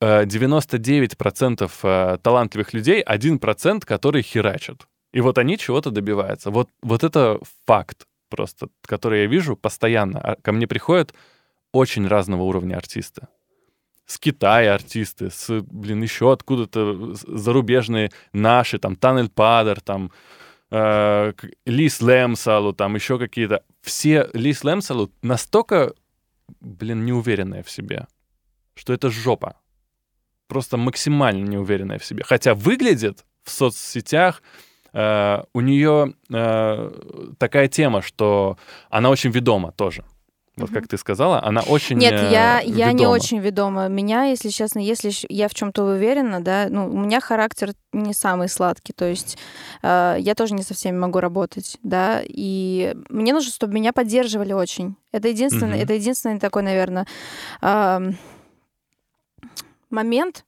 Э, 0.00 0.24
99% 0.24 1.70
э, 1.82 2.18
талантливых 2.22 2.72
людей, 2.72 3.02
1%, 3.02 3.84
которые 3.84 4.22
херачат. 4.22 4.86
И 5.12 5.20
вот 5.20 5.38
они 5.38 5.58
чего-то 5.58 5.90
добиваются. 5.90 6.50
Вот, 6.50 6.68
вот 6.82 7.04
это 7.04 7.40
факт 7.66 8.06
просто, 8.28 8.68
который 8.86 9.22
я 9.22 9.26
вижу 9.26 9.56
постоянно. 9.56 10.20
А 10.20 10.36
Ко 10.36 10.52
мне 10.52 10.66
приходят 10.66 11.12
очень 11.72 12.06
разного 12.06 12.42
уровня 12.42 12.76
артисты. 12.76 13.26
С 14.06 14.18
Китая 14.18 14.74
артисты, 14.74 15.30
с, 15.30 15.60
блин, 15.62 16.02
еще 16.02 16.32
откуда-то 16.32 17.14
зарубежные 17.14 18.10
наши, 18.32 18.78
там, 18.78 18.96
Танель 18.96 19.28
Падер, 19.28 19.80
там, 19.80 20.10
э, 20.70 21.32
Лис 21.66 22.00
Лемсалу, 22.00 22.72
там 22.72 22.94
еще 22.94 23.18
какие-то. 23.18 23.62
Все 23.82 24.28
Лис 24.32 24.64
Лемсалу 24.64 25.10
настолько, 25.22 25.94
блин, 26.60 27.04
неуверенная 27.04 27.62
в 27.62 27.70
себе, 27.70 28.06
что 28.74 28.92
это 28.92 29.10
жопа. 29.10 29.56
Просто 30.46 30.76
максимально 30.76 31.46
неуверенная 31.46 31.98
в 31.98 32.04
себе. 32.04 32.24
Хотя 32.24 32.54
выглядит 32.54 33.24
в 33.44 33.50
соцсетях, 33.50 34.42
э, 34.92 35.42
у 35.52 35.60
нее 35.60 36.14
э, 36.32 37.34
такая 37.38 37.68
тема, 37.68 38.02
что 38.02 38.58
она 38.90 39.10
очень 39.10 39.30
ведома 39.30 39.72
тоже. 39.72 40.04
Вот 40.60 40.70
как 40.70 40.88
ты 40.88 40.96
сказала, 40.98 41.42
она 41.42 41.60
очень 41.62 41.96
Нет, 41.96 42.12
э, 42.12 42.30
я, 42.32 42.60
я 42.60 42.92
не 42.92 43.06
очень 43.06 43.38
ведома. 43.38 43.88
Меня, 43.88 44.24
если 44.24 44.48
честно, 44.50 44.78
если 44.78 45.10
я 45.28 45.48
в 45.48 45.54
чем-то 45.54 45.84
уверена, 45.84 46.40
да, 46.40 46.66
ну, 46.68 46.86
у 46.88 46.98
меня 46.98 47.20
характер 47.20 47.72
не 47.92 48.14
самый 48.14 48.48
сладкий, 48.48 48.92
то 48.92 49.04
есть 49.04 49.38
э, 49.82 50.16
я 50.18 50.34
тоже 50.34 50.54
не 50.54 50.62
со 50.62 50.74
всеми 50.74 50.96
могу 50.98 51.20
работать, 51.20 51.78
да, 51.82 52.20
и 52.24 52.94
мне 53.08 53.32
нужно, 53.32 53.52
чтобы 53.52 53.74
меня 53.74 53.92
поддерживали 53.92 54.52
очень. 54.52 54.96
Это 55.12 55.28
единственный, 55.28 55.76
Мгм. 55.76 55.82
это 55.82 55.94
единственный 55.94 56.38
такой, 56.38 56.62
наверное, 56.62 57.06
момент 59.90 60.44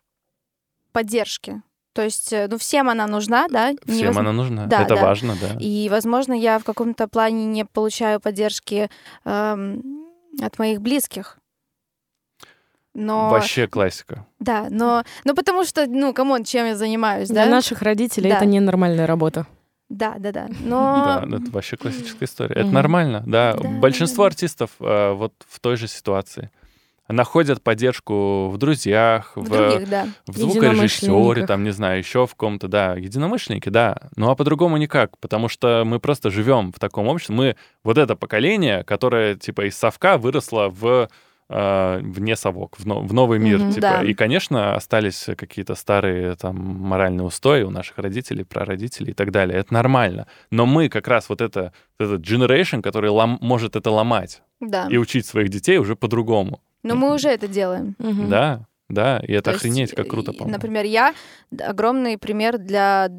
поддержки. 0.92 1.62
То 1.92 2.02
есть, 2.02 2.32
э, 2.32 2.48
ну, 2.50 2.56
всем 2.56 2.88
она 2.88 3.06
нужна, 3.06 3.48
да? 3.48 3.72
Всем 3.86 4.10
невозм- 4.10 4.18
она 4.20 4.32
нужна. 4.32 4.66
Да, 4.66 4.82
это 4.82 4.94
да. 4.94 5.02
важно, 5.02 5.36
да. 5.38 5.58
И, 5.60 5.88
возможно, 5.90 6.32
я 6.32 6.58
в 6.58 6.64
каком-то 6.64 7.06
плане 7.06 7.44
не 7.44 7.66
получаю 7.66 8.18
поддержки 8.18 8.88
эм, 9.24 10.01
от 10.40 10.58
моих 10.58 10.80
близких. 10.80 11.38
Но 12.94 13.30
Вообще 13.30 13.66
классика. 13.66 14.26
да, 14.38 14.66
но 14.70 15.02
ну 15.24 15.34
потому 15.34 15.64
что, 15.64 15.86
ну, 15.86 16.12
come 16.12 16.31
on, 16.31 16.44
чем 16.44 16.66
я 16.66 16.76
занимаюсь, 16.76 17.28
Для 17.30 17.46
да? 17.46 17.50
наших 17.50 17.80
родителей 17.80 18.28
Да. 18.30 18.36
это 18.36 18.44
ненормальная 18.46 19.06
работа. 19.06 19.46
Да, 19.88 20.16
да, 20.18 20.30
да. 20.32 20.48
Но 20.60 21.24
Да, 21.26 21.36
это 21.38 21.50
вообще 21.50 21.76
классическая 21.78 22.26
история. 22.26 22.54
Это 22.54 22.66
нормально, 22.70 23.22
да. 23.26 23.54
Большинство 23.54 24.24
артистов 24.24 24.70
э, 24.80 25.12
вот 25.12 25.32
в 25.48 25.58
той 25.60 25.76
же 25.76 25.88
ситуации. 25.88 26.50
Находят 27.12 27.62
поддержку 27.62 28.48
в 28.48 28.56
друзьях, 28.58 29.32
в 29.36 29.42
в, 29.42 29.48
других, 29.48 29.88
да. 29.88 30.06
в 30.26 30.36
звукорежиссере, 30.36 31.46
там, 31.46 31.64
не 31.64 31.70
знаю, 31.70 31.98
еще 31.98 32.26
в 32.26 32.34
ком-то, 32.34 32.68
да. 32.68 32.94
Единомышленники, 32.94 33.68
да. 33.68 33.96
Ну 34.16 34.30
а 34.30 34.34
по-другому 34.34 34.76
никак, 34.76 35.18
потому 35.18 35.48
что 35.48 35.84
мы 35.86 36.00
просто 36.00 36.30
живем 36.30 36.72
в 36.72 36.78
таком 36.78 37.06
обществе. 37.08 37.34
Мы 37.36 37.56
вот 37.84 37.98
это 37.98 38.16
поколение, 38.16 38.84
которое 38.84 39.34
типа 39.36 39.66
из 39.68 39.76
совка 39.76 40.18
выросло 40.18 40.68
в 40.68 41.08
э, 41.54 42.00
вне 42.02 42.34
совок, 42.34 42.76
в, 42.78 42.86
но- 42.86 43.02
в 43.02 43.12
новый 43.12 43.38
мир, 43.38 43.58
Мгм. 43.58 43.70
типа. 43.72 43.80
Да. 43.80 44.02
И, 44.02 44.14
конечно, 44.14 44.74
остались 44.74 45.26
какие-то 45.36 45.74
старые 45.74 46.34
там 46.36 46.56
моральные 46.56 47.26
устои 47.26 47.62
у 47.62 47.68
наших 47.70 47.98
родителей, 47.98 48.44
прародителей 48.44 49.10
и 49.10 49.14
так 49.14 49.32
далее. 49.32 49.58
Это 49.58 49.74
нормально. 49.74 50.26
Но 50.50 50.64
мы 50.64 50.88
как 50.88 51.08
раз 51.08 51.28
вот 51.28 51.42
это, 51.42 51.72
этот 51.98 52.22
generation, 52.22 52.80
который 52.80 53.10
лом- 53.10 53.36
может 53.42 53.76
это 53.76 53.90
ломать 53.90 54.40
Да. 54.60 54.86
и 54.88 54.96
учить 54.96 55.26
своих 55.26 55.50
детей 55.50 55.76
уже 55.76 55.94
по-другому. 55.94 56.60
Но 56.82 56.94
мы 56.96 57.14
уже 57.14 57.28
это 57.28 57.48
делаем. 57.48 57.96
Да, 57.98 58.66
да, 58.88 59.18
и 59.20 59.32
это 59.32 59.44
То 59.44 59.50
есть, 59.52 59.64
охренеть, 59.64 59.94
как 59.94 60.08
круто, 60.08 60.32
по-моему. 60.32 60.52
Например, 60.52 60.84
я 60.84 61.14
огромный 61.60 62.18
пример 62.18 62.58
для 62.58 63.10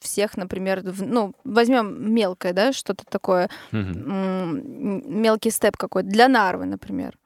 всех, 0.00 0.36
например, 0.36 0.80
в- 0.84 1.02
ну, 1.02 1.34
возьмем 1.44 2.14
мелкое, 2.14 2.52
да, 2.52 2.72
что-то 2.72 3.04
такое, 3.08 3.48
м, 3.72 5.20
мелкий 5.20 5.50
степ 5.50 5.76
какой-то, 5.76 6.08
для 6.08 6.28
Нарвы, 6.28 6.66
например. 6.66 7.18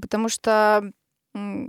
Потому 0.00 0.28
что 0.30 0.90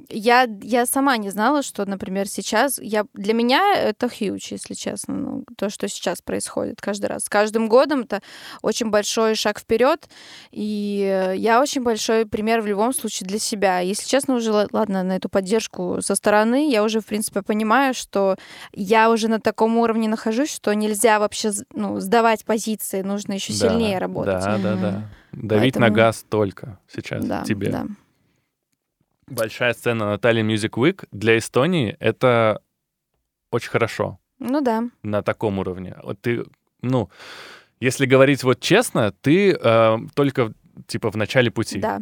я, 0.10 0.48
я 0.62 0.86
сама 0.86 1.18
не 1.18 1.32
знала, 1.32 1.64
что, 1.64 1.86
например, 1.86 2.28
сейчас... 2.28 2.80
Я, 2.80 3.06
для 3.14 3.34
меня 3.34 3.76
это 3.76 4.06
huge, 4.06 4.48
если 4.52 4.76
честно, 4.76 5.16
ну, 5.16 5.46
то, 5.58 5.70
что 5.70 5.88
сейчас 5.88 6.22
происходит 6.22 6.82
каждый 6.82 7.08
раз. 7.08 7.24
С 7.24 7.30
каждым 7.30 7.68
годом 7.68 8.02
это 8.02 8.22
очень 8.62 8.90
большой 8.92 9.36
шаг 9.36 9.60
вперед, 9.60 10.08
и 10.52 11.34
я 11.36 11.62
очень 11.62 11.82
большой 11.84 12.26
пример 12.28 12.62
в 12.62 12.68
любом 12.68 12.94
случае 12.94 13.28
для 13.28 13.40
себя. 13.40 13.80
Если 13.80 14.08
честно, 14.08 14.36
уже, 14.36 14.52
ла- 14.52 14.68
ладно, 14.72 15.02
на 15.04 15.16
эту 15.16 15.30
поддержку 15.30 15.98
со 16.02 16.14
стороны, 16.16 16.70
я 16.70 16.84
уже, 16.84 17.00
в 17.02 17.06
принципе, 17.06 17.42
понимаю, 17.42 17.94
что 17.96 18.36
я 18.72 19.10
уже 19.10 19.28
на 19.28 19.40
таком 19.40 19.78
уровне 19.78 20.08
нахожусь, 20.08 20.54
что 20.54 20.74
нельзя 20.74 21.20
вообще 21.20 21.52
ну, 21.74 22.00
сдавать 22.00 22.46
позиции, 22.46 23.02
нужно 23.02 23.34
еще 23.34 23.52
Да, 23.54 23.70
сильнее 23.70 23.98
работать. 23.98 24.44
Да, 24.44 24.58
да, 24.58 24.76
да. 24.76 25.02
Давить 25.32 25.76
на 25.76 25.82
Поэтому- 25.88 25.96
газ 25.96 26.26
только 26.30 26.80
сейчас 26.88 27.26
Да, 27.26 27.44
тебе. 27.44 27.70
да. 27.72 27.86
Большая 29.30 29.74
сцена 29.74 30.06
Натальи 30.12 30.44
Music 30.44 30.72
Week 30.72 31.08
для 31.12 31.38
Эстонии— 31.38 31.96
это 32.00 32.62
очень 33.52 33.70
хорошо 33.70 34.20
Ну 34.40 34.62
да. 34.62 34.84
на 35.02 35.24
таком 35.24 35.58
уровне. 35.60 35.96
Вот 36.04 36.22
ты, 36.22 36.46
ну, 36.82 37.10
если 37.80 38.06
говорить 38.06 38.44
вот 38.44 38.60
честно, 38.60 39.12
ты 39.22 39.54
э, 39.54 39.98
только 40.14 40.54
типа 40.88 41.10
в 41.10 41.18
начале 41.18 41.50
пути. 41.50 41.80
Да. 41.80 42.02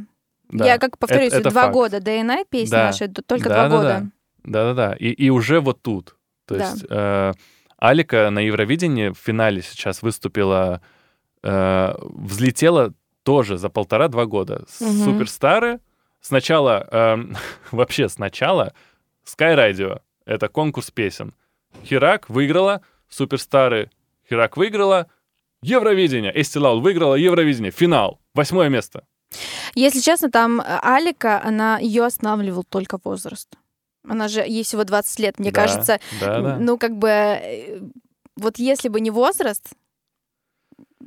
Да. 0.50 0.66
Я, 0.66 0.78
как 0.78 0.98
повторюсь, 0.98 1.32
это 1.32 1.50
два 1.50 1.64
факт. 1.64 1.74
года 1.74 1.98
Night 2.00 2.48
песни 2.50 2.72
Да. 2.72 2.86
наши, 2.88 3.08
д- 3.08 3.22
только 3.22 3.48
Да, 3.50 3.56
два 3.56 3.70
да, 3.70 3.78
года. 3.78 4.12
Да-да-да. 4.44 4.94
И, 4.96 5.08
и 5.12 5.30
уже 5.30 5.62
вот 5.62 5.82
тут. 5.82 6.18
То 6.46 6.58
Да. 6.58 6.70
есть 6.72 6.86
э, 6.90 7.32
Алика 7.78 8.30
на 8.32 8.40
Евровидении 8.40 9.10
в 9.10 9.18
финале 9.18 9.62
сейчас 9.62 10.02
выступила, 10.02 10.82
э, 11.42 11.94
взлетела 12.02 12.94
тоже 13.24 13.58
за 13.58 13.70
полтора-два 13.70 14.26
года. 14.26 14.66
Мгм. 14.82 14.92
Суперстары. 15.06 15.80
Сначала, 16.24 16.88
эм, 16.90 17.36
вообще 17.72 18.08
сначала, 18.10 18.74
Sky 19.26 19.56
Radio. 19.56 20.02
Это 20.26 20.48
конкурс 20.48 20.90
песен. 20.90 21.34
Хирак 21.86 22.30
выиграла, 22.30 22.82
Суперстары 23.10 23.92
Хирак 24.30 24.56
выиграла, 24.58 25.08
Евровидение. 25.62 26.32
Эсти 26.34 26.58
Лаул 26.58 26.80
выиграла 26.82 27.16
Евровидение. 27.16 27.72
Финал. 27.72 28.20
Восьмое 28.34 28.70
место. 28.70 29.04
Если 29.76 30.00
честно, 30.00 30.32
там 30.32 30.62
э, 30.62 30.80
Алика, 30.82 31.42
она 31.44 31.78
ее 31.80 32.06
останавливал 32.06 32.64
только 32.64 33.00
возраст. 33.04 33.50
Она 34.08 34.28
же, 34.28 34.42
ей 34.42 34.64
всего 34.64 34.84
20 34.86 35.20
лет. 35.20 35.40
Мне 35.40 35.52
Да, 35.52 35.62
кажется, 35.62 36.00
Да-да. 36.22 36.58
ну 36.58 36.78
как 36.78 36.98
бы, 36.98 37.08
э, 37.10 37.82
вот 38.38 38.60
если 38.60 38.90
бы 38.90 39.02
не 39.02 39.12
возраст, 39.12 39.70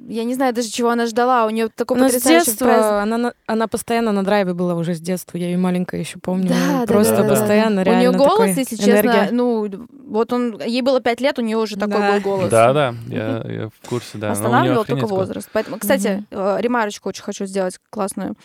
я 0.09 0.25
не 0.25 0.35
знаю 0.35 0.55
даже, 0.55 0.69
чего 0.69 0.91
она 0.91 1.07
ждала. 1.07 1.47
У 1.47 1.51
нее 1.51 1.69
такой 1.75 1.97
Она 1.97 2.09
с 2.09 2.13
потрясающий 2.13 2.47
детства, 2.47 2.65
прайс. 2.67 2.85
она, 2.85 3.19
на- 3.19 3.33
она 3.47 3.67
постоянно 3.69 4.13
на 4.13 4.25
драйве 4.25 4.55
была 4.55 4.75
уже 4.75 4.95
с 4.95 5.01
детства. 5.01 5.37
Я 5.39 5.47
ее 5.47 5.57
маленькая 5.59 6.01
еще 6.01 6.19
помню. 6.19 6.49
Да, 6.49 6.81
да, 6.81 6.87
Просто 6.87 7.17
да, 7.17 7.23
да. 7.23 7.29
постоянно 7.31 7.81
У 7.81 7.85
реально 7.85 8.01
нее 8.01 8.13
голос, 8.13 8.33
такой 8.33 8.49
если 8.55 8.77
энергия. 8.91 9.13
честно, 9.23 9.37
ну, 9.37 9.87
вот 10.09 10.33
он, 10.33 10.61
ей 10.65 10.83
было 10.83 11.01
5 11.01 11.21
лет, 11.21 11.39
у 11.39 11.43
нее 11.43 11.57
уже 11.57 11.77
такой 11.77 11.99
Да. 11.99 12.13
был 12.13 12.21
голос. 12.21 12.51
Да-да, 12.51 12.95
я, 13.09 13.43
я 13.49 13.69
в 13.69 13.89
курсе, 13.89 14.19
да. 14.19 14.29
Но 14.29 14.33
у 14.33 14.37
неё 14.37 14.43
Останавливал 14.45 14.85
только 14.85 15.07
возраст. 15.07 15.49
Поэтому, 15.53 15.79
кстати, 15.79 16.25
э, 16.31 16.57
ремарочку 16.61 17.09
очень 17.09 17.23
хочу 17.25 17.47
сделать 17.47 17.79
классную. 17.91 18.37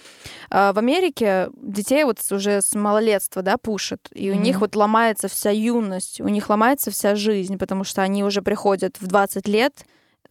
А, 0.50 0.74
В 0.74 0.80
Америке 0.80 1.50
детей 1.62 2.04
вот 2.04 2.20
с- 2.20 2.32
уже 2.32 2.62
с 2.62 2.74
малолетства, 2.76 3.42
да, 3.42 3.58
пушат, 3.58 4.00
и 4.14 4.32
у 4.32 4.36
Мгм. 4.36 4.44
них 4.44 4.62
вот 4.62 4.76
ломается 4.76 5.28
вся 5.28 5.52
юность, 5.52 6.22
у 6.22 6.28
них 6.28 6.50
ломается 6.50 6.92
вся 6.92 7.16
жизнь, 7.16 7.58
потому 7.58 7.84
что 7.84 8.02
они 8.02 8.24
уже 8.24 8.42
приходят 8.42 8.98
в 9.00 9.08
20 9.08 9.48
лет, 9.48 9.74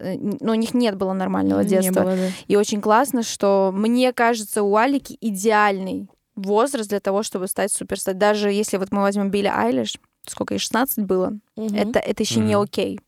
э, 0.00 0.16
но 0.18 0.52
у 0.52 0.54
них 0.56 0.74
нет 0.74 0.96
было 0.96 1.12
нормального 1.12 1.60
Не 1.60 1.68
детства. 1.68 2.02
было, 2.02 2.16
да. 2.16 2.28
И 2.48 2.56
очень 2.56 2.80
классно, 2.80 3.22
что, 3.22 3.70
мне 3.74 4.12
кажется, 4.12 4.62
у 4.62 4.74
Алики 4.76 5.16
идеальный 5.20 6.08
возраст 6.34 6.88
для 6.88 7.00
того, 7.00 7.22
чтобы 7.22 7.46
стать 7.48 7.72
суперстар. 7.72 8.14
Даже 8.14 8.50
если 8.50 8.76
вот 8.78 8.90
мы 8.92 9.02
возьмем 9.02 9.30
Билли 9.30 9.50
Айлиш, 9.54 9.96
сколько 10.26 10.54
ей, 10.54 10.58
16 10.58 11.04
было, 11.04 11.38
Мгм. 11.56 11.74
это, 11.76 11.98
это 11.98 12.22
еще 12.22 12.40
не 12.40 12.54
Мгм. 12.54 12.62
окей. 12.64 13.00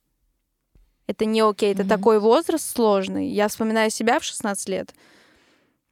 Это 1.06 1.24
не 1.24 1.40
окей. 1.40 1.72
Это 1.72 1.82
Мгм. 1.82 1.88
такой 1.88 2.18
возраст 2.20 2.64
сложный. 2.74 3.28
Я 3.28 3.48
вспоминаю 3.48 3.90
себя 3.90 4.18
в 4.20 4.24
16 4.24 4.68
лет. 4.68 4.94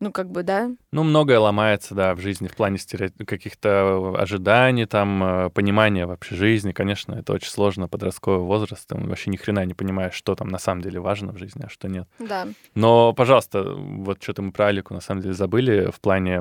Ну, 0.01 0.13
как 0.13 0.31
бы, 0.31 0.43
да. 0.43 0.71
Ну, 0.93 1.03
многое 1.05 1.39
ломается, 1.39 1.95
да, 1.95 2.15
в 2.15 2.21
жизни 2.21 2.49
в 2.49 2.57
плане 2.57 2.79
стерео- 2.79 3.25
каких-то 3.27 4.15
ожиданий, 4.19 4.87
там, 4.87 5.23
э, 5.23 5.51
понимания 5.51 6.07
вообще 6.07 6.35
жизни. 6.35 6.73
Конечно, 6.73 7.13
это 7.15 7.35
очень 7.35 7.51
сложно, 7.51 7.87
подростковый 7.87 8.41
возраст. 8.41 8.89
Ты 8.89 8.95
вообще 8.95 9.29
ни 9.29 9.37
хрена 9.37 9.67
не 9.67 9.75
понимаешь, 9.75 10.15
что 10.15 10.35
там 10.35 10.49
на 10.49 10.59
самом 10.59 10.81
деле 10.81 11.01
важно 11.01 11.33
в 11.33 11.37
жизни, 11.37 11.65
а 11.67 11.69
что 11.69 11.89
нет. 11.89 12.09
Да. 12.19 12.49
Но, 12.75 13.13
пожалуйста, 13.13 13.75
вот 13.75 14.23
что-то 14.23 14.41
мы 14.41 14.53
про 14.53 14.69
Алику 14.69 14.95
на 14.95 15.01
самом 15.01 15.21
деле 15.21 15.35
забыли 15.35 15.91
в 15.91 16.01
плане 16.01 16.41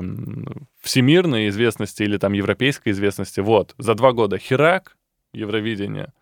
всемирной 0.80 1.48
известности 1.48 2.02
или 2.02 2.16
там 2.16 2.32
европейской 2.32 2.88
известности. 2.90 3.40
Вот, 3.40 3.74
за 3.76 3.94
два 3.94 4.12
года 4.12 4.38
Хирак, 4.38 4.96
Евровидение, 5.34 6.14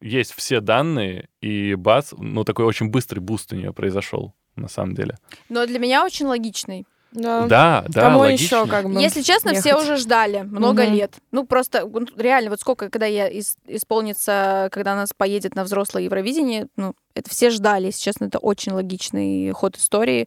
есть 0.00 0.32
все 0.32 0.60
данные, 0.60 1.28
и 1.40 1.74
бац, 1.74 2.12
ну, 2.16 2.44
такой 2.44 2.64
очень 2.64 2.88
быстрый 2.88 3.20
буст 3.20 3.52
у 3.52 3.56
нее 3.56 3.72
произошел, 3.72 4.34
на 4.56 4.68
самом 4.68 4.94
деле. 4.94 5.16
Но 5.48 5.66
для 5.66 5.78
меня 5.78 6.04
очень 6.04 6.26
логичный. 6.26 6.86
Да. 7.12 7.46
Да, 7.46 7.84
да, 7.88 8.00
Кому 8.02 8.18
логично. 8.20 8.44
еще 8.44 8.66
как 8.66 8.90
бы? 8.90 9.00
Если 9.00 9.22
честно, 9.22 9.52
все 9.54 9.68
ехать? 9.68 9.84
уже 9.84 9.96
ждали 9.98 10.40
много 10.42 10.82
Мгм. 10.82 10.94
лет. 10.94 11.14
Ну, 11.30 11.46
просто 11.46 11.88
реально, 12.16 12.50
вот 12.50 12.60
сколько, 12.60 12.90
когда 12.90 13.06
я 13.06 13.30
ис- 13.30 13.56
исполнится, 13.68 14.68
когда 14.72 14.96
нас 14.96 15.10
поедет 15.16 15.54
на 15.54 15.62
взрослое 15.62 16.02
Евровидение, 16.02 16.66
ну, 16.76 16.94
это 17.14 17.30
все 17.30 17.50
ждали. 17.50 17.86
Если 17.86 18.00
честно, 18.02 18.24
это 18.24 18.38
очень 18.38 18.72
логичный 18.72 19.52
ход 19.52 19.76
истории. 19.76 20.26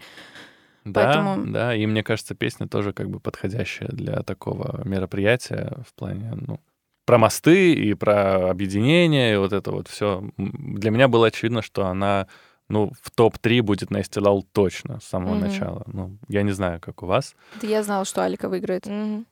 Да, 0.86 1.04
Поэтому- 1.04 1.52
да, 1.52 1.76
и 1.76 1.86
мне 1.86 2.04
кажется, 2.04 2.34
песня 2.36 2.70
тоже 2.70 2.94
как 2.94 3.10
бы 3.10 3.20
подходящая 3.20 3.90
для 3.90 4.24
такого 4.24 4.82
мероприятия 4.86 5.74
в 5.86 5.94
плане, 5.94 6.32
ну, 6.36 6.62
про 7.06 7.18
мосты 7.18 7.74
и 7.74 7.94
про 7.95 8.49
объединение, 8.49 9.34
и 9.34 9.38
вот 9.38 9.52
это 9.52 9.72
вот 9.72 9.90
все. 9.90 10.24
Для 10.38 10.91
меня 10.91 11.10
было 11.10 11.28
очевидно, 11.28 11.62
что 11.62 11.86
она, 11.88 12.28
ну, 12.69 12.91
в 13.02 13.11
топ-3 13.11 13.61
будет 13.61 13.91
на 13.91 13.99
Eesti 14.02 14.44
точно 14.52 14.99
с 14.99 15.06
самого 15.06 15.31
Мгм. 15.35 15.41
начала. 15.41 15.84
Ну, 15.88 16.18
я 16.27 16.44
не 16.44 16.52
знаю, 16.52 16.80
как 16.81 17.03
у 17.03 17.06
вас. 17.06 17.35
Это 17.56 17.65
я 17.68 17.84
знала, 17.84 18.06
что 18.06 18.23
Алика 18.23 18.49
выиграет. 18.49 18.85
Мгм. 18.85 19.26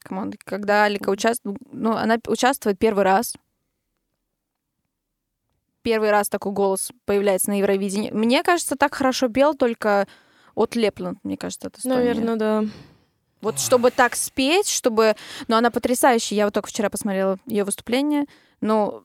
Come 0.00 0.18
on, 0.18 0.32
когда 0.44 0.84
Алика 0.84 1.10
участвует, 1.10 1.58
ну, 1.72 1.92
она 1.92 2.18
участвует 2.26 2.78
первый 2.78 3.04
раз. 3.04 3.34
Первый 5.82 6.10
раз 6.10 6.28
такой 6.28 6.52
голос 6.52 6.90
появляется 7.04 7.50
на 7.50 7.58
Евровидении. 7.58 8.10
Мне 8.10 8.42
кажется, 8.42 8.76
так 8.76 8.94
хорошо 8.94 9.28
пел 9.28 9.54
только 9.54 10.06
от 10.54 10.76
Лепланд, 10.76 11.18
мне 11.24 11.36
кажется, 11.36 11.68
это 11.68 11.78
Эстония. 11.78 11.96
Наверное, 11.96 12.36
да. 12.36 12.64
Вот 13.40 13.60
чтобы 13.60 13.92
так 13.92 14.16
спеть, 14.16 14.68
чтобы... 14.68 15.14
Ну, 15.46 15.54
она 15.56 15.70
потрясающая. 15.70 16.36
Я 16.36 16.44
вот 16.46 16.54
только 16.54 16.68
вчера 16.68 16.90
посмотрела 16.90 17.38
ее 17.46 17.62
выступление. 17.62 18.24
Ну, 18.60 19.04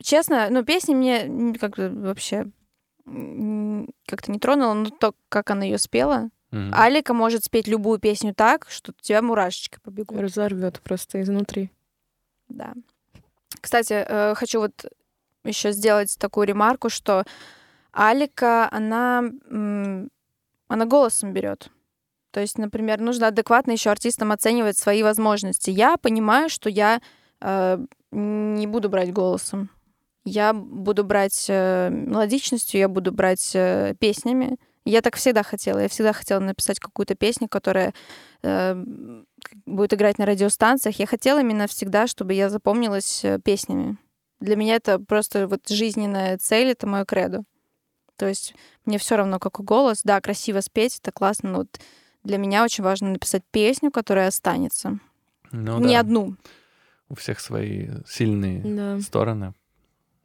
честно, 0.00 0.46
ну, 0.50 0.64
песня 0.64 0.94
мне 0.94 1.24
м, 1.24 1.54
как-то 1.56 1.90
вообще 1.90 2.46
как-то 4.06 4.32
не 4.32 4.38
тронула, 4.38 4.74
но 4.74 4.90
то, 4.90 5.14
как 5.28 5.50
она 5.50 5.64
ее 5.64 5.78
спела. 5.78 6.30
Мгм. 6.50 6.72
Алика 6.74 7.14
может 7.14 7.44
спеть 7.44 7.68
любую 7.68 7.98
песню 7.98 8.34
так, 8.34 8.66
что 8.68 8.92
у 8.92 9.00
тебя 9.02 9.22
мурашечки 9.22 9.78
побегут. 9.82 10.18
Разорвет 10.20 10.80
просто 10.80 11.22
изнутри. 11.22 11.70
Да. 12.48 12.74
Кстати, 13.60 14.04
э, 14.06 14.34
хочу 14.34 14.60
вот 14.60 14.86
еще 15.44 15.72
сделать 15.72 16.16
такую 16.18 16.46
ремарку, 16.46 16.88
что 16.88 17.24
Алика, 17.92 18.68
она, 18.70 19.24
она 20.68 20.84
голосом 20.84 21.32
берет. 21.32 21.70
То 22.30 22.40
есть, 22.40 22.58
например, 22.58 23.00
нужно 23.00 23.28
адекватно 23.28 23.72
еще 23.72 23.90
артистам 23.90 24.32
оценивать 24.32 24.76
свои 24.76 25.02
возможности. 25.02 25.70
Я 25.70 25.96
понимаю, 25.96 26.50
что 26.50 26.68
я 26.68 27.00
э, 27.40 27.78
не 28.10 28.66
буду 28.66 28.90
брать 28.90 29.12
голосом. 29.12 29.70
Я 30.26 30.52
буду 30.52 31.04
брать 31.04 31.46
э, 31.48 31.88
мелодичностью, 31.88 32.80
я 32.80 32.88
буду 32.88 33.12
брать 33.12 33.52
э, 33.54 33.94
песнями. 34.00 34.58
Я 34.84 35.00
так 35.00 35.14
всегда 35.16 35.44
хотела. 35.44 35.78
Я 35.78 35.88
всегда 35.88 36.12
хотела 36.12 36.40
написать 36.40 36.80
какую-то 36.80 37.14
песню, 37.14 37.48
которая 37.48 37.94
э, 38.42 38.74
будет 39.66 39.94
играть 39.94 40.18
на 40.18 40.26
радиостанциях. 40.26 40.98
Я 40.98 41.06
хотела 41.06 41.40
именно 41.40 41.68
всегда, 41.68 42.08
чтобы 42.08 42.34
я 42.34 42.50
запомнилась 42.50 43.24
э, 43.24 43.38
песнями. 43.38 43.98
Для 44.40 44.56
меня 44.56 44.74
это 44.74 44.98
просто 44.98 45.46
вот 45.46 45.68
жизненная 45.68 46.38
цель, 46.38 46.68
это 46.70 46.88
мое 46.88 47.04
кредо. 47.04 47.44
То 48.16 48.26
есть 48.26 48.54
мне 48.84 48.98
все 48.98 49.16
равно, 49.16 49.38
какой 49.38 49.64
голос. 49.64 50.00
Да, 50.02 50.20
красиво 50.20 50.60
спеть, 50.60 50.98
это 51.00 51.12
классно, 51.12 51.50
но 51.50 51.58
вот 51.58 51.80
для 52.24 52.38
меня 52.38 52.64
очень 52.64 52.82
важно 52.82 53.10
написать 53.10 53.44
песню, 53.52 53.92
которая 53.92 54.26
останется. 54.26 54.98
Ну 55.52 55.78
Не 55.78 55.94
да. 55.94 56.00
одну. 56.00 56.34
У 57.08 57.14
всех 57.14 57.38
свои 57.38 57.88
сильные 58.08 58.60
Да. 58.64 59.00
стороны. 59.00 59.54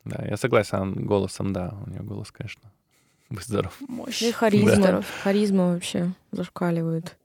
Да, 0.05 0.23
я 0.27 0.37
согласен 0.37 0.93
голосом, 1.05 1.53
да. 1.53 1.73
У 1.85 1.89
нее 1.89 2.01
голос, 2.01 2.31
конечно, 2.31 2.61
будь 3.29 3.43
здоров. 3.43 3.73
Мощь. 3.87 4.21
И 4.21 4.31
харизма. 4.31 4.75
Здорово. 4.75 5.03
Харизма 5.23 5.73
вообще 5.73 6.11
зашкаливает. 6.31 7.15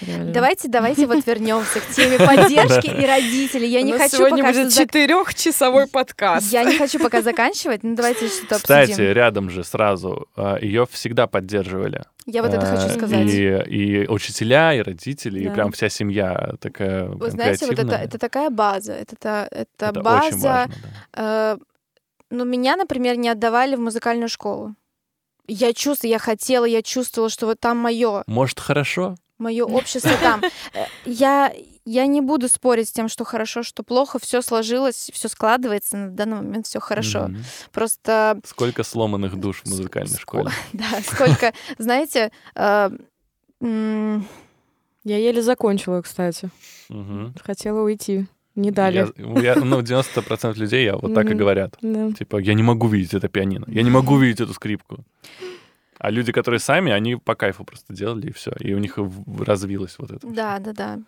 Реально. 0.00 0.32
Давайте, 0.32 0.68
давайте 0.68 1.06
вот 1.06 1.26
вернемся 1.26 1.80
к 1.80 1.86
теме 1.94 2.18
поддержки 2.18 2.86
и 2.86 3.06
родителей. 3.06 3.68
Я 3.68 3.82
не 3.82 3.92
хочу 3.92 4.16
сегодня 4.16 4.42
пока 4.42 4.52
будет 4.58 4.72
четырехчасовой 4.72 5.86
подкаст. 5.86 6.50
Я 6.50 6.64
не 6.64 6.78
хочу 6.78 6.98
пока 6.98 7.20
заканчивать, 7.22 7.82
но 7.82 7.94
давайте 7.94 8.26
что-то 8.28 8.56
Кстати, 8.56 8.90
обсудим. 8.92 9.12
рядом 9.12 9.50
же 9.50 9.64
сразу 9.64 10.28
ее 10.62 10.86
всегда 10.90 11.26
поддерживали. 11.26 12.04
Я 12.24 12.42
вот 12.42 12.52
это 12.54 12.64
хочу 12.66 12.86
Э, 12.88 12.96
сказать. 12.96 13.28
И, 13.28 13.46
и 13.68 14.08
учителя, 14.08 14.74
и 14.74 14.80
родители, 14.80 15.40
и 15.40 15.44
Да. 15.48 15.52
прям 15.54 15.72
вся 15.72 15.88
семья 15.90 16.54
такая 16.58 17.06
Вы 17.08 17.30
знаете, 17.30 17.66
вот 17.66 17.78
это, 17.78 17.94
это 17.96 18.18
такая 18.18 18.50
база, 18.50 18.94
это, 18.94 19.14
это, 19.50 19.66
Это 19.86 19.90
очень 19.90 20.02
база. 20.02 20.48
важно, 20.48 20.74
да. 21.12 21.56
э, 21.58 21.58
ну, 22.30 22.44
меня, 22.44 22.76
например, 22.76 23.16
не 23.16 23.28
отдавали 23.28 23.76
в 23.76 23.80
музыкальную 23.80 24.28
школу. 24.28 24.74
Я 25.48 25.72
чувствую, 25.72 26.10
я 26.10 26.18
хотела, 26.18 26.64
я 26.64 26.82
чувствовала, 26.82 27.30
что 27.30 27.46
вот 27.46 27.60
там 27.60 27.78
мое, 27.78 28.24
Может, 28.26 28.58
хорошо? 28.60 29.14
мое 29.38 29.64
общество 29.64 30.16
там. 30.20 30.42
Э, 30.74 30.86
Я, 31.04 31.52
я 31.84 32.06
не 32.06 32.20
буду 32.20 32.48
спорить 32.48 32.88
с 32.88 32.92
тем, 32.92 33.08
что 33.08 33.24
хорошо, 33.24 33.62
что 33.62 33.82
плохо, 33.84 34.18
все 34.18 34.42
сложилось, 34.42 35.10
все 35.12 35.28
складывается, 35.28 35.96
на 35.96 36.10
данный 36.10 36.36
момент 36.38 36.66
все 36.66 36.80
хорошо. 36.80 37.28
Мгм. 37.28 37.44
Просто 37.70 38.40
Сколько 38.44 38.82
сломанных 38.82 39.36
душ 39.36 39.62
в 39.62 39.68
музыкальной 39.70 40.16
Ск- 40.16 40.20
школе. 40.20 40.50
Да, 40.72 41.00
сколько, 41.02 41.52
знаете, 41.78 42.32
э, 42.56 42.90
м, 43.60 44.26
Я 45.04 45.18
еле 45.18 45.42
закончила, 45.42 46.02
кстати. 46.02 46.50
Хотела 47.44 47.82
уйти. 47.82 48.26
Не 48.56 48.70
дали. 48.70 49.06
Я- 49.16 49.54
я- 49.54 49.64
ну, 49.64 49.80
90% 49.82 50.56
людей 50.58 50.84
я 50.84 50.96
вот 50.96 51.14
так 51.14 51.30
и 51.30 51.34
говорят. 51.34 51.76
Да. 51.82 52.10
Типа, 52.12 52.38
я 52.38 52.54
не 52.54 52.62
могу 52.62 52.88
видеть 52.88 53.14
это 53.14 53.28
пианино, 53.28 53.64
я 53.68 53.82
не 53.82 53.90
могу 53.90 54.16
видеть 54.18 54.40
эту 54.40 54.52
скрипку. 54.54 55.04
А 55.98 56.10
люди, 56.10 56.32
которые 56.32 56.58
сами, 56.60 56.92
они 56.92 57.16
по 57.16 57.34
кайфу 57.34 57.64
просто 57.64 57.92
делали, 57.94 58.26
и 58.28 58.32
все. 58.32 58.50
И 58.60 58.74
у 58.74 58.78
них 58.78 58.98
развилось 59.46 59.96
вот 59.98 60.10
это. 60.10 60.26
да, 60.26 60.58
да, 60.58 60.72
да. 60.72 60.98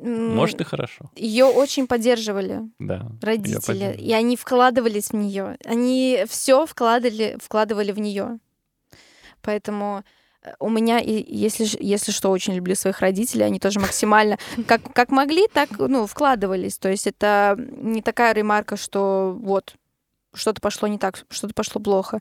Может, 0.00 0.60
и 0.60 0.64
хорошо. 0.64 1.10
Ее 1.16 1.44
очень 1.44 1.86
поддерживали 1.86 2.60
Да. 2.78 3.06
родители, 3.22 3.96
и 3.98 4.12
они 4.12 4.36
вкладывались 4.36 5.10
в 5.12 5.14
нее. 5.16 5.56
Они 5.64 6.24
все 6.28 6.66
вкладывали, 6.66 7.36
вкладывали 7.40 7.92
в 7.92 7.98
нее. 7.98 8.38
Поэтому 9.40 10.02
у 10.58 10.68
меня, 10.68 10.98
и 10.98 11.24
если, 11.34 11.66
если 11.80 12.10
что, 12.10 12.30
очень 12.30 12.54
люблю 12.54 12.74
своих 12.74 13.00
родителей, 13.00 13.44
они 13.44 13.60
тоже 13.60 13.80
максимально, 13.80 14.38
как, 14.66 14.92
как 14.92 15.10
могли, 15.10 15.46
так 15.52 15.70
ну, 15.78 16.06
вкладывались. 16.06 16.78
То 16.78 16.90
есть 16.90 17.06
это 17.06 17.56
не 17.58 18.02
такая 18.02 18.34
ремарка, 18.34 18.76
что 18.76 19.36
вот 19.40 19.74
что-то 20.34 20.60
пошло 20.60 20.88
не 20.88 20.98
так, 20.98 21.24
что-то 21.30 21.54
пошло 21.54 21.80
плохо. 21.80 22.20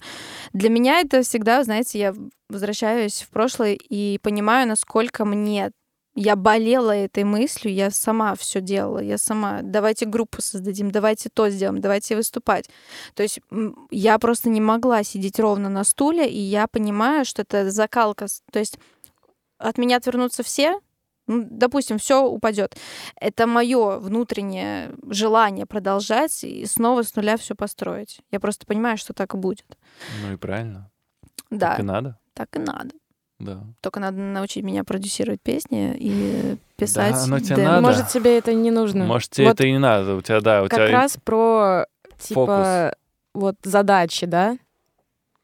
Для 0.54 0.70
меня 0.70 1.00
это 1.00 1.24
всегда, 1.24 1.64
знаете, 1.64 2.00
я 2.00 2.14
возвращаюсь 2.50 3.22
в 3.22 3.30
прошлое 3.30 3.74
и 3.74 4.18
понимаю, 4.20 4.68
насколько 4.68 5.26
мне 5.26 5.72
я 6.16 6.36
болела 6.36 6.92
этой 6.92 7.24
мыслью, 7.24 7.74
я 7.74 7.90
сама 7.92 8.36
все 8.36 8.60
делала, 8.62 9.00
я 9.00 9.18
сама. 9.18 9.62
Давайте 9.64 10.06
группу 10.06 10.42
создадим, 10.42 10.92
давайте 10.92 11.30
то 11.30 11.50
сделаем, 11.50 11.82
давайте 11.82 12.16
выступать. 12.16 12.70
То 13.14 13.24
есть 13.24 13.40
я 13.92 14.20
просто 14.20 14.50
не 14.50 14.62
могла 14.62 15.04
сидеть 15.04 15.40
ровно 15.40 15.70
на 15.70 15.84
стуле, 15.84 16.30
и 16.30 16.38
я 16.40 16.68
понимаю, 16.68 17.26
что 17.26 17.44
это 17.44 17.72
закалка. 17.72 18.28
То 18.52 18.60
есть 18.60 18.78
от 19.58 19.78
меня 19.78 19.98
отвернутся 19.98 20.44
все, 20.44 20.80
ну, 21.28 21.48
допустим, 21.50 21.98
все 21.98 22.26
упадет. 22.26 22.76
Это 23.16 23.48
мое 23.48 24.00
внутреннее 24.00 24.94
желание 25.08 25.66
продолжать 25.66 26.44
и 26.44 26.66
снова 26.66 27.04
с 27.04 27.16
нуля 27.16 27.38
все 27.38 27.56
построить. 27.56 28.20
Я 28.32 28.40
просто 28.40 28.66
понимаю, 28.66 28.98
что 28.98 29.14
так 29.14 29.34
и 29.34 29.38
будет. 29.38 29.66
Ну 30.24 30.34
и 30.34 30.36
правильно. 30.36 30.92
Да, 31.50 31.72
Так 31.72 31.80
и 31.80 31.84
надо. 31.84 32.20
так 32.34 32.56
и 32.56 32.60
надо. 32.60 32.96
Да. 33.44 33.64
Только 33.82 34.00
надо 34.00 34.18
научить 34.18 34.64
меня 34.64 34.84
продюсировать 34.84 35.42
песни 35.42 35.96
и 35.98 36.58
писать. 36.78 37.16
оно 37.16 37.40
тебе 37.40 37.58
демо. 37.58 37.70
надо. 37.70 37.82
Может, 37.82 38.08
тебе 38.10 38.38
это 38.38 38.54
не 38.54 38.72
нужно. 38.72 39.06
Может, 39.06 39.32
тебе 39.32 39.48
Вот 39.48 39.56
это 39.56 39.66
и 39.66 39.72
не 39.72 39.80
надо. 39.80 40.16
У 40.16 40.22
тебя, 40.22 40.42
да, 40.42 40.62
у 40.64 40.68
как 40.68 40.74
тебя 40.74 40.92
раз 40.92 41.18
про 41.24 41.86
типа 42.20 42.96
вот 43.34 43.56
задачи, 43.64 44.26
да? 44.26 44.58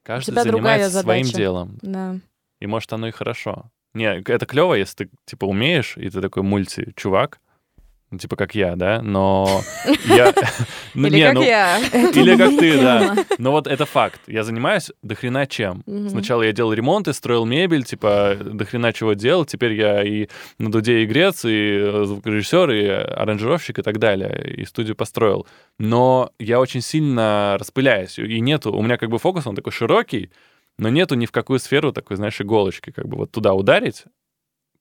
каждый 0.08 0.32
тебя 0.32 0.44
другая 0.46 0.90
занимается 0.90 1.02
своим 1.02 1.26
делом. 1.26 1.78
Да. 1.82 2.16
И 2.60 2.68
может, 2.68 2.92
оно 2.94 3.08
и 3.08 3.12
хорошо. 3.12 3.66
Не, 3.94 4.22
это 4.22 4.46
клево, 4.46 4.74
если 4.74 5.06
ты, 5.06 5.10
типа, 5.26 5.46
умеешь, 5.46 5.98
и 5.98 6.10
ты 6.10 6.22
такой 6.22 6.44
мульти-чувак, 6.44 7.40
ну, 8.10 8.18
типа, 8.18 8.38
как 8.38 8.56
я, 8.56 8.78
да, 8.78 9.02
но 9.02 9.62
я... 10.06 10.34
ну, 10.94 11.08
Или 11.08 11.18
не, 11.18 11.26
как 11.26 11.34
ну, 11.34 11.42
я. 11.44 11.78
Или 11.78 12.38
как 12.38 12.58
ты, 12.58 12.80
да. 12.80 13.16
Но 13.38 13.52
вот 13.52 13.68
это 13.68 13.86
факт. 13.86 14.22
Я 14.28 14.44
занимаюсь 14.44 14.92
до 15.02 15.16
хрена 15.16 15.46
чем. 15.46 15.84
Мгм. 15.86 16.10
Сначала 16.10 16.44
я 16.44 16.54
делал 16.54 16.72
ремонт 16.72 17.10
и 17.10 17.14
строил 17.14 17.46
мебель, 17.46 17.84
типа, 17.84 18.38
до 18.40 18.64
хрена 18.64 18.94
чего 18.94 19.12
делал. 19.12 19.44
Теперь 19.44 19.74
я 19.74 20.04
и 20.04 20.30
на 20.58 20.72
дуде 20.72 21.04
игрец, 21.04 21.44
и 21.44 21.80
э, 21.82 22.06
звукорежиссер, 22.06 22.72
и 22.72 22.86
аранжировщик, 22.88 23.80
и 23.80 23.82
так 23.82 24.00
далее. 24.00 24.56
И 24.56 24.64
студию 24.64 24.96
построил. 24.96 25.46
Но 25.78 26.32
я 26.40 26.62
очень 26.62 26.82
сильно 26.82 27.58
распыляюсь. 27.60 28.18
И 28.20 28.40
нету... 28.40 28.72
У 28.72 28.82
меня 28.82 28.98
как 28.98 29.10
бы 29.10 29.20
фокус, 29.20 29.46
он 29.48 29.56
такой 29.56 29.74
широкий, 29.74 30.32
но 30.80 30.88
нету 30.88 31.16
ни 31.16 31.26
в 31.26 31.34
какую 31.34 31.60
сферу 31.60 31.92
такой, 31.92 32.16
знаешь, 32.16 32.40
иголочки. 32.40 32.92
Как 32.92 33.06
бы 33.10 33.18
вот 33.18 33.32
туда 33.32 33.54
ударить 33.54 34.06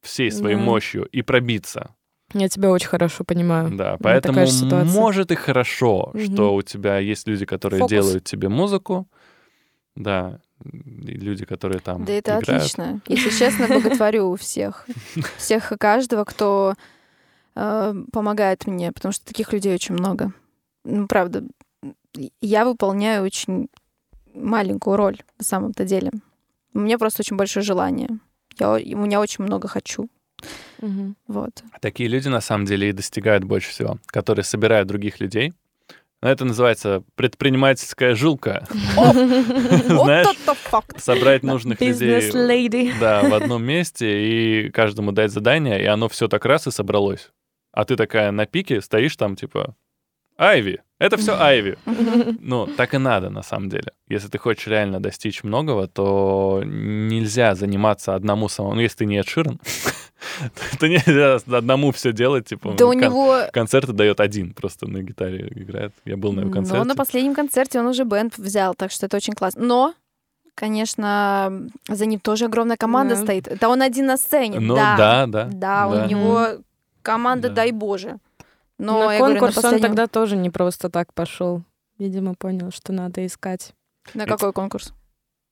всей 0.01 0.31
своей 0.31 0.55
Да. 0.57 0.62
мощью 0.62 1.07
и 1.07 1.23
пробиться. 1.23 1.95
Я 2.32 2.48
тебя 2.48 2.70
очень 2.70 2.89
хорошо 2.89 3.24
понимаю. 3.24 3.70
Да, 3.77 3.97
поэтому 4.01 4.44
может 4.85 5.31
и 5.31 5.35
хорошо, 5.35 6.11
Мгм. 6.15 6.32
что 6.35 6.55
у 6.55 6.62
тебя 6.62 6.98
есть 6.98 7.27
люди, 7.28 7.47
которые 7.47 7.81
Фокус. 7.81 7.90
делают 7.90 8.24
тебе 8.24 8.48
музыку, 8.48 9.07
да, 9.94 10.40
и 10.65 11.12
люди, 11.12 11.44
которые 11.44 11.81
там 11.81 12.05
Да 12.05 12.12
это 12.12 12.39
играют. 12.39 12.62
отлично. 12.62 13.01
Если 13.09 13.31
честно, 13.31 13.69
боготворю 13.69 14.35
всех. 14.36 14.86
Всех 15.39 15.73
и 15.73 15.77
каждого, 15.77 16.24
кто 16.24 16.74
э, 17.55 17.94
помогает 18.12 18.66
мне, 18.66 18.90
потому 18.93 19.12
что 19.12 19.24
таких 19.24 19.53
людей 19.53 19.74
очень 19.74 19.94
много. 19.94 20.32
Ну, 20.85 21.07
правда, 21.07 21.44
я 22.40 22.65
выполняю 22.65 23.23
очень 23.24 23.69
маленькую 24.35 24.97
роль 24.97 25.19
на 25.39 25.44
самом-то 25.44 25.85
деле. 25.85 26.11
У 26.74 26.81
меня 26.81 26.98
просто 26.98 27.23
очень 27.23 27.36
большое 27.36 27.65
желание. 27.65 28.09
Я, 28.59 28.73
у 28.73 28.78
меня 28.78 29.20
очень 29.20 29.44
много 29.44 29.69
хочу. 29.69 30.09
Мгм. 30.81 31.17
Вот. 31.27 31.63
Такие 31.81 32.09
люди 32.09 32.29
на 32.29 32.41
самом 32.41 32.67
деле 32.67 32.91
и 32.91 32.93
достигают 32.93 33.45
больше 33.45 33.71
всего, 33.71 33.99
которые 34.07 34.45
собирают 34.45 34.89
других 34.89 35.21
людей. 35.21 35.53
Но 36.23 36.31
Это 36.31 36.45
называется 36.45 37.03
предпринимательская 37.15 38.15
жилка. 38.15 38.67
Знаешь, 38.71 40.37
собрать 40.97 41.43
нужных 41.43 41.79
людей 41.81 42.21
да, 42.99 43.23
в 43.23 43.35
одном 43.35 43.63
месте 43.63 44.67
и 44.67 44.71
каждому 44.71 45.13
дать 45.13 45.31
задание, 45.31 45.81
и 45.81 45.87
оно 45.87 46.09
все 46.09 46.27
так 46.27 46.45
раз 46.47 46.67
и 46.67 46.71
собралось. 46.71 47.31
А 47.73 47.85
ты 47.85 47.97
такая 47.97 48.31
на 48.33 48.47
пике 48.47 48.81
стоишь 48.81 49.17
там, 49.17 49.37
типа, 49.37 49.77
Айви, 50.39 50.81
это 50.99 51.17
все 51.17 51.39
Айви. 51.39 51.77
Ну, 52.41 52.67
так 52.67 52.95
и 52.95 52.99
надо, 52.99 53.31
на 53.31 53.43
самом 53.43 53.69
деле. 53.69 53.93
Если 54.09 54.29
ты 54.29 54.39
хочешь 54.39 54.67
реально 54.67 55.01
достичь 55.01 55.45
многого, 55.45 55.87
то 55.89 56.63
нельзя 56.65 57.55
заниматься 57.55 58.15
одному 58.15 58.49
самому. 58.49 58.77
Ну, 58.77 58.81
если 58.81 58.99
ты 58.99 59.05
не 59.07 59.19
Эд 59.19 59.29
Ширан, 59.29 59.61
то 60.81 60.87
нельзя 60.89 61.39
одному 61.57 61.93
все 61.93 62.13
делать, 62.13 62.47
типа, 62.47 62.75
Да 62.77 62.87
у 62.87 62.93
него... 62.93 63.41
концерты 63.53 63.93
дает 63.93 64.21
один, 64.21 64.53
просто 64.55 64.87
на 64.89 65.03
гитаре 65.03 65.49
играет. 65.55 65.93
Я 66.05 66.17
был 66.17 66.33
на 66.33 66.41
его 66.41 66.49
Но 66.51 66.55
концерте. 66.55 66.85
на 66.85 66.95
последнем 66.95 67.35
концерте 67.35 67.81
он 67.81 67.87
уже 67.87 68.05
бенд 68.05 68.37
взял, 68.39 68.75
так 68.75 68.91
что 68.91 69.07
это 69.07 69.17
очень 69.17 69.35
классно. 69.35 69.65
Но, 69.65 69.95
конечно, 70.55 71.69
за 71.89 72.07
ним 72.07 72.21
тоже 72.21 72.47
огромная 72.47 72.77
команда 72.77 73.15
Да. 73.17 73.23
стоит. 73.23 73.49
Это 73.49 73.69
он 73.69 73.83
один 73.83 74.07
на 74.07 74.17
сцене. 74.17 74.59
Ну, 74.61 74.75
да. 74.75 74.97
да, 74.97 75.27
да. 75.27 75.49
Да, 75.53 75.87
у 75.89 76.09
него 76.09 76.47
команда, 77.03 77.49
Да. 77.49 77.55
дай 77.57 77.73
боже. 77.73 78.19
Но 78.79 79.07
на 79.07 79.13
я 79.15 79.19
говорю, 79.21 79.39
конкурс 79.41 79.55
на 79.57 79.59
он 79.61 79.63
последнем- 79.63 79.89
тогда 79.89 80.07
тоже 80.07 80.37
не 80.37 80.51
просто 80.51 80.91
так 80.91 81.15
пошел. 81.15 81.63
Видимо, 81.99 82.35
понял, 82.35 82.71
что 82.73 82.93
надо 82.93 83.25
искать. 83.25 83.73
На 84.13 84.27
какой 84.27 84.53
конкурс? 84.53 84.93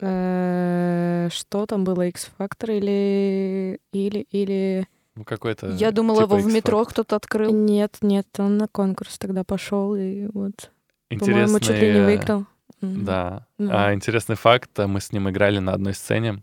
Э, 0.01 1.29
Что 1.31 1.67
там 1.67 1.85
было, 1.85 2.07
X-Factor 2.09 2.77
или... 2.77 3.81
Или... 3.93 4.27
Или... 4.31 4.89
Ну, 5.15 5.25
какой-то... 5.25 5.71
Я 5.71 5.93
думала, 5.93 6.23
типа 6.23 6.35
его 6.35 6.49
в 6.49 6.53
метро 6.53 6.85
кто-то 6.85 7.17
открыл. 7.17 7.53
Нет, 7.55 7.99
нет, 8.01 8.27
он 8.39 8.57
на 8.59 8.67
конкурс 8.67 9.19
тогда 9.19 9.45
пошел, 9.45 9.95
и 9.95 10.27
вот 10.33 10.71
По-моему, 11.09 11.61
чуть 11.61 11.71
ли 11.71 11.93
не 11.93 11.99
Интересный, 11.99 12.03
э, 12.03 12.05
выиграл. 12.07 12.45
Да. 12.81 13.47
Да. 13.59 13.87
А, 13.87 13.95
интересный 13.95 14.37
факт, 14.37 14.79
а, 14.79 14.87
мы 14.89 15.01
с 15.01 15.13
ним 15.13 15.31
играли 15.31 15.59
на 15.59 15.73
одной 15.73 15.95
сцене 15.95 16.43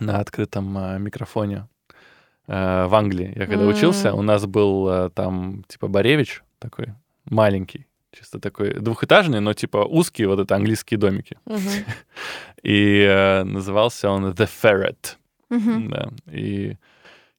на 0.00 0.18
открытом 0.18 0.76
а, 0.76 0.98
микрофоне 0.98 1.68
э, 2.46 2.86
в 2.86 2.94
Англии. 2.94 3.32
Я 3.36 3.46
когда 3.46 3.64
М. 3.64 3.68
учился, 3.70 4.14
у 4.14 4.22
нас 4.22 4.46
был 4.46 4.88
э, 4.88 5.10
там 5.10 5.64
типа 5.68 5.88
Боревич 5.88 6.42
такой 6.58 6.88
маленький, 7.24 7.86
чисто 8.12 8.38
такой 8.38 8.74
двухэтажный, 8.74 9.40
но 9.40 9.54
типа 9.54 9.78
узкие 9.78 10.28
вот 10.28 10.38
это 10.38 10.54
английские 10.54 10.98
домики. 10.98 11.38
Мгм. 11.46 11.60
И 12.62 13.00
э, 13.08 13.42
назывался 13.44 14.10
он 14.10 14.26
The 14.26 14.48
Ferret. 14.62 15.16
Мгм. 15.50 15.90
Да. 15.90 16.10
И 16.30 16.76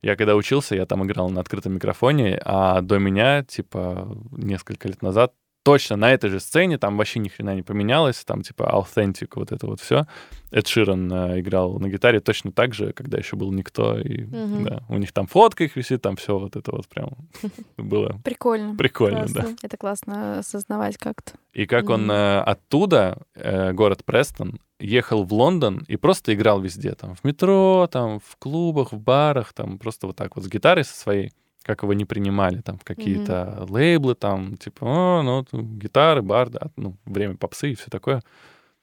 я 0.01 0.15
когда 0.15 0.35
учился, 0.35 0.75
я 0.75 0.85
там 0.85 1.05
играл 1.05 1.29
на 1.29 1.39
открытом 1.41 1.73
микрофоне, 1.75 2.39
а 2.43 2.81
до 2.81 2.97
меня, 2.99 3.43
типа, 3.43 4.17
несколько 4.31 4.87
лет 4.89 5.01
назад, 5.01 5.33
точно 5.63 5.95
на 5.95 6.11
этой 6.11 6.29
же 6.29 6.39
сцене, 6.39 6.77
там 6.77 6.97
вообще 6.97 7.19
ни 7.19 7.29
хрена 7.29 7.55
не 7.55 7.61
поменялось, 7.63 8.23
там, 8.25 8.41
типа, 8.41 8.63
Authentic, 8.63 9.29
вот 9.35 9.51
это 9.51 9.65
вот 9.65 9.79
все. 9.79 10.05
Эд 10.51 10.67
Ширан 10.67 11.11
э, 11.11 11.39
играл 11.39 11.79
на 11.79 11.87
гитаре 11.89 12.19
точно 12.19 12.51
так 12.51 12.73
же, 12.73 12.93
когда 12.93 13.17
еще 13.17 13.35
был 13.35 13.51
никто, 13.51 13.97
и 13.97 14.25
Мгм. 14.25 14.63
да, 14.65 14.83
у 14.89 14.97
них 14.97 15.11
там 15.11 15.25
фотка 15.25 15.63
их 15.63 15.75
висит, 15.75 16.01
там 16.01 16.15
все 16.17 16.37
вот 16.37 16.55
это 16.55 16.71
вот 16.71 16.87
прям 16.87 17.11
было 17.77 18.19
Прикольно. 18.23 18.75
прикольно, 18.75 19.25
да. 19.33 19.47
Это 19.63 19.77
классно 19.77 20.39
осознавать 20.39 20.97
как-то. 20.97 21.33
И 21.53 21.65
как 21.65 21.89
он 21.89 22.11
э, 22.11 22.39
оттуда, 22.41 23.17
э, 23.35 23.71
город 23.73 24.03
Престон, 24.05 24.59
ехал 24.79 25.23
в 25.23 25.33
Лондон 25.33 25.85
и 25.87 25.95
просто 25.95 26.33
играл 26.33 26.59
везде, 26.59 26.91
там, 26.93 27.15
в 27.15 27.23
метро, 27.23 27.87
там, 27.91 28.19
в 28.19 28.35
клубах, 28.37 28.91
в 28.91 28.99
барах, 28.99 29.53
там, 29.53 29.79
просто 29.79 30.07
вот 30.07 30.17
так 30.17 30.35
вот 30.35 30.43
с 30.43 30.49
гитарой 30.49 30.83
со 30.83 30.93
своей, 30.93 31.31
как 31.63 31.83
его 31.83 31.93
не 31.93 32.05
принимали, 32.05 32.61
там, 32.61 32.77
в 32.77 32.83
какие-то 32.83 33.65
лейблы, 33.69 34.15
там, 34.15 34.57
типа, 34.57 34.85
о, 34.85 35.21
ну, 35.23 35.45
гитары, 35.61 36.21
бар, 36.21 36.49
да, 36.49 36.67
ну, 36.75 36.95
время 37.05 37.35
попсы 37.37 37.71
и 37.71 37.75
все 37.75 37.89
такое. 37.89 38.21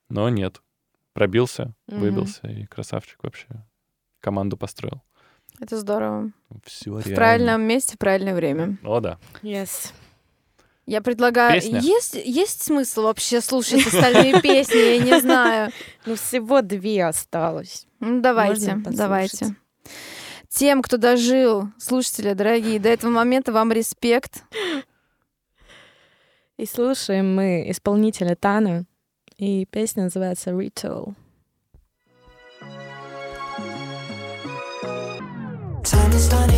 Но 0.08 0.28
нет, 0.28 0.60
пробился, 1.12 1.72
Мгм. 1.86 2.00
выбился, 2.00 2.46
и 2.48 2.66
красавчик 2.66 3.22
вообще 3.22 3.46
команду 4.20 4.56
построил. 4.56 5.02
Это 5.60 5.78
здорово. 5.78 6.30
Все 6.64 6.90
В 6.90 7.14
правильном 7.14 7.62
месте, 7.62 7.94
в 7.96 7.98
правильное 7.98 8.34
время. 8.34 8.78
О, 8.82 9.00
да. 9.00 9.18
Yes. 9.42 9.92
Я 10.86 11.02
предлагаю... 11.02 11.60
Песня? 11.60 11.80
Есть, 11.80 12.14
есть 12.14 12.62
смысл 12.62 13.02
вообще 13.02 13.40
слушать 13.40 13.86
остальные 13.86 14.40
песни? 14.42 14.76
Я 14.76 14.98
не 14.98 15.20
знаю. 15.20 15.70
Ну, 16.06 16.14
всего 16.16 16.62
две 16.62 17.04
осталось. 17.04 17.86
Ну, 18.00 18.20
давайте, 18.20 18.76
давайте. 18.76 19.54
Тем, 20.52 20.82
кто 20.82 20.96
дожил, 20.96 21.68
слушатели 21.78 22.32
дорогие, 22.32 22.80
до 22.80 22.88
этого 22.88 23.10
момента 23.10 23.52
вам 23.52 23.70
респект. 23.70 24.42
И 26.56 26.66
слушаем 26.66 27.34
мы 27.34 27.70
исполнителя 27.70 28.34
Тана, 28.34 28.84
и 29.38 29.64
песня 29.64 30.04
называется 30.04 30.50
Ritual. 30.50 31.14
Time 35.82 36.12
is 36.12 36.30
running 36.30 36.49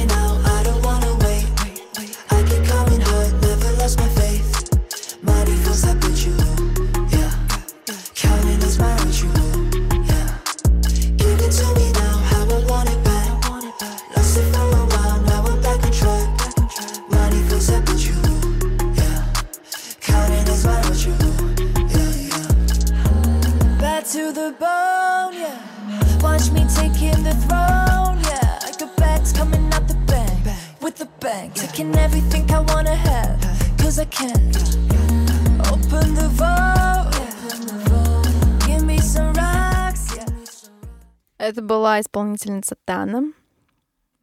была 41.93 42.01
исполнительница 42.01 42.77
Тана. 42.86 43.32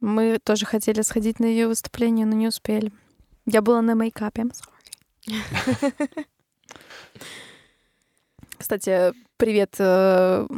Мы 0.00 0.40
тоже 0.42 0.66
хотели 0.66 1.02
сходить 1.02 1.38
на 1.38 1.44
ее 1.44 1.68
выступление, 1.68 2.26
но 2.26 2.34
не 2.34 2.48
успели. 2.48 2.90
Я 3.46 3.62
была 3.62 3.80
на 3.80 3.94
мейкапе. 3.94 4.42
I'm 4.42 4.52
sorry. 4.52 6.26
Кстати, 8.58 9.12
привет 9.36 9.76
э, 9.78 10.48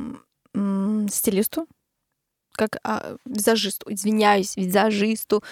стилисту, 1.10 1.66
как 2.52 2.78
а, 2.82 3.16
визажисту, 3.26 3.92
извиняюсь, 3.92 4.56
визажисту 4.56 5.44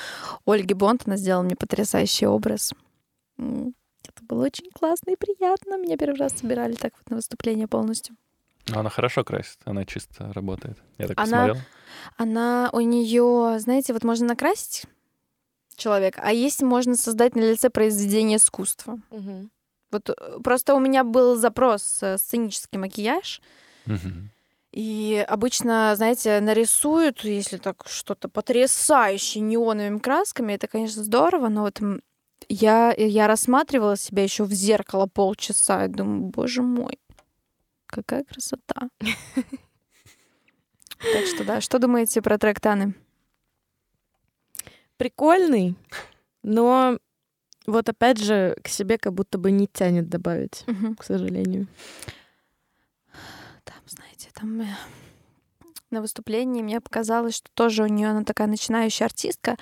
Ольге 0.46 0.74
Бонд. 0.74 1.02
Она 1.04 1.18
сделала 1.18 1.42
мне 1.42 1.56
потрясающий 1.56 2.26
образ. 2.26 2.72
Это 3.36 4.22
было 4.22 4.46
очень 4.46 4.70
классно 4.70 5.10
и 5.10 5.16
приятно. 5.16 5.76
Меня 5.76 5.98
первый 5.98 6.16
раз 6.16 6.32
собирали 6.38 6.74
так 6.74 6.94
вот 6.96 7.10
на 7.10 7.16
выступление 7.16 7.68
полностью. 7.68 8.16
Но 8.68 8.80
она 8.80 8.90
хорошо 8.90 9.24
красит, 9.24 9.58
она 9.64 9.84
чисто 9.84 10.32
работает. 10.32 10.78
Я 10.98 11.08
так 11.08 11.18
Она- 11.18 11.24
посмотрел. 11.46 11.56
Она 12.16 12.70
у 12.72 12.80
нее, 12.80 13.58
знаете, 13.58 13.92
вот 13.92 14.04
можно 14.04 14.26
накрасить 14.28 14.84
человека, 15.76 16.20
а 16.22 16.32
есть 16.32 16.62
можно 16.62 16.94
создать 16.94 17.34
на 17.34 17.40
лице 17.40 17.70
произведение 17.70 18.36
искусства. 18.36 18.98
Вот 19.90 20.08
э, 20.08 20.38
просто 20.44 20.74
у 20.74 20.78
меня 20.78 21.02
был 21.02 21.36
запрос 21.36 21.98
э, 22.02 22.16
сценический 22.18 22.78
макияж, 22.78 23.40
Мгм. 23.86 24.30
и 24.72 25.24
обычно, 25.28 25.92
знаете, 25.96 26.38
нарисуют, 26.40 27.24
если 27.24 27.56
так 27.56 27.82
что-то 27.88 28.28
потрясающее 28.28 29.42
неоновыми 29.42 29.98
красками, 29.98 30.52
это, 30.52 30.68
конечно, 30.68 31.02
здорово, 31.02 31.48
но 31.48 31.62
вот 31.62 31.80
я, 32.48 32.92
я 32.96 33.26
рассматривала 33.26 33.96
себя 33.96 34.22
еще 34.22 34.44
в 34.44 34.52
зеркало 34.52 35.06
полчаса 35.06 35.86
и 35.86 35.88
думаю, 35.88 36.22
боже 36.30 36.62
мой, 36.62 36.98
какая 37.90 38.24
красота. 38.24 38.88
Так 41.12 41.26
что 41.26 41.44
да, 41.44 41.60
что 41.60 41.78
думаете 41.78 42.20
про 42.22 42.38
трек 42.38 42.60
Таны? 42.60 42.94
Прикольный, 44.96 45.76
но 46.42 46.98
вот 47.66 47.88
опять 47.88 48.18
же 48.18 48.56
к 48.62 48.68
себе 48.68 48.98
как 48.98 49.14
будто 49.14 49.38
бы 49.38 49.50
не 49.50 49.66
тянет 49.66 50.08
добавить, 50.10 50.64
Мгм. 50.66 50.96
к 50.96 51.04
сожалению. 51.04 51.68
Там, 53.64 53.76
знаете, 53.86 54.28
там 54.34 54.60
э, 54.60 54.66
на 55.90 56.02
выступлении 56.02 56.62
мне 56.62 56.82
показалось, 56.82 57.36
что 57.36 57.48
тоже 57.54 57.82
у 57.82 57.86
нее 57.86 58.08
она 58.08 58.24
такая 58.24 58.46
начинающая 58.46 59.06
артистка, 59.06 59.56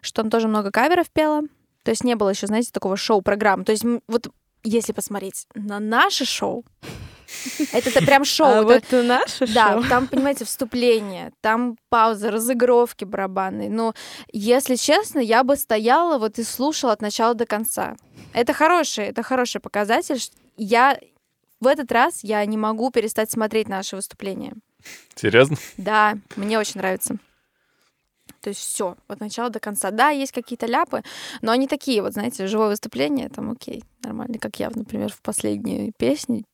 что 0.00 0.22
она 0.22 0.30
тоже 0.30 0.48
много 0.48 0.70
каверов 0.70 1.10
пела. 1.10 1.42
То 1.82 1.90
есть 1.90 2.04
не 2.04 2.16
было 2.16 2.30
еще, 2.30 2.46
знаете, 2.46 2.70
такого 2.72 2.96
шоу-программы. 2.96 3.64
То 3.64 3.72
есть 3.72 3.84
вот 4.06 4.28
если 4.62 4.92
посмотреть 4.92 5.46
на 5.54 5.80
наше 5.80 6.24
шоу, 6.24 6.64
это 7.72 8.00
прям 8.04 8.24
шоу. 8.24 8.46
А 8.68 8.74
это- 8.74 8.96
вот 8.96 9.04
наше 9.06 9.46
Да, 9.52 9.72
шоу. 9.74 9.84
там, 9.88 10.06
понимаете, 10.06 10.44
вступление, 10.44 11.32
там 11.40 11.76
пауза, 11.88 12.30
разыгровки 12.30 13.04
барабанные. 13.04 13.70
Но, 13.70 13.94
если 14.32 14.76
честно, 14.76 15.18
я 15.18 15.44
бы 15.44 15.56
стояла 15.56 16.18
вот 16.18 16.38
и 16.38 16.44
слушала 16.44 16.92
от 16.92 17.02
начала 17.02 17.34
до 17.34 17.46
конца. 17.46 17.96
Это 18.32 18.52
хороший, 18.52 19.06
это 19.06 19.22
хороший 19.22 19.60
показатель. 19.60 20.20
Я 20.56 20.98
в 21.60 21.66
этот 21.66 21.90
раз 21.92 22.20
я 22.22 22.44
не 22.46 22.56
могу 22.56 22.90
перестать 22.90 23.30
смотреть 23.30 23.68
наши 23.68 23.96
выступления. 23.96 24.54
Серьезно? 25.16 25.56
Да, 25.76 26.16
мне 26.36 26.58
очень 26.58 26.78
нравится. 26.80 27.16
То 28.40 28.50
есть 28.50 28.60
все, 28.60 28.96
от 29.08 29.18
начала 29.20 29.50
до 29.50 29.58
конца. 29.58 29.90
Да, 29.90 30.10
есть 30.10 30.30
какие-то 30.32 30.66
ляпы, 30.66 31.02
но 31.42 31.50
они 31.50 31.66
такие, 31.66 32.00
вот 32.02 32.12
знаете, 32.12 32.46
живое 32.46 32.68
выступление, 32.68 33.28
там 33.28 33.50
окей, 33.50 33.82
нормально. 34.02 34.38
Как 34.38 34.56
я, 34.60 34.70
например, 34.72 35.12
в 35.12 35.20
последней 35.20 35.92
песне 35.98 36.44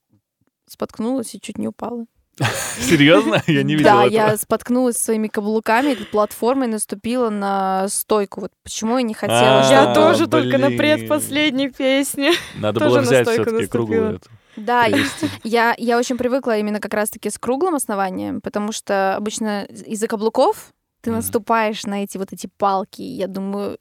споткнулась 0.69 1.35
и 1.35 1.41
чуть 1.41 1.59
не 1.59 1.69
упала. 1.69 2.07
Серьезно? 2.81 3.43
Я 3.47 3.63
не 3.63 3.75
видел 3.77 3.91
Да, 3.91 4.07
этого. 4.07 4.13
я 4.13 4.37
споткнулась 4.37 4.97
своими 4.97 5.29
каблуками, 5.29 5.93
этой 5.93 6.05
платформой, 6.07 6.67
наступила 6.67 7.31
на 7.31 7.87
стойку. 7.89 8.41
Вот 8.41 8.53
почему 8.65 8.97
я 8.97 9.03
не 9.03 9.15
хотела, 9.15 9.63
А, 9.69 9.71
Я 9.71 9.95
тоже 9.95 10.27
только 10.27 10.59
на 10.59 10.67
блин. 10.69 10.79
предпоследней 10.79 11.71
песне. 11.71 12.33
Надо 12.57 12.81
тоже 12.81 12.91
было 12.91 13.01
на 13.03 13.07
взять 13.07 13.27
стойку 13.27 13.45
все-таки 13.45 13.67
круглую 13.69 14.17
эту. 14.17 14.31
Да, 14.57 14.87
я, 15.45 15.75
я 15.79 15.99
очень 15.99 16.17
привыкла 16.17 16.59
именно 16.59 16.81
как 16.81 16.95
раз-таки 16.95 17.31
с 17.31 17.39
круглым 17.39 17.77
основанием, 17.77 18.41
потому 18.41 18.73
что 18.73 19.15
обычно 19.17 19.65
из-за 19.65 20.09
каблуков 20.09 20.73
ты 21.03 21.11
Мгм. 21.11 21.19
наступаешь 21.21 21.85
на 21.85 22.03
эти 22.03 22.19
вот 22.19 22.33
эти 22.33 22.49
палки. 22.59 23.03
Я 23.03 23.29
думаю, 23.29 23.79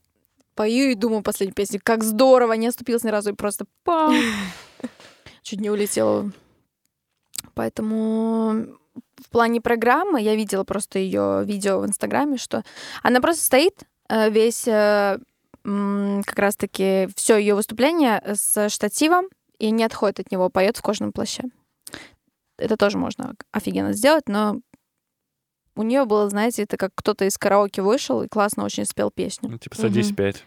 пою 0.55 0.91
и 0.91 0.95
думаю 0.95 1.23
последнюю 1.23 1.55
песню, 1.55 1.79
как 1.83 2.03
здорово, 2.03 2.53
не 2.53 2.67
оступилась 2.67 3.03
ни 3.03 3.09
разу 3.09 3.31
и 3.31 3.35
просто 3.35 3.65
пам, 3.83 4.15
чуть 5.41 5.59
не 5.61 5.69
улетела. 5.71 6.31
Поэтому 7.53 8.77
в 9.17 9.29
плане 9.29 9.61
программы 9.61 10.21
я 10.21 10.35
видела 10.35 10.63
просто 10.63 10.99
ее 10.99 11.43
видео 11.45 11.79
в 11.79 11.85
Инстаграме, 11.85 12.37
что 12.37 12.63
она 13.01 13.21
просто 13.21 13.43
стоит 13.43 13.83
э, 14.09 14.29
весь 14.29 14.67
э, 14.67 15.19
как 15.63 16.39
раз-таки 16.39 17.09
все 17.15 17.37
ее 17.37 17.55
выступление 17.55 18.21
с 18.25 18.69
штативом 18.69 19.27
и 19.59 19.71
не 19.71 19.83
отходит 19.83 20.19
от 20.19 20.31
него, 20.31 20.49
поет 20.49 20.77
в 20.77 20.81
кожаном 20.81 21.13
плаще. 21.13 21.43
Это 22.57 22.77
тоже 22.77 22.97
можно 22.97 23.33
офигенно 23.51 23.93
сделать, 23.93 24.27
но 24.27 24.59
у 25.75 25.83
нее 25.83 26.05
было, 26.05 26.29
знаете, 26.29 26.63
это 26.63 26.77
как 26.77 26.91
кто-то 26.93 27.25
из 27.25 27.37
караоке 27.37 27.81
вышел 27.81 28.21
и 28.21 28.27
классно 28.27 28.63
очень 28.63 28.85
спел 28.85 29.09
песню. 29.09 29.49
Ну, 29.49 29.57
типа, 29.57 29.75
садись 29.75 30.11
пять. 30.11 30.45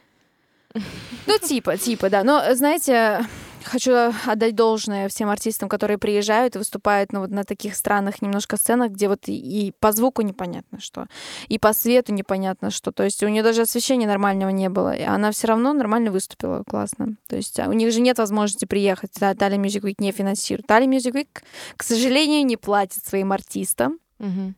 Ну, 1.26 1.38
типа, 1.38 1.76
типа, 1.76 2.10
да. 2.10 2.24
Но, 2.24 2.54
знаете, 2.54 3.26
хочу 3.66 3.92
отдать 4.26 4.54
должное 4.54 5.08
всем 5.08 5.28
артистам, 5.28 5.68
которые 5.68 5.98
приезжают 5.98 6.56
и 6.56 6.58
выступают 6.58 7.12
ну, 7.12 7.20
вот 7.20 7.30
на 7.30 7.44
таких 7.44 7.74
странных 7.74 8.22
немножко 8.22 8.56
сценах, 8.56 8.92
где 8.92 9.08
вот 9.08 9.28
и, 9.28 9.34
и 9.34 9.72
по 9.72 9.92
звуку 9.92 10.22
непонятно 10.22 10.80
что, 10.80 11.06
и 11.48 11.58
по 11.58 11.72
свету 11.72 12.12
непонятно 12.12 12.70
что. 12.70 12.92
То 12.92 13.02
есть 13.02 13.22
у 13.22 13.28
нее 13.28 13.42
даже 13.42 13.62
освещения 13.62 14.06
нормального 14.06 14.50
не 14.50 14.68
было, 14.68 14.94
и 14.94 15.02
она 15.02 15.30
все 15.32 15.48
равно 15.48 15.72
нормально 15.72 16.10
выступила, 16.10 16.62
классно. 16.64 17.16
То 17.28 17.36
есть 17.36 17.58
а, 17.60 17.68
у 17.68 17.72
них 17.72 17.92
же 17.92 18.00
нет 18.00 18.18
возможности 18.18 18.64
приехать, 18.64 19.12
да, 19.18 19.34
Тали 19.34 19.58
Music 19.58 19.82
Week 19.82 19.96
не 19.98 20.12
финансирует. 20.12 20.66
Тали 20.66 20.86
Music 20.86 21.12
Week, 21.12 21.42
к 21.76 21.82
сожалению, 21.82 22.46
не 22.46 22.56
платит 22.56 23.04
своим 23.04 23.32
артистам. 23.32 23.98
Мгм. 24.18 24.54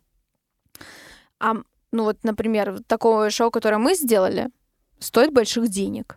А, 1.40 1.54
ну 1.92 2.04
вот, 2.04 2.18
например, 2.22 2.80
такое 2.86 3.30
шоу, 3.30 3.50
которое 3.50 3.78
мы 3.78 3.94
сделали, 3.94 4.50
стоит 5.00 5.32
больших 5.32 5.68
денег. 5.68 6.16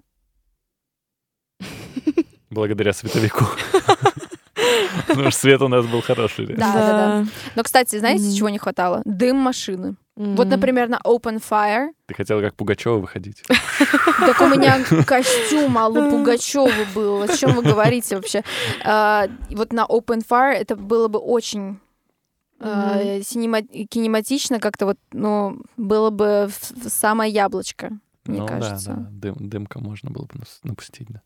Благодаря 2.50 2.94
световику. 2.94 3.46
Потому 5.08 5.32
что 5.32 5.40
свет 5.40 5.62
у 5.62 5.68
нас 5.68 5.86
был 5.86 6.02
хороший. 6.02 6.48
Да, 6.48 6.74
да, 6.74 6.92
да. 7.24 7.26
Но, 7.56 7.64
кстати, 7.64 7.98
знаете, 7.98 8.34
чего 8.36 8.50
не 8.50 8.58
хватало? 8.58 9.02
Дым 9.06 9.38
машины. 9.38 9.96
Вот, 10.16 10.48
например, 10.48 10.88
на 10.90 11.00
Open 11.04 11.42
Fire. 11.42 11.90
Ты 12.06 12.14
хотела 12.14 12.42
как 12.42 12.56
Пугачева 12.56 12.98
выходить. 12.98 13.44
Так 14.20 14.40
у 14.42 14.46
меня 14.48 14.84
костюм 15.06 15.76
Аллы 15.80 16.12
Пугачевой 16.12 16.86
был. 16.94 17.24
О 17.24 17.28
чем 17.28 17.56
вы 17.56 17.64
говорите 17.64 18.16
вообще? 18.16 18.44
А, 18.86 19.28
вот 19.50 19.74
на 19.74 19.86
Open 19.86 20.22
Fire 20.28 20.52
это 20.54 20.76
было 20.76 21.08
бы 21.08 21.18
очень 21.18 21.80
а, 22.60 23.00
синема- 23.24 23.64
кинематично, 23.88 24.60
как-то 24.60 24.86
вот, 24.86 24.98
ну, 25.12 25.58
было 25.78 26.12
бы 26.12 26.50
в- 26.52 26.86
в 26.86 26.90
самое 26.90 27.32
яблочко, 27.34 27.90
мне 28.26 28.40
ну 28.40 28.48
кажется. 28.48 28.92
да, 28.92 28.96
да. 28.96 29.08
Дым, 29.12 29.50
дымка 29.50 29.80
можно 29.80 30.12
было 30.12 30.26
бы 30.26 30.40
напустить, 30.64 31.08
да. 31.10 31.22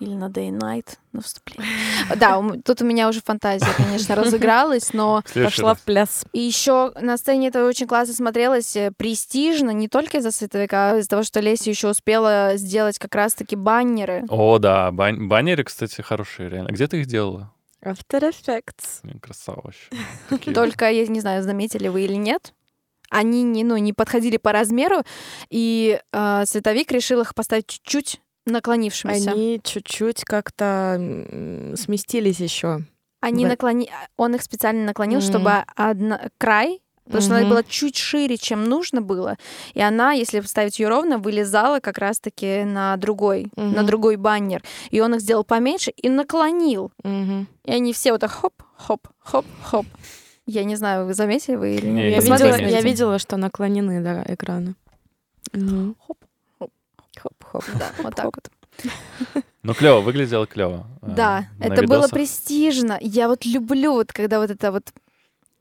Или 0.00 0.14
на 0.14 0.26
Day 0.26 0.50
Night 0.50 0.96
на 1.12 1.20
вступление. 1.20 1.66
Да, 2.16 2.40
тут 2.64 2.82
у 2.82 2.84
меня 2.84 3.08
уже 3.08 3.20
фантазия, 3.20 3.66
конечно, 3.76 4.14
разыгралась, 4.16 4.92
но 4.92 5.22
Пошла 5.34 5.74
в 5.74 5.80
пляс. 5.80 6.24
И 6.32 6.40
еще 6.40 6.92
на 7.00 7.16
сцене 7.16 7.48
это 7.48 7.66
очень 7.66 7.88
классно 7.88 8.14
смотрелось, 8.14 8.76
э, 8.76 8.92
престижно, 8.96 9.70
не 9.70 9.88
только 9.88 10.18
из-за 10.18 10.30
световика, 10.30 10.92
а 10.92 10.98
из-за 10.98 11.08
того, 11.10 11.22
что 11.24 11.40
Леся 11.40 11.70
еще 11.70 11.90
успела 11.90 12.52
сделать 12.56 12.98
как 12.98 13.14
раз-таки 13.14 13.56
баннеры. 13.56 14.24
О, 14.28 14.58
да, 14.58 14.92
бан- 14.92 15.28
баннеры, 15.28 15.64
кстати, 15.64 16.00
хорошие, 16.00 16.48
реально. 16.48 16.68
Где 16.68 16.86
ты 16.86 17.00
их 17.00 17.06
делала? 17.06 17.52
After 17.82 18.20
Effects. 18.20 19.00
Блин, 19.02 19.18
красава 19.18 19.62
вообще. 19.64 19.90
Только, 20.54 20.90
я 20.90 21.06
не 21.06 21.20
знаю, 21.20 21.42
заметили 21.42 21.88
вы 21.88 22.02
или 22.02 22.14
нет, 22.14 22.52
они 23.10 23.42
не, 23.42 23.64
ну, 23.64 23.76
не 23.76 23.92
подходили 23.92 24.36
по 24.36 24.52
размеру, 24.52 25.02
и 25.50 26.00
э, 26.12 26.42
световик 26.46 26.90
решил 26.92 27.20
их 27.20 27.34
поставить 27.34 27.66
чуть-чуть 27.66 28.20
наклонившимися. 28.46 29.30
Они, 29.32 29.60
чуть-чуть 29.62 30.24
как-то 30.24 30.96
сместились 31.76 32.40
еще. 32.40 32.80
Они 33.20 33.44
в- 33.44 33.48
наклони... 33.48 33.90
Он 34.16 34.34
их 34.34 34.42
специально 34.42 34.84
наклонил, 34.84 35.18
Мгм. 35.20 35.28
чтобы 35.28 35.52
одна... 35.76 36.28
край 36.38 36.80
Потому 37.04 37.22
что 37.22 37.32
она 37.36 37.40
Мгм. 37.40 37.50
была 37.50 37.62
чуть 37.62 37.96
шире, 37.96 38.36
чем 38.36 38.64
нужно 38.64 39.00
было. 39.00 39.38
И 39.72 39.80
она, 39.80 40.12
если 40.12 40.40
ставить 40.42 40.78
ее 40.78 40.88
ровно, 40.88 41.16
вылезала 41.16 41.80
как 41.80 41.96
раз-таки 41.96 42.64
на 42.64 42.98
другой, 42.98 43.46
на 43.56 43.64
Мгм. 43.80 43.86
другой 43.86 44.16
баннер. 44.16 44.62
И 44.90 45.00
он 45.00 45.14
их 45.14 45.22
сделал 45.22 45.42
поменьше 45.42 45.90
и 45.90 46.10
наклонил. 46.10 46.92
Мгм. 47.02 47.48
И 47.64 47.72
они 47.72 47.94
все 47.94 48.12
вот 48.12 48.20
так 48.20 48.30
хоп, 48.30 48.52
хоп, 48.76 49.08
хоп, 49.20 49.46
хоп. 49.62 49.86
Я 50.50 50.64
не 50.64 50.76
знаю, 50.76 51.04
вы 51.04 51.12
заметили 51.12 51.56
вы 51.56 51.74
или 51.74 51.86
Не, 51.86 52.10
нет? 52.10 52.24
я 52.24 52.36
видела, 52.36 52.56
я 52.56 52.80
видела, 52.80 53.18
что 53.18 53.36
наклонены 53.36 54.00
да, 54.00 54.24
экраны. 54.26 54.74
Мгм. 55.52 55.94
Хоп, 56.06 56.18
хоп. 56.58 56.70
Хоп-хоп. 57.20 57.64
Да, 57.78 57.90
вот 58.02 58.14
так 58.14 58.26
вот. 58.26 58.50
Ну, 59.62 59.74
клево, 59.74 60.00
выглядело 60.00 60.46
клево. 60.46 60.86
Да, 61.02 61.48
на 61.58 61.64
это 61.64 61.82
было 61.82 62.08
престижно. 62.08 62.96
Я 63.02 63.28
вот 63.28 63.44
люблю, 63.44 63.92
вот 63.92 64.10
когда 64.10 64.40
вот 64.40 64.50
это 64.50 64.72
вот... 64.72 64.84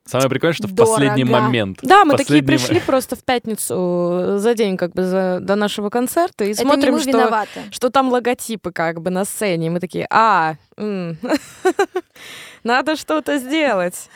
Самое 0.06 0.30
прикольное, 0.30 0.54
что 0.54 0.70
в 0.70 0.72
Дорого. 0.72 0.94
последний 0.94 1.26
момент. 1.26 1.80
Да, 1.82 2.06
мы 2.06 2.16
такие 2.16 2.42
Последний 2.42 2.48
пришли 2.48 2.80
просто 2.80 3.18
в 3.18 3.26
пятницу 3.26 4.38
за 4.38 4.54
день 4.56 4.78
как 4.78 4.94
бы 4.94 5.04
за, 5.04 5.40
до 5.42 5.56
нашего 5.56 5.90
концерта 5.90 6.46
и 6.46 6.52
это 6.52 6.64
не 6.64 6.70
смотрим, 6.70 6.94
мы 6.94 7.00
что, 7.02 7.10
виноваты. 7.10 7.62
что 7.72 7.90
там 7.90 8.08
логотипы 8.10 8.72
как 8.72 9.02
бы 9.02 9.10
на 9.10 9.26
сцене. 9.26 9.68
И 9.68 9.70
мы 9.70 9.82
такие, 9.82 10.08
а, 10.10 10.56
надо 12.64 12.96
что-то 12.96 13.38
сделать. 13.38 14.10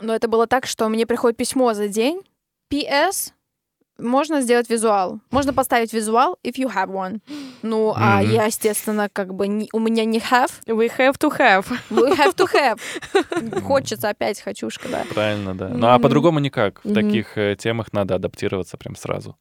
Но 0.00 0.14
это 0.14 0.28
было 0.28 0.46
так, 0.46 0.66
что 0.66 0.88
мне 0.88 1.06
приходит 1.06 1.36
письмо 1.36 1.72
за 1.74 1.88
день. 1.88 2.22
PS, 2.70 3.32
можно 3.98 4.40
сделать 4.40 4.68
визуал. 4.68 5.20
Можно 5.30 5.52
поставить 5.52 5.92
визуал, 5.92 6.36
if 6.42 6.54
you 6.56 6.66
have 6.74 6.88
one. 6.88 7.20
Ну, 7.62 7.92
а 7.96 8.20
Мгм. 8.20 8.30
я, 8.32 8.44
естественно, 8.46 9.08
как 9.08 9.32
бы 9.34 9.46
не- 9.46 9.68
у 9.72 9.78
меня 9.78 10.04
не 10.04 10.18
have. 10.18 10.50
We 10.66 10.90
have 10.98 11.16
to 11.18 11.30
have. 11.38 11.66
We 11.90 12.16
have 12.16 12.34
to 12.34 12.46
have. 12.52 13.60
Хочется 13.62 14.08
опять 14.08 14.42
хочушка, 14.42 14.88
да. 14.88 15.04
Правильно, 15.14 15.54
да. 15.54 15.68
Ну, 15.68 15.86
а 15.86 15.98
по-другому 15.98 16.40
никак. 16.40 16.84
В 16.84 16.92
таких 16.92 17.38
э, 17.38 17.54
темах 17.56 17.92
надо 17.92 18.16
адаптироваться 18.16 18.76
прям 18.76 18.96
сразу. 18.96 19.36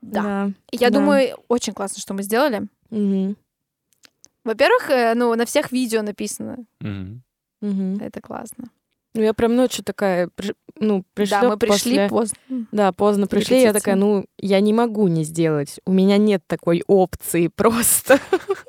Да. 0.00 0.50
Я 0.70 0.90
да. 0.90 0.98
думаю, 1.00 1.36
очень 1.48 1.72
классно, 1.72 2.00
что 2.00 2.14
мы 2.14 2.22
сделали. 2.22 2.68
Во-первых, 4.44 4.90
э, 4.90 5.14
ну, 5.14 5.34
на 5.34 5.44
всех 5.46 5.72
видео 5.72 6.02
написано. 6.02 6.64
Это 7.60 8.20
классно. 8.20 8.70
Ну, 9.16 9.22
я 9.22 9.32
прям 9.34 9.56
ночью 9.56 9.82
такая, 9.84 10.28
ну, 10.78 11.04
пришла 11.14 11.40
да, 11.40 11.48
мы 11.48 11.56
пришли 11.56 12.06
после- 12.06 12.08
поздно. 12.08 12.36
Да, 12.72 12.92
поздно 12.92 13.26
пришли, 13.26 13.62
я 13.62 13.72
такая, 13.72 13.96
ну, 13.96 14.26
я 14.38 14.60
не 14.60 14.72
могу 14.72 15.08
не 15.08 15.24
сделать. 15.24 15.80
У 15.86 15.92
меня 15.92 16.18
нет 16.18 16.42
такой 16.46 16.82
опции 16.86 17.48
просто. 17.48 18.18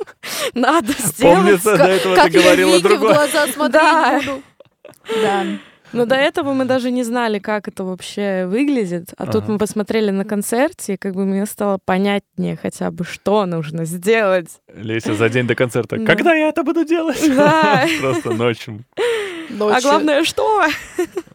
Надо 0.53 0.91
сделать. 0.93 1.35
Помнится, 1.37 1.77
до 1.77 1.83
этого 1.85 2.15
как 2.15 2.31
ты 2.31 2.39
говорила 2.39 2.75
Вике 2.75 2.79
в 2.79 2.89
другое. 2.89 3.13
глаза 3.13 3.47
смотреть 3.47 3.73
Да. 3.83 4.19
буду. 4.19 4.41
Да. 5.21 5.45
Но 5.93 6.05
до 6.05 6.15
этого 6.15 6.51
мы 6.51 6.65
даже 6.65 6.91
не 6.91 7.03
знали, 7.03 7.39
как 7.39 7.69
это 7.69 7.85
вообще 7.85 8.45
выглядит. 8.45 9.13
А 9.17 9.25
тут 9.25 9.43
Ага. 9.43 9.53
мы 9.53 9.57
посмотрели 9.57 10.09
на 10.11 10.25
концерте, 10.25 10.93
и 10.95 10.97
как 10.97 11.13
бы 11.15 11.25
мне 11.25 11.45
стало 11.45 11.79
понятнее 11.83 12.57
хотя 12.61 12.91
бы, 12.91 13.05
что 13.05 13.45
нужно 13.45 13.85
сделать. 13.85 14.47
Леся 14.75 15.13
за 15.13 15.29
день 15.29 15.47
до 15.47 15.55
концерта. 15.55 15.95
Да. 15.97 16.05
Когда 16.05 16.33
я 16.33 16.49
это 16.49 16.63
буду 16.63 16.83
делать? 16.83 17.23
Да. 17.33 17.85
Просто 18.01 18.31
ночью. 18.33 18.83
А 19.49 19.53
Ночью. 19.53 19.81
главное, 19.89 20.23
что? 20.23 20.65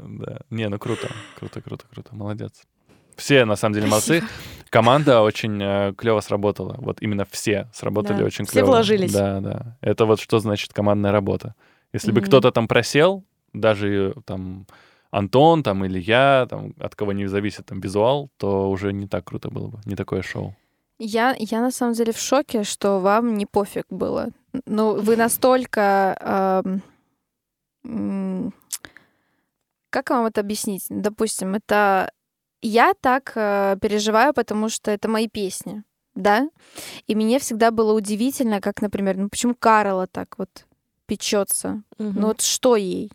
Да. 0.00 0.38
Не, 0.50 0.68
ну 0.68 0.78
круто. 0.78 1.08
Круто, 1.38 1.60
круто, 1.60 1.84
круто. 1.92 2.14
Молодец. 2.14 2.62
Все, 3.16 3.44
на 3.44 3.56
самом 3.56 3.74
деле, 3.74 3.86
молодцы. 3.88 4.22
Команда 4.70 5.20
очень 5.20 5.94
клево 5.96 6.20
сработала. 6.20 6.76
Вот 6.78 7.02
именно 7.02 7.24
все 7.30 7.68
сработали 7.74 8.18
Да. 8.18 8.24
очень 8.24 8.44
Все 8.44 8.52
клево. 8.54 8.66
вложились. 8.68 9.12
Да, 9.12 9.40
да. 9.40 9.76
Это 9.80 10.06
вот 10.06 10.20
что 10.20 10.38
значит 10.38 10.72
командная 10.72 11.12
работа. 11.12 11.54
Если 11.92 12.10
бы 12.10 12.20
Мгм. 12.20 12.28
кто-то 12.28 12.50
там 12.52 12.68
просел, 12.68 13.22
даже 13.52 14.14
там 14.24 14.66
Антон 15.10 15.62
там 15.62 15.84
или 15.84 15.98
я, 16.00 16.46
там, 16.48 16.72
от 16.80 16.94
кого 16.94 17.12
не 17.12 17.26
зависит 17.26 17.66
там 17.66 17.80
визуал, 17.80 18.30
то 18.38 18.70
уже 18.70 18.92
не 18.94 19.06
так 19.06 19.24
круто 19.26 19.50
было 19.50 19.66
бы, 19.68 19.78
не 19.84 19.94
такое 19.94 20.22
шоу. 20.22 20.56
Я, 20.98 21.34
я 21.38 21.60
на 21.60 21.70
самом 21.70 21.92
деле 21.94 22.12
в 22.12 22.18
шоке, 22.18 22.64
что 22.64 22.98
вам 23.00 23.34
не 23.34 23.44
пофиг 23.44 23.84
было. 23.90 24.28
Ну, 24.66 24.94
вы 24.98 25.16
настолько... 25.16 26.62
эм, 26.64 26.82
как 29.90 30.10
вам 30.10 30.26
это 30.26 30.40
объяснить? 30.40 30.86
Допустим, 30.88 31.54
это... 31.54 32.10
Я 32.62 32.94
так 33.00 33.32
э, 33.34 33.76
переживаю, 33.82 34.32
потому 34.32 34.68
что 34.68 34.90
это 34.92 35.08
мои 35.08 35.28
песни, 35.28 35.82
да? 36.14 36.48
И 37.08 37.16
мне 37.16 37.40
всегда 37.40 37.72
было 37.72 37.92
удивительно, 37.92 38.60
как, 38.60 38.80
например, 38.80 39.16
ну 39.16 39.28
почему 39.28 39.56
Карла 39.58 40.06
так 40.06 40.38
вот 40.38 40.66
печется? 41.06 41.82
Ну 41.98 42.28
вот 42.28 42.40
что 42.40 42.76
ей? 42.76 43.10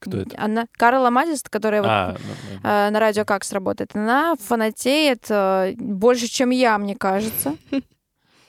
Кто 0.00 0.18
это? 0.18 0.36
Она 0.38 0.66
Карла 0.72 1.10
Мадис, 1.10 1.42
которая 1.42 1.82
вот 1.82 1.90
А, 1.90 2.16
ну, 2.18 2.60
да. 2.62 2.88
э, 2.88 2.90
на 2.90 3.00
радио 3.00 3.24
как 3.24 3.44
сработает. 3.44 3.94
Она 3.94 4.34
фанатеет 4.36 5.26
э, 5.28 5.74
больше, 5.76 6.26
чем 6.26 6.50
я, 6.50 6.76
мне 6.78 6.96
кажется. 6.96 7.56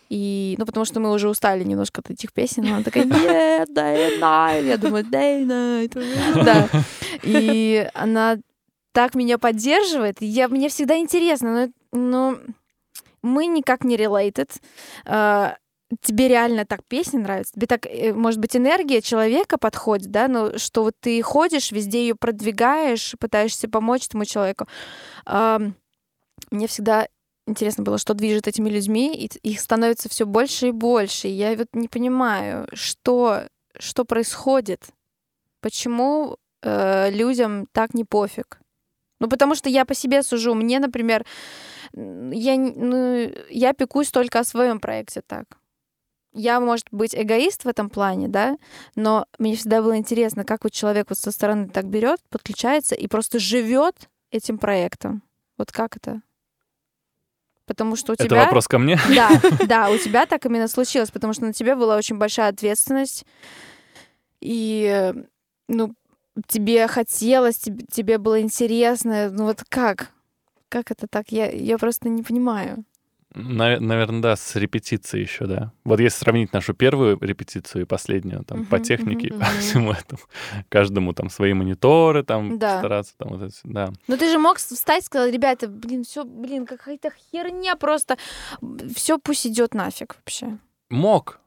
И, 0.09 0.55
ну, 0.57 0.65
потому 0.65 0.85
что 0.85 0.99
мы 0.99 1.11
уже 1.11 1.29
устали 1.29 1.63
немножко 1.63 2.01
от 2.01 2.09
этих 2.09 2.33
песен. 2.33 2.65
Она 2.65 2.83
такая, 2.83 3.05
нет, 3.05 3.69
and 3.69 4.19
night. 4.19 4.65
Я 4.65 4.77
думаю, 4.77 5.05
and 5.05 5.45
night. 5.45 6.43
Да. 6.43 6.67
И 7.21 7.87
она 7.93 8.39
так 8.91 9.13
меня 9.13 9.37
поддерживает. 9.37 10.17
Я, 10.19 10.47
мне 10.47 10.67
всегда 10.69 10.97
интересно, 10.97 11.71
но, 11.91 11.99
но 11.99 12.39
мы 13.21 13.45
никак 13.45 13.83
не 13.83 13.97
related. 13.97 14.49
Э, 15.05 15.53
тебе 16.01 16.27
реально 16.27 16.65
так 16.65 16.83
песня 16.87 17.19
нравится? 17.19 17.53
Тебе 17.53 17.67
так, 17.67 17.85
э, 17.85 18.11
может 18.11 18.39
быть, 18.39 18.55
энергия 18.55 19.01
человека 19.03 19.59
подходит, 19.59 20.09
да? 20.09 20.27
Ну, 20.27 20.57
что 20.57 20.83
вот 20.83 20.95
ты 20.99 21.21
ходишь, 21.21 21.71
везде 21.71 22.01
ее 22.01 22.15
продвигаешь, 22.15 23.13
пытаешься 23.19 23.69
помочь 23.69 24.07
этому 24.07 24.25
человеку. 24.25 24.65
Мне 26.51 26.67
всегда 26.67 27.07
интересно 27.49 27.83
было, 27.83 27.97
что 27.97 28.13
движет 28.13 28.47
этими 28.47 28.69
людьми, 28.69 29.15
и 29.15 29.49
их 29.49 29.59
становится 29.59 30.09
все 30.09 30.25
больше 30.25 30.69
и 30.69 30.71
больше. 30.71 31.27
И 31.27 31.31
я 31.31 31.55
вот 31.55 31.67
не 31.73 31.87
понимаю, 31.87 32.67
что, 32.73 33.43
что 33.77 34.05
происходит, 34.05 34.85
почему 35.61 36.37
э, 36.61 37.11
людям 37.11 37.67
так 37.71 37.93
не 37.93 38.05
пофиг. 38.05 38.59
Ну, 39.19 39.27
потому 39.27 39.55
что 39.55 39.69
я 39.69 39.85
по 39.85 39.93
себе 39.93 40.23
сужу. 40.23 40.53
Мне, 40.53 40.79
например, 40.79 41.25
я, 41.93 42.55
ну, 42.57 43.31
я 43.49 43.73
пекусь 43.73 44.11
только 44.11 44.39
о 44.39 44.43
своем 44.45 44.79
проекте 44.79 45.21
так. 45.21 45.45
Я, 46.31 46.59
может 46.59 46.85
быть, 46.91 47.15
эгоист 47.15 47.65
в 47.65 47.67
этом 47.67 47.89
плане, 47.89 48.27
да, 48.27 48.57
но 48.95 49.25
мне 49.39 49.55
всегда 49.55 49.81
было 49.81 49.97
интересно, 49.97 50.45
как 50.45 50.63
вот 50.63 50.71
человек 50.71 51.07
вот 51.09 51.17
со 51.17 51.31
стороны 51.31 51.69
так 51.69 51.87
берет, 51.87 52.19
подключается 52.29 52.93
и 52.93 53.07
просто 53.07 53.39
живет 53.39 53.95
этим 54.29 54.59
проектом. 54.59 55.23
Вот 55.57 55.71
как 55.71 55.97
это? 55.97 56.21
Потому 57.69 57.95
что 57.95 58.13
у 58.13 58.15
Это 58.15 58.23
тебя... 58.23 58.45
вопрос 58.45 58.67
ко 58.67 58.79
мне? 58.79 58.99
Да, 59.15 59.29
да, 59.67 59.89
у 59.91 59.97
тебя 59.99 60.25
так 60.25 60.43
именно 60.47 60.67
случилось, 60.67 61.11
потому 61.11 61.33
что 61.33 61.45
на 61.45 61.53
тебе 61.53 61.75
была 61.75 61.97
очень 61.97 62.17
большая 62.17 62.49
ответственность, 62.49 63.27
и, 64.41 65.13
ну, 65.67 65.93
тебе 66.47 66.87
хотелось, 66.87 67.59
тебе, 67.59 67.85
тебе 67.91 68.17
было 68.17 68.41
интересно, 68.41 69.29
ну 69.29 69.43
вот 69.43 69.63
как? 69.69 70.09
Как 70.67 70.89
это 70.89 71.05
так? 71.07 71.31
Я, 71.31 71.51
я 71.51 71.77
просто 71.77 72.09
не 72.09 72.23
понимаю. 72.23 72.85
Наверное, 73.35 74.21
да, 74.21 74.35
с 74.35 74.55
репетицией 74.55 75.23
еще, 75.23 75.45
да. 75.45 75.71
Вот 75.83 75.99
если 75.99 76.17
сравнить 76.17 76.51
нашу 76.51 76.73
первую 76.73 77.17
репетицию 77.21 77.83
и 77.83 77.85
последнюю, 77.85 78.43
там, 78.43 78.65
по 78.65 78.79
технике, 78.79 79.27
и 79.27 79.31
по 79.31 79.45
всему 79.45 79.91
этому, 79.91 80.21
каждому 80.67 81.13
там 81.13 81.29
свои 81.29 81.53
мониторы, 81.53 82.23
там, 82.23 82.57
Да. 82.57 82.79
стараться, 82.79 83.13
там, 83.17 83.29
вот 83.29 83.41
это, 83.43 83.53
да. 83.63 83.89
Ну 84.07 84.17
ты 84.17 84.31
же 84.31 84.39
мог 84.39 84.57
встать 84.57 85.03
и 85.03 85.05
сказать, 85.05 85.31
ребята, 85.33 85.67
блин, 85.67 86.03
все, 86.03 86.23
блин, 86.23 86.65
какая-то 86.65 87.11
херня 87.31 87.75
просто, 87.75 88.17
все 88.95 89.19
пусть 89.19 89.45
идет 89.45 89.75
нафиг 89.75 90.15
вообще. 90.15 90.57
Мог 90.89 91.39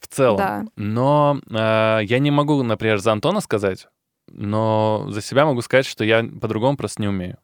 в 0.00 0.08
целом, 0.08 0.36
Да. 0.38 0.64
но 0.76 1.40
э, 1.50 2.00
я 2.04 2.18
не 2.18 2.30
могу, 2.30 2.62
например, 2.62 2.98
за 2.98 3.12
Антона 3.12 3.40
сказать, 3.40 3.88
но 4.28 5.06
за 5.10 5.20
себя 5.20 5.44
могу 5.44 5.60
сказать, 5.60 5.84
что 5.86 6.02
я 6.02 6.24
по-другому 6.24 6.76
просто 6.78 7.02
не 7.02 7.08
умею. 7.08 7.36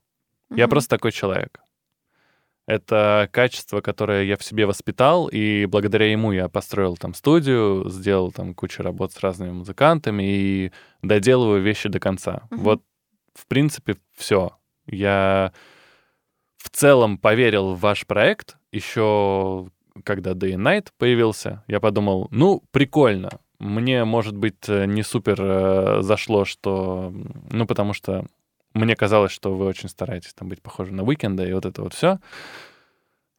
Я 0.55 0.69
просто 0.69 0.91
такой 0.91 1.13
человек. 1.13 1.61
Это 2.67 3.29
качество, 3.33 3.81
которое 3.81 4.25
я 4.25 4.37
в 4.37 4.45
себе 4.45 4.67
воспитал, 4.67 5.27
и 5.27 5.67
благодаря 5.67 6.11
ему 6.11 6.33
я 6.33 6.49
построил 6.49 6.97
там 6.97 7.13
студию, 7.13 7.89
сделал 7.89 8.31
там 8.31 8.55
кучу 8.55 8.83
работ 8.83 9.13
с 9.13 9.21
разными 9.21 9.51
музыкантами 9.51 10.23
и 10.23 10.73
доделываю 11.03 11.61
вещи 11.61 11.89
до 11.89 11.99
конца. 11.99 12.43
Мгм. 12.51 12.63
Вот, 12.63 12.83
в 13.35 13.47
принципе, 13.47 13.97
все. 14.17 14.57
Я 14.87 15.53
в 16.57 16.71
целом 16.71 17.19
поверил 17.19 17.75
в 17.75 17.81
ваш 17.81 18.07
проект 18.07 18.57
еще 18.71 19.69
когда 20.05 20.33
Day 20.33 20.55
and 20.55 20.63
Night 20.63 20.89
появился. 20.99 21.65
Я 21.69 21.81
подумал, 21.81 22.29
ну, 22.31 22.63
прикольно. 22.71 23.41
Мне, 23.59 24.05
может 24.05 24.37
быть, 24.37 24.69
э, 24.69 24.87
не 24.87 25.03
супер 25.03 25.37
э, 25.39 26.03
зашло, 26.03 26.45
что... 26.45 27.13
Ну, 27.51 27.67
потому 27.67 27.93
что 27.93 28.27
мне 28.75 28.97
казалось, 28.97 29.33
что 29.33 29.55
вы 29.55 29.67
очень 29.67 29.89
стараетесь 29.89 30.35
там 30.35 30.49
быть 30.49 30.63
похожи 30.63 30.93
на 30.93 31.05
Уикенда 31.05 31.45
и 31.45 31.53
вот 31.53 31.67
это 31.67 31.83
вот 31.83 31.95
все. 31.95 32.19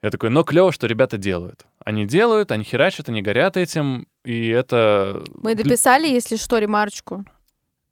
Я 0.01 0.11
такой, 0.11 0.29
но 0.29 0.43
клево, 0.43 0.71
что 0.71 0.85
ребята 0.85 1.17
делают. 1.17 1.65
Они 1.83 2.05
делают, 2.05 2.51
они 2.51 2.63
херачат, 2.65 3.07
они 3.07 3.21
горят 3.21 3.55
этим, 3.55 4.07
и 4.25 4.49
это... 4.49 5.23
Мы 5.35 5.55
дописали, 5.55 6.07
если 6.07 6.35
что, 6.35 6.57
ремарочку. 6.57 7.23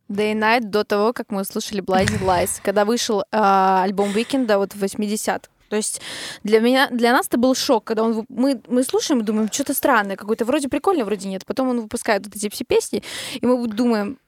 Day 0.09 0.33
Night 0.33 0.65
до 0.65 0.83
того, 0.83 1.13
как 1.13 1.31
мы 1.31 1.41
услышали 1.41 1.81
Blinding 1.81 2.21
Lights, 2.21 2.59
когда 2.63 2.83
вышел 2.83 3.23
а, 3.31 3.83
альбом 3.83 4.13
Уикенда 4.13 4.57
вот 4.57 4.73
в 4.73 4.83
80-х. 4.83 5.49
То 5.69 5.77
есть 5.77 6.01
для 6.43 6.59
меня, 6.59 6.89
для 6.89 7.13
нас 7.13 7.27
это 7.27 7.37
был 7.37 7.55
шок, 7.55 7.85
когда 7.85 8.03
он, 8.03 8.25
мы, 8.27 8.61
мы 8.67 8.83
слушаем 8.83 9.21
и 9.21 9.23
думаем, 9.23 9.49
что-то 9.49 9.73
странное 9.73 10.17
какое-то, 10.17 10.43
вроде 10.43 10.67
прикольно, 10.67 11.05
вроде 11.05 11.29
нет. 11.29 11.45
Потом 11.45 11.69
он 11.69 11.79
выпускает 11.79 12.25
вот 12.25 12.35
эти 12.35 12.49
все 12.49 12.65
песни, 12.65 13.03
и 13.39 13.45
мы 13.45 13.65
думаем, 13.69 14.19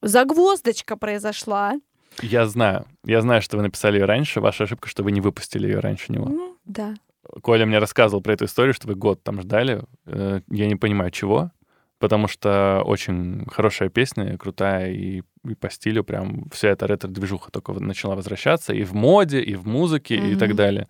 загвоздочка 0.00 0.96
произошла. 0.96 1.74
Я 2.22 2.46
знаю. 2.46 2.86
Я 3.04 3.20
знаю, 3.20 3.42
что 3.42 3.56
вы 3.56 3.62
написали 3.62 3.98
ее 3.98 4.04
раньше. 4.04 4.40
Ваша 4.40 4.64
ошибка, 4.64 4.88
что 4.88 5.02
вы 5.02 5.12
не 5.12 5.20
выпустили 5.20 5.66
ее 5.66 5.80
раньше 5.80 6.12
него. 6.12 6.26
Ну, 6.28 6.56
да. 6.64 6.94
Коля 7.42 7.66
мне 7.66 7.78
рассказывал 7.78 8.22
про 8.22 8.32
эту 8.32 8.46
историю, 8.46 8.74
что 8.74 8.88
вы 8.88 8.94
год 8.94 9.22
там 9.22 9.40
ждали. 9.40 9.82
Э, 10.06 10.40
Я 10.50 10.66
не 10.66 10.76
понимаю, 10.76 11.10
чего. 11.10 11.50
Потому 11.98 12.28
что 12.28 12.82
очень 12.84 13.44
хорошая 13.50 13.88
песня, 13.88 14.38
крутая, 14.38 14.92
и, 14.92 15.22
и 15.44 15.54
по 15.56 15.68
стилю 15.68 16.04
прям 16.04 16.48
вся 16.52 16.68
эта 16.68 16.86
ретро-движуха 16.86 17.50
только 17.50 17.72
начала 17.72 18.14
возвращаться 18.14 18.72
и 18.72 18.84
в 18.84 18.94
моде, 18.94 19.40
и 19.40 19.56
в 19.56 19.66
музыке, 19.66 20.14
и 20.14 20.30
Мгм. 20.30 20.38
так 20.38 20.54
далее. 20.54 20.86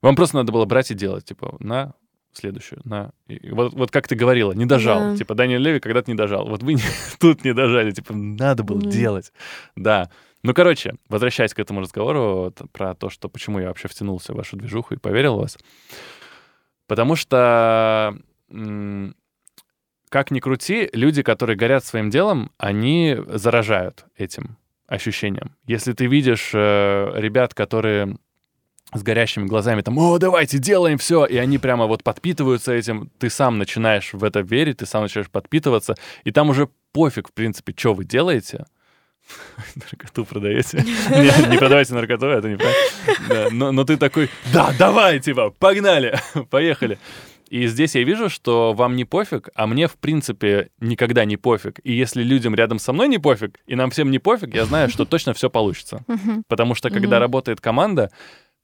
Вам 0.00 0.16
просто 0.16 0.36
надо 0.36 0.50
было 0.50 0.64
брать 0.64 0.90
и 0.90 0.94
делать, 0.94 1.26
типа, 1.26 1.56
на 1.60 1.92
следующую, 2.32 2.80
на... 2.84 3.10
И 3.28 3.50
вот, 3.50 3.74
вот 3.74 3.90
как 3.90 4.08
ты 4.08 4.14
говорила, 4.16 4.52
не 4.52 4.64
дожал. 4.64 5.00
Да. 5.12 5.16
Типа, 5.18 5.34
Даниэль 5.34 5.60
Леви 5.60 5.80
когда-то 5.80 6.10
не 6.10 6.16
дожал. 6.16 6.48
Вот 6.48 6.62
вы 6.62 6.74
не- 6.74 6.80
тут 7.20 7.44
не 7.44 7.52
дожали, 7.52 7.90
типа, 7.90 8.14
надо 8.14 8.62
было 8.64 8.78
Мгм. 8.78 8.88
делать. 8.88 9.32
Да. 9.76 10.08
Ну, 10.42 10.54
короче, 10.54 10.94
возвращаясь 11.08 11.54
к 11.54 11.60
этому 11.60 11.80
разговору 11.80 12.52
про 12.72 12.94
то, 12.94 13.10
что 13.10 13.28
почему 13.28 13.60
я 13.60 13.68
вообще 13.68 13.88
втянулся 13.88 14.32
в 14.32 14.36
вашу 14.36 14.56
движуху 14.56 14.94
и 14.94 14.98
поверил 14.98 15.36
в 15.36 15.40
вас. 15.40 15.58
Потому 16.88 17.14
что, 17.14 18.18
как 20.08 20.30
ни 20.30 20.40
крути, 20.40 20.90
люди, 20.92 21.22
которые 21.22 21.56
горят 21.56 21.84
своим 21.84 22.10
делом, 22.10 22.50
они 22.58 23.16
заражают 23.28 24.04
этим 24.16 24.56
ощущением. 24.88 25.56
Если 25.64 25.92
ты 25.92 26.06
видишь 26.06 26.50
э, 26.52 27.12
ребят, 27.14 27.54
которые 27.54 28.18
с 28.92 29.02
горящими 29.02 29.46
глазами 29.46 29.80
там, 29.80 29.96
о, 29.96 30.18
давайте 30.18 30.58
делаем 30.58 30.98
все, 30.98 31.24
и 31.24 31.36
они 31.36 31.56
прямо 31.58 31.86
вот 31.86 32.02
подпитываются 32.02 32.72
этим, 32.72 33.10
ты 33.18 33.30
сам 33.30 33.56
начинаешь 33.58 34.12
в 34.12 34.22
это 34.22 34.40
верить, 34.40 34.78
ты 34.78 34.86
сам 34.86 35.02
начинаешь 35.02 35.30
подпитываться, 35.30 35.94
и 36.24 36.30
там 36.30 36.50
уже 36.50 36.68
пофиг, 36.92 37.28
в 37.28 37.32
принципе, 37.32 37.72
что 37.74 37.94
вы 37.94 38.04
делаете, 38.04 38.66
наркоту 39.74 40.24
продаете. 40.24 40.78
Не, 40.78 41.50
не 41.50 41.58
продавайте 41.58 41.94
наркоту, 41.94 42.26
это 42.26 42.48
неправильно. 42.48 42.80
Да, 43.28 43.48
но, 43.50 43.72
но 43.72 43.84
ты 43.84 43.96
такой, 43.96 44.30
да, 44.52 44.72
давай, 44.78 45.20
типа, 45.20 45.50
погнали, 45.50 46.18
поехали. 46.50 46.98
И 47.52 47.66
здесь 47.66 47.94
я 47.94 48.02
вижу, 48.02 48.30
что 48.30 48.72
вам 48.72 48.96
не 48.96 49.04
пофиг, 49.04 49.50
а 49.54 49.66
мне, 49.66 49.86
в 49.86 49.98
принципе, 49.98 50.70
никогда 50.80 51.26
не 51.26 51.36
пофиг. 51.36 51.80
И 51.84 51.92
если 51.92 52.22
людям 52.22 52.54
рядом 52.54 52.78
со 52.78 52.94
мной 52.94 53.08
не 53.08 53.18
пофиг, 53.18 53.60
и 53.66 53.74
нам 53.74 53.90
всем 53.90 54.10
не 54.10 54.18
пофиг, 54.18 54.54
я 54.54 54.64
знаю, 54.64 54.88
что 54.88 55.04
точно 55.04 55.34
все 55.34 55.50
получится. 55.50 56.02
Потому 56.48 56.74
что 56.74 56.88
когда 56.88 57.18
работает 57.18 57.60
команда, 57.60 58.10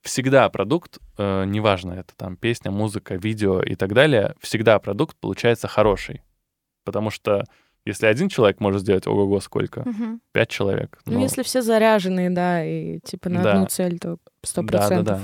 всегда 0.00 0.48
продукт, 0.48 1.00
э, 1.18 1.44
неважно, 1.44 1.92
это 1.92 2.14
там 2.16 2.36
песня, 2.36 2.70
музыка, 2.70 3.16
видео 3.16 3.60
и 3.60 3.74
так 3.74 3.92
далее, 3.92 4.34
всегда 4.40 4.78
продукт 4.78 5.18
получается 5.20 5.68
хороший. 5.68 6.22
Потому 6.84 7.10
что 7.10 7.44
если 7.88 8.06
один 8.06 8.28
человек 8.28 8.60
может 8.60 8.82
сделать 8.82 9.06
ого-го 9.06 9.40
сколько, 9.40 9.82
Мгм. 9.88 10.20
пять 10.32 10.48
человек. 10.50 10.98
Ну, 11.06 11.18
если 11.20 11.42
все 11.42 11.62
заряженные, 11.62 12.30
да, 12.30 12.64
и 12.64 13.00
типа 13.00 13.28
на 13.28 13.42
Да. 13.42 13.52
одну 13.54 13.66
цель, 13.66 13.98
то 13.98 14.18
сто 14.44 14.62
да, 14.62 14.68
да, 14.72 14.78
процентов. 14.78 15.20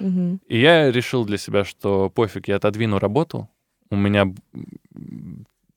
да. 0.00 0.06
Мгм. 0.06 0.40
И 0.46 0.58
я 0.58 0.90
решил 0.90 1.24
для 1.24 1.36
себя, 1.38 1.64
что 1.64 2.08
пофиг, 2.10 2.48
я 2.48 2.56
отодвину 2.56 2.98
работу. 2.98 3.48
У 3.90 3.96
меня 3.96 4.32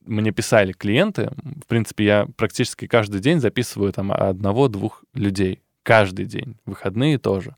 мне 0.05 0.31
писали 0.31 0.71
клиенты. 0.71 1.29
В 1.63 1.67
принципе, 1.67 2.03
я 2.05 2.27
практически 2.35 2.87
каждый 2.87 3.21
день 3.21 3.39
записываю 3.39 3.91
там 3.93 4.11
одного-двух 4.11 5.03
людей. 5.13 5.61
Каждый 5.83 6.25
день. 6.25 6.57
Выходные 6.65 7.17
тоже. 7.19 7.55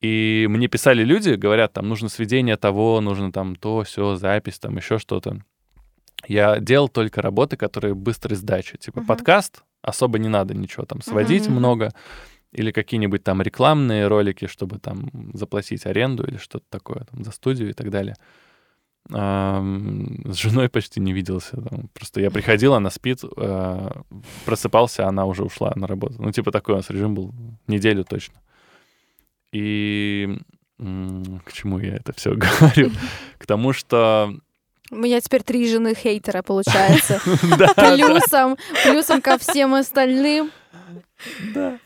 И 0.00 0.46
мне 0.50 0.68
писали 0.68 1.02
люди, 1.02 1.30
говорят, 1.30 1.72
там, 1.72 1.88
нужно 1.88 2.08
сведение 2.08 2.56
того, 2.56 3.00
нужно 3.00 3.32
там 3.32 3.56
то, 3.56 3.82
все, 3.82 4.16
запись, 4.16 4.58
там 4.58 4.76
еще 4.76 4.98
что-то. 4.98 5.38
Я 6.28 6.58
делал 6.60 6.88
только 6.88 7.22
работы, 7.22 7.56
которые 7.56 7.94
быстрой 7.94 8.36
сдачи. 8.36 8.76
Типа 8.78 9.00
Мгм. 9.00 9.06
подкаст, 9.06 9.62
особо 9.82 10.18
не 10.18 10.28
надо 10.28 10.54
ничего 10.54 10.84
там 10.86 11.00
сводить 11.02 11.46
Мгм. 11.48 11.56
много. 11.58 11.92
Или 12.52 12.70
какие-нибудь 12.70 13.24
там 13.24 13.42
рекламные 13.42 14.06
ролики, 14.06 14.46
чтобы 14.46 14.78
там 14.78 15.10
заплатить 15.34 15.86
аренду 15.86 16.24
или 16.24 16.36
что-то 16.36 16.64
такое 16.70 17.04
там, 17.10 17.24
за 17.24 17.32
студию 17.32 17.70
и 17.70 17.72
так 17.72 17.90
далее. 17.90 18.14
С 19.06 20.34
женой 20.36 20.68
почти 20.70 21.00
не 21.00 21.12
виделся. 21.12 21.60
там. 21.60 21.88
Просто 21.92 22.20
я 22.20 22.30
приходил, 22.30 22.72
она 22.74 22.90
спит, 22.90 23.20
э, 23.36 23.90
просыпался, 24.46 25.06
она 25.08 25.26
уже 25.26 25.42
ушла 25.44 25.72
на 25.76 25.86
работу. 25.86 26.14
Ну, 26.22 26.32
типа 26.32 26.50
такой 26.52 26.74
у 26.74 26.76
нас 26.78 26.88
режим 26.90 27.14
был 27.14 27.34
неделю 27.66 28.04
точно. 28.04 28.40
И 29.52 30.38
к 30.78 31.52
чему 31.52 31.78
я 31.80 31.96
это 31.96 32.12
все 32.14 32.34
говорю? 32.34 32.90
К 33.38 33.46
тому, 33.46 33.72
что... 33.72 34.34
У 34.94 34.96
меня 34.96 35.20
теперь 35.20 35.42
три 35.42 35.68
жены 35.68 35.92
хейтера, 35.94 36.42
получается. 36.42 37.20
Плюсом, 37.74 38.56
плюсом 38.84 39.20
ко 39.20 39.38
всем 39.38 39.74
остальным. 39.74 40.52
да. 41.54 41.78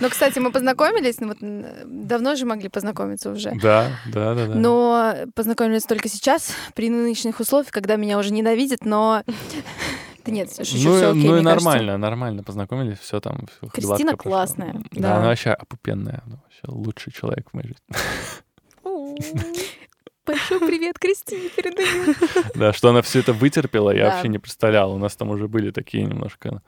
Но, 0.00 0.08
кстати, 0.08 0.38
мы 0.38 0.50
познакомились, 0.50 1.20
ну 1.20 1.28
вот 1.28 1.36
давно 1.84 2.36
же 2.36 2.46
могли 2.46 2.70
познакомиться 2.70 3.30
уже. 3.30 3.50
Да, 3.62 3.90
да, 4.06 4.34
да, 4.34 4.46
да. 4.46 4.54
Но 4.54 5.14
познакомились 5.34 5.84
только 5.84 6.08
сейчас, 6.08 6.54
при 6.74 6.88
нынешних 6.88 7.38
условиях, 7.38 7.70
когда 7.70 7.96
меня 7.96 8.18
уже 8.18 8.32
ненавидят, 8.32 8.86
но 8.86 9.22
Да 10.24 10.32
нет, 10.32 10.50
все 10.50 10.64
шучу, 10.64 10.88
ну, 10.88 10.96
все 10.96 11.10
окей, 11.10 11.28
ну 11.28 11.36
и 11.36 11.42
кажется. 11.44 11.66
нормально, 11.68 11.98
нормально 11.98 12.42
познакомились, 12.44 12.98
все 12.98 13.20
там. 13.20 13.46
Кристина 13.74 14.16
классная. 14.16 14.72
Да, 14.92 15.00
Да. 15.00 15.16
она 15.16 15.26
вообще 15.26 15.50
опупенная, 15.50 16.22
она 16.26 16.36
вообще 16.42 16.62
лучший 16.68 17.12
человек 17.12 17.50
в 17.50 17.54
моей 17.54 17.68
жизни. 17.68 17.82
Большой 20.24 20.60
привет, 20.60 20.98
Кристине, 20.98 21.48
передаю. 21.48 22.14
Да, 22.54 22.72
что 22.72 22.90
она 22.90 23.02
все 23.02 23.20
это 23.20 23.32
вытерпела, 23.32 23.90
я 23.90 24.10
вообще 24.10 24.28
не 24.28 24.38
представлял. 24.38 24.92
У 24.92 24.98
нас 24.98 25.16
там 25.16 25.30
уже 25.30 25.48
были 25.48 25.70
такие 25.70 26.04
немножко 26.04 26.62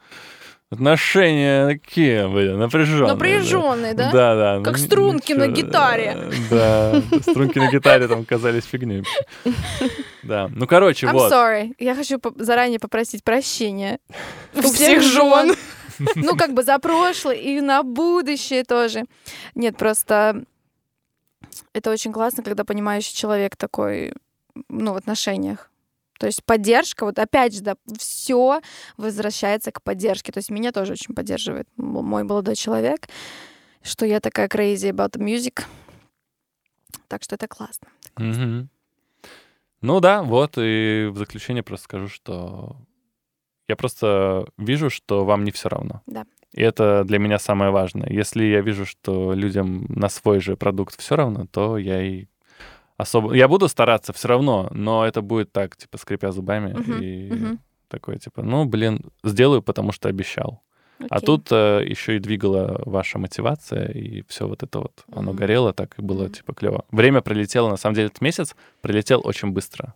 отношения 0.70 1.66
такие 1.66 2.26
были, 2.26 2.50
напряженные. 2.52 3.12
Напряженный, 3.12 3.94
да? 3.94 4.10
Да, 4.10 4.34
да. 4.34 4.60
Как 4.64 4.76
ну, 4.76 4.82
ни- 4.82 4.86
струнки 4.86 5.32
на 5.32 5.46
гитаре. 5.46 6.32
Да, 6.50 7.00
струнки 7.22 7.58
на 7.58 7.70
гитаре 7.70 8.08
там 8.08 8.24
казались 8.24 8.64
фигней. 8.64 9.04
Да, 10.22 10.48
ну 10.50 10.66
короче, 10.66 11.06
I'm 11.06 11.12
вот. 11.12 11.30
sorry. 11.30 11.74
Я 11.78 11.94
хочу 11.94 12.18
заранее 12.36 12.80
попросить 12.80 13.22
прощения. 13.22 13.98
У 14.54 14.62
всех 14.62 15.02
жен. 15.02 15.54
Ну, 16.16 16.34
как 16.36 16.54
бы 16.54 16.64
за 16.64 16.80
прошлое 16.80 17.36
и 17.36 17.60
на 17.60 17.84
будущее 17.84 18.64
тоже. 18.64 19.04
Нет, 19.54 19.76
просто 19.76 20.42
это 21.72 21.90
очень 21.90 22.12
классно, 22.12 22.42
когда 22.42 22.64
понимающий 22.64 23.14
человек 23.14 23.56
такой, 23.56 24.12
ну, 24.68 24.92
в 24.92 24.96
отношениях. 24.96 25.70
То 26.18 26.26
есть 26.26 26.44
поддержка, 26.44 27.04
вот 27.04 27.18
опять 27.18 27.54
же, 27.54 27.60
да, 27.62 27.76
все 27.98 28.60
возвращается 28.96 29.72
к 29.72 29.82
поддержке. 29.82 30.32
То 30.32 30.38
есть 30.38 30.50
меня 30.50 30.72
тоже 30.72 30.92
очень 30.92 31.14
поддерживает 31.14 31.68
мой 31.76 32.22
молодой 32.22 32.54
человек, 32.54 33.08
что 33.82 34.06
я 34.06 34.20
такая 34.20 34.48
crazy 34.48 34.90
about 34.90 35.18
music. 35.18 35.64
Так 37.08 37.22
что 37.22 37.34
это 37.34 37.48
классно. 37.48 37.88
Мгм. 38.16 38.68
Ну 39.80 40.00
да, 40.00 40.22
вот, 40.22 40.54
и 40.56 41.08
в 41.12 41.18
заключение 41.18 41.62
просто 41.62 41.84
скажу, 41.84 42.08
что 42.08 42.76
я 43.68 43.76
просто 43.76 44.46
вижу, 44.56 44.88
что 44.88 45.24
вам 45.24 45.44
не 45.44 45.50
все 45.50 45.68
равно. 45.68 46.00
Да. 46.06 46.24
И 46.54 46.62
это 46.62 47.04
для 47.04 47.18
меня 47.18 47.38
самое 47.38 47.70
важное. 47.70 48.08
Если 48.08 48.44
я 48.44 48.60
вижу, 48.60 48.86
что 48.86 49.32
людям 49.34 49.86
на 49.88 50.08
свой 50.08 50.40
же 50.40 50.56
продукт 50.56 50.98
все 51.00 51.16
равно, 51.16 51.46
то 51.50 51.78
я 51.78 52.00
и 52.00 52.26
особо... 52.96 53.34
Я 53.34 53.48
буду 53.48 53.68
стараться 53.68 54.12
все 54.12 54.28
равно, 54.28 54.68
но 54.70 55.04
это 55.04 55.20
будет 55.20 55.52
так, 55.52 55.76
типа, 55.76 55.98
скрипя 55.98 56.30
зубами 56.30 56.72
Мгм, 56.74 56.92
и 57.00 57.32
мгм. 57.32 57.60
такой, 57.88 58.18
типа, 58.18 58.42
ну, 58.42 58.64
блин, 58.66 59.00
сделаю, 59.24 59.62
потому 59.62 59.92
что 59.92 60.08
обещал. 60.08 60.62
А 61.10 61.16
Окей. 61.16 61.26
тут 61.26 61.50
еще 61.50 62.16
и 62.16 62.20
двигала 62.20 62.80
ваша 62.86 63.18
мотивация, 63.18 63.88
и 63.88 64.22
все 64.28 64.46
вот 64.46 64.62
это 64.62 64.78
вот, 64.78 65.04
оно 65.12 65.32
Мгм. 65.32 65.36
горело 65.36 65.72
так, 65.72 65.98
и 65.98 66.02
было, 66.02 66.24
Мгм. 66.24 66.32
типа, 66.32 66.54
клево. 66.54 66.84
Время 66.92 67.20
пролетело, 67.20 67.68
на 67.68 67.76
самом 67.76 67.96
деле, 67.96 68.06
этот 68.06 68.20
месяц 68.20 68.54
пролетел 68.80 69.20
очень 69.24 69.50
быстро. 69.50 69.94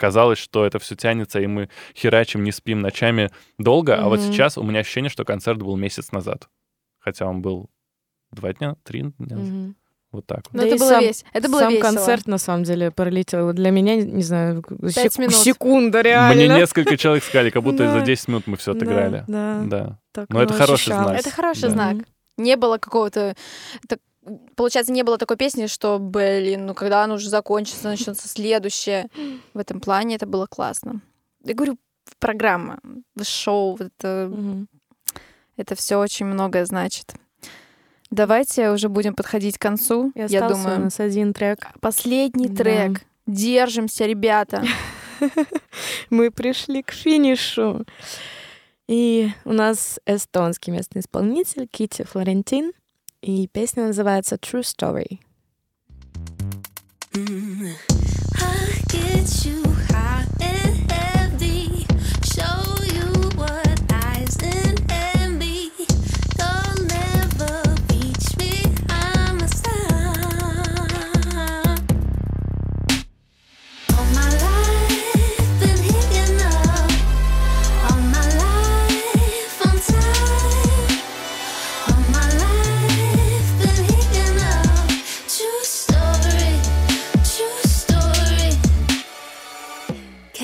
Казалось, 0.00 0.38
что 0.38 0.64
это 0.64 0.78
все 0.78 0.96
тянется, 0.96 1.40
и 1.40 1.46
мы 1.46 1.68
херачим, 1.94 2.42
не 2.42 2.52
спим 2.52 2.80
ночами 2.80 3.28
долго, 3.58 3.96
а 4.02 4.08
вот 4.08 4.20
сейчас 4.20 4.56
у 4.56 4.62
меня 4.62 4.80
ощущение, 4.80 5.10
что 5.10 5.26
концерт 5.26 5.58
был 5.58 5.76
месяц 5.76 6.10
назад. 6.10 6.48
Хотя 6.98 7.26
он 7.26 7.42
был 7.42 7.68
два 8.32 8.54
дня, 8.54 8.76
три 8.82 9.02
дня, 9.18 9.36
назад. 9.36 9.52
Мгм. 9.52 9.76
вот 10.12 10.26
так 10.26 10.38
вот. 10.46 10.54
Ну, 10.54 10.62
Да 10.62 10.66
это 10.68 10.78
было 10.78 10.88
сам- 10.88 11.02
весело. 11.02 11.28
Это 11.34 11.48
было 11.50 11.58
Сам 11.60 11.68
весело. 11.72 11.82
концерт, 11.90 12.26
на 12.26 12.38
самом 12.38 12.64
деле, 12.64 12.90
пролетел. 12.90 13.52
Для 13.52 13.70
меня, 13.70 13.96
не 13.96 14.22
знаю, 14.22 14.62
Пять 14.62 14.94
сек- 14.94 15.18
минут. 15.18 15.34
секунда 15.34 16.00
реально. 16.00 16.34
Мне 16.34 16.48
несколько 16.48 16.96
человек 16.96 17.22
сказали, 17.22 17.50
как 17.50 17.62
будто 17.62 17.92
за 17.92 18.00
10 18.00 18.28
минут 18.28 18.46
мы 18.46 18.56
все 18.56 18.72
отыграли. 18.72 19.24
Да, 19.28 19.62
Да. 19.66 19.98
так 20.12 20.30
Но 20.30 20.40
это 20.42 20.54
оно 20.54 20.62
хороший 20.64 20.94
знак. 20.94 21.20
Это 21.20 21.30
хороший 21.30 21.68
знак. 21.68 21.96
Не 22.38 22.56
было 22.56 22.78
какого-то... 22.78 23.34
Получается, 24.54 24.92
не 24.92 25.02
было 25.02 25.16
такой 25.18 25.36
песни, 25.36 25.66
что, 25.66 25.98
блин, 25.98 26.66
ну 26.66 26.74
когда 26.74 27.02
оно 27.04 27.14
уже 27.14 27.28
закончится, 27.30 27.84
начнется 27.88 28.28
следующее. 28.28 29.08
В 29.54 29.58
этом 29.58 29.80
плане 29.80 30.16
это 30.16 30.26
было 30.26 30.46
классно. 30.46 31.00
Я 31.44 31.54
говорю, 31.54 31.78
программа, 32.18 32.78
шоу, 33.22 33.78
это, 33.78 34.30
это 35.56 35.74
все 35.74 35.96
очень 35.98 36.26
многое 36.26 36.66
значит. 36.66 37.14
Давайте 38.10 38.70
уже 38.70 38.88
будем 38.88 39.14
подходить 39.14 39.56
к 39.56 39.62
концу. 39.62 40.10
И 40.14 40.18
Я 40.18 40.24
остался 40.26 40.54
у 40.54 40.58
думаю, 40.64 40.80
нас 40.80 41.00
один 41.00 41.32
трек. 41.32 41.68
последний 41.80 42.48
Да. 42.48 42.62
трек. 42.64 43.02
Держимся, 43.26 44.04
ребята. 44.06 44.64
Мы 46.10 46.30
пришли 46.30 46.82
к 46.82 46.90
финишу. 46.90 47.86
И 48.88 49.30
у 49.44 49.52
нас 49.52 50.00
эстонский 50.06 50.72
местный 50.72 51.00
исполнитель 51.02 51.68
Кити 51.68 52.02
Флорентин. 52.02 52.72
И 53.22 53.46
песня 53.48 53.86
называется 53.86 54.36
True 54.36 54.62
Story. 54.62 55.20
I 57.12 58.82
get 58.88 59.44
you 59.44 59.69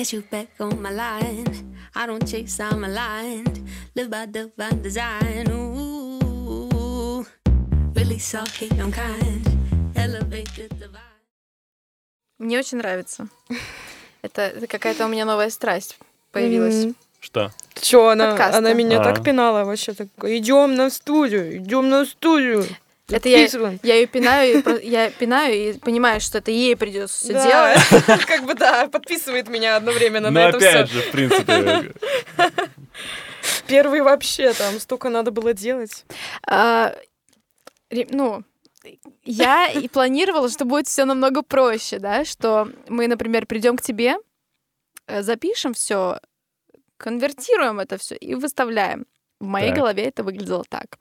Catch 0.07 0.13
you 0.13 0.23
back 0.31 0.47
on 0.61 0.81
my 0.81 0.89
line. 0.89 1.75
I 1.93 2.05
don't 2.05 2.25
chase, 2.25 2.61
I'm 2.61 2.85
aligned. 2.85 3.59
Live 3.93 4.09
by 4.09 4.25
divine 4.25 4.81
design. 4.81 5.51
Ooh, 5.51 7.25
really 7.93 8.17
soft, 8.17 8.55
hate, 8.57 8.71
I'm 8.79 8.89
kind. 8.89 9.45
Elevate 9.95 10.47
the 10.55 10.69
divine. 10.69 11.01
Мне 12.39 12.57
очень 12.57 12.77
нравится. 12.77 13.27
Это, 14.21 14.43
это 14.43 14.67
какая-то 14.67 15.07
у 15.07 15.09
меня 15.09 15.25
новая 15.25 15.49
страсть 15.49 15.97
появилась. 16.31 16.85
Мгм. 16.85 16.95
Что? 17.19 17.51
Чё, 17.73 18.07
она, 18.07 18.29
Подкасты. 18.29 18.57
она 18.59 18.73
меня 18.73 19.01
А. 19.01 19.03
так 19.03 19.25
пинала 19.25 19.65
вообще. 19.65 19.91
Так, 19.91 20.07
идем 20.23 20.75
на 20.75 20.89
студию, 20.89 21.57
идем 21.57 21.89
на 21.89 22.05
студию. 22.05 22.63
Это 23.09 23.29
я, 23.29 23.47
я 23.83 23.95
ее 23.95 24.05
пинаю, 24.07 24.61
я 24.83 25.09
пинаю 25.11 25.53
и 25.55 25.73
понимаю, 25.79 26.19
что 26.19 26.39
это 26.39 26.51
ей 26.51 26.75
придется 26.75 27.17
все 27.17 27.33
Да. 27.33 27.45
делать. 27.75 28.05
Как 28.27 28.43
бы 28.43 28.53
да, 28.53 28.87
подписывает 28.87 29.47
меня 29.47 29.77
одновременно 29.77 30.29
на 30.29 30.49
это 30.49 30.57
опять 30.57 30.89
все. 30.89 30.99
же, 30.99 31.07
в 31.07 31.11
принципе, 31.11 31.93
Первый 33.67 34.01
вообще 34.01 34.53
там 34.53 34.79
столько 34.79 35.09
надо 35.09 35.31
было 35.31 35.53
делать. 35.53 36.05
А, 36.45 36.93
ну, 37.89 38.43
я 39.23 39.67
и 39.69 39.87
планировала, 39.87 40.49
что 40.49 40.65
будет 40.65 40.87
все 40.87 41.05
намного 41.05 41.43
проще, 41.43 41.99
да, 41.99 42.25
что 42.25 42.69
мы, 42.89 43.07
например, 43.07 43.45
придем 43.45 43.77
к 43.77 43.81
тебе, 43.81 44.15
э, 45.07 45.21
запишем 45.23 45.73
все, 45.73 46.19
конвертируем 46.97 47.79
это 47.79 47.97
все 47.97 48.15
и 48.15 48.35
выставляем. 48.35 49.05
В 49.39 49.45
моей 49.45 49.69
Так. 49.69 49.77
голове 49.77 50.03
это 50.05 50.23
выглядело 50.23 50.63
так. 50.67 50.97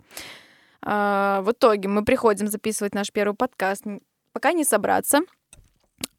А, 0.89 1.43
в 1.43 1.51
итоге 1.51 1.89
мы 1.89 2.05
приходим 2.05 2.47
записывать 2.47 2.95
наш 2.95 3.11
первый 3.11 3.35
подкаст, 3.35 3.83
пока 4.33 4.53
не 4.53 4.65
собраться. 4.65 5.19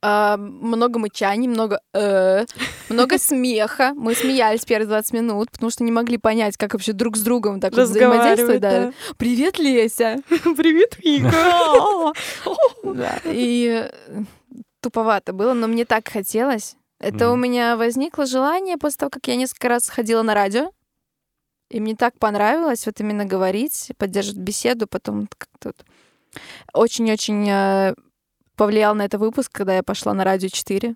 А, 0.02 0.36
много 0.36 1.00
мычаний, 1.00 1.48
много 1.48 1.80
э, 1.94 2.44
много 2.90 3.18
смеха. 3.18 3.94
Мы 3.96 4.14
смеялись 4.14 4.66
первые 4.66 4.88
20 4.88 5.14
минут, 5.14 5.52
потому 5.52 5.70
что 5.70 5.86
не 5.86 5.92
могли 5.92 6.18
понять, 6.18 6.58
как 6.58 6.74
вообще 6.74 6.92
друг 6.92 7.16
с 7.16 7.22
другом 7.22 7.62
так 7.62 7.74
вот 7.74 7.88
взаимодействовать. 7.88 8.60
Да. 8.60 8.92
Привет, 9.18 9.58
Леся! 9.58 10.18
Привет, 10.30 10.98
Вика. 11.04 12.14
Да, 12.94 13.20
И 13.26 13.90
э, 13.90 14.22
туповато 14.82 15.32
было, 15.32 15.54
но 15.54 15.68
мне 15.68 15.86
так 15.86 16.10
хотелось. 16.10 16.76
Это 17.00 17.32
у 17.32 17.36
меня 17.36 17.78
возникло 17.78 18.26
желание 18.26 18.78
после 18.78 18.98
того, 18.98 19.10
как 19.12 19.28
я 19.28 19.36
несколько 19.36 19.70
раз 19.70 19.88
ходила 19.88 20.24
на 20.24 20.34
радио. 20.34 20.72
И 21.70 21.80
мне 21.80 21.96
так 21.96 22.18
понравилось 22.18 22.86
вот 22.86 23.00
именно 23.02 23.26
говорить, 23.26 23.92
поддерживать 23.98 24.40
беседу, 24.40 24.88
потом 24.88 25.28
как-то 25.38 25.74
очень-очень 26.74 27.50
э, 27.50 27.94
повлиял 28.56 28.96
на 28.96 29.04
это 29.04 29.18
выпуск, 29.18 29.52
когда 29.52 29.76
я 29.76 29.84
пошла 29.84 30.14
на 30.14 30.24
радио 30.24 30.50
4. 30.50 30.96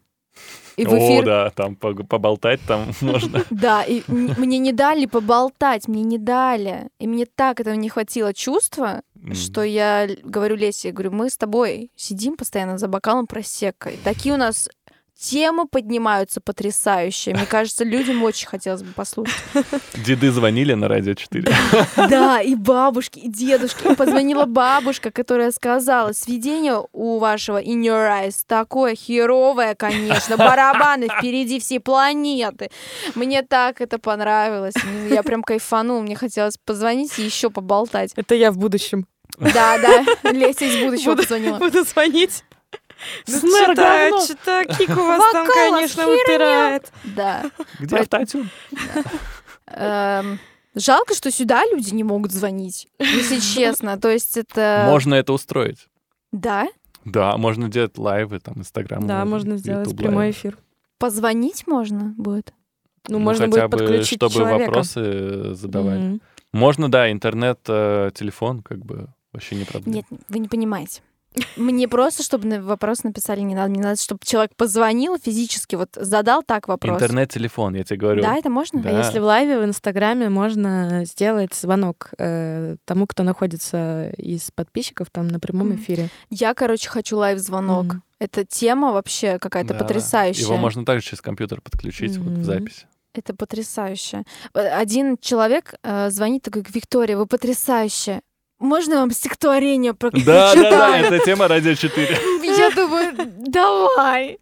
И 0.77 0.85
в 0.85 0.93
О, 0.93 0.97
эфир 0.97 1.25
да, 1.25 1.49
там 1.49 1.75
поболтать 1.75 2.61
там 2.65 2.91
можно. 3.01 3.43
Да, 3.49 3.83
и 3.83 4.03
мне 4.07 4.57
не 4.59 4.71
дали 4.71 5.05
поболтать, 5.05 5.87
мне 5.87 6.03
не 6.03 6.17
дали. 6.17 6.87
И 6.99 7.07
мне 7.07 7.25
так 7.25 7.59
этого 7.59 7.75
не 7.75 7.89
хватило 7.89 8.33
чувства, 8.33 9.01
что 9.33 9.63
я 9.63 10.07
говорю 10.23 10.55
Лесе, 10.55 10.89
я 10.89 10.93
говорю, 10.93 11.11
мы 11.11 11.29
с 11.29 11.37
тобой 11.37 11.91
сидим 11.95 12.37
постоянно 12.37 12.77
за 12.77 12.87
бокалом 12.87 13.27
просеккой. 13.27 13.99
Такие 14.03 14.33
у 14.33 14.37
нас 14.37 14.69
темы 15.21 15.67
поднимаются 15.67 16.41
потрясающие. 16.41 17.35
Мне 17.35 17.45
кажется, 17.45 17.83
людям 17.83 18.23
очень 18.23 18.47
хотелось 18.47 18.81
бы 18.81 18.91
послушать. 18.91 19.35
Деды 19.93 20.31
звонили 20.31 20.73
на 20.73 20.87
радио 20.87 21.13
4. 21.13 21.53
Да, 22.09 22.41
и 22.41 22.55
бабушки, 22.55 23.19
и 23.19 23.27
дедушки. 23.29 23.91
И 23.91 23.95
позвонила 23.95 24.45
бабушка, 24.45 25.11
которая 25.11 25.51
сказала, 25.51 26.13
сведение 26.13 26.83
у 26.91 27.19
вашего 27.19 27.61
In 27.61 27.81
Your 27.83 28.09
Eyes 28.09 28.43
такое 28.47 28.95
херовое, 28.95 29.75
конечно, 29.75 30.37
барабаны 30.37 31.07
впереди 31.07 31.59
всей 31.59 31.79
планеты. 31.79 32.69
Мне 33.15 33.43
так 33.43 33.79
это 33.81 33.99
понравилось. 33.99 34.73
Я 35.09 35.21
прям 35.23 35.43
кайфанул, 35.43 36.01
мне 36.01 36.15
хотелось 36.15 36.57
позвонить 36.57 37.17
и 37.19 37.23
еще 37.23 37.49
поболтать. 37.49 38.11
Это 38.15 38.33
я 38.35 38.51
в 38.51 38.57
будущем. 38.57 39.05
Да, 39.37 39.77
да, 39.77 40.31
Леся 40.31 40.65
из 40.65 40.83
будущего 40.83 41.11
Буду- 41.11 41.23
позвонила. 41.23 41.57
Буду 41.57 41.83
звонить. 41.83 42.43
Ну, 43.27 43.39
Снэр 43.39 43.75
что-то, 44.23 44.65
Кик 44.77 44.89
у 44.89 45.03
вас 45.03 45.31
там, 45.31 45.47
конечно, 45.47 46.03
херня. 46.03 46.81
Да. 47.03 47.43
Где 47.79 47.97
автотюн? 47.97 48.49
Эм, 49.67 50.39
Жалко, 50.73 51.13
что 51.13 51.31
сюда 51.31 51.63
люди 51.65 51.93
не 51.93 52.03
могут 52.03 52.31
звонить, 52.31 52.87
если 52.99 53.39
честно. 53.55 53.99
То 53.99 54.09
есть 54.09 54.37
это... 54.37 54.85
Можно 54.87 55.15
это 55.15 55.33
устроить. 55.33 55.87
Да? 56.31 56.67
Да, 57.03 57.35
можно 57.37 57.67
делать 57.67 57.97
лайвы, 57.97 58.39
там, 58.39 58.59
Инстаграм. 58.59 59.05
Да, 59.05 59.25
можно 59.25 59.57
сделать 59.57 59.95
прямой 59.97 60.31
эфир. 60.31 60.57
Позвонить 60.97 61.67
можно 61.67 62.13
будет? 62.17 62.53
Ну, 63.07 63.19
можно 63.19 63.47
хотя 63.47 63.67
будет 63.67 63.71
бы, 63.71 63.77
подключить 63.87 64.19
чтобы 64.19 64.33
человека. 64.33 64.59
вопросы 64.59 65.55
задавали. 65.55 65.99
Мгм. 65.99 66.21
Можно, 66.53 66.91
да, 66.91 67.11
интернет, 67.11 67.59
э, 67.67 68.11
телефон, 68.13 68.61
как 68.61 68.85
бы 68.85 69.07
вообще 69.33 69.55
не 69.55 69.63
проблема. 69.63 69.95
Нет, 69.95 70.05
вы 70.29 70.39
не 70.39 70.47
понимаете. 70.47 71.01
Мне 71.55 71.87
просто, 71.87 72.23
чтобы 72.23 72.47
на 72.47 72.61
вопрос 72.61 73.03
написали, 73.03 73.39
не 73.41 73.55
надо. 73.55 73.69
Мне 73.69 73.81
надо, 73.81 74.01
чтобы 74.01 74.19
человек 74.25 74.51
позвонил 74.55 75.17
физически, 75.17 75.75
вот 75.75 75.89
задал 75.95 76.43
так 76.43 76.67
вопрос. 76.67 76.95
Интернет-телефон, 77.01 77.75
я 77.75 77.83
тебе 77.83 77.97
говорю. 77.99 78.21
Да, 78.21 78.35
это 78.35 78.49
можно? 78.49 78.81
Да. 78.81 78.89
А 78.89 78.97
если 79.05 79.19
в 79.19 79.23
лайве 79.23 79.59
в 79.59 79.63
Инстаграме 79.65 80.29
можно 80.29 81.03
сделать 81.05 81.53
звонок 81.53 82.09
э, 82.17 82.75
тому, 82.85 83.07
кто 83.07 83.23
находится 83.23 84.09
из 84.17 84.51
подписчиков 84.51 85.09
там 85.09 85.27
на 85.29 85.39
прямом 85.39 85.75
эфире. 85.75 86.09
Я, 86.29 86.53
короче, 86.53 86.89
хочу 86.89 87.17
лайв-звонок. 87.17 87.85
Мгм. 87.85 88.03
Это 88.19 88.45
тема 88.45 88.91
вообще 88.91 89.39
какая-то 89.39 89.73
Да. 89.73 89.79
потрясающая. 89.79 90.43
Его 90.43 90.57
можно 90.57 90.85
также 90.85 91.05
через 91.05 91.21
компьютер 91.21 91.61
подключить 91.61 92.17
вот 92.17 92.27
в 92.27 92.31
Мгм. 92.31 92.43
записи. 92.43 92.85
Это 93.13 93.33
потрясающе. 93.35 94.23
Э, 94.53 94.67
Один 94.81 95.17
человек 95.17 95.73
э, 95.83 96.09
звонит 96.11 96.43
такой, 96.43 96.63
Виктория, 96.73 97.17
вы 97.17 97.25
потрясающая. 97.25 98.21
Можно 98.61 98.97
вам 98.97 99.11
стихотворение 99.11 99.95
про 99.95 100.11
Да, 100.11 100.53
да, 100.53 100.69
да, 100.69 100.97
это 100.99 101.19
тема 101.25 101.47
радио 101.47 101.73
4. 101.73 102.19
Я 102.43 102.69
думаю, 102.69 103.11
давай, 103.39 104.37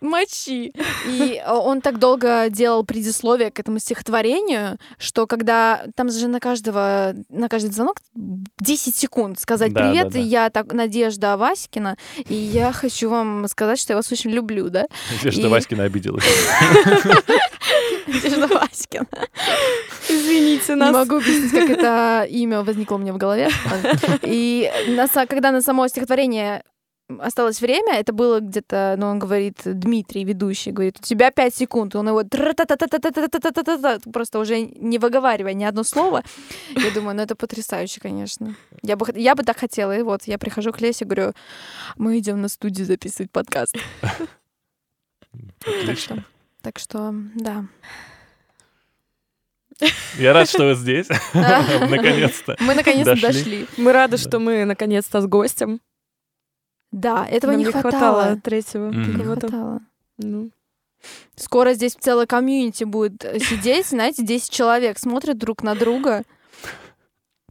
мочи. 0.00 0.72
И 1.06 1.42
э, 1.44 1.52
он 1.52 1.80
так 1.80 1.98
долго 1.98 2.48
делал 2.50 2.84
предисловие 2.84 3.50
к 3.50 3.58
этому 3.58 3.78
стихотворению, 3.78 4.78
что 4.98 5.26
когда 5.26 5.84
там 5.94 6.10
же 6.10 6.28
на 6.28 6.40
каждого, 6.40 7.14
на 7.28 7.48
каждый 7.48 7.70
звонок 7.70 7.96
10 8.14 8.94
секунд 8.96 9.40
сказать 9.40 9.72
Да, 9.72 9.80
привет, 9.80 10.04
да, 10.04 10.10
да. 10.10 10.18
и 10.18 10.22
я 10.22 10.50
так 10.50 10.72
Надежда 10.72 11.36
Васькина, 11.36 11.96
и 12.28 12.34
я 12.34 12.72
хочу 12.72 13.08
вам 13.10 13.46
сказать, 13.48 13.78
что 13.78 13.92
я 13.92 13.96
вас 13.96 14.10
очень 14.12 14.30
люблю, 14.30 14.68
да? 14.70 14.86
Надежда 15.16 15.42
И- 15.42 15.50
Васькина 15.50 15.84
обиделась. 15.84 16.24
Надежда 18.06 18.46
Васькина. 18.48 19.06
Извините 20.08 20.74
Не 20.74 20.90
могу 20.90 21.16
объяснить, 21.16 21.50
как 21.50 21.70
это 21.70 22.26
имя 22.28 22.62
возникло 22.62 22.96
у 22.96 22.98
меня 22.98 23.12
в 23.12 23.18
голове. 23.18 23.50
И 24.22 24.70
когда 25.28 25.52
на 25.52 25.60
само 25.60 25.86
стихотворение 25.88 26.62
осталось 27.18 27.60
время, 27.60 27.94
это 27.94 28.12
было 28.12 28.40
где-то, 28.40 28.96
ну, 28.98 29.06
он 29.06 29.18
говорит, 29.18 29.60
Дмитрий, 29.64 30.24
ведущий, 30.24 30.72
говорит, 30.72 30.98
у 31.00 31.02
тебя 31.02 31.30
пять 31.30 31.54
секунд, 31.54 31.96
он 31.96 32.08
его 32.08 32.22
просто 34.12 34.38
уже 34.38 34.60
не 34.60 34.98
выговаривая 34.98 35.54
ни 35.54 35.64
одно 35.64 35.84
слово. 35.84 36.22
Я 36.74 36.90
думаю, 36.90 37.16
ну, 37.16 37.22
это 37.22 37.34
потрясающе, 37.34 38.00
конечно. 38.00 38.54
Я 38.82 38.96
бы, 38.96 39.06
я 39.14 39.34
бы 39.34 39.42
так 39.42 39.58
хотела, 39.58 39.96
и 39.96 40.02
вот, 40.02 40.24
я 40.24 40.38
прихожу 40.38 40.72
к 40.72 40.80
Лесе, 40.80 41.04
говорю, 41.04 41.32
мы 41.96 42.18
идем 42.18 42.40
на 42.42 42.48
студию 42.48 42.86
записывать 42.86 43.30
подкаст. 43.30 43.76
Так 45.86 45.98
что, 45.98 46.24
так 46.62 46.78
что, 46.78 47.14
да. 47.34 47.64
Я 50.18 50.32
рад, 50.32 50.48
что 50.48 50.64
вы 50.64 50.74
здесь. 50.74 51.06
Наконец-то. 51.32 52.56
Мы 52.58 52.74
наконец-то 52.74 53.20
дошли. 53.20 53.66
Мы 53.76 53.92
рады, 53.92 54.16
что 54.16 54.40
мы 54.40 54.64
наконец-то 54.64 55.20
с 55.20 55.26
гостем. 55.26 55.80
Да, 56.90 57.26
этого 57.26 57.52
Нам 57.52 57.60
не 57.60 57.66
хватало. 57.66 58.40
третьего 58.42 58.88
Мгм. 58.88 59.16
Не 59.18 59.24
хватало. 59.24 59.80
Ну, 60.18 60.50
Скоро 61.36 61.74
здесь 61.74 61.94
целая 61.94 62.26
комьюнити 62.26 62.84
будет 62.84 63.24
э, 63.24 63.38
сидеть, 63.38 63.86
знаете, 63.86 64.24
10 64.24 64.50
человек 64.50 64.98
смотрят 64.98 65.38
друг 65.38 65.62
на 65.62 65.74
друга 65.74 66.24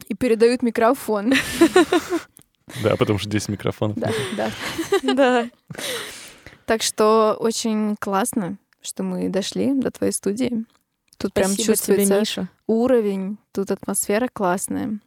и 0.07 0.13
передают 0.13 0.61
микрофон. 0.61 1.33
Да, 2.83 2.97
потому 2.97 3.17
что 3.17 3.29
здесь 3.29 3.47
микрофон. 3.47 3.93
Да, 3.95 4.11
да. 4.35 4.51
да. 5.03 5.49
Так 6.65 6.81
что 6.83 7.37
очень 7.39 7.95
классно, 7.97 8.57
что 8.81 9.03
мы 9.03 9.29
дошли 9.29 9.73
до 9.73 9.89
твоей 9.89 10.11
студии. 10.11 10.65
Тут 11.17 11.33
прям 11.33 11.55
чувствуется 11.55 12.19
Миша. 12.19 12.49
уровень, 12.67 13.37
тут 13.53 13.71
атмосфера 13.71 14.27
классная. 14.31 14.99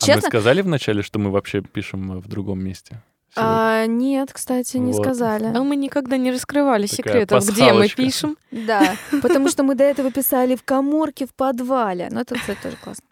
А 0.00 0.14
мы 0.16 0.20
сказали 0.20 0.60
вначале, 0.60 1.02
что 1.02 1.20
мы 1.20 1.30
вообще 1.30 1.62
пишем 1.62 2.18
в 2.18 2.26
другом 2.26 2.62
месте? 2.62 3.00
А, 3.36 3.86
нет, 3.86 4.32
кстати, 4.32 4.76
не 4.76 4.92
Вот. 4.92 5.02
сказали. 5.02 5.46
А 5.46 5.62
мы 5.62 5.76
никогда 5.76 6.16
не 6.16 6.30
раскрывали 6.30 6.86
Такая 6.86 6.96
секретов, 6.96 7.42
где 7.44 7.62
мы 7.64 7.68
пасхалочка. 7.68 8.02
пишем. 8.02 8.36
Да, 8.50 8.96
потому 9.22 9.48
что 9.48 9.62
мы 9.62 9.74
до 9.74 9.84
этого 9.84 10.10
писали 10.12 10.56
в 10.56 10.62
коморке 10.64 11.26
в 11.26 11.34
подвале. 11.34 12.08
Но 12.10 12.20
это, 12.20 12.34
кстати, 12.36 12.58
тоже 12.62 12.76
классно. 12.82 13.04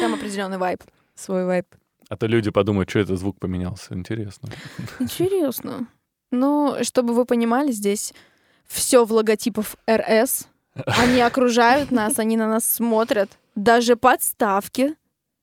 Там 0.00 0.14
определенный 0.14 0.58
вайб. 0.58 0.82
Свой 1.14 1.44
вайп. 1.44 1.66
А 2.08 2.16
то 2.16 2.26
люди 2.26 2.50
подумают, 2.50 2.88
что 2.90 3.00
это 3.00 3.16
звук 3.16 3.38
поменялся. 3.40 3.94
Интересно. 3.94 4.48
Интересно. 5.00 5.86
Ну, 6.30 6.76
чтобы 6.82 7.14
вы 7.14 7.24
понимали, 7.24 7.72
здесь 7.72 8.12
все 8.66 9.04
в 9.04 9.12
логотипах 9.12 9.76
РС. 9.90 10.46
Они 10.74 11.20
окружают 11.20 11.90
нас, 11.90 12.18
они 12.18 12.36
на 12.36 12.48
нас 12.48 12.64
смотрят. 12.64 13.30
Даже 13.54 13.96
подставки, 13.96 14.94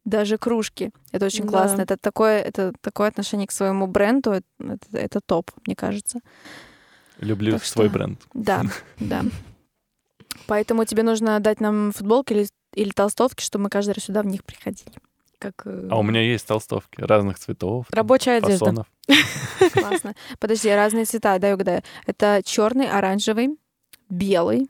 даже 0.05 0.37
кружки. 0.37 0.91
Это 1.11 1.25
очень 1.25 1.43
Да. 1.45 1.49
классно. 1.49 1.81
Это 1.81 1.97
такое, 1.97 2.39
это 2.41 2.73
такое 2.81 3.07
отношение 3.07 3.47
к 3.47 3.51
своему 3.51 3.87
бренду. 3.87 4.31
Это, 4.31 4.43
это- 4.93 5.21
топ, 5.25 5.51
мне 5.65 5.75
кажется. 5.75 6.19
Люблю 7.19 7.53
Так 7.53 7.65
свой 7.65 7.87
что- 7.87 7.93
бренд. 7.97 8.21
Да, 8.33 8.63
да. 8.99 9.23
Поэтому 10.47 10.85
тебе 10.85 11.03
нужно 11.03 11.39
дать 11.39 11.61
нам 11.61 11.91
футболки 11.91 12.33
или, 12.33 12.47
или 12.75 12.89
толстовки, 12.89 13.41
чтобы 13.43 13.63
мы 13.63 13.69
каждый 13.69 13.93
раз 13.93 14.03
сюда 14.03 14.21
в 14.23 14.25
них 14.25 14.43
приходили. 14.43 14.91
Как 15.39 15.53
э, 15.65 15.87
А 15.91 15.99
у 15.99 16.03
меня 16.03 16.21
есть 16.21 16.45
толстовки 16.47 17.01
разных 17.01 17.37
цветов. 17.39 17.85
там, 17.89 17.97
рабочая 17.97 18.37
одежда. 18.37 18.57
фасонов. 18.65 18.87
Классно. 19.73 20.15
Подожди, 20.39 20.69
разные 20.69 21.05
цвета, 21.05 21.37
дай 21.39 21.53
угадаю. 21.53 21.81
Это 22.05 22.41
черный, 22.43 22.89
оранжевый, 22.89 23.57
белый. 24.09 24.69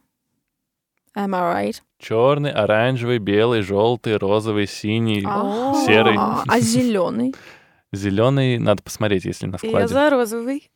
Am 1.16 1.36
I 1.36 1.68
right? 1.70 1.82
Черный, 2.00 2.52
оранжевый, 2.52 3.20
белый, 3.20 3.62
желтый, 3.62 4.18
розовый, 4.18 4.68
синий, 4.68 5.24
А, 5.26 5.74
серый. 5.86 6.16
А 6.18 6.60
зеленый? 6.60 7.34
зеленый. 7.92 8.58
Надо 8.58 8.82
посмотреть, 8.82 9.24
если 9.26 9.46
на 9.46 9.58
И 9.58 9.60
Я 9.62 9.70
складе. 9.70 9.88
за 9.88 10.10
розовый. 10.10 10.72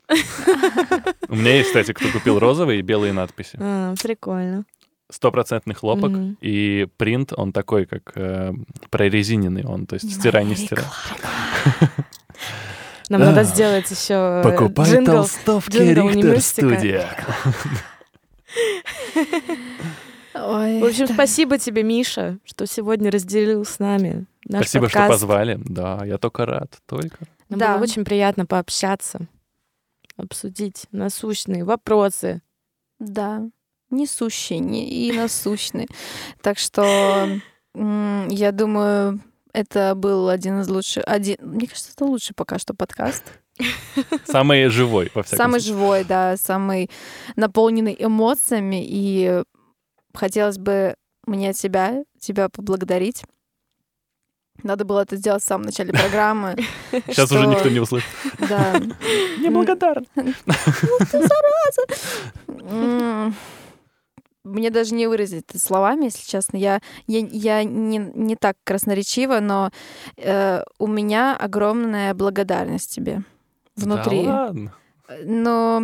У 1.29 1.35
меня 1.35 1.55
есть, 1.55 1.69
кстати, 1.69 1.91
кто 1.93 2.07
купил 2.09 2.37
розовый 2.37 2.77
и 2.77 2.81
белые 2.83 3.13
надписи. 3.13 3.57
А, 3.59 3.95
прикольно. 4.01 4.65
Стопроцентный 5.09 5.73
хлопок. 5.73 6.11
Мгм. 6.11 6.37
И 6.41 6.87
принт, 6.97 7.33
он 7.35 7.53
такой, 7.53 7.85
как 7.87 8.11
э, 8.15 8.53
прорезиненный. 8.91 9.63
Он, 9.65 9.87
то 9.87 9.95
есть 9.95 10.13
стирай, 10.13 10.45
не 10.45 10.55
стирай. 10.55 10.83
Нам 13.09 13.21
надо 13.21 13.43
сделать 13.43 13.89
еще 13.89 14.43
джингл. 14.83 15.05
толстовки 15.13 15.77
джингл 15.77 16.07
Университика. 16.07 16.75
студия. 16.75 17.09
Ой, 20.45 20.79
В 20.81 20.85
общем, 20.85 21.07
да. 21.07 21.13
спасибо 21.13 21.57
тебе, 21.57 21.83
Миша, 21.83 22.37
что 22.45 22.65
сегодня 22.67 23.11
разделил 23.11 23.65
с 23.65 23.79
нами 23.79 24.25
наш 24.45 24.63
Спасибо, 24.65 24.89
что 24.89 24.99
подкаст. 24.99 25.21
позвали. 25.21 25.59
Да, 25.65 26.03
я 26.05 26.17
только 26.17 26.45
рад. 26.45 26.71
Только. 26.85 27.17
Нам 27.49 27.59
Да. 27.59 27.73
было 27.75 27.83
очень 27.83 28.05
приятно 28.05 28.45
пообщаться, 28.45 29.19
обсудить 30.17 30.85
насущные 30.91 31.63
вопросы. 31.63 32.41
Да, 32.99 33.43
несущий 33.89 34.59
не- 34.59 34.89
и 35.07 35.11
насущный. 35.11 35.87
Так 36.41 36.57
что 36.57 37.27
я 37.73 38.51
думаю, 38.51 39.21
это 39.53 39.93
был 39.95 40.29
один 40.29 40.61
из 40.61 40.67
лучших... 40.69 41.03
Один, 41.07 41.37
мне 41.41 41.67
кажется, 41.67 41.91
это 41.95 42.05
лучший 42.05 42.33
пока 42.35 42.57
что 42.59 42.73
подкаст. 42.73 43.23
Самый 44.25 44.67
живой, 44.69 45.11
во 45.15 45.23
всяком 45.23 45.37
Самый 45.45 45.59
случае. 45.61 45.73
живой, 45.79 46.03
да, 46.03 46.37
самый 46.37 46.89
наполненный 47.35 47.95
эмоциями. 47.97 48.83
И 48.87 49.43
хотелось 50.17 50.57
бы 50.57 50.95
мне 51.25 51.53
тебя, 51.53 52.03
тебя 52.19 52.49
поблагодарить 52.49 53.23
Надо 54.63 54.85
было 54.85 55.01
это 55.01 55.15
сделать 55.17 55.43
в 55.43 55.45
самом 55.45 55.65
начале 55.65 55.93
программы. 55.93 56.55
Сейчас 56.91 57.27
что- 57.29 57.35
уже 57.39 57.47
никто 57.47 57.69
не 57.69 57.79
услышит. 57.79 58.09
Да. 58.49 58.79
Неблагодарен. 59.39 60.07
М, 62.47 63.35
Мне 64.43 64.69
даже 64.71 64.95
не 64.95 65.07
выразить 65.07 65.45
это 65.47 65.59
словами, 65.59 66.05
если 66.05 66.25
честно. 66.25 66.57
Я, 66.57 66.81
я, 67.05 67.19
я 67.19 67.63
не, 67.63 67.97
не 67.97 68.35
так 68.35 68.57
красноречива, 68.63 69.39
но 69.41 69.71
э, 70.17 70.63
у 70.79 70.87
меня 70.87 71.35
огромная 71.35 72.13
благодарность 72.13 72.93
тебе 72.93 73.23
внутри. 73.75 74.23
Да 74.25 74.45
ладно. 74.45 74.73
Но 75.23 75.83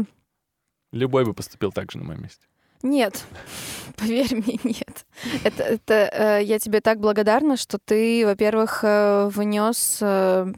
Любой 0.92 1.26
бы 1.26 1.34
поступил 1.34 1.72
так 1.72 1.92
же 1.92 1.98
на 2.00 2.06
моем 2.06 2.24
месте. 2.24 2.46
Нет, 2.84 3.24
поверь 3.98 4.36
мне, 4.36 4.60
нет. 4.64 5.06
Это, 5.44 5.64
это 5.64 5.94
э, 5.94 6.44
я 6.44 6.60
тебе 6.60 6.82
так 6.82 7.00
благодарна, 7.00 7.58
что 7.58 7.80
ты, 7.84 8.26
во-первых, 8.26 8.82
э, 8.84 9.30
внес 9.34 10.00
э, 10.02 10.54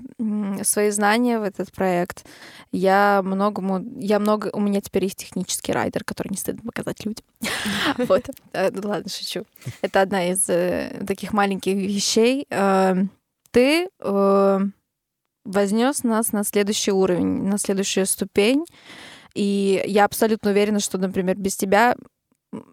свои 0.64 0.90
знания 0.90 1.40
в 1.40 1.44
этот 1.44 1.72
проект. 1.72 2.26
Я 2.72 3.22
многому, 3.24 3.84
я 3.98 4.20
много, 4.20 4.50
у 4.54 4.60
меня 4.60 4.82
теперь 4.82 5.04
есть 5.04 5.18
технический 5.18 5.72
райдер, 5.72 6.04
который 6.04 6.30
не 6.30 6.38
стыдно 6.38 6.64
показать 6.64 7.06
людям. 7.06 7.26
Вот, 7.98 8.28
ну 8.54 8.90
ладно, 8.90 9.10
шучу. 9.10 9.46
Это 9.82 10.02
одна 10.02 10.30
из 10.30 10.46
таких 11.06 11.32
маленьких 11.34 11.76
вещей. 11.76 12.46
Э, 12.50 12.96
Ты 13.52 13.90
вознес 15.46 16.04
нас 16.04 16.32
на 16.32 16.44
следующий 16.44 16.92
уровень, 16.92 17.44
на 17.44 17.60
следующую 17.60 18.08
ступень. 18.08 18.66
И 19.36 19.84
я 19.86 20.06
абсолютно 20.06 20.52
уверена, 20.52 20.80
что, 20.80 20.98
например, 20.98 21.38
без 21.38 21.56
тебя 21.56 21.96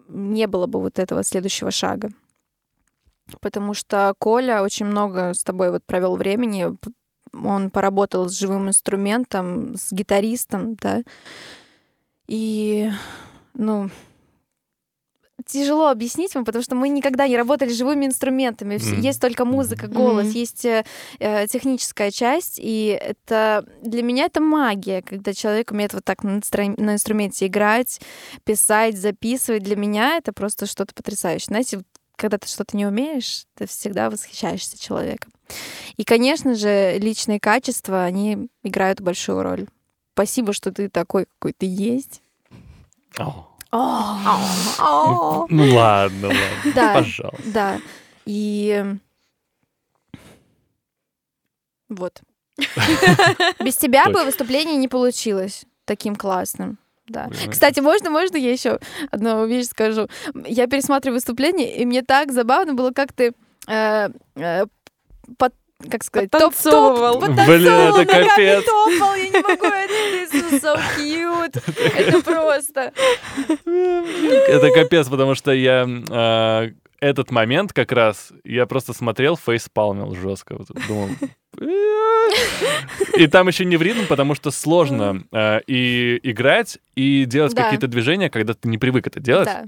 не 0.09 0.46
было 0.46 0.66
бы 0.66 0.80
вот 0.80 0.98
этого 0.98 1.22
следующего 1.24 1.70
шага. 1.70 2.10
Потому 3.40 3.74
что 3.74 4.14
Коля 4.18 4.62
очень 4.62 4.86
много 4.86 5.32
с 5.34 5.42
тобой 5.42 5.70
вот 5.70 5.84
провел 5.84 6.16
времени. 6.16 6.76
Он 7.32 7.70
поработал 7.70 8.28
с 8.28 8.38
живым 8.38 8.68
инструментом, 8.68 9.74
с 9.76 9.92
гитаристом, 9.92 10.74
да. 10.74 11.02
И, 12.26 12.90
ну, 13.54 13.90
тяжело 15.47 15.89
объяснить 15.89 16.35
вам, 16.35 16.44
потому 16.44 16.62
что 16.62 16.74
мы 16.74 16.89
никогда 16.89 17.28
не 17.28 17.36
работали 17.36 17.73
живыми 17.73 18.06
инструментами. 18.06 18.77
Мгм. 18.77 19.01
Есть 19.01 19.20
только 19.20 19.44
музыка, 19.44 19.86
голос, 19.89 20.27
Мгм. 20.28 20.35
есть 20.35 20.64
э, 20.64 20.85
э, 21.19 21.47
техническая 21.47 22.10
часть, 22.10 22.59
и 22.62 22.86
это 23.01 23.64
для 23.82 24.02
меня 24.02 24.24
это 24.27 24.40
магия, 24.40 25.02
когда 25.02 25.32
человек 25.35 25.70
умеет 25.70 25.94
вот 25.94 26.05
так 26.05 26.23
на, 26.24 26.39
инстра- 26.39 26.74
на 26.81 26.94
инструменте 26.94 27.47
играть, 27.47 28.01
писать, 28.44 28.97
записывать. 28.98 29.62
Для 29.62 29.77
меня 29.77 30.16
это 30.16 30.32
просто 30.32 30.66
что-то 30.66 30.94
потрясающее. 30.94 31.47
Знаете, 31.47 31.82
когда 32.16 32.39
ты 32.39 32.47
что-то 32.48 32.77
не 32.77 32.86
умеешь, 32.86 33.47
ты 33.56 33.66
всегда 33.66 34.09
восхищаешься 34.10 34.78
человеком. 34.81 35.32
И, 35.97 36.05
конечно 36.05 36.55
же, 36.55 36.97
личные 36.98 37.40
качества, 37.40 38.05
они 38.05 38.48
играют 38.62 39.01
большую 39.01 39.43
роль. 39.43 39.66
Спасибо, 40.14 40.52
что 40.52 40.70
ты 40.73 40.89
такой, 40.89 41.27
какой 41.27 41.52
ты 41.52 41.66
есть. 41.66 42.23
О. 43.19 43.48
Ну 45.48 45.74
ладно, 45.74 46.28
ладно. 46.28 46.72
Да. 46.74 46.94
Пожалуйста. 46.94 47.42
Да. 47.46 47.80
И 48.26 48.84
вот. 51.88 52.20
Без 53.60 53.76
тебя 53.76 54.04
бы 54.10 54.24
выступление 54.24 54.76
не 54.76 54.88
получилось 54.88 55.64
таким 55.84 56.16
классным. 56.16 56.78
Да. 57.08 57.30
Кстати, 57.50 57.80
можно, 57.80 58.10
можно 58.10 58.36
я 58.36 58.52
еще 58.52 58.78
одну 59.10 59.46
вещь 59.46 59.66
скажу? 59.66 60.08
Я 60.46 60.66
пересматриваю 60.66 61.16
выступление, 61.16 61.76
и 61.76 61.84
мне 61.84 62.02
так 62.02 62.30
забавно 62.32 62.74
было, 62.74 62.92
как 62.92 63.12
ты 63.12 63.32
э, 63.68 64.08
э, 64.36 64.66
под- 65.36 65.54
как 65.90 66.04
сказать, 66.04 66.30
Подтанцовывал. 66.30 67.20
Блин, 67.20 67.36
подтанцовывал, 67.36 67.96
это 67.98 68.12
капец. 68.12 68.64
топал, 68.64 69.14
я 69.14 69.28
не 69.28 69.40
могу, 69.40 69.66
это 69.66 70.56
so 70.56 70.80
cute. 70.98 71.62
Это 71.96 72.22
просто... 72.22 72.92
Это 73.64 74.70
капец, 74.70 75.09
потому 75.09 75.34
что 75.34 75.52
я 75.52 75.86
а, 76.10 76.68
этот 77.00 77.30
момент 77.30 77.72
как 77.72 77.90
раз, 77.92 78.32
я 78.44 78.66
просто 78.66 78.92
смотрел, 78.92 79.36
фейспалмил 79.36 80.14
жестко. 80.14 80.56
Вот, 80.59 80.68
думал, 80.86 81.09
и 83.16 83.26
там 83.26 83.48
еще 83.48 83.64
не 83.64 83.76
в 83.76 83.82
ритм, 83.82 84.06
потому 84.09 84.34
что 84.34 84.50
сложно 84.50 85.24
а, 85.32 85.59
и 85.66 86.18
играть, 86.22 86.78
и 86.94 87.24
делать 87.24 87.54
Да. 87.54 87.64
какие-то 87.64 87.88
движения, 87.88 88.30
когда 88.30 88.54
ты 88.54 88.68
не 88.68 88.78
привык 88.78 89.06
это 89.06 89.20
делать. 89.20 89.46
Да. 89.46 89.64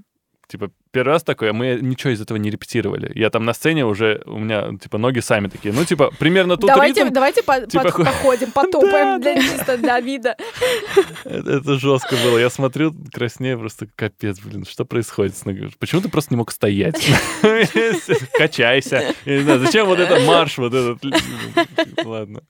Типа, 0.49 0.71
первый 0.95 1.13
раз 1.13 1.23
такое, 1.23 1.53
мы 1.53 1.79
ничего 1.83 2.13
из 2.13 2.21
этого 2.21 2.39
не 2.39 2.51
репетировали. 2.51 3.11
Я 3.15 3.31
там 3.31 3.45
на 3.45 3.53
сцене 3.53 3.85
уже, 3.85 4.23
у 4.27 4.39
меня, 4.39 4.71
типа, 4.81 4.99
ноги 4.99 5.21
сами 5.21 5.49
такие. 5.49 5.75
Ну, 5.75 5.85
типа, 5.85 6.11
примерно 6.19 6.57
тут 6.57 6.69
давайте, 6.69 7.03
ритм. 7.03 7.13
давайте 7.13 7.43
по- 7.43 7.67
типа, 7.67 7.85
под- 7.85 7.97
походим, 8.05 8.51
потопаем 8.53 9.21
для 9.21 9.35
чисто 9.43 9.77
для 9.77 10.01
вида. 10.01 10.37
Это, 11.25 11.79
жестко 11.79 12.15
было. 12.25 12.39
Я 12.39 12.51
смотрю, 12.51 12.95
краснею, 13.13 13.59
просто 13.59 13.89
капец, 13.97 14.39
блин, 14.41 14.65
что 14.65 14.85
происходит? 14.85 15.35
Почему 15.79 16.01
ты 16.01 16.09
просто 16.09 16.33
не 16.35 16.39
мог 16.39 16.53
стоять? 16.53 16.97
Качайся. 18.39 19.15
Я 19.25 19.37
не 19.37 19.43
знаю, 19.43 19.61
зачем 19.61 19.87
вот 19.87 19.99
этот 19.99 20.25
марш, 20.27 20.59
вот 20.59 20.73
этот... 20.75 21.03
Ладно. 22.05 22.43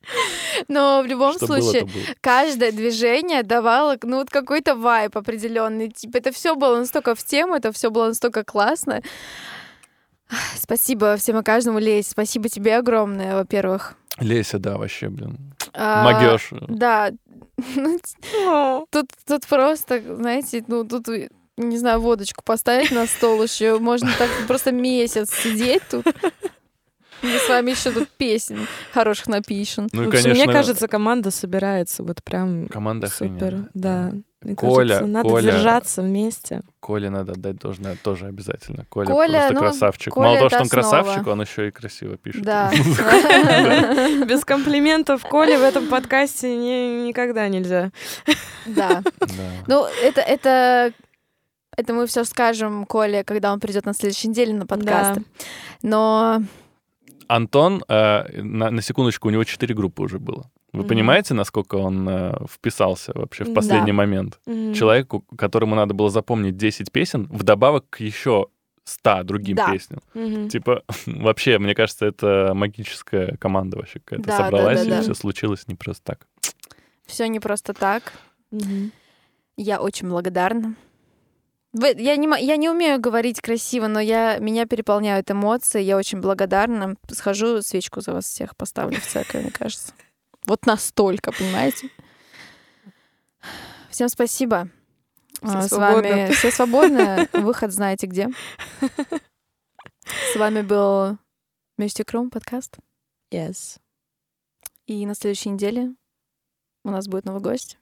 Но 0.68 1.02
в 1.02 1.06
любом 1.06 1.34
Что 1.34 1.46
было, 1.46 1.60
случае, 1.60 1.80
то 1.82 1.86
было. 1.86 2.02
каждое 2.20 2.72
движение 2.72 3.42
давало, 3.42 3.96
ну, 4.02 4.18
вот 4.18 4.30
какой-то 4.30 4.74
вайп 4.74 5.16
определенный. 5.16 5.90
Типа, 5.90 6.18
это 6.18 6.32
все 6.32 6.54
было 6.54 6.78
настолько 6.78 7.14
в 7.14 7.24
тему, 7.24 7.54
это 7.54 7.72
все 7.72 7.90
было 7.90 8.08
настолько 8.08 8.33
классно. 8.42 9.02
Спасибо 10.56 11.16
всем 11.16 11.38
и 11.38 11.42
каждому, 11.42 11.78
Лесь. 11.78 12.08
Спасибо 12.08 12.48
тебе 12.48 12.76
огромное, 12.76 13.36
во-первых. 13.36 13.94
Леся, 14.18 14.58
да, 14.58 14.76
вообще, 14.78 15.08
блин. 15.08 15.38
А, 15.72 16.02
Могешь. 16.04 16.50
Да. 16.68 17.10
Ну, 17.76 17.98
Тут, 18.90 19.06
тут 19.26 19.46
просто, 19.46 20.02
знаете, 20.16 20.64
ну, 20.66 20.84
тут, 20.84 21.06
не 21.56 21.78
знаю, 21.78 22.00
водочку 22.00 22.42
поставить 22.44 22.90
на 22.90 23.06
стол 23.06 23.42
еще. 23.42 23.78
Можно 23.78 24.10
так 24.18 24.28
просто 24.48 24.72
месяц 24.72 25.30
сидеть 25.32 25.82
тут. 25.88 26.04
Мы 27.22 27.38
с 27.38 27.48
вами 27.48 27.70
еще 27.70 27.90
тут 27.90 28.08
песен 28.10 28.66
хороших 28.92 29.28
напишем. 29.28 29.88
Ну, 29.92 30.08
и, 30.08 30.10
конечно, 30.10 30.30
мне 30.30 30.46
кажется, 30.46 30.88
команда 30.88 31.30
собирается 31.30 32.02
вот 32.02 32.22
прям 32.22 32.66
команда 32.68 33.06
супер. 33.06 33.30
охрененная. 33.30 33.70
Да. 33.74 34.12
Мне 34.44 34.56
Коля, 34.56 34.88
кажется, 34.88 35.06
надо 35.06 35.28
Коля. 35.28 35.52
держаться 35.52 36.02
вместе. 36.02 36.60
Коле 36.80 37.08
надо 37.08 37.32
отдать 37.32 37.56
должное 37.56 37.96
тоже 37.96 38.26
обязательно. 38.26 38.84
Коля, 38.88 39.06
Коля, 39.06 39.38
просто 39.38 39.54
ну, 39.54 39.60
красавчик. 39.60 40.12
Коля 40.12 40.26
Мало 40.26 40.36
того, 40.36 40.48
что 40.50 40.58
он 40.58 40.62
основа. 40.64 40.82
красавчик, 40.82 41.26
он 41.26 41.40
еще 41.40 41.68
и 41.68 41.70
красиво 41.70 42.16
пишет. 42.16 42.42
Да. 42.42 42.70
Без 44.26 44.44
комплиментов 44.44 45.22
Коле 45.22 45.58
в 45.58 45.62
этом 45.62 45.86
подкасте 45.86 46.54
ни- 46.54 47.08
никогда 47.08 47.48
нельзя. 47.48 47.90
Да. 48.66 49.02
Да. 49.20 49.26
Ну, 49.66 49.86
это, 50.02 50.20
это, 50.20 50.92
это 51.76 51.94
мы 51.94 52.06
все 52.06 52.24
скажем 52.24 52.84
Коле, 52.84 53.24
когда 53.24 53.52
он 53.52 53.60
придет 53.60 53.86
на 53.86 53.94
следующей 53.94 54.28
неделе 54.28 54.52
на 54.52 54.66
подкасты. 54.66 55.22
Но 55.82 56.42
Антон, 57.28 57.82
э, 57.88 58.42
на, 58.42 58.70
на 58.70 58.82
секундочку, 58.82 59.28
у 59.28 59.30
него 59.30 59.44
четыре 59.44 59.74
группы 59.74 60.02
уже 60.02 60.18
было. 60.18 60.50
Вы 60.74 60.80
Мгм. 60.80 60.88
понимаете, 60.88 61.34
насколько 61.34 61.76
он 61.76 62.08
э, 62.08 62.34
вписался 62.50 63.12
вообще 63.14 63.44
в 63.44 63.48
Да. 63.48 63.54
последний 63.54 63.92
момент? 63.92 64.40
Мгм. 64.46 64.74
Человеку, 64.74 65.24
которому 65.38 65.76
надо 65.76 65.94
было 65.94 66.10
запомнить 66.10 66.56
10 66.56 66.90
песен, 66.90 67.28
вдобавок 67.30 67.84
к 67.90 68.00
еще 68.00 68.48
100 68.84 69.22
другим 69.22 69.56
Да. 69.56 69.70
песням. 69.72 70.00
Мгм. 70.14 70.48
Типа, 70.48 70.82
вообще, 71.06 71.58
мне 71.58 71.74
кажется, 71.74 72.06
это 72.06 72.52
магическая 72.54 73.36
команда 73.36 73.76
вообще 73.78 74.00
какая-то 74.00 74.26
Да, 74.28 74.36
да, 74.38 74.44
собралась, 74.44 74.80
да, 74.80 74.86
и 74.86 74.90
да. 74.90 75.02
все 75.02 75.14
случилось 75.14 75.66
не 75.68 75.74
просто 75.76 76.02
так. 76.04 76.26
все 77.06 77.28
не 77.28 77.38
просто 77.40 77.72
так. 77.72 78.12
Мгм. 78.50 78.90
Я 79.56 79.80
очень 79.80 80.08
благодарна. 80.08 80.74
Вы- 81.72 81.94
я, 81.98 82.16
не, 82.16 82.28
я 82.44 82.56
не 82.56 82.68
умею 82.68 83.00
говорить 83.00 83.40
красиво, 83.40 83.86
но 83.88 84.00
я, 84.00 84.38
меня 84.38 84.64
переполняют 84.66 85.30
эмоции. 85.30 85.82
Я 85.82 85.96
очень 85.96 86.20
благодарна. 86.20 86.94
Схожу, 87.08 87.62
свечку 87.62 88.00
за 88.00 88.12
вас 88.12 88.24
всех 88.26 88.56
поставлю 88.56 89.00
в 89.00 89.06
церковь, 89.06 89.42
мне 89.42 89.50
кажется. 89.50 89.92
Вот 90.46 90.66
настолько, 90.66 91.32
понимаете? 91.32 91.90
Всем 93.90 94.08
спасибо. 94.08 94.68
Все 95.42 95.58
А, 95.58 95.62
С 95.62 95.68
свободны. 95.68 96.10
вами 96.10 96.32
все 96.34 96.50
свободны. 96.50 97.28
Выход 97.32 97.72
знаете 97.72 98.06
где. 98.06 98.28
С 100.32 100.36
вами 100.36 100.62
был 100.62 101.18
Mystic 101.78 102.06
Room 102.12 102.30
подкаст. 102.30 102.76
Yes. 103.32 103.78
И 104.86 105.06
на 105.06 105.14
следующей 105.14 105.50
неделе 105.50 105.94
у 106.84 106.90
нас 106.90 107.08
будет 107.08 107.24
новый 107.24 107.40
гость. 107.40 107.78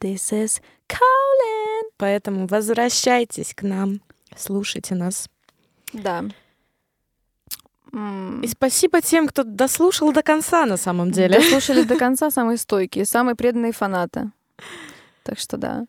This 0.00 0.32
is 0.32 0.62
Colin. 0.88 1.90
Поэтому 1.98 2.46
возвращайтесь 2.46 3.54
к 3.54 3.62
нам, 3.62 4.00
слушайте 4.36 4.94
нас. 4.94 5.28
Да. 5.92 6.24
И 7.94 8.48
спасибо 8.48 9.02
тем, 9.02 9.28
кто 9.28 9.42
дослушал 9.44 10.12
до 10.12 10.22
конца 10.22 10.64
на 10.64 10.76
самом 10.76 11.10
деле. 11.10 11.38
Дослушали 11.38 11.82
до 11.82 11.96
конца 11.96 12.30
самые 12.32 12.56
стойкие, 12.56 13.04
самые 13.04 13.36
преданные 13.36 13.72
фанаты. 13.72 14.30
Так 15.22 15.38
что 15.38 15.58
да. 15.58 15.84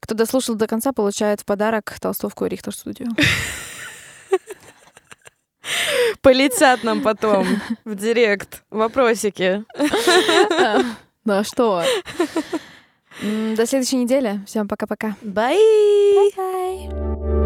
Кто 0.00 0.14
дослушал 0.14 0.54
до 0.54 0.66
конца, 0.66 0.92
получает 0.92 1.40
в 1.40 1.44
подарок 1.44 1.94
толстовку 2.00 2.46
Рихтер 2.46 2.74
Студио. 2.74 3.06
Полетят 6.20 6.84
нам 6.84 7.02
потом 7.02 7.46
в 7.84 7.94
директ 7.96 8.62
вопросики. 8.70 9.64
Ну 11.24 11.34
а 11.34 11.44
что? 11.44 11.84
До 13.20 13.66
следующей 13.66 13.96
недели. 13.96 14.40
Всем 14.46 14.68
пока-пока. 14.68 15.16
Бай! 15.22 15.58
Bye. 16.36 17.41